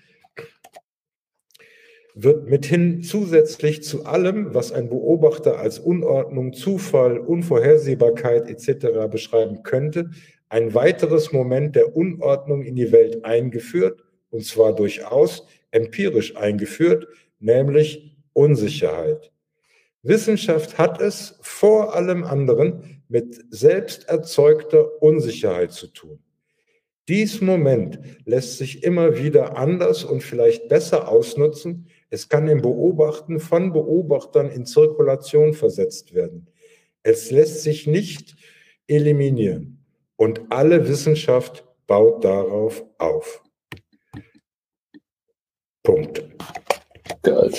wird 2.13 2.49
mithin 2.49 3.03
zusätzlich 3.03 3.83
zu 3.83 4.05
allem, 4.05 4.53
was 4.53 4.71
ein 4.71 4.89
Beobachter 4.89 5.59
als 5.59 5.79
Unordnung, 5.79 6.53
Zufall, 6.53 7.17
Unvorhersehbarkeit 7.17 8.49
etc. 8.49 9.09
beschreiben 9.09 9.63
könnte, 9.63 10.11
ein 10.49 10.73
weiteres 10.73 11.31
Moment 11.31 11.75
der 11.75 11.95
Unordnung 11.95 12.63
in 12.63 12.75
die 12.75 12.91
Welt 12.91 13.23
eingeführt, 13.23 14.03
und 14.29 14.45
zwar 14.45 14.75
durchaus 14.75 15.45
empirisch 15.71 16.35
eingeführt, 16.35 17.07
nämlich 17.39 18.17
Unsicherheit. 18.33 19.31
Wissenschaft 20.03 20.77
hat 20.77 20.99
es 20.99 21.37
vor 21.41 21.95
allem 21.95 22.23
anderen 22.23 23.03
mit 23.07 23.39
selbst 23.49 24.09
erzeugter 24.09 25.01
Unsicherheit 25.01 25.71
zu 25.71 25.87
tun. 25.87 26.19
Dies 27.07 27.41
Moment 27.41 27.99
lässt 28.25 28.57
sich 28.57 28.83
immer 28.83 29.17
wieder 29.17 29.57
anders 29.57 30.03
und 30.03 30.21
vielleicht 30.23 30.69
besser 30.69 31.07
ausnutzen. 31.07 31.87
Es 32.13 32.27
kann 32.27 32.49
im 32.49 32.61
Beobachten 32.61 33.39
von 33.39 33.71
Beobachtern 33.71 34.49
in 34.51 34.65
Zirkulation 34.65 35.53
versetzt 35.53 36.13
werden. 36.13 36.49
Es 37.03 37.31
lässt 37.31 37.63
sich 37.63 37.87
nicht 37.87 38.35
eliminieren. 38.85 39.85
Und 40.17 40.41
alle 40.49 40.89
Wissenschaft 40.89 41.65
baut 41.87 42.25
darauf 42.25 42.83
auf. 42.97 43.41
Punkt. 45.83 46.23
Geil. 47.23 47.51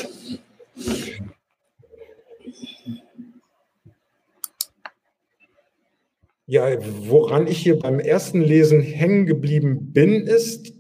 Ja, 6.46 6.76
woran 7.08 7.46
ich 7.46 7.56
hier 7.56 7.78
beim 7.78 7.98
ersten 7.98 8.42
Lesen 8.42 8.82
hängen 8.82 9.24
geblieben 9.24 9.94
bin, 9.94 10.26
ist 10.26 10.74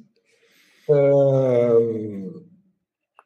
ähm, 0.88 2.41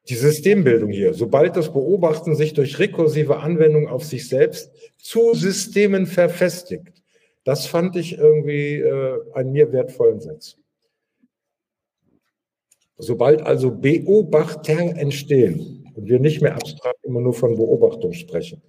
die 0.09 0.15
Systembildung 0.15 0.91
hier. 0.91 1.15
Sobald 1.15 1.57
das 1.57 1.73
Beobachten 1.73 2.35
sich 2.35 2.55
durch 2.55 2.79
rekursive 2.79 3.39
Anwendung 3.39 3.89
auf 3.89 4.05
sich 4.05 4.29
selbst 4.29 4.71
zu 4.99 5.35
Systemen 5.35 6.07
verfestigt. 6.07 7.03
Das 7.45 7.67
fand 7.67 7.97
ich 7.97 8.19
irgendwie 8.19 8.81
äh, 8.81 9.19
einen 9.35 9.53
mir 9.53 9.73
wertvollen 9.73 10.21
Satz. 10.21 10.57
Sobald 12.99 13.43
also 13.43 13.71
Beobachter 13.71 14.79
entstehen, 14.97 15.85
und 15.95 16.09
wir 16.09 16.21
nicht 16.21 16.43
mehr 16.43 16.55
abstrakt 16.55 17.05
immer 17.05 17.21
nur 17.21 17.35
von 17.35 17.57
Beobachtung 17.57 18.13
sprechen. 18.13 18.63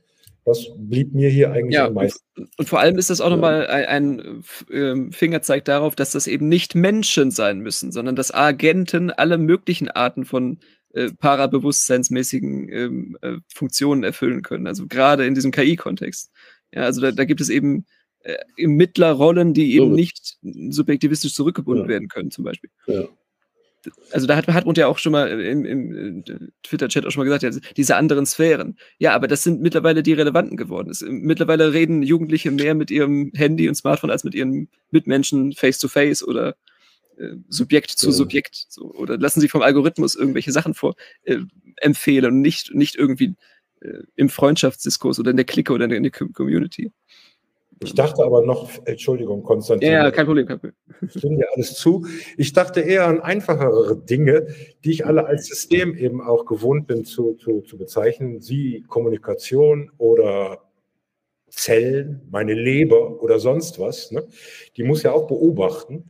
Das 0.46 0.66
blieb 0.78 1.14
mir 1.14 1.28
hier 1.28 1.52
eigentlich 1.52 1.76
ja, 1.76 1.88
am 1.88 1.96
meisten. 1.96 2.24
Und, 2.58 2.70
vor 2.70 2.80
allem 2.80 2.98
ist 2.98 3.10
das 3.10 3.20
auch 3.20 3.30
nochmal 3.30 3.68
ein, 3.68 4.22
ein 4.22 4.44
äh, 4.72 5.12
Fingerzeig 5.12 5.66
darauf, 5.66 5.94
dass 5.94 6.12
das 6.12 6.26
eben 6.26 6.48
nicht 6.48 6.74
Menschen 6.74 7.32
sein 7.32 7.60
müssen, 7.60 7.92
sondern 7.92 8.16
dass 8.16 8.34
Agenten 8.34 9.12
alle 9.12 9.38
möglichen 9.38 9.90
Arten 9.90 10.24
von 10.24 10.60
äh, 10.98 11.12
parabewusstseinsmäßigen 11.14 12.70
ähm, 12.70 13.18
äh, 13.22 13.38
Funktionen 13.54 14.04
erfüllen 14.04 14.42
können. 14.42 14.68
Also 14.68 14.88
gerade 14.88 15.26
in 15.26 15.36
diesem 15.36 15.52
KI-Kontext. 15.52 16.32
Ja, 16.74 16.84
also 16.84 17.02
da, 17.02 17.12
da, 17.12 17.26
gibt 17.26 17.42
es 17.42 17.50
eben 17.50 17.86
äh, 18.24 18.38
Mittlerrollen, 18.58 19.54
die 19.54 19.76
eben 19.76 19.90
so. 19.90 19.96
nicht 19.96 20.38
subjektivistisch 20.42 21.34
zurückgebunden 21.34 21.86
ja. 21.86 21.90
werden 21.90 22.08
können, 22.08 22.32
zum 22.32 22.44
Beispiel. 22.44 22.70
Ja 22.88 23.08
also 24.12 24.28
da 24.28 24.36
hat 24.36 24.48
Hartmut 24.48 24.78
ja 24.78 24.88
auch 24.88 24.98
schon 24.98 25.12
mal 25.12 25.30
im, 25.30 25.66
im 25.66 26.24
Twitter-Chat 26.64 27.06
auch 27.06 27.12
schon 27.12 27.22
mal 27.22 27.26
gesagt, 27.26 27.44
ja, 27.44 27.62
diese 27.76 27.96
anderen 27.96 28.26
Sphären. 28.26 28.78
Ja, 28.98 29.14
aber 29.14 29.28
das 29.28 29.44
sind 29.44 29.62
mittlerweile 29.62 30.04
die 30.04 30.14
relevanten 30.14 30.58
geworden. 30.58 30.90
Es, 30.90 31.04
mittlerweile 31.08 31.74
reden 31.74 32.04
Jugendliche 32.04 32.52
mehr 32.52 32.76
mit 32.76 32.92
ihrem 32.92 33.32
Handy 33.36 33.68
und 33.68 33.76
Smartphone 33.76 34.12
als 34.12 34.24
mit 34.24 34.36
ihren 34.36 34.70
Mitmenschen 34.92 35.54
face 35.54 35.80
to 35.80 35.88
face 35.88 36.26
oder 36.26 36.50
äh, 36.50 36.54
Subjekt 37.50 37.92
zu. 37.92 38.12
Subjekt. 38.12 38.66
So, 38.70 38.92
oder 38.94 39.18
lassen 39.18 39.42
Sie 39.42 39.50
vom 39.50 39.62
Algorithmus 39.62 40.16
irgendwelche 40.16 40.52
Sachen 40.52 40.74
vor 40.74 40.96
äh, 41.24 41.38
empfehlen 41.78 42.26
und 42.26 42.42
nicht, 42.42 42.74
nicht 42.74 42.96
irgendwie 42.96 43.36
äh, 43.82 44.04
im 44.16 44.30
Freundschaftsdiskurs 44.30 45.20
oder 45.20 45.32
in 45.32 45.38
der 45.38 45.46
Clique 45.46 45.74
oder 45.74 45.86
in 45.86 46.04
der 46.04 46.12
Community. 46.12 46.92
Ich 47.80 47.94
dachte 47.94 48.24
aber 48.24 48.44
noch, 48.44 48.72
Entschuldigung, 48.86 49.44
Konstantin. 49.44 49.92
Ja, 49.92 50.10
kein 50.10 50.26
Problem, 50.26 50.48
kein 50.48 50.60
Problem. 50.60 50.76
Ich 51.02 51.12
stimme 51.12 51.38
dir 51.38 51.48
alles 51.56 51.76
zu. 51.76 52.08
Ich 52.36 52.54
dachte 52.54 52.82
eher 52.82 53.06
an 53.06 53.22
einfachere 53.22 53.96
Dinge, 53.98 54.48
die 54.84 54.92
ich 54.92 55.06
alle 55.06 55.26
als 55.28 55.46
System 55.46 55.96
eben 55.96 56.22
auch 56.22 56.46
gewohnt 56.46 56.88
bin 56.88 57.06
zu, 57.06 57.36
zu, 57.36 57.62
zu 57.62 57.78
bezeichnen. 57.78 58.42
Sie 58.42 58.84
Kommunikation 58.88 59.92
oder 60.00 60.64
Zellen, 61.50 62.22
meine 62.32 62.56
Leber 62.56 63.22
oder 63.22 63.40
sonst 63.40 63.80
was. 63.80 64.12
Ne? 64.12 64.28
Die 64.76 64.84
muss 64.84 65.04
ja 65.04 65.12
auch 65.12 65.28
beobachten 65.28 66.10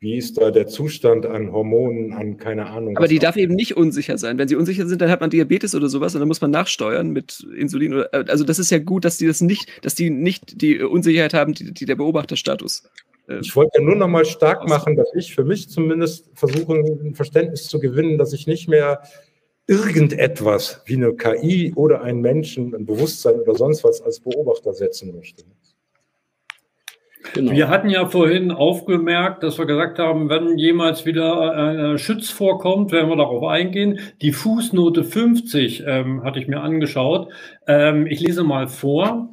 wie 0.00 0.16
ist 0.16 0.38
da 0.40 0.50
der 0.50 0.66
Zustand 0.66 1.26
an 1.26 1.52
Hormonen, 1.52 2.14
an 2.14 2.38
keine 2.38 2.66
Ahnung. 2.66 2.96
Aber 2.96 3.06
die 3.06 3.18
darf 3.18 3.36
eben 3.36 3.54
nicht 3.54 3.76
unsicher 3.76 4.16
sein. 4.16 4.38
Wenn 4.38 4.48
sie 4.48 4.56
unsicher 4.56 4.86
sind, 4.86 5.02
dann 5.02 5.10
hat 5.10 5.20
man 5.20 5.28
Diabetes 5.28 5.74
oder 5.74 5.88
sowas 5.88 6.14
und 6.14 6.20
dann 6.20 6.28
muss 6.28 6.40
man 6.40 6.50
nachsteuern 6.50 7.10
mit 7.10 7.46
Insulin. 7.54 7.92
Oder, 7.92 8.14
äh, 8.14 8.24
also 8.28 8.44
das 8.44 8.58
ist 8.58 8.70
ja 8.70 8.78
gut, 8.78 9.04
dass 9.04 9.18
die 9.18 9.26
das 9.26 9.42
nicht, 9.42 9.68
dass 9.84 9.94
die 9.94 10.08
nicht 10.08 10.62
die 10.62 10.80
Unsicherheit 10.80 11.34
haben, 11.34 11.52
die, 11.52 11.72
die 11.72 11.84
der 11.84 11.96
Beobachterstatus. 11.96 12.88
Äh, 13.28 13.40
ich 13.40 13.54
wollte 13.54 13.78
ja 13.78 13.84
nur 13.84 13.94
noch 13.94 14.08
mal 14.08 14.24
stark 14.24 14.66
machen, 14.66 14.96
dass 14.96 15.08
ich 15.14 15.34
für 15.34 15.44
mich 15.44 15.68
zumindest 15.68 16.30
versuche, 16.32 16.76
ein 16.76 17.14
Verständnis 17.14 17.66
zu 17.66 17.78
gewinnen, 17.78 18.16
dass 18.16 18.32
ich 18.32 18.46
nicht 18.46 18.68
mehr 18.68 19.02
irgendetwas 19.66 20.80
wie 20.86 20.94
eine 20.94 21.14
KI 21.14 21.74
oder 21.76 22.00
einen 22.00 22.22
Menschen, 22.22 22.74
ein 22.74 22.86
Bewusstsein 22.86 23.38
oder 23.38 23.54
sonst 23.54 23.84
was 23.84 24.00
als 24.00 24.18
Beobachter 24.18 24.72
setzen 24.72 25.14
möchte. 25.14 25.44
Genau. 27.34 27.52
Wir 27.52 27.68
hatten 27.68 27.90
ja 27.90 28.06
vorhin 28.06 28.50
aufgemerkt, 28.50 29.42
dass 29.42 29.58
wir 29.58 29.66
gesagt 29.66 29.98
haben, 29.98 30.28
wenn 30.28 30.56
jemals 30.58 31.04
wieder 31.06 31.54
ein 31.54 31.98
Schütz 31.98 32.30
vorkommt, 32.30 32.92
werden 32.92 33.10
wir 33.10 33.16
darauf 33.16 33.44
eingehen. 33.44 34.00
Die 34.22 34.32
Fußnote 34.32 35.04
50 35.04 35.84
ähm, 35.86 36.24
hatte 36.24 36.38
ich 36.38 36.48
mir 36.48 36.60
angeschaut. 36.60 37.28
Ähm, 37.66 38.06
ich 38.06 38.20
lese 38.20 38.42
mal 38.42 38.68
vor. 38.68 39.30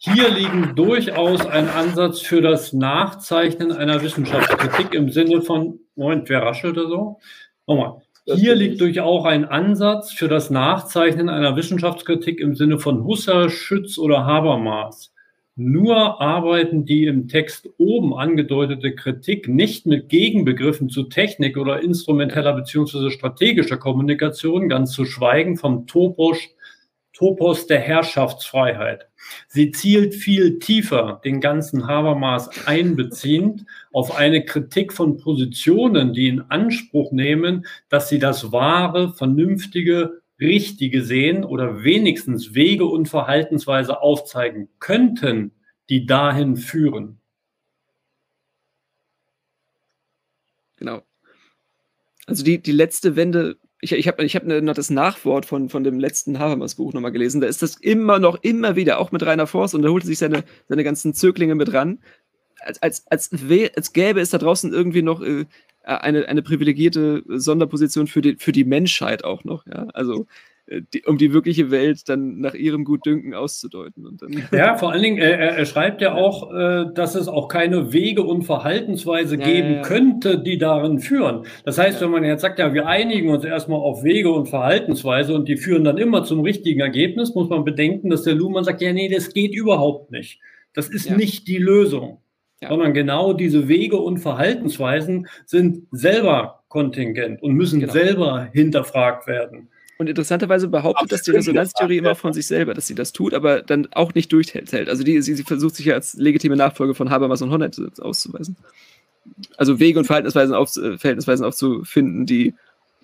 Hier 0.00 0.28
liegen 0.28 0.74
durchaus 0.76 1.44
ein 1.46 1.68
Ansatz 1.68 2.20
für 2.20 2.40
das 2.40 2.72
Nachzeichnen 2.72 3.72
einer 3.72 4.02
Wissenschaftskritik 4.02 4.94
im 4.94 5.10
Sinne 5.10 5.42
von, 5.42 5.80
Moment, 5.96 6.28
wer 6.28 6.42
raschelt 6.42 6.78
oder 6.78 6.88
so? 6.88 7.18
Nochmal. 7.66 8.02
Hier 8.36 8.54
liegt 8.54 8.80
durchaus 8.80 9.24
ein 9.24 9.44
Ansatz 9.46 10.12
für 10.12 10.28
das 10.28 10.50
Nachzeichnen 10.50 11.28
einer 11.28 11.56
Wissenschaftskritik 11.56 12.40
im 12.40 12.54
Sinne 12.54 12.78
von 12.78 13.04
Husserl, 13.04 13.48
Schütz 13.48 13.98
oder 13.98 14.26
Habermas. 14.26 15.12
Nur 15.60 16.20
arbeiten 16.20 16.84
die 16.84 17.06
im 17.06 17.26
Text 17.26 17.68
oben 17.78 18.14
angedeutete 18.14 18.94
Kritik 18.94 19.48
nicht 19.48 19.86
mit 19.86 20.08
Gegenbegriffen 20.08 20.88
zu 20.88 21.02
Technik 21.02 21.56
oder 21.56 21.82
instrumenteller 21.82 22.52
bzw. 22.52 23.10
strategischer 23.10 23.76
Kommunikation, 23.76 24.68
ganz 24.68 24.92
zu 24.92 25.04
schweigen 25.04 25.56
vom 25.56 25.88
Topos, 25.88 26.38
Topos 27.12 27.66
der 27.66 27.80
Herrschaftsfreiheit. 27.80 29.08
Sie 29.48 29.72
zielt 29.72 30.14
viel 30.14 30.60
tiefer, 30.60 31.20
den 31.24 31.40
ganzen 31.40 31.88
Habermas 31.88 32.48
einbeziehend, 32.68 33.64
auf 33.90 34.16
eine 34.16 34.44
Kritik 34.44 34.92
von 34.92 35.16
Positionen, 35.16 36.12
die 36.12 36.28
in 36.28 36.40
Anspruch 36.42 37.10
nehmen, 37.10 37.66
dass 37.88 38.08
sie 38.08 38.20
das 38.20 38.52
wahre, 38.52 39.12
vernünftige, 39.12 40.17
richtige 40.40 41.02
sehen 41.02 41.44
oder 41.44 41.82
wenigstens 41.82 42.54
Wege 42.54 42.84
und 42.86 43.08
Verhaltensweise 43.08 44.00
aufzeigen 44.00 44.68
könnten, 44.78 45.52
die 45.88 46.06
dahin 46.06 46.56
führen. 46.56 47.20
Genau. 50.76 51.02
Also 52.26 52.44
die, 52.44 52.58
die 52.58 52.72
letzte 52.72 53.16
Wende, 53.16 53.56
ich, 53.80 53.92
ich 53.92 54.06
habe 54.06 54.24
ich 54.24 54.36
hab 54.36 54.44
noch 54.44 54.74
das 54.74 54.90
Nachwort 54.90 55.46
von, 55.46 55.68
von 55.68 55.82
dem 55.82 55.98
letzten 55.98 56.38
Habermas 56.38 56.76
Buch 56.76 56.92
nochmal 56.92 57.10
gelesen, 57.10 57.40
da 57.40 57.46
ist 57.48 57.62
das 57.62 57.76
immer 57.76 58.18
noch, 58.18 58.42
immer 58.42 58.76
wieder, 58.76 58.98
auch 58.98 59.10
mit 59.10 59.24
Rainer 59.24 59.46
Forst, 59.46 59.74
und 59.74 59.82
da 59.82 59.88
holt 59.88 60.04
sich 60.04 60.18
seine, 60.18 60.44
seine 60.68 60.84
ganzen 60.84 61.14
Zöglinge 61.14 61.54
mit 61.54 61.72
ran, 61.72 61.98
als, 62.60 62.82
als, 62.82 63.06
als, 63.08 63.30
als 63.76 63.92
gäbe 63.92 64.20
es 64.20 64.30
da 64.30 64.38
draußen 64.38 64.72
irgendwie 64.72 65.02
noch 65.02 65.22
äh, 65.22 65.46
eine, 65.96 66.28
eine 66.28 66.42
privilegierte 66.42 67.22
Sonderposition 67.26 68.06
für 68.06 68.20
die, 68.20 68.36
für 68.36 68.52
die 68.52 68.64
Menschheit 68.64 69.24
auch 69.24 69.44
noch. 69.44 69.66
Ja? 69.66 69.88
Also 69.94 70.26
äh, 70.66 70.82
die, 70.92 71.04
um 71.04 71.18
die 71.18 71.32
wirkliche 71.32 71.70
Welt 71.70 72.08
dann 72.08 72.40
nach 72.40 72.54
ihrem 72.54 72.84
Gutdünken 72.84 73.34
auszudeuten. 73.34 74.18
ja, 74.52 74.76
vor 74.78 74.92
allen 74.92 75.02
Dingen, 75.02 75.18
er, 75.18 75.38
er 75.38 75.64
schreibt 75.64 76.02
ja 76.02 76.14
auch, 76.14 76.52
äh, 76.52 76.86
dass 76.94 77.14
es 77.14 77.28
auch 77.28 77.48
keine 77.48 77.92
Wege 77.92 78.22
und 78.22 78.42
Verhaltensweise 78.42 79.36
ja, 79.36 79.44
geben 79.44 79.74
ja. 79.74 79.82
könnte, 79.82 80.38
die 80.38 80.58
darin 80.58 80.98
führen. 80.98 81.46
Das 81.64 81.78
heißt, 81.78 82.00
ja. 82.00 82.06
wenn 82.06 82.12
man 82.12 82.24
jetzt 82.24 82.42
sagt, 82.42 82.58
ja, 82.58 82.74
wir 82.74 82.86
einigen 82.86 83.30
uns 83.30 83.44
erstmal 83.44 83.80
auf 83.80 84.04
Wege 84.04 84.30
und 84.30 84.48
Verhaltensweise 84.48 85.34
und 85.34 85.48
die 85.48 85.56
führen 85.56 85.84
dann 85.84 85.98
immer 85.98 86.24
zum 86.24 86.40
richtigen 86.40 86.80
Ergebnis, 86.80 87.34
muss 87.34 87.48
man 87.48 87.64
bedenken, 87.64 88.10
dass 88.10 88.22
der 88.22 88.34
Luhmann 88.34 88.64
sagt, 88.64 88.82
ja, 88.82 88.92
nee, 88.92 89.08
das 89.08 89.32
geht 89.32 89.54
überhaupt 89.54 90.10
nicht. 90.10 90.40
Das 90.74 90.88
ist 90.88 91.10
nicht 91.10 91.48
die 91.48 91.58
Lösung 91.58 92.20
ja. 92.60 92.68
sondern 92.68 92.94
genau 92.94 93.32
diese 93.32 93.68
Wege 93.68 93.96
und 93.96 94.18
Verhaltensweisen 94.18 95.28
sind 95.46 95.86
selber 95.90 96.62
kontingent 96.68 97.42
und 97.42 97.54
müssen 97.54 97.80
genau. 97.80 97.92
selber 97.92 98.48
hinterfragt 98.52 99.26
werden. 99.26 99.68
Und 99.98 100.08
interessanterweise 100.08 100.68
behauptet 100.68 101.10
das 101.10 101.22
die 101.22 101.32
Resonanztheorie 101.32 101.98
immer 101.98 102.14
von 102.14 102.32
sich 102.32 102.46
selber, 102.46 102.72
dass 102.72 102.86
sie 102.86 102.94
das 102.94 103.12
tut, 103.12 103.34
aber 103.34 103.62
dann 103.62 103.88
auch 103.92 104.14
nicht 104.14 104.32
durchhält. 104.32 104.72
Also 104.88 105.02
die, 105.02 105.20
sie, 105.22 105.34
sie 105.34 105.42
versucht 105.42 105.74
sich 105.74 105.86
ja 105.86 105.94
als 105.94 106.14
legitime 106.14 106.54
Nachfolge 106.54 106.94
von 106.94 107.10
Habermas 107.10 107.42
und 107.42 107.50
Honneth 107.50 107.80
auszuweisen. 108.00 108.56
Also 109.56 109.80
Wege 109.80 109.98
und 109.98 110.04
Verhaltensweisen, 110.04 110.54
auf, 110.54 110.76
äh, 110.76 110.98
Verhaltensweisen 110.98 111.44
aufzufinden, 111.44 112.26
die 112.26 112.54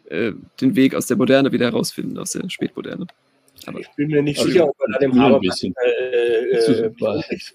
äh, 0.08 0.32
den 0.60 0.76
Weg 0.76 0.94
aus 0.94 1.06
der 1.06 1.16
Moderne 1.16 1.50
wieder 1.50 1.66
herausfinden, 1.66 2.16
aus 2.16 2.32
der 2.32 2.48
Spätmoderne. 2.48 3.06
Aber 3.66 3.80
ich 3.80 3.88
bin 3.96 4.08
mir 4.08 4.22
nicht 4.22 4.38
also 4.38 4.50
sicher, 4.50 4.68
ob 4.68 4.78
man 4.78 4.92
da 4.92 4.98
dem 4.98 5.20
Habermas 5.20 5.64
äh, 5.64 5.70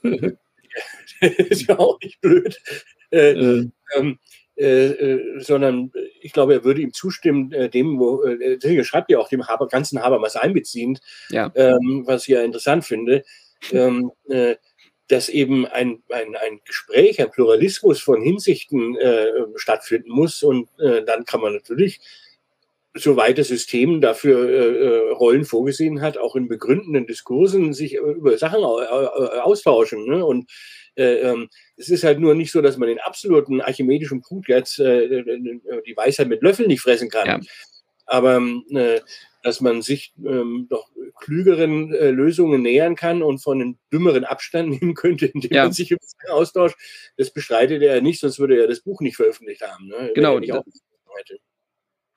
äh, 0.03 0.35
ist 1.21 1.67
ja 1.67 1.77
auch 1.79 1.99
nicht 2.01 2.21
blöd. 2.21 2.59
Äh, 3.11 3.31
äh. 3.31 3.69
Ähm, 3.95 4.19
äh, 4.59 4.87
äh, 4.87 5.39
sondern 5.39 5.89
ich 6.19 6.33
glaube, 6.33 6.53
er 6.53 6.63
würde 6.65 6.81
ihm 6.81 6.91
zustimmen, 6.91 7.53
äh, 7.53 7.69
dem, 7.69 7.97
wo, 7.97 8.23
äh, 8.23 8.57
deswegen 8.57 8.83
schreibt 8.83 9.09
er 9.09 9.21
auch 9.21 9.29
dem 9.29 9.47
Haber, 9.47 9.67
ganzen 9.67 10.03
Habermas 10.03 10.35
einbeziehend, 10.35 10.99
ja. 11.29 11.49
ähm, 11.55 12.03
was 12.05 12.23
ich 12.23 12.33
ja 12.33 12.41
interessant 12.41 12.83
finde, 12.83 13.23
ähm, 13.71 14.11
äh, 14.27 14.57
dass 15.07 15.29
eben 15.29 15.65
ein, 15.65 16.03
ein, 16.09 16.35
ein 16.35 16.59
Gespräch, 16.65 17.21
ein 17.21 17.31
Pluralismus 17.31 18.01
von 18.01 18.21
Hinsichten 18.21 18.95
stattfinden 19.55 20.11
muss 20.11 20.43
und 20.43 20.69
dann 20.77 21.25
kann 21.25 21.41
man 21.41 21.53
natürlich 21.53 21.99
soweit 22.95 23.37
das 23.37 23.47
System 23.49 24.01
dafür 24.01 24.49
äh, 24.49 25.11
Rollen 25.11 25.45
vorgesehen 25.45 26.01
hat, 26.01 26.17
auch 26.17 26.35
in 26.35 26.47
begründenden 26.47 27.05
Diskursen 27.05 27.73
sich 27.73 27.95
über 27.95 28.37
Sachen 28.37 28.63
austauschen. 28.63 30.05
Ne? 30.05 30.25
Und 30.25 30.49
äh, 30.95 31.19
ähm, 31.19 31.49
es 31.77 31.89
ist 31.89 32.03
halt 32.03 32.19
nur 32.19 32.35
nicht 32.35 32.51
so, 32.51 32.61
dass 32.61 32.77
man 32.77 32.89
den 32.89 32.99
absoluten 32.99 33.61
archimedischen 33.61 34.21
Punkt 34.21 34.49
jetzt 34.49 34.79
äh, 34.79 35.05
äh, 35.05 35.81
die 35.85 35.95
Weisheit 35.95 36.27
mit 36.27 36.41
Löffeln 36.41 36.67
nicht 36.67 36.81
fressen 36.81 37.09
kann. 37.09 37.27
Ja. 37.27 37.39
Aber 38.05 38.37
ähm, 38.37 38.63
dass 39.43 39.61
man 39.61 39.81
sich 39.81 40.13
ähm, 40.25 40.67
doch 40.69 40.89
klügeren 41.21 41.93
äh, 41.93 42.11
Lösungen 42.11 42.61
nähern 42.61 42.95
kann 42.95 43.21
und 43.21 43.39
von 43.39 43.61
einem 43.61 43.77
dümmeren 43.93 44.25
Abstand 44.25 44.69
nehmen 44.69 44.93
könnte, 44.95 45.27
indem 45.27 45.51
ja. 45.51 45.63
man 45.63 45.73
sich 45.73 45.95
austauscht, 46.27 46.77
das 47.17 47.31
bestreitet 47.31 47.81
er 47.81 48.01
nicht, 48.01 48.19
sonst 48.19 48.39
würde 48.39 48.59
er 48.59 48.67
das 48.67 48.81
Buch 48.81 49.01
nicht 49.01 49.15
veröffentlicht 49.15 49.61
haben. 49.61 49.87
Ne? 49.87 50.11
Genau. 50.15 50.39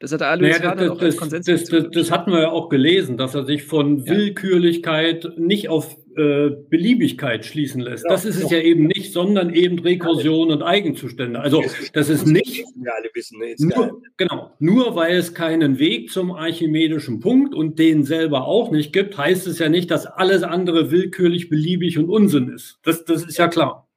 Das 0.03 0.11
hat 0.11 0.21
Alois 0.21 0.59
naja, 0.59 0.75
das, 0.75 0.99
das, 0.99 1.17
Konsens 1.17 1.47
das, 1.47 1.65
das, 1.67 1.85
das, 1.93 2.11
hatten 2.11 2.33
wir 2.33 2.41
ja 2.41 2.51
auch 2.51 2.69
gelesen, 2.69 3.17
dass 3.17 3.37
er 3.37 3.45
sich 3.45 3.63
von 3.63 3.99
ja. 3.99 4.13
Willkürlichkeit 4.13 5.35
nicht 5.37 5.69
auf 5.69 5.97
äh, 6.17 6.51
Beliebigkeit 6.69 7.47
schließen 7.47 7.81
lässt. 7.81 8.03
Ja, 8.03 8.11
das 8.11 8.25
ist 8.25 8.43
es 8.43 8.51
ja 8.51 8.59
eben 8.59 8.89
nicht, 8.89 9.13
sondern 9.13 9.55
eben 9.55 9.79
Rekursion 9.79 10.51
und 10.51 10.61
Eigenzustände. 10.61 11.39
Also 11.39 11.63
das 11.93 12.09
ist 12.09 12.27
nicht 12.27 12.65
wir 12.75 12.93
alle 12.97 13.11
wissen, 13.15 13.39
ne, 13.39 13.55
nur, 13.59 14.03
genau, 14.17 14.51
nur 14.59 14.97
weil 14.97 15.17
es 15.17 15.35
keinen 15.35 15.79
Weg 15.79 16.11
zum 16.11 16.33
archimedischen 16.33 17.21
Punkt 17.21 17.55
und 17.55 17.79
den 17.79 18.03
selber 18.03 18.49
auch 18.49 18.73
nicht 18.73 18.93
gibt, 18.93 19.17
heißt 19.17 19.47
es 19.47 19.61
ja 19.61 19.69
nicht, 19.69 19.93
dass 19.93 20.07
alles 20.07 20.43
andere 20.43 20.91
willkürlich, 20.91 21.49
beliebig 21.49 21.97
und 21.97 22.11
Unsinn 22.11 22.49
ist. 22.49 22.81
Das, 22.83 23.05
das 23.05 23.25
ist 23.25 23.39
ja 23.39 23.47
klar. 23.47 23.89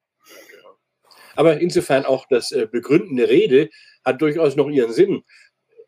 Aber 1.36 1.60
insofern 1.60 2.06
auch 2.06 2.28
das 2.30 2.52
äh, 2.52 2.68
begründende 2.72 3.28
Rede 3.28 3.70
hat 4.06 4.22
durchaus 4.22 4.56
noch 4.56 4.70
ihren 4.70 4.94
Sinn 4.94 5.24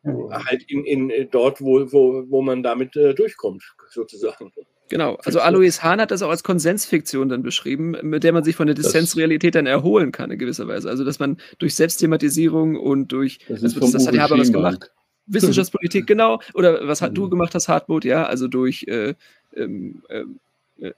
halt 0.04 0.64
in, 0.68 0.86
in 0.86 1.10
äh, 1.10 1.26
dort, 1.26 1.62
wo, 1.62 1.92
wo, 1.92 2.24
wo 2.30 2.42
man 2.42 2.64
damit 2.64 2.96
äh, 2.96 3.14
durchkommt, 3.14 3.64
sozusagen. 3.90 4.52
Genau, 4.90 5.16
also 5.26 5.42
Alois 5.42 5.84
Hahn 5.84 6.00
hat 6.00 6.12
das 6.12 6.22
auch 6.22 6.30
als 6.30 6.44
Konsensfiktion 6.44 7.28
dann 7.28 7.44
beschrieben, 7.44 7.98
mit 8.04 8.24
der 8.24 8.32
man 8.32 8.44
sich 8.44 8.56
von 8.56 8.68
der 8.68 8.76
Dissensrealität 8.76 9.56
dann 9.56 9.66
erholen 9.66 10.12
kann 10.12 10.32
in 10.32 10.38
gewisser 10.40 10.68
Weise. 10.68 10.90
Also 10.90 11.04
dass 11.04 11.20
man 11.20 11.38
durch 11.60 11.76
Selbstthematisierung 11.76 12.78
und 12.78 13.12
durch, 13.12 13.40
das, 13.50 13.64
also, 13.64 13.80
das, 13.82 13.92
das 13.92 14.08
hat 14.08 14.18
Haber 14.18 14.38
was 14.38 14.52
gemacht. 14.52 14.92
Wissenschaftspolitik, 15.26 16.08
genau. 16.08 16.40
Oder 16.54 16.88
was 16.88 17.02
hat, 17.02 17.18
du 17.18 17.26
mhm. 17.26 17.32
gemacht 17.32 17.54
hast, 17.54 17.68
Hartmut, 17.68 18.06
ja, 18.06 18.26
also 18.26 18.48
durch 18.48 18.86
äh, 18.88 19.16
ähm, 19.56 20.04
äh, 20.08 20.24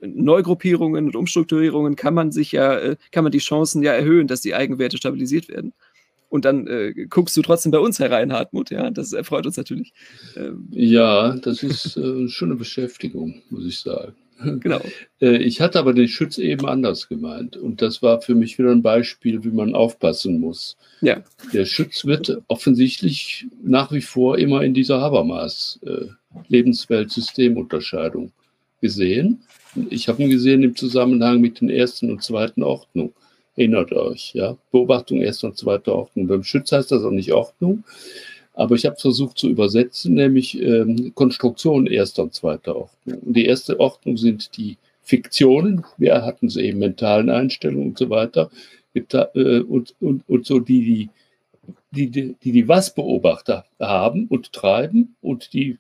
Neugruppierungen 0.02 1.08
und 1.08 1.16
Umstrukturierungen 1.16 1.96
kann 1.96 2.14
man 2.14 2.32
sich 2.32 2.52
ja, 2.52 2.78
äh, 2.78 2.96
kann 3.12 3.24
man 3.24 3.32
die 3.32 3.40
Chancen 3.40 3.82
ja 3.82 3.94
erhöhen, 3.94 4.28
dass 4.28 4.42
die 4.42 4.54
Eigenwerte 4.54 4.98
stabilisiert 4.98 5.48
werden. 5.48 5.74
Und 6.30 6.46
dann 6.46 6.68
äh, 6.68 6.94
guckst 7.10 7.36
du 7.36 7.42
trotzdem 7.42 7.72
bei 7.72 7.80
uns 7.80 8.00
herein, 8.00 8.32
Hartmut. 8.32 8.70
Ja, 8.70 8.92
das 8.92 9.14
erfreut 9.14 9.46
uns 9.46 9.58
natürlich. 9.58 9.94
Ähm, 10.38 10.68
ja, 10.72 11.36
das 11.36 11.64
ist 11.64 11.98
äh, 11.98 12.28
schon 12.28 12.50
eine 12.50 12.58
Beschäftigung, 12.58 13.42
muss 13.50 13.66
ich 13.66 13.80
sagen. 13.80 14.14
Genau. 14.62 14.82
Äh, 15.22 15.38
ich 15.38 15.62
hatte 15.62 15.80
aber 15.80 15.94
den 15.94 16.08
Schutz 16.08 16.38
eben 16.38 16.66
anders 16.66 17.10
gemeint. 17.10 17.58
Und 17.58 17.82
das 17.82 18.02
war 18.02 18.22
für 18.22 18.36
mich 18.36 18.58
wieder 18.58 18.72
ein 18.72 18.82
Beispiel, 18.82 19.44
wie 19.44 19.52
man 19.52 19.76
aufpassen 19.76 20.40
muss. 20.40 20.78
Ja. 21.02 21.22
Der 21.54 21.66
Schutz 21.66 22.06
wird 22.06 22.42
offensichtlich 22.48 23.48
nach 23.62 23.92
wie 23.92 24.02
vor 24.02 24.38
immer 24.38 24.62
in 24.64 24.74
dieser 24.74 25.02
Habermas 25.02 25.80
äh, 25.86 26.06
Lebenswelt-Systemunterscheidung 26.48 28.32
gesehen. 28.82 29.42
Ich 29.90 30.08
habe 30.08 30.24
ihn 30.24 30.30
gesehen 30.30 30.64
im 30.64 30.76
Zusammenhang 30.76 31.42
mit 31.42 31.62
den 31.62 31.70
ersten 31.70 32.10
und 32.10 32.24
zweiten 32.24 32.64
Ordnung. 32.64 33.14
Erinnert 33.56 33.92
euch, 33.92 34.34
ja? 34.34 34.58
Beobachtung 34.72 35.22
erster 35.22 35.48
und 35.48 35.58
zweiter 35.58 35.96
Ordnung. 35.96 36.28
Beim 36.28 36.44
Schütz 36.44 36.72
heißt 36.72 36.92
das 36.92 37.04
auch 37.04 37.12
nicht 37.12 37.34
Ordnung, 37.34 37.84
aber 38.54 38.76
ich 38.76 38.86
habe 38.86 38.96
versucht 38.96 39.38
zu 39.38 39.50
übersetzen, 39.50 40.14
nämlich 40.16 40.62
ähm, 40.62 41.14
Konstruktion 41.16 41.88
erster 41.88 42.24
und 42.24 42.34
zweiter 42.34 42.76
Ordnung. 42.76 43.20
Die 43.22 43.46
erste 43.46 43.80
Ordnung 43.80 44.18
sind 44.18 44.58
die 44.58 44.78
Fiktionen, 45.02 45.84
wir 45.98 46.24
hatten 46.24 46.50
sie 46.50 46.62
eben 46.62 46.80
mentalen 46.80 47.30
Einstellungen 47.30 47.90
und 47.90 47.98
so 47.98 48.10
weiter, 48.10 48.50
äh, 48.94 49.60
und, 49.62 49.96
und, 50.00 50.28
und 50.28 50.46
so 50.46 50.60
die, 50.60 51.10
die, 51.92 52.10
die, 52.10 52.36
die, 52.42 52.52
die 52.52 52.68
Was-Beobachter 52.68 53.66
haben 53.80 54.28
und 54.28 54.54
treiben 54.54 55.16
und 55.22 55.54
die 55.54 55.78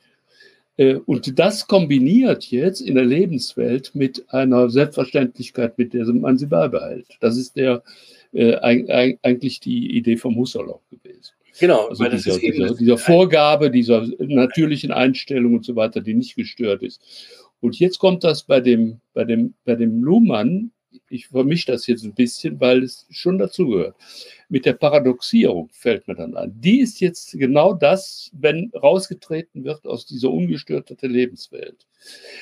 und 1.05 1.37
das 1.37 1.67
kombiniert 1.67 2.45
jetzt 2.51 2.79
in 2.79 2.95
der 2.95 3.05
Lebenswelt 3.05 3.91
mit 3.95 4.23
einer 4.29 4.69
Selbstverständlichkeit, 4.69 5.77
mit 5.77 5.93
der 5.93 6.05
man 6.13 6.37
sie 6.37 6.47
beibehält. 6.47 7.07
Das 7.19 7.37
ist 7.37 7.57
der, 7.57 7.83
äh, 8.31 8.55
eigentlich 9.21 9.59
die 9.59 9.97
Idee 9.97 10.15
vom 10.15 10.35
Husserl 10.35 10.69
auch 10.69 10.81
gewesen. 10.89 11.33
Genau, 11.59 11.87
also 11.87 12.05
dieser, 12.07 12.37
dieser, 12.37 12.73
dieser 12.75 12.97
Vorgabe, 12.97 13.69
dieser 13.69 14.07
natürlichen 14.19 14.91
Einstellung 14.91 15.55
und 15.55 15.65
so 15.65 15.75
weiter, 15.75 15.99
die 15.99 16.13
nicht 16.13 16.35
gestört 16.35 16.81
ist. 16.81 17.01
Und 17.59 17.77
jetzt 17.79 17.99
kommt 17.99 18.23
das 18.23 18.43
bei 18.43 18.61
dem, 18.61 19.01
bei 19.13 19.25
dem, 19.25 19.55
bei 19.65 19.75
dem 19.75 20.01
Luhmann, 20.01 20.71
ich 21.09 21.27
vermische 21.27 21.71
das 21.71 21.87
jetzt 21.87 22.03
ein 22.03 22.13
bisschen, 22.13 22.59
weil 22.59 22.83
es 22.83 23.05
schon 23.09 23.37
dazugehört 23.37 23.95
mit 24.49 24.65
der 24.65 24.73
Paradoxierung 24.73 25.69
fällt 25.71 26.07
mir 26.07 26.15
dann 26.15 26.35
ein. 26.35 26.51
Die 26.59 26.79
ist 26.79 26.99
jetzt 26.99 27.33
genau 27.33 27.73
das, 27.73 28.31
wenn 28.33 28.71
rausgetreten 28.71 29.63
wird 29.63 29.85
aus 29.85 30.07
dieser 30.07 30.31
ungestörten 30.31 30.97
Lebenswelt. 31.01 31.85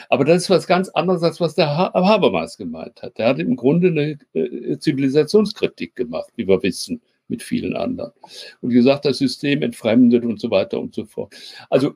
Aber 0.08 0.24
das 0.24 0.44
ist 0.44 0.50
was 0.50 0.68
ganz 0.68 0.88
anderes, 0.90 1.22
als 1.22 1.42
was 1.42 1.56
der 1.56 1.68
Habermas 1.68 2.58
gemeint 2.58 3.02
hat. 3.02 3.18
Der 3.18 3.28
hat 3.28 3.40
im 3.40 3.58
Grunde 3.58 3.90
eine 3.90 4.18
äh, 4.34 4.78
Zivilisationskritik 4.80 5.96
gemacht, 5.96 6.32
wie 6.38 6.48
wir 6.48 6.64
wissen, 6.64 7.02
mit 7.28 7.44
vielen 7.44 7.76
anderen. 7.76 8.14
Und 8.62 8.70
gesagt, 8.70 9.04
das 9.04 9.18
System 9.18 9.62
entfremdet 9.62 10.24
und 10.24 10.40
so 10.40 10.50
weiter 10.50 10.80
und 10.80 10.96
so 10.96 11.06
fort. 11.06 11.36
Also, 11.70 11.96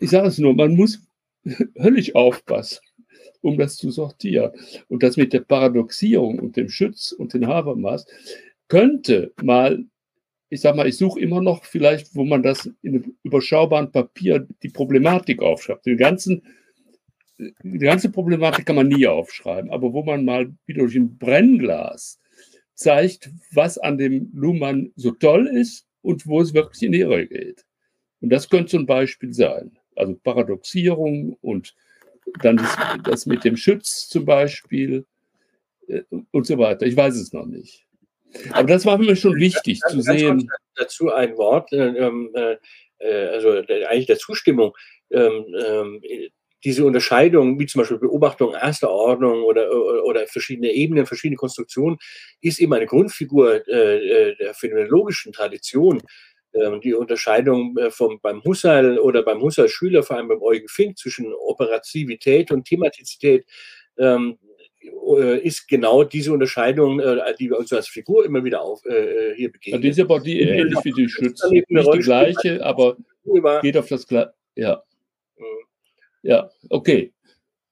ich 0.00 0.10
sage 0.10 0.26
es 0.26 0.38
nur, 0.38 0.54
man 0.54 0.74
muss 0.74 0.98
höllisch 1.78 2.12
aufpassen 2.16 2.80
um 3.44 3.58
das 3.58 3.76
zu 3.76 3.90
sortieren. 3.90 4.52
Und 4.88 5.02
das 5.02 5.16
mit 5.16 5.32
der 5.32 5.40
Paradoxierung 5.40 6.38
und 6.38 6.56
dem 6.56 6.68
Schütz 6.68 7.12
und 7.12 7.34
dem 7.34 7.46
Habermas, 7.46 8.06
könnte 8.68 9.32
mal, 9.42 9.84
ich 10.48 10.62
sag 10.62 10.74
mal, 10.74 10.88
ich 10.88 10.96
suche 10.96 11.20
immer 11.20 11.42
noch 11.42 11.64
vielleicht, 11.64 12.14
wo 12.14 12.24
man 12.24 12.42
das 12.42 12.66
in 12.82 12.94
einem 12.94 13.16
überschaubaren 13.22 13.92
Papier 13.92 14.46
die 14.62 14.70
Problematik 14.70 15.42
aufschreibt. 15.42 15.84
Den 15.84 15.98
ganzen, 15.98 16.42
die 17.38 17.78
ganze 17.78 18.10
Problematik 18.10 18.64
kann 18.64 18.76
man 18.76 18.88
nie 18.88 19.06
aufschreiben, 19.06 19.70
aber 19.70 19.92
wo 19.92 20.02
man 20.02 20.24
mal 20.24 20.50
wie 20.64 20.74
durch 20.74 20.94
ein 20.94 21.18
Brennglas 21.18 22.20
zeigt, 22.74 23.30
was 23.52 23.76
an 23.76 23.98
dem 23.98 24.30
Luhmann 24.34 24.90
so 24.96 25.10
toll 25.10 25.46
ist 25.46 25.86
und 26.00 26.26
wo 26.26 26.40
es 26.40 26.54
wirklich 26.54 26.82
in 26.82 26.92
die 26.92 27.00
Irre 27.00 27.26
geht. 27.26 27.66
Und 28.20 28.30
das 28.30 28.48
könnte 28.48 28.70
so 28.70 28.78
ein 28.78 28.86
Beispiel 28.86 29.34
sein. 29.34 29.76
Also 29.96 30.14
Paradoxierung 30.14 31.36
und 31.42 31.74
dann 32.40 32.56
das, 32.56 32.76
das 33.04 33.26
mit 33.26 33.44
dem 33.44 33.56
Schütz 33.56 34.08
zum 34.08 34.24
Beispiel 34.24 35.06
äh, 35.88 36.02
und 36.30 36.46
so 36.46 36.58
weiter. 36.58 36.86
Ich 36.86 36.96
weiß 36.96 37.16
es 37.16 37.32
noch 37.32 37.46
nicht. 37.46 37.84
Aber 38.50 38.68
das 38.68 38.84
war 38.84 38.98
mir 38.98 39.16
schon 39.16 39.36
wichtig 39.36 39.80
zu 39.88 40.00
sehen. 40.00 40.48
Dazu 40.76 41.12
ein 41.12 41.36
Wort, 41.36 41.72
äh, 41.72 41.86
ähm, 41.86 42.30
äh, 42.34 42.56
äh, 42.98 43.28
also 43.28 43.50
eigentlich 43.50 44.06
der 44.06 44.18
Zustimmung. 44.18 44.72
Ähm, 45.10 45.44
ähm, 45.66 46.02
diese 46.64 46.84
Unterscheidung, 46.86 47.58
wie 47.58 47.66
zum 47.66 47.82
Beispiel 47.82 47.98
Beobachtung 47.98 48.54
erster 48.54 48.88
Ordnung 48.88 49.42
oder, 49.42 49.70
oder 50.04 50.26
verschiedene 50.26 50.72
Ebenen, 50.72 51.04
verschiedene 51.04 51.36
Konstruktionen, 51.36 51.98
ist 52.40 52.58
eben 52.58 52.72
eine 52.72 52.86
Grundfigur 52.86 53.60
der 53.60 54.54
phänomenologischen 54.54 55.34
Tradition. 55.34 56.00
Die 56.82 56.94
Unterscheidung 56.94 57.76
vom, 57.90 58.20
beim 58.20 58.44
Husserl 58.44 58.98
oder 58.98 59.24
beim 59.24 59.40
Husserl-Schüler, 59.40 60.04
vor 60.04 60.16
allem 60.16 60.28
beim 60.28 60.40
Eugen 60.40 60.68
Fink, 60.68 60.96
zwischen 60.96 61.32
Operativität 61.34 62.52
und 62.52 62.64
Thematizität, 62.64 63.44
äh, 65.16 65.38
ist 65.38 65.66
genau 65.68 66.04
diese 66.04 66.32
Unterscheidung, 66.32 67.00
äh, 67.00 67.34
die 67.38 67.50
wir 67.50 67.58
uns 67.58 67.72
als 67.72 67.88
Figur 67.88 68.24
immer 68.24 68.44
wieder 68.44 68.62
auf, 68.62 68.84
äh, 68.84 69.34
hier 69.34 69.50
begegnen. 69.50 69.74
Ja, 69.74 69.82
die 69.82 69.88
ist 69.88 70.00
aber 70.00 70.20
die, 70.20 70.40
ähnlich 70.40 70.78
wie 70.84 70.92
die 70.92 71.08
Schütz. 71.08 71.42
Nicht 71.50 71.66
die 71.68 71.98
gleiche, 71.98 72.64
aber 72.64 72.96
geht 73.62 73.76
auf 73.76 73.88
das 73.88 74.06
gleiche. 74.06 74.32
Ja. 74.54 74.82
Mhm. 75.36 75.44
Ja, 76.22 76.50
okay. 76.68 77.12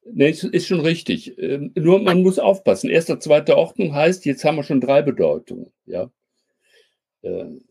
Nee, 0.04 0.30
ist 0.30 0.66
schon 0.66 0.80
richtig. 0.80 1.38
Ähm, 1.38 1.70
nur 1.74 2.00
man 2.02 2.22
muss 2.22 2.38
aufpassen. 2.38 2.90
Erste, 2.90 3.18
zweite 3.18 3.56
Ordnung 3.56 3.94
heißt, 3.94 4.24
jetzt 4.24 4.44
haben 4.44 4.56
wir 4.56 4.64
schon 4.64 4.80
drei 4.80 5.02
Bedeutungen. 5.02 5.72
Ja. 5.86 6.10
Ähm, 7.22 7.62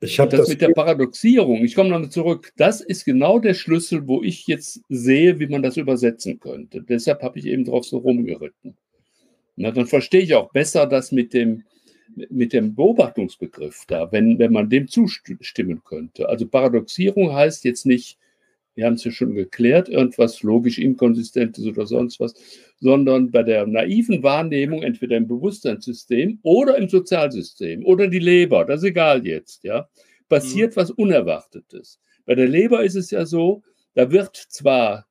ich 0.00 0.16
das, 0.16 0.28
das 0.28 0.48
mit 0.48 0.60
der 0.62 0.70
Paradoxierung, 0.70 1.62
ich 1.62 1.74
komme 1.74 1.90
nochmal 1.90 2.10
zurück, 2.10 2.52
das 2.56 2.80
ist 2.80 3.04
genau 3.04 3.38
der 3.38 3.54
Schlüssel, 3.54 4.08
wo 4.08 4.22
ich 4.22 4.46
jetzt 4.46 4.80
sehe, 4.88 5.38
wie 5.38 5.46
man 5.46 5.62
das 5.62 5.76
übersetzen 5.76 6.40
könnte. 6.40 6.82
Deshalb 6.82 7.22
habe 7.22 7.38
ich 7.38 7.46
eben 7.46 7.64
drauf 7.64 7.84
so 7.84 7.98
rumgeritten. 7.98 8.76
Na, 9.56 9.70
dann 9.70 9.86
verstehe 9.86 10.22
ich 10.22 10.34
auch 10.34 10.50
besser 10.52 10.86
das 10.86 11.12
mit 11.12 11.34
dem, 11.34 11.64
mit 12.30 12.54
dem 12.54 12.74
Beobachtungsbegriff 12.74 13.84
da, 13.86 14.10
wenn, 14.10 14.38
wenn 14.38 14.52
man 14.52 14.70
dem 14.70 14.88
zustimmen 14.88 15.82
könnte. 15.84 16.28
Also 16.28 16.46
Paradoxierung 16.46 17.34
heißt 17.34 17.64
jetzt 17.64 17.84
nicht, 17.84 18.18
wir 18.74 18.86
haben 18.86 18.94
es 18.94 19.04
ja 19.04 19.10
schon 19.10 19.34
geklärt, 19.34 19.88
irgendwas 19.88 20.42
logisch 20.42 20.78
Inkonsistentes 20.78 21.66
oder 21.66 21.86
sonst 21.86 22.20
was, 22.20 22.34
sondern 22.78 23.30
bei 23.30 23.42
der 23.42 23.66
naiven 23.66 24.22
Wahrnehmung, 24.22 24.82
entweder 24.82 25.16
im 25.16 25.26
Bewusstseinssystem 25.26 26.38
oder 26.42 26.76
im 26.78 26.88
Sozialsystem 26.88 27.84
oder 27.84 28.08
die 28.08 28.18
Leber, 28.18 28.64
das 28.64 28.82
ist 28.82 28.88
egal 28.90 29.26
jetzt, 29.26 29.64
ja, 29.64 29.88
passiert 30.28 30.76
mhm. 30.76 30.80
was 30.80 30.90
Unerwartetes. 30.90 32.00
Bei 32.24 32.34
der 32.34 32.48
Leber 32.48 32.84
ist 32.84 32.94
es 32.94 33.10
ja 33.10 33.26
so, 33.26 33.62
da 33.94 34.10
wird 34.10 34.36
zwar 34.36 35.06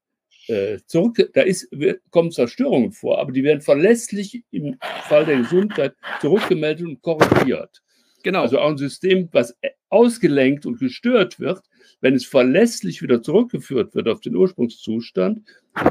äh, 0.47 0.79
zurück, 0.87 1.29
da 1.33 1.41
ist, 1.41 1.67
wird, 1.71 2.01
kommen 2.09 2.31
Zerstörungen 2.31 2.91
vor, 2.91 3.19
aber 3.19 3.31
die 3.31 3.43
werden 3.43 3.61
verlässlich 3.61 4.43
im 4.51 4.77
Fall 5.07 5.25
der 5.25 5.37
Gesundheit 5.37 5.93
zurückgemeldet 6.21 6.87
und 6.87 7.01
korrigiert. 7.01 7.81
Genau. 8.23 8.41
Also 8.41 8.59
auch 8.59 8.69
ein 8.69 8.77
System, 8.77 9.29
was 9.31 9.55
ausgelenkt 9.89 10.65
und 10.65 10.79
gestört 10.79 11.39
wird, 11.39 11.61
wenn 12.01 12.15
es 12.15 12.25
verlässlich 12.25 13.01
wieder 13.01 13.21
zurückgeführt 13.21 13.93
wird 13.95 14.07
auf 14.07 14.21
den 14.21 14.35
Ursprungszustand, 14.35 15.41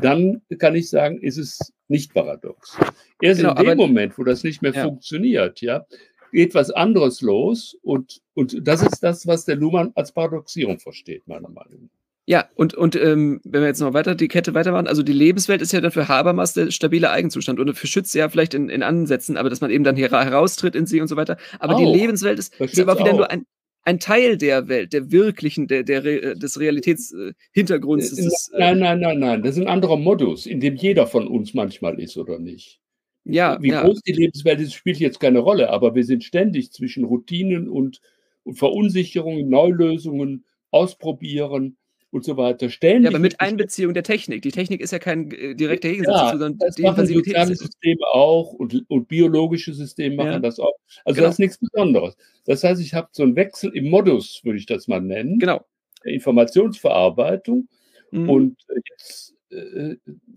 dann 0.02 0.42
kann 0.58 0.74
ich 0.74 0.88
sagen, 0.88 1.20
ist 1.20 1.38
es 1.38 1.72
nicht 1.88 2.14
paradox. 2.14 2.76
Erst 3.20 3.40
genau, 3.40 3.54
in 3.54 3.66
dem 3.66 3.78
Moment, 3.78 4.18
wo 4.18 4.24
das 4.24 4.44
nicht 4.44 4.62
mehr 4.62 4.72
ja. 4.72 4.84
funktioniert, 4.84 5.60
ja, 5.60 5.86
geht 6.32 6.54
was 6.54 6.70
anderes 6.70 7.20
los 7.20 7.76
und, 7.82 8.20
und 8.34 8.66
das 8.66 8.82
ist 8.82 9.00
das, 9.00 9.26
was 9.26 9.44
der 9.44 9.56
Luhmann 9.56 9.92
als 9.94 10.12
Paradoxierung 10.12 10.78
versteht, 10.78 11.26
meiner 11.26 11.48
Meinung 11.48 11.82
nach. 11.82 11.98
Ja, 12.28 12.44
und, 12.56 12.74
und 12.74 12.94
ähm, 12.94 13.40
wenn 13.44 13.62
wir 13.62 13.68
jetzt 13.68 13.80
noch 13.80 13.94
weiter 13.94 14.14
die 14.14 14.28
Kette 14.28 14.52
weitermachen, 14.52 14.86
also 14.86 15.02
die 15.02 15.14
Lebenswelt 15.14 15.62
ist 15.62 15.72
ja 15.72 15.80
dann 15.80 15.92
für 15.92 16.08
Habermas 16.08 16.52
der 16.52 16.70
stabile 16.70 17.10
Eigenzustand 17.10 17.58
und 17.58 17.74
für 17.74 17.86
Schütz 17.86 18.12
ja 18.12 18.28
vielleicht 18.28 18.52
in, 18.52 18.68
in 18.68 18.82
Ansätzen, 18.82 19.38
aber 19.38 19.48
dass 19.48 19.62
man 19.62 19.70
eben 19.70 19.82
dann 19.82 19.96
hier 19.96 20.10
heraustritt 20.10 20.74
in 20.74 20.84
sie 20.84 21.00
und 21.00 21.08
so 21.08 21.16
weiter. 21.16 21.38
Aber 21.58 21.76
auch. 21.76 21.78
die 21.78 21.86
Lebenswelt 21.86 22.38
ist, 22.38 22.54
ist 22.60 22.78
aber 22.78 22.98
wieder 22.98 23.12
auch. 23.12 23.16
nur 23.16 23.30
ein, 23.30 23.46
ein 23.88 24.00
Teil 24.00 24.36
der 24.36 24.68
Welt, 24.68 24.92
der 24.92 25.10
wirklichen, 25.10 25.66
der, 25.66 25.82
der, 25.82 26.34
des 26.34 26.60
Realitätshintergrunds. 26.60 28.50
Äh, 28.52 28.58
nein, 28.58 28.78
nein, 28.80 29.00
nein, 29.00 29.18
nein. 29.18 29.42
Das 29.42 29.56
ist 29.56 29.62
ein 29.62 29.66
anderer 29.66 29.96
Modus, 29.96 30.44
in 30.44 30.60
dem 30.60 30.76
jeder 30.76 31.06
von 31.06 31.26
uns 31.26 31.54
manchmal 31.54 31.98
ist, 31.98 32.18
oder 32.18 32.38
nicht? 32.38 32.80
Ja. 33.24 33.56
Wie 33.62 33.70
ja. 33.70 33.82
groß 33.82 34.02
die 34.02 34.12
Lebenswelt 34.12 34.60
ist, 34.60 34.74
spielt 34.74 34.98
jetzt 34.98 35.20
keine 35.20 35.38
Rolle, 35.38 35.70
aber 35.70 35.94
wir 35.94 36.04
sind 36.04 36.22
ständig 36.22 36.70
zwischen 36.70 37.04
Routinen 37.04 37.66
und, 37.66 38.02
und 38.42 38.58
Verunsicherungen, 38.58 39.48
Neulösungen, 39.48 40.44
Ausprobieren 40.70 41.77
und 42.10 42.24
so 42.24 42.36
weiter. 42.36 42.70
Ständig 42.70 43.04
ja, 43.04 43.10
aber 43.10 43.18
mit 43.18 43.40
Einbeziehung 43.40 43.94
der 43.94 44.02
Technik. 44.02 44.42
Die 44.42 44.50
Technik 44.50 44.80
ist 44.80 44.92
ja 44.92 44.98
kein 44.98 45.30
äh, 45.30 45.54
direkter 45.54 45.90
Gegensatz 45.90 46.16
ja, 46.16 46.30
sondern 46.30 46.58
das 46.58 46.76
die 46.76 46.82
machen 46.82 47.06
soziale 47.06 47.54
Systeme 47.54 48.06
auch 48.12 48.52
und, 48.52 48.84
und 48.88 49.08
biologische 49.08 49.74
Systeme 49.74 50.16
machen 50.16 50.32
ja. 50.32 50.38
das 50.38 50.58
auch. 50.58 50.74
Also 51.04 51.16
genau. 51.16 51.26
das 51.26 51.34
ist 51.34 51.38
nichts 51.38 51.58
Besonderes. 51.58 52.16
Das 52.46 52.64
heißt, 52.64 52.80
ich 52.80 52.94
habe 52.94 53.08
so 53.12 53.22
einen 53.22 53.36
Wechsel 53.36 53.70
im 53.76 53.90
Modus, 53.90 54.40
würde 54.44 54.58
ich 54.58 54.66
das 54.66 54.88
mal 54.88 55.00
nennen. 55.00 55.38
Genau. 55.38 55.64
Der 56.04 56.12
Informationsverarbeitung. 56.12 57.68
Mhm. 58.10 58.30
Und 58.30 58.56
jetzt 58.98 59.32
äh, 59.32 59.37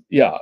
ja, 0.08 0.42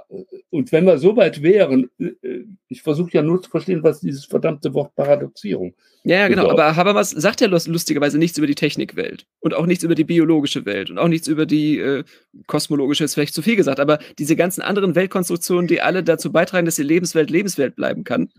und 0.49 0.71
wenn 0.71 0.85
wir 0.85 0.97
so 0.99 1.15
weit 1.15 1.41
wären, 1.41 1.89
äh, 1.99 2.43
ich 2.67 2.81
versuche 2.83 3.11
ja 3.13 3.21
nur 3.21 3.41
zu 3.41 3.49
verstehen, 3.49 3.81
was 3.83 3.99
dieses 3.99 4.25
verdammte 4.25 4.73
Wort 4.73 4.93
Paradoxierung. 4.95 5.73
Ja, 6.03 6.17
ja 6.17 6.27
genau, 6.27 6.49
aber 6.49 6.75
Habermas 6.75 7.09
sagt 7.09 7.41
ja 7.41 7.47
lustigerweise 7.47 8.19
nichts 8.19 8.37
über 8.37 8.47
die 8.47 8.55
Technikwelt 8.55 9.25
und 9.39 9.53
auch 9.53 9.65
nichts 9.65 9.83
über 9.83 9.95
die 9.95 10.03
biologische 10.03 10.65
Welt 10.65 10.89
und 10.89 10.99
auch 10.99 11.07
nichts 11.07 11.27
über 11.27 11.45
die 11.45 11.79
äh, 11.79 12.03
kosmologische, 12.47 13.03
ist 13.03 13.15
vielleicht 13.15 13.33
zu 13.33 13.41
viel 13.41 13.55
gesagt, 13.55 13.79
aber 13.79 13.99
diese 14.19 14.35
ganzen 14.35 14.61
anderen 14.61 14.95
Weltkonstruktionen, 14.95 15.67
die 15.67 15.81
alle 15.81 16.03
dazu 16.03 16.31
beitragen, 16.31 16.65
dass 16.65 16.75
die 16.75 16.83
Lebenswelt 16.83 17.29
Lebenswelt 17.29 17.75
bleiben 17.75 18.03
kann, 18.03 18.29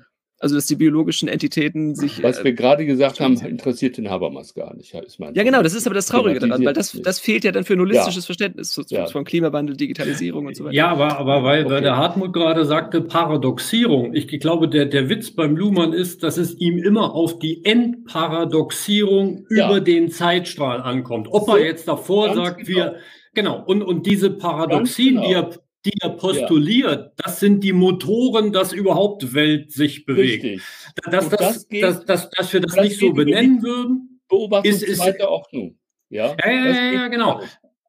also, 0.42 0.54
dass 0.54 0.64
die 0.64 0.76
biologischen 0.76 1.28
Entitäten 1.28 1.94
sich. 1.94 2.22
Was 2.22 2.38
äh, 2.38 2.44
wir 2.44 2.54
gerade 2.54 2.86
gesagt 2.86 3.20
haben, 3.20 3.34
interessiert 3.34 3.98
den 3.98 4.08
Habermas 4.08 4.54
gar 4.54 4.74
nicht, 4.74 4.94
ist 4.94 5.20
mein 5.20 5.34
Ja, 5.34 5.42
genau, 5.42 5.62
das 5.62 5.74
ist 5.74 5.86
aber 5.86 5.94
das 5.94 6.06
Traurige 6.06 6.40
daran, 6.40 6.64
weil 6.64 6.72
das, 6.72 6.98
das 7.02 7.20
fehlt 7.20 7.44
ja 7.44 7.52
dann 7.52 7.64
für 7.64 7.74
ein 7.74 7.80
holistisches 7.80 8.24
ja. 8.24 8.26
Verständnis 8.26 8.70
zu, 8.70 8.82
ja. 8.88 9.06
von 9.06 9.24
Klimawandel, 9.24 9.76
Digitalisierung 9.76 10.46
und 10.46 10.56
so 10.56 10.64
weiter. 10.64 10.74
Ja, 10.74 10.88
aber, 10.88 11.18
aber 11.18 11.44
weil, 11.44 11.66
okay. 11.66 11.74
weil 11.74 11.82
der 11.82 11.98
Hartmut 11.98 12.32
gerade 12.32 12.64
sagte, 12.64 13.02
Paradoxierung. 13.02 14.14
Ich 14.14 14.28
glaube, 14.28 14.68
der, 14.68 14.86
der 14.86 15.10
Witz 15.10 15.30
beim 15.30 15.56
Luhmann 15.56 15.92
ist, 15.92 16.22
dass 16.22 16.38
es 16.38 16.58
ihm 16.58 16.78
immer 16.78 17.14
auf 17.14 17.38
die 17.38 17.62
Endparadoxierung 17.62 19.46
ja. 19.50 19.68
über 19.68 19.80
den 19.80 20.10
Zeitstrahl 20.10 20.80
ankommt. 20.80 21.28
Ob 21.30 21.50
so, 21.50 21.56
er 21.56 21.66
jetzt 21.66 21.86
davor 21.86 22.34
sagt, 22.34 22.64
genau. 22.64 22.78
wir. 22.78 22.94
Genau, 23.34 23.62
und, 23.64 23.82
und 23.82 24.06
diese 24.06 24.30
Paradoxien, 24.30 25.16
genau. 25.16 25.28
die 25.28 25.34
er 25.34 25.50
die 25.84 25.92
er 26.00 26.10
postuliert, 26.10 27.06
ja. 27.06 27.12
das 27.16 27.40
sind 27.40 27.64
die 27.64 27.72
Motoren, 27.72 28.52
dass 28.52 28.72
überhaupt 28.72 29.34
Welt 29.34 29.72
sich 29.72 30.04
bewegt. 30.04 30.44
Richtig. 30.44 30.62
Dass, 31.04 31.28
das, 31.28 31.38
das 31.38 31.68
geht, 31.68 31.82
dass, 31.82 32.04
dass, 32.04 32.30
dass 32.30 32.52
wir 32.52 32.60
das, 32.60 32.74
das 32.74 32.84
nicht 32.84 33.00
so 33.00 33.12
benennen 33.12 33.62
würden, 33.62 34.20
Beobachtung 34.28 34.70
ist, 34.70 34.82
ist 34.82 34.98
zweiter 34.98 35.30
Ordnung. 35.30 35.78
Ja, 36.08 36.36
ja, 36.44 36.50
ja, 36.50 36.92
ja 36.92 37.08
genau. 37.08 37.40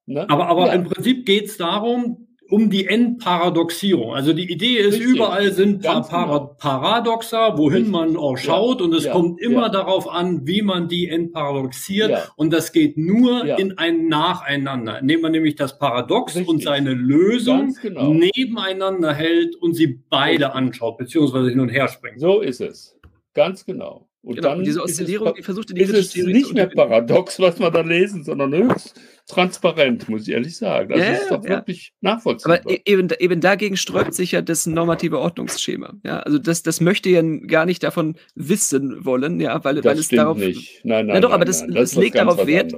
Ne? 0.06 0.30
Aber, 0.30 0.48
aber 0.48 0.68
ja. 0.68 0.74
im 0.74 0.84
Prinzip 0.86 1.26
geht 1.26 1.46
es 1.46 1.58
darum, 1.58 2.28
um 2.52 2.70
die 2.70 2.86
Endparadoxierung. 2.86 4.14
Also 4.14 4.34
die 4.34 4.52
Idee 4.52 4.78
ist, 4.80 4.96
Richtig. 4.96 5.16
überall 5.16 5.54
sind 5.54 5.82
Ganz 5.82 6.10
Para 6.10 6.26
genau. 6.26 6.56
Paradoxa, 6.60 7.58
wohin 7.58 7.78
Richtig. 7.78 7.92
man 7.94 8.18
auch 8.18 8.36
schaut, 8.38 8.82
ja. 8.82 8.86
und 8.86 8.94
es 8.94 9.06
ja. 9.06 9.14
kommt 9.14 9.40
immer 9.42 9.64
ja. 9.64 9.70
darauf 9.70 10.10
an, 10.10 10.46
wie 10.46 10.62
man 10.62 10.90
die 10.90 11.08
entparadoxiert. 11.08 12.34
Und 12.36 12.52
das 12.52 12.74
geht 12.74 12.98
nur 12.98 13.46
in 13.58 13.78
ein 13.78 14.10
Nacheinander, 14.10 15.00
indem 15.00 15.22
man 15.22 15.32
nämlich 15.32 15.56
das 15.56 15.80
Paradox 15.80 16.36
Richtig. 16.36 16.50
und 16.50 16.62
seine 16.62 16.94
Lösung 16.94 17.74
genau. 17.82 18.14
nebeneinander 18.14 19.14
hält 19.14 19.56
und 19.56 19.74
sie 19.74 20.02
beide 20.10 20.54
anschaut, 20.54 20.98
beziehungsweise 20.98 21.50
hin 21.50 21.62
und 21.62 21.70
her 21.70 21.88
springt. 21.88 22.20
So 22.20 22.42
ist 22.42 22.60
es. 22.60 23.00
Ganz 23.34 23.66
genau. 23.66 24.10
Und 24.24 24.36
genau, 24.36 24.50
dann 24.50 24.58
und 24.60 24.68
diese 24.68 24.84
Oszillierung, 24.84 25.34
die 25.36 25.42
versucht 25.42 25.70
die 25.70 25.82
ist 25.82 25.94
es 25.94 26.16
nicht 26.16 26.54
mehr 26.54 26.68
paradox, 26.68 27.40
was 27.40 27.60
wir 27.60 27.72
da 27.72 27.82
lesen, 27.82 28.24
sondern 28.24 28.54
höchst 28.54 29.00
transparent, 29.32 30.10
muss 30.10 30.28
ich 30.28 30.34
ehrlich 30.34 30.58
sagen. 30.58 30.90
Das 30.90 31.00
ja, 31.00 31.14
ist 31.14 31.32
doch 31.32 31.44
ja. 31.44 31.50
wirklich 31.50 31.94
nachvollziehbar. 32.02 32.60
Aber 32.64 32.80
eben, 32.86 33.10
eben 33.20 33.42
dagegen 33.42 33.78
sträubt 33.78 34.14
sich 34.14 34.34
ja 34.34 34.42
das 34.42 34.66
normative 34.66 35.20
Ordnungsschema. 35.20 35.94
Ja, 36.04 36.20
also 36.20 36.38
das, 36.38 36.64
das 36.64 36.82
möchte 36.82 37.10
ja 37.10 37.22
gar 37.22 37.66
nicht 37.66 37.84
davon 37.84 38.16
wissen 38.36 39.06
wollen, 39.06 39.40
ja, 39.40 39.64
weil, 39.64 39.76
das 39.76 39.86
weil 39.86 40.00
es 40.00 40.10
darauf. 40.10 40.38
Nicht. 40.38 40.84
Nein, 40.84 41.06
nein, 41.06 41.16
na 41.16 41.20
doch, 41.22 41.30
nein, 41.30 41.36
aber 41.36 41.46
das, 41.46 41.62
nein, 41.62 41.74
das, 41.74 41.92
das 41.92 42.00
legt 42.02 42.16
darauf 42.16 42.46
Wert, 42.46 42.74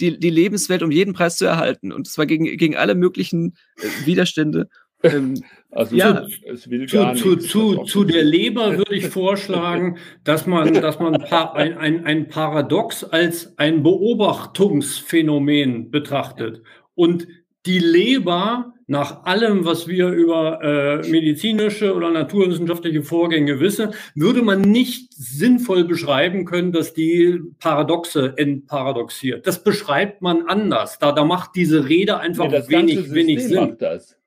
die, 0.00 0.18
die 0.18 0.30
Lebenswelt 0.30 0.82
um 0.82 0.90
jeden 0.90 1.12
Preis 1.12 1.36
zu 1.36 1.44
erhalten. 1.44 1.92
Und 1.92 2.08
zwar 2.08 2.26
gegen, 2.26 2.44
gegen 2.44 2.76
alle 2.76 2.94
möglichen 2.94 3.56
äh, 3.76 4.06
Widerstände. 4.06 4.68
Ähm, 5.02 5.42
also 5.70 5.96
ja, 5.96 6.24
zu, 6.24 7.14
zu, 7.14 7.36
zu, 7.36 7.84
zu, 7.84 8.04
der 8.04 8.24
Leber 8.24 8.78
würde 8.78 8.94
ich 8.94 9.08
vorschlagen, 9.08 9.98
dass 10.24 10.46
man, 10.46 10.72
dass 10.74 10.98
man 10.98 11.16
ein, 11.16 11.78
ein, 11.78 12.04
ein 12.04 12.28
Paradox 12.28 13.04
als 13.04 13.56
ein 13.58 13.82
Beobachtungsphänomen 13.82 15.90
betrachtet. 15.90 16.62
Und 16.94 17.28
die 17.66 17.78
Leber, 17.78 18.72
nach 18.86 19.24
allem, 19.24 19.66
was 19.66 19.86
wir 19.86 20.08
über 20.08 20.62
äh, 20.62 21.10
medizinische 21.10 21.94
oder 21.94 22.10
naturwissenschaftliche 22.10 23.02
Vorgänge 23.02 23.60
wissen, 23.60 23.90
würde 24.14 24.40
man 24.40 24.62
nicht 24.62 25.12
sinnvoll 25.12 25.84
beschreiben 25.84 26.46
können, 26.46 26.72
dass 26.72 26.94
die 26.94 27.40
Paradoxe 27.58 28.32
entparadoxiert. 28.38 29.46
Das 29.46 29.62
beschreibt 29.62 30.22
man 30.22 30.46
anders. 30.46 30.98
Da, 30.98 31.12
da 31.12 31.24
macht 31.24 31.50
diese 31.56 31.88
Rede 31.88 32.18
einfach 32.18 32.50
nee, 32.50 32.62
wenig, 32.68 33.12
wenig 33.12 33.44
Sinn. 33.44 33.76
Das. 33.78 34.18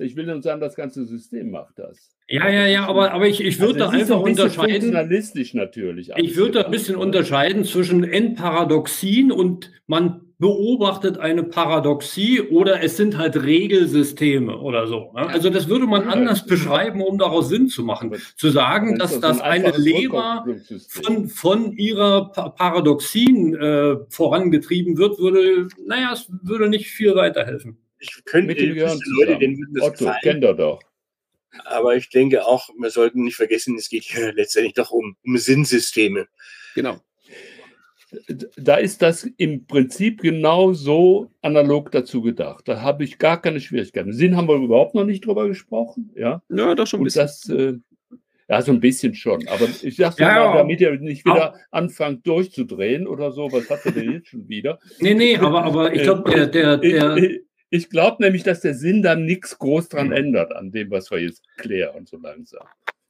Ich 0.00 0.16
will 0.16 0.26
nur 0.26 0.42
sagen, 0.42 0.60
das 0.60 0.76
ganze 0.76 1.04
System 1.06 1.50
macht 1.50 1.78
das. 1.78 2.16
Ja, 2.28 2.48
ja, 2.48 2.66
ja, 2.66 2.86
aber, 2.86 3.12
aber 3.12 3.28
ich, 3.28 3.40
ich 3.40 3.60
würde 3.60 3.84
also 3.84 3.92
da 3.92 3.98
einfach 3.98 4.16
ein 4.16 4.30
unterscheiden. 4.30 4.72
Funktionalistisch 4.72 5.54
natürlich. 5.54 6.10
Ich 6.16 6.36
würde 6.36 6.52
da 6.52 6.62
ein 6.62 6.70
bisschen 6.70 6.96
unterscheiden 6.96 7.64
zwischen 7.64 8.02
Endparadoxien 8.02 9.30
und 9.30 9.70
man 9.86 10.22
beobachtet 10.38 11.18
eine 11.18 11.44
Paradoxie 11.44 12.42
oder 12.42 12.82
es 12.82 12.96
sind 12.96 13.16
halt 13.16 13.42
Regelsysteme 13.42 14.58
oder 14.58 14.86
so. 14.86 15.12
Ne? 15.14 15.26
Also 15.28 15.48
das 15.50 15.68
würde 15.68 15.86
man 15.86 16.08
anders 16.08 16.44
beschreiben, 16.44 17.00
um 17.00 17.16
daraus 17.16 17.48
Sinn 17.48 17.68
zu 17.68 17.82
machen. 17.82 18.14
Zu 18.36 18.50
sagen, 18.50 18.98
dass, 18.98 19.18
dass 19.20 19.40
eine 19.40 19.70
Leber 19.76 20.44
von, 20.88 21.28
von 21.28 21.72
ihrer 21.72 22.32
Paradoxien 22.32 23.54
äh, 23.54 23.96
vorangetrieben 24.10 24.98
wird, 24.98 25.18
würde, 25.18 25.68
naja, 25.86 26.10
es 26.12 26.30
würde 26.42 26.68
nicht 26.68 26.88
viel 26.88 27.14
weiterhelfen 27.14 27.78
ich 27.98 28.24
könnte 28.24 28.48
Mit 28.48 28.60
den 28.60 28.76
Leute, 28.76 29.38
denen 29.38 29.58
würde 29.58 29.72
das 29.74 29.82
Otto, 29.82 30.04
gefallen. 30.04 30.20
kennt 30.22 30.44
er 30.44 30.54
doch. 30.54 30.80
Aber 31.64 31.96
ich 31.96 32.10
denke 32.10 32.44
auch, 32.44 32.68
wir 32.78 32.90
sollten 32.90 33.24
nicht 33.24 33.36
vergessen, 33.36 33.76
es 33.76 33.88
geht 33.88 34.04
hier 34.04 34.32
letztendlich 34.34 34.74
doch 34.74 34.90
um, 34.90 35.16
um 35.24 35.38
Sinnsysteme. 35.38 36.28
Genau. 36.74 37.00
Da 38.56 38.76
ist 38.76 39.02
das 39.02 39.24
im 39.36 39.66
Prinzip 39.66 40.20
genau 40.20 40.72
so 40.72 41.30
analog 41.42 41.90
dazu 41.90 42.22
gedacht. 42.22 42.68
Da 42.68 42.80
habe 42.80 43.04
ich 43.04 43.18
gar 43.18 43.40
keine 43.42 43.60
Schwierigkeiten. 43.60 44.12
Sinn 44.12 44.36
haben 44.36 44.48
wir 44.48 44.54
überhaupt 44.56 44.94
noch 44.94 45.04
nicht 45.04 45.26
drüber 45.26 45.48
gesprochen. 45.48 46.12
Ja, 46.14 46.42
ja 46.48 46.74
doch 46.74 46.86
schon 46.86 47.00
ein 47.00 47.04
bisschen. 47.04 47.22
Das, 47.22 47.48
äh, 47.48 47.74
ja, 48.48 48.62
so 48.62 48.70
ein 48.70 48.78
bisschen 48.80 49.14
schon. 49.14 49.46
Aber 49.48 49.66
ich 49.82 49.96
sage 49.96 50.22
ja, 50.22 50.50
mal, 50.50 50.58
damit 50.58 50.80
ihr 50.80 50.92
nicht 51.00 51.24
wieder 51.24 51.54
auch. 51.54 51.58
anfangt 51.72 52.24
durchzudrehen 52.26 53.08
oder 53.08 53.32
so. 53.32 53.50
Was 53.50 53.68
hat 53.68 53.84
er 53.84 53.92
denn 53.92 54.12
jetzt 54.12 54.28
schon 54.28 54.48
wieder? 54.48 54.78
Nee, 55.00 55.14
nee, 55.14 55.36
aber, 55.36 55.64
aber 55.64 55.92
ich 55.92 56.02
glaube, 56.02 56.30
der, 56.30 56.46
der, 56.46 56.76
der, 56.76 57.16
ich 57.70 57.90
glaube 57.90 58.22
nämlich, 58.22 58.42
dass 58.42 58.60
der 58.60 58.74
Sinn 58.74 59.02
dann 59.02 59.24
nichts 59.24 59.58
groß 59.58 59.88
dran 59.88 60.12
ändert 60.12 60.54
an 60.54 60.70
dem, 60.70 60.90
was 60.90 61.10
wir 61.10 61.20
jetzt 61.20 61.44
klären, 61.56 62.06
so 62.06 62.18
langsam. 62.18 62.66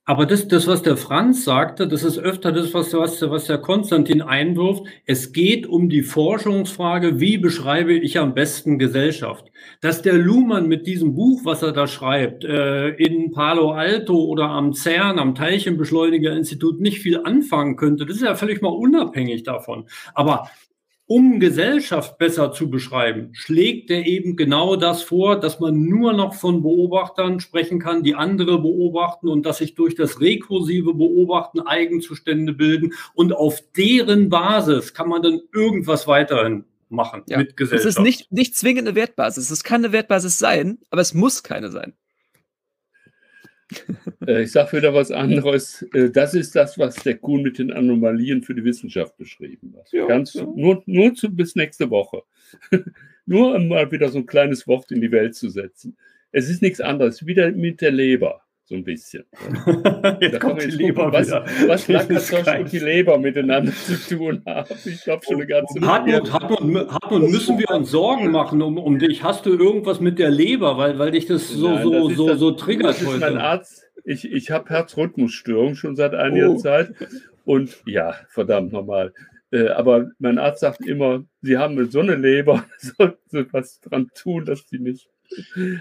Aber 0.08 0.24
das, 0.24 0.46
das, 0.46 0.68
was 0.68 0.82
der 0.82 0.96
Franz 0.96 1.44
sagte, 1.44 1.88
das 1.88 2.04
ist 2.04 2.16
öfter 2.16 2.52
das, 2.52 2.72
was, 2.72 2.94
was, 2.94 3.20
was 3.22 3.46
der 3.46 3.58
Konstantin 3.58 4.22
einwirft. 4.22 4.84
Es 5.04 5.32
geht 5.32 5.66
um 5.66 5.88
die 5.88 6.02
Forschungsfrage, 6.02 7.18
wie 7.18 7.38
beschreibe 7.38 7.92
ich 7.92 8.16
am 8.20 8.32
besten 8.32 8.78
Gesellschaft? 8.78 9.50
Dass 9.80 10.02
der 10.02 10.14
Luhmann 10.14 10.68
mit 10.68 10.86
diesem 10.86 11.16
Buch, 11.16 11.40
was 11.42 11.62
er 11.62 11.72
da 11.72 11.88
schreibt, 11.88 12.44
äh, 12.44 12.90
in 12.90 13.32
Palo 13.32 13.72
Alto 13.72 14.14
oder 14.14 14.44
am 14.44 14.74
CERN, 14.74 15.18
am 15.18 15.34
Teilchenbeschleunigerinstitut 15.34 16.80
nicht 16.80 17.00
viel 17.00 17.18
anfangen 17.24 17.74
könnte, 17.74 18.06
das 18.06 18.18
ist 18.18 18.22
ja 18.22 18.36
völlig 18.36 18.62
mal 18.62 18.68
unabhängig 18.68 19.42
davon. 19.42 19.88
Aber 20.14 20.48
um 21.06 21.38
Gesellschaft 21.38 22.18
besser 22.18 22.52
zu 22.52 22.68
beschreiben, 22.68 23.30
schlägt 23.32 23.90
er 23.90 24.06
eben 24.06 24.36
genau 24.36 24.74
das 24.76 25.02
vor, 25.02 25.38
dass 25.38 25.60
man 25.60 25.84
nur 25.84 26.12
noch 26.12 26.34
von 26.34 26.62
Beobachtern 26.62 27.38
sprechen 27.38 27.78
kann, 27.78 28.02
die 28.02 28.14
andere 28.14 28.60
beobachten 28.60 29.28
und 29.28 29.46
dass 29.46 29.58
sich 29.58 29.74
durch 29.74 29.94
das 29.94 30.20
rekursive 30.20 30.94
Beobachten 30.94 31.60
Eigenzustände 31.60 32.52
bilden 32.52 32.92
und 33.14 33.32
auf 33.32 33.62
deren 33.76 34.28
Basis 34.28 34.94
kann 34.94 35.08
man 35.08 35.22
dann 35.22 35.40
irgendwas 35.54 36.08
weiterhin 36.08 36.64
machen 36.88 37.22
ja. 37.28 37.38
mit 37.38 37.56
Gesellschaft. 37.56 37.88
Es 37.88 37.96
ist 37.96 38.02
nicht, 38.02 38.32
nicht 38.32 38.56
zwingend 38.56 38.88
eine 38.88 38.96
Wertbasis. 38.96 39.50
Es 39.50 39.64
kann 39.64 39.84
eine 39.84 39.92
Wertbasis 39.92 40.38
sein, 40.38 40.78
aber 40.90 41.02
es 41.02 41.14
muss 41.14 41.42
keine 41.42 41.70
sein. 41.70 41.94
Äh, 44.26 44.42
ich 44.42 44.52
sage 44.52 44.78
wieder 44.78 44.94
was 44.94 45.10
anderes. 45.10 45.82
Äh, 45.92 46.10
das 46.10 46.34
ist 46.34 46.56
das, 46.56 46.78
was 46.78 46.96
der 46.96 47.16
Kuhn 47.18 47.42
mit 47.42 47.58
den 47.58 47.72
Anomalien 47.72 48.42
für 48.42 48.54
die 48.54 48.64
Wissenschaft 48.64 49.16
beschrieben 49.16 49.74
hat. 49.76 49.92
Ja, 49.92 50.06
Ganz, 50.06 50.34
ja. 50.34 50.44
Nur, 50.44 50.82
nur 50.86 51.14
zu, 51.14 51.30
bis 51.30 51.54
nächste 51.54 51.90
Woche. 51.90 52.22
nur 53.26 53.54
um 53.54 53.68
mal 53.68 53.90
wieder 53.90 54.08
so 54.08 54.18
ein 54.18 54.26
kleines 54.26 54.66
Wort 54.66 54.90
in 54.90 55.00
die 55.00 55.12
Welt 55.12 55.34
zu 55.34 55.48
setzen. 55.48 55.96
Es 56.32 56.48
ist 56.48 56.62
nichts 56.62 56.80
anderes, 56.80 57.26
wieder 57.26 57.52
mit 57.52 57.80
der 57.80 57.92
Leber 57.92 58.45
so 58.68 58.74
ein 58.74 58.82
bisschen. 58.82 59.24
Jetzt 60.20 60.40
kommt 60.40 60.60
die 60.60 60.66
Leber 60.66 61.12
was, 61.12 61.30
was 61.30 61.86
Lackertosch 61.88 62.58
und 62.58 62.72
die 62.72 62.80
Leber 62.80 63.16
miteinander 63.16 63.72
zu 63.86 64.16
tun 64.16 64.42
haben. 64.44 64.74
Ich 64.84 65.04
glaube 65.04 65.24
schon 65.24 65.36
eine 65.36 65.46
ganze 65.46 65.80
Hartmut, 65.80 66.32
Hartmut, 66.32 66.90
Hartmut, 66.90 67.30
müssen 67.30 67.58
wir 67.58 67.70
uns 67.70 67.92
Sorgen 67.92 68.32
machen 68.32 68.60
um, 68.62 68.76
um 68.76 68.98
dich? 68.98 69.22
Hast 69.22 69.46
du 69.46 69.50
irgendwas 69.50 70.00
mit 70.00 70.18
der 70.18 70.30
Leber, 70.30 70.76
weil, 70.78 70.98
weil 70.98 71.12
dich 71.12 71.26
das 71.26 71.48
so, 71.48 71.68
Nein, 71.68 71.84
so, 71.84 72.08
das 72.08 72.16
so, 72.16 72.28
das, 72.28 72.38
so 72.40 72.50
triggert 72.50 72.88
das 72.88 73.02
ist 73.02 73.20
Mein 73.20 73.38
Arzt, 73.38 73.84
ich, 74.04 74.30
ich 74.30 74.50
habe 74.50 74.68
Herzrhythmusstörung 74.68 75.76
schon 75.76 75.94
seit 75.94 76.14
einiger 76.14 76.50
oh. 76.50 76.56
Zeit. 76.56 76.92
Und 77.44 77.82
ja, 77.86 78.16
verdammt 78.28 78.72
nochmal. 78.72 79.12
Äh, 79.52 79.68
aber 79.68 80.10
mein 80.18 80.38
Arzt 80.38 80.60
sagt 80.60 80.84
immer, 80.84 81.24
Sie 81.40 81.56
haben 81.56 81.88
so 81.88 82.00
eine 82.00 82.16
Leber, 82.16 82.64
sollten 82.78 83.22
Sie 83.26 83.46
was 83.52 83.80
dran 83.80 84.10
tun, 84.12 84.44
dass 84.44 84.68
Sie 84.68 84.80
nicht 84.80 85.08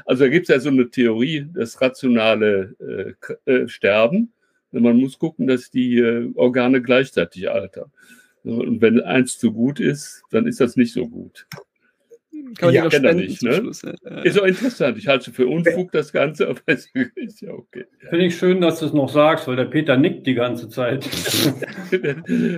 also 0.06 0.24
da 0.26 0.30
gibt 0.30 0.50
es 0.50 0.54
ja 0.54 0.60
so 0.60 0.70
eine 0.70 0.90
Theorie, 0.90 1.48
das 1.54 1.80
rationale 1.82 3.16
äh, 3.48 3.52
äh, 3.52 3.68
Sterben. 3.68 4.32
Man 4.72 4.98
muss 4.98 5.18
gucken, 5.20 5.48
dass 5.48 5.72
die 5.72 6.00
äh, 6.00 6.32
Organe 6.36 6.82
gleichzeitig 6.82 7.50
altern. 7.50 7.92
Und 8.44 8.82
wenn 8.82 9.02
eins 9.02 9.40
zu 9.40 9.52
gut 9.52 9.80
ist, 9.80 10.24
dann 10.32 10.46
ist 10.46 10.60
das 10.60 10.76
nicht 10.76 10.94
so 10.94 11.08
gut. 11.08 11.48
Kann 12.58 12.68
man 12.68 12.74
ja, 12.74 12.88
kennt 12.88 13.06
er 13.06 13.14
nicht, 13.14 13.42
ne? 13.42 13.56
Schluss, 13.56 13.82
ja. 13.82 14.22
Ist 14.22 14.40
auch 14.40 14.46
interessant. 14.46 14.98
Ich 14.98 15.08
halte 15.08 15.32
für 15.32 15.48
Unfug 15.48 15.92
das 15.92 16.12
Ganze, 16.12 16.48
aber 16.50 16.62
es 16.68 16.88
ist 17.16 17.42
ja 17.42 17.52
okay. 17.52 17.86
Finde 18.10 18.26
ich 18.26 18.38
schön, 18.38 18.62
dass 18.62 18.80
du 18.80 18.86
es 18.86 18.94
noch 18.94 19.10
sagst, 19.10 19.48
weil 19.48 19.56
der 19.56 19.66
Peter 19.66 19.98
nickt 19.98 20.28
die 20.28 20.36
ganze 20.36 20.70
Zeit. 20.70 21.06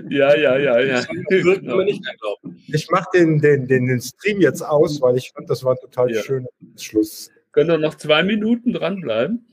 ja, 0.10 0.36
ja, 0.36 0.58
ja, 0.58 0.80
ja. 0.80 1.04
Würde 1.30 1.66
man 1.66 1.86
nicht 1.86 2.04
glauben. 2.20 2.62
Ich 2.68 2.90
mache 2.90 3.08
den, 3.14 3.40
den, 3.40 3.68
den, 3.68 3.88
den 3.88 4.02
Stream 4.02 4.42
jetzt 4.42 4.62
aus, 4.62 5.02
weil 5.02 5.18
ich 5.18 5.32
fand, 5.32 5.50
das 5.50 5.64
war 5.64 5.74
ein 5.74 5.80
total 5.80 6.12
ja. 6.12 6.22
schöner 6.22 6.50
Schluss. 6.78 7.32
Können 7.52 7.70
wir 7.70 7.78
noch 7.78 7.96
zwei 7.96 8.24
Minuten 8.24 8.74
dranbleiben? 8.74 9.46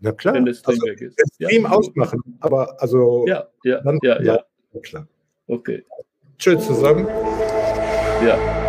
Na 0.00 0.12
klar. 0.12 0.34
Wenn 0.34 0.46
das 0.46 0.60
Stream 0.60 0.78
also, 0.80 0.86
weg 0.86 1.00
ist. 1.00 1.18
Den 1.18 1.48
Stream 1.48 1.62
ja. 1.64 1.70
ausmachen, 1.70 2.20
aber 2.40 2.80
also. 2.80 3.24
Ja, 3.26 3.48
ja, 3.64 3.80
dann, 3.80 3.98
ja, 4.02 4.22
ja. 4.22 4.44
Klar. 4.82 5.06
Okay. 5.46 5.84
Tschüss 6.38 6.66
zusammen. 6.66 7.06
Ja. 8.24 8.61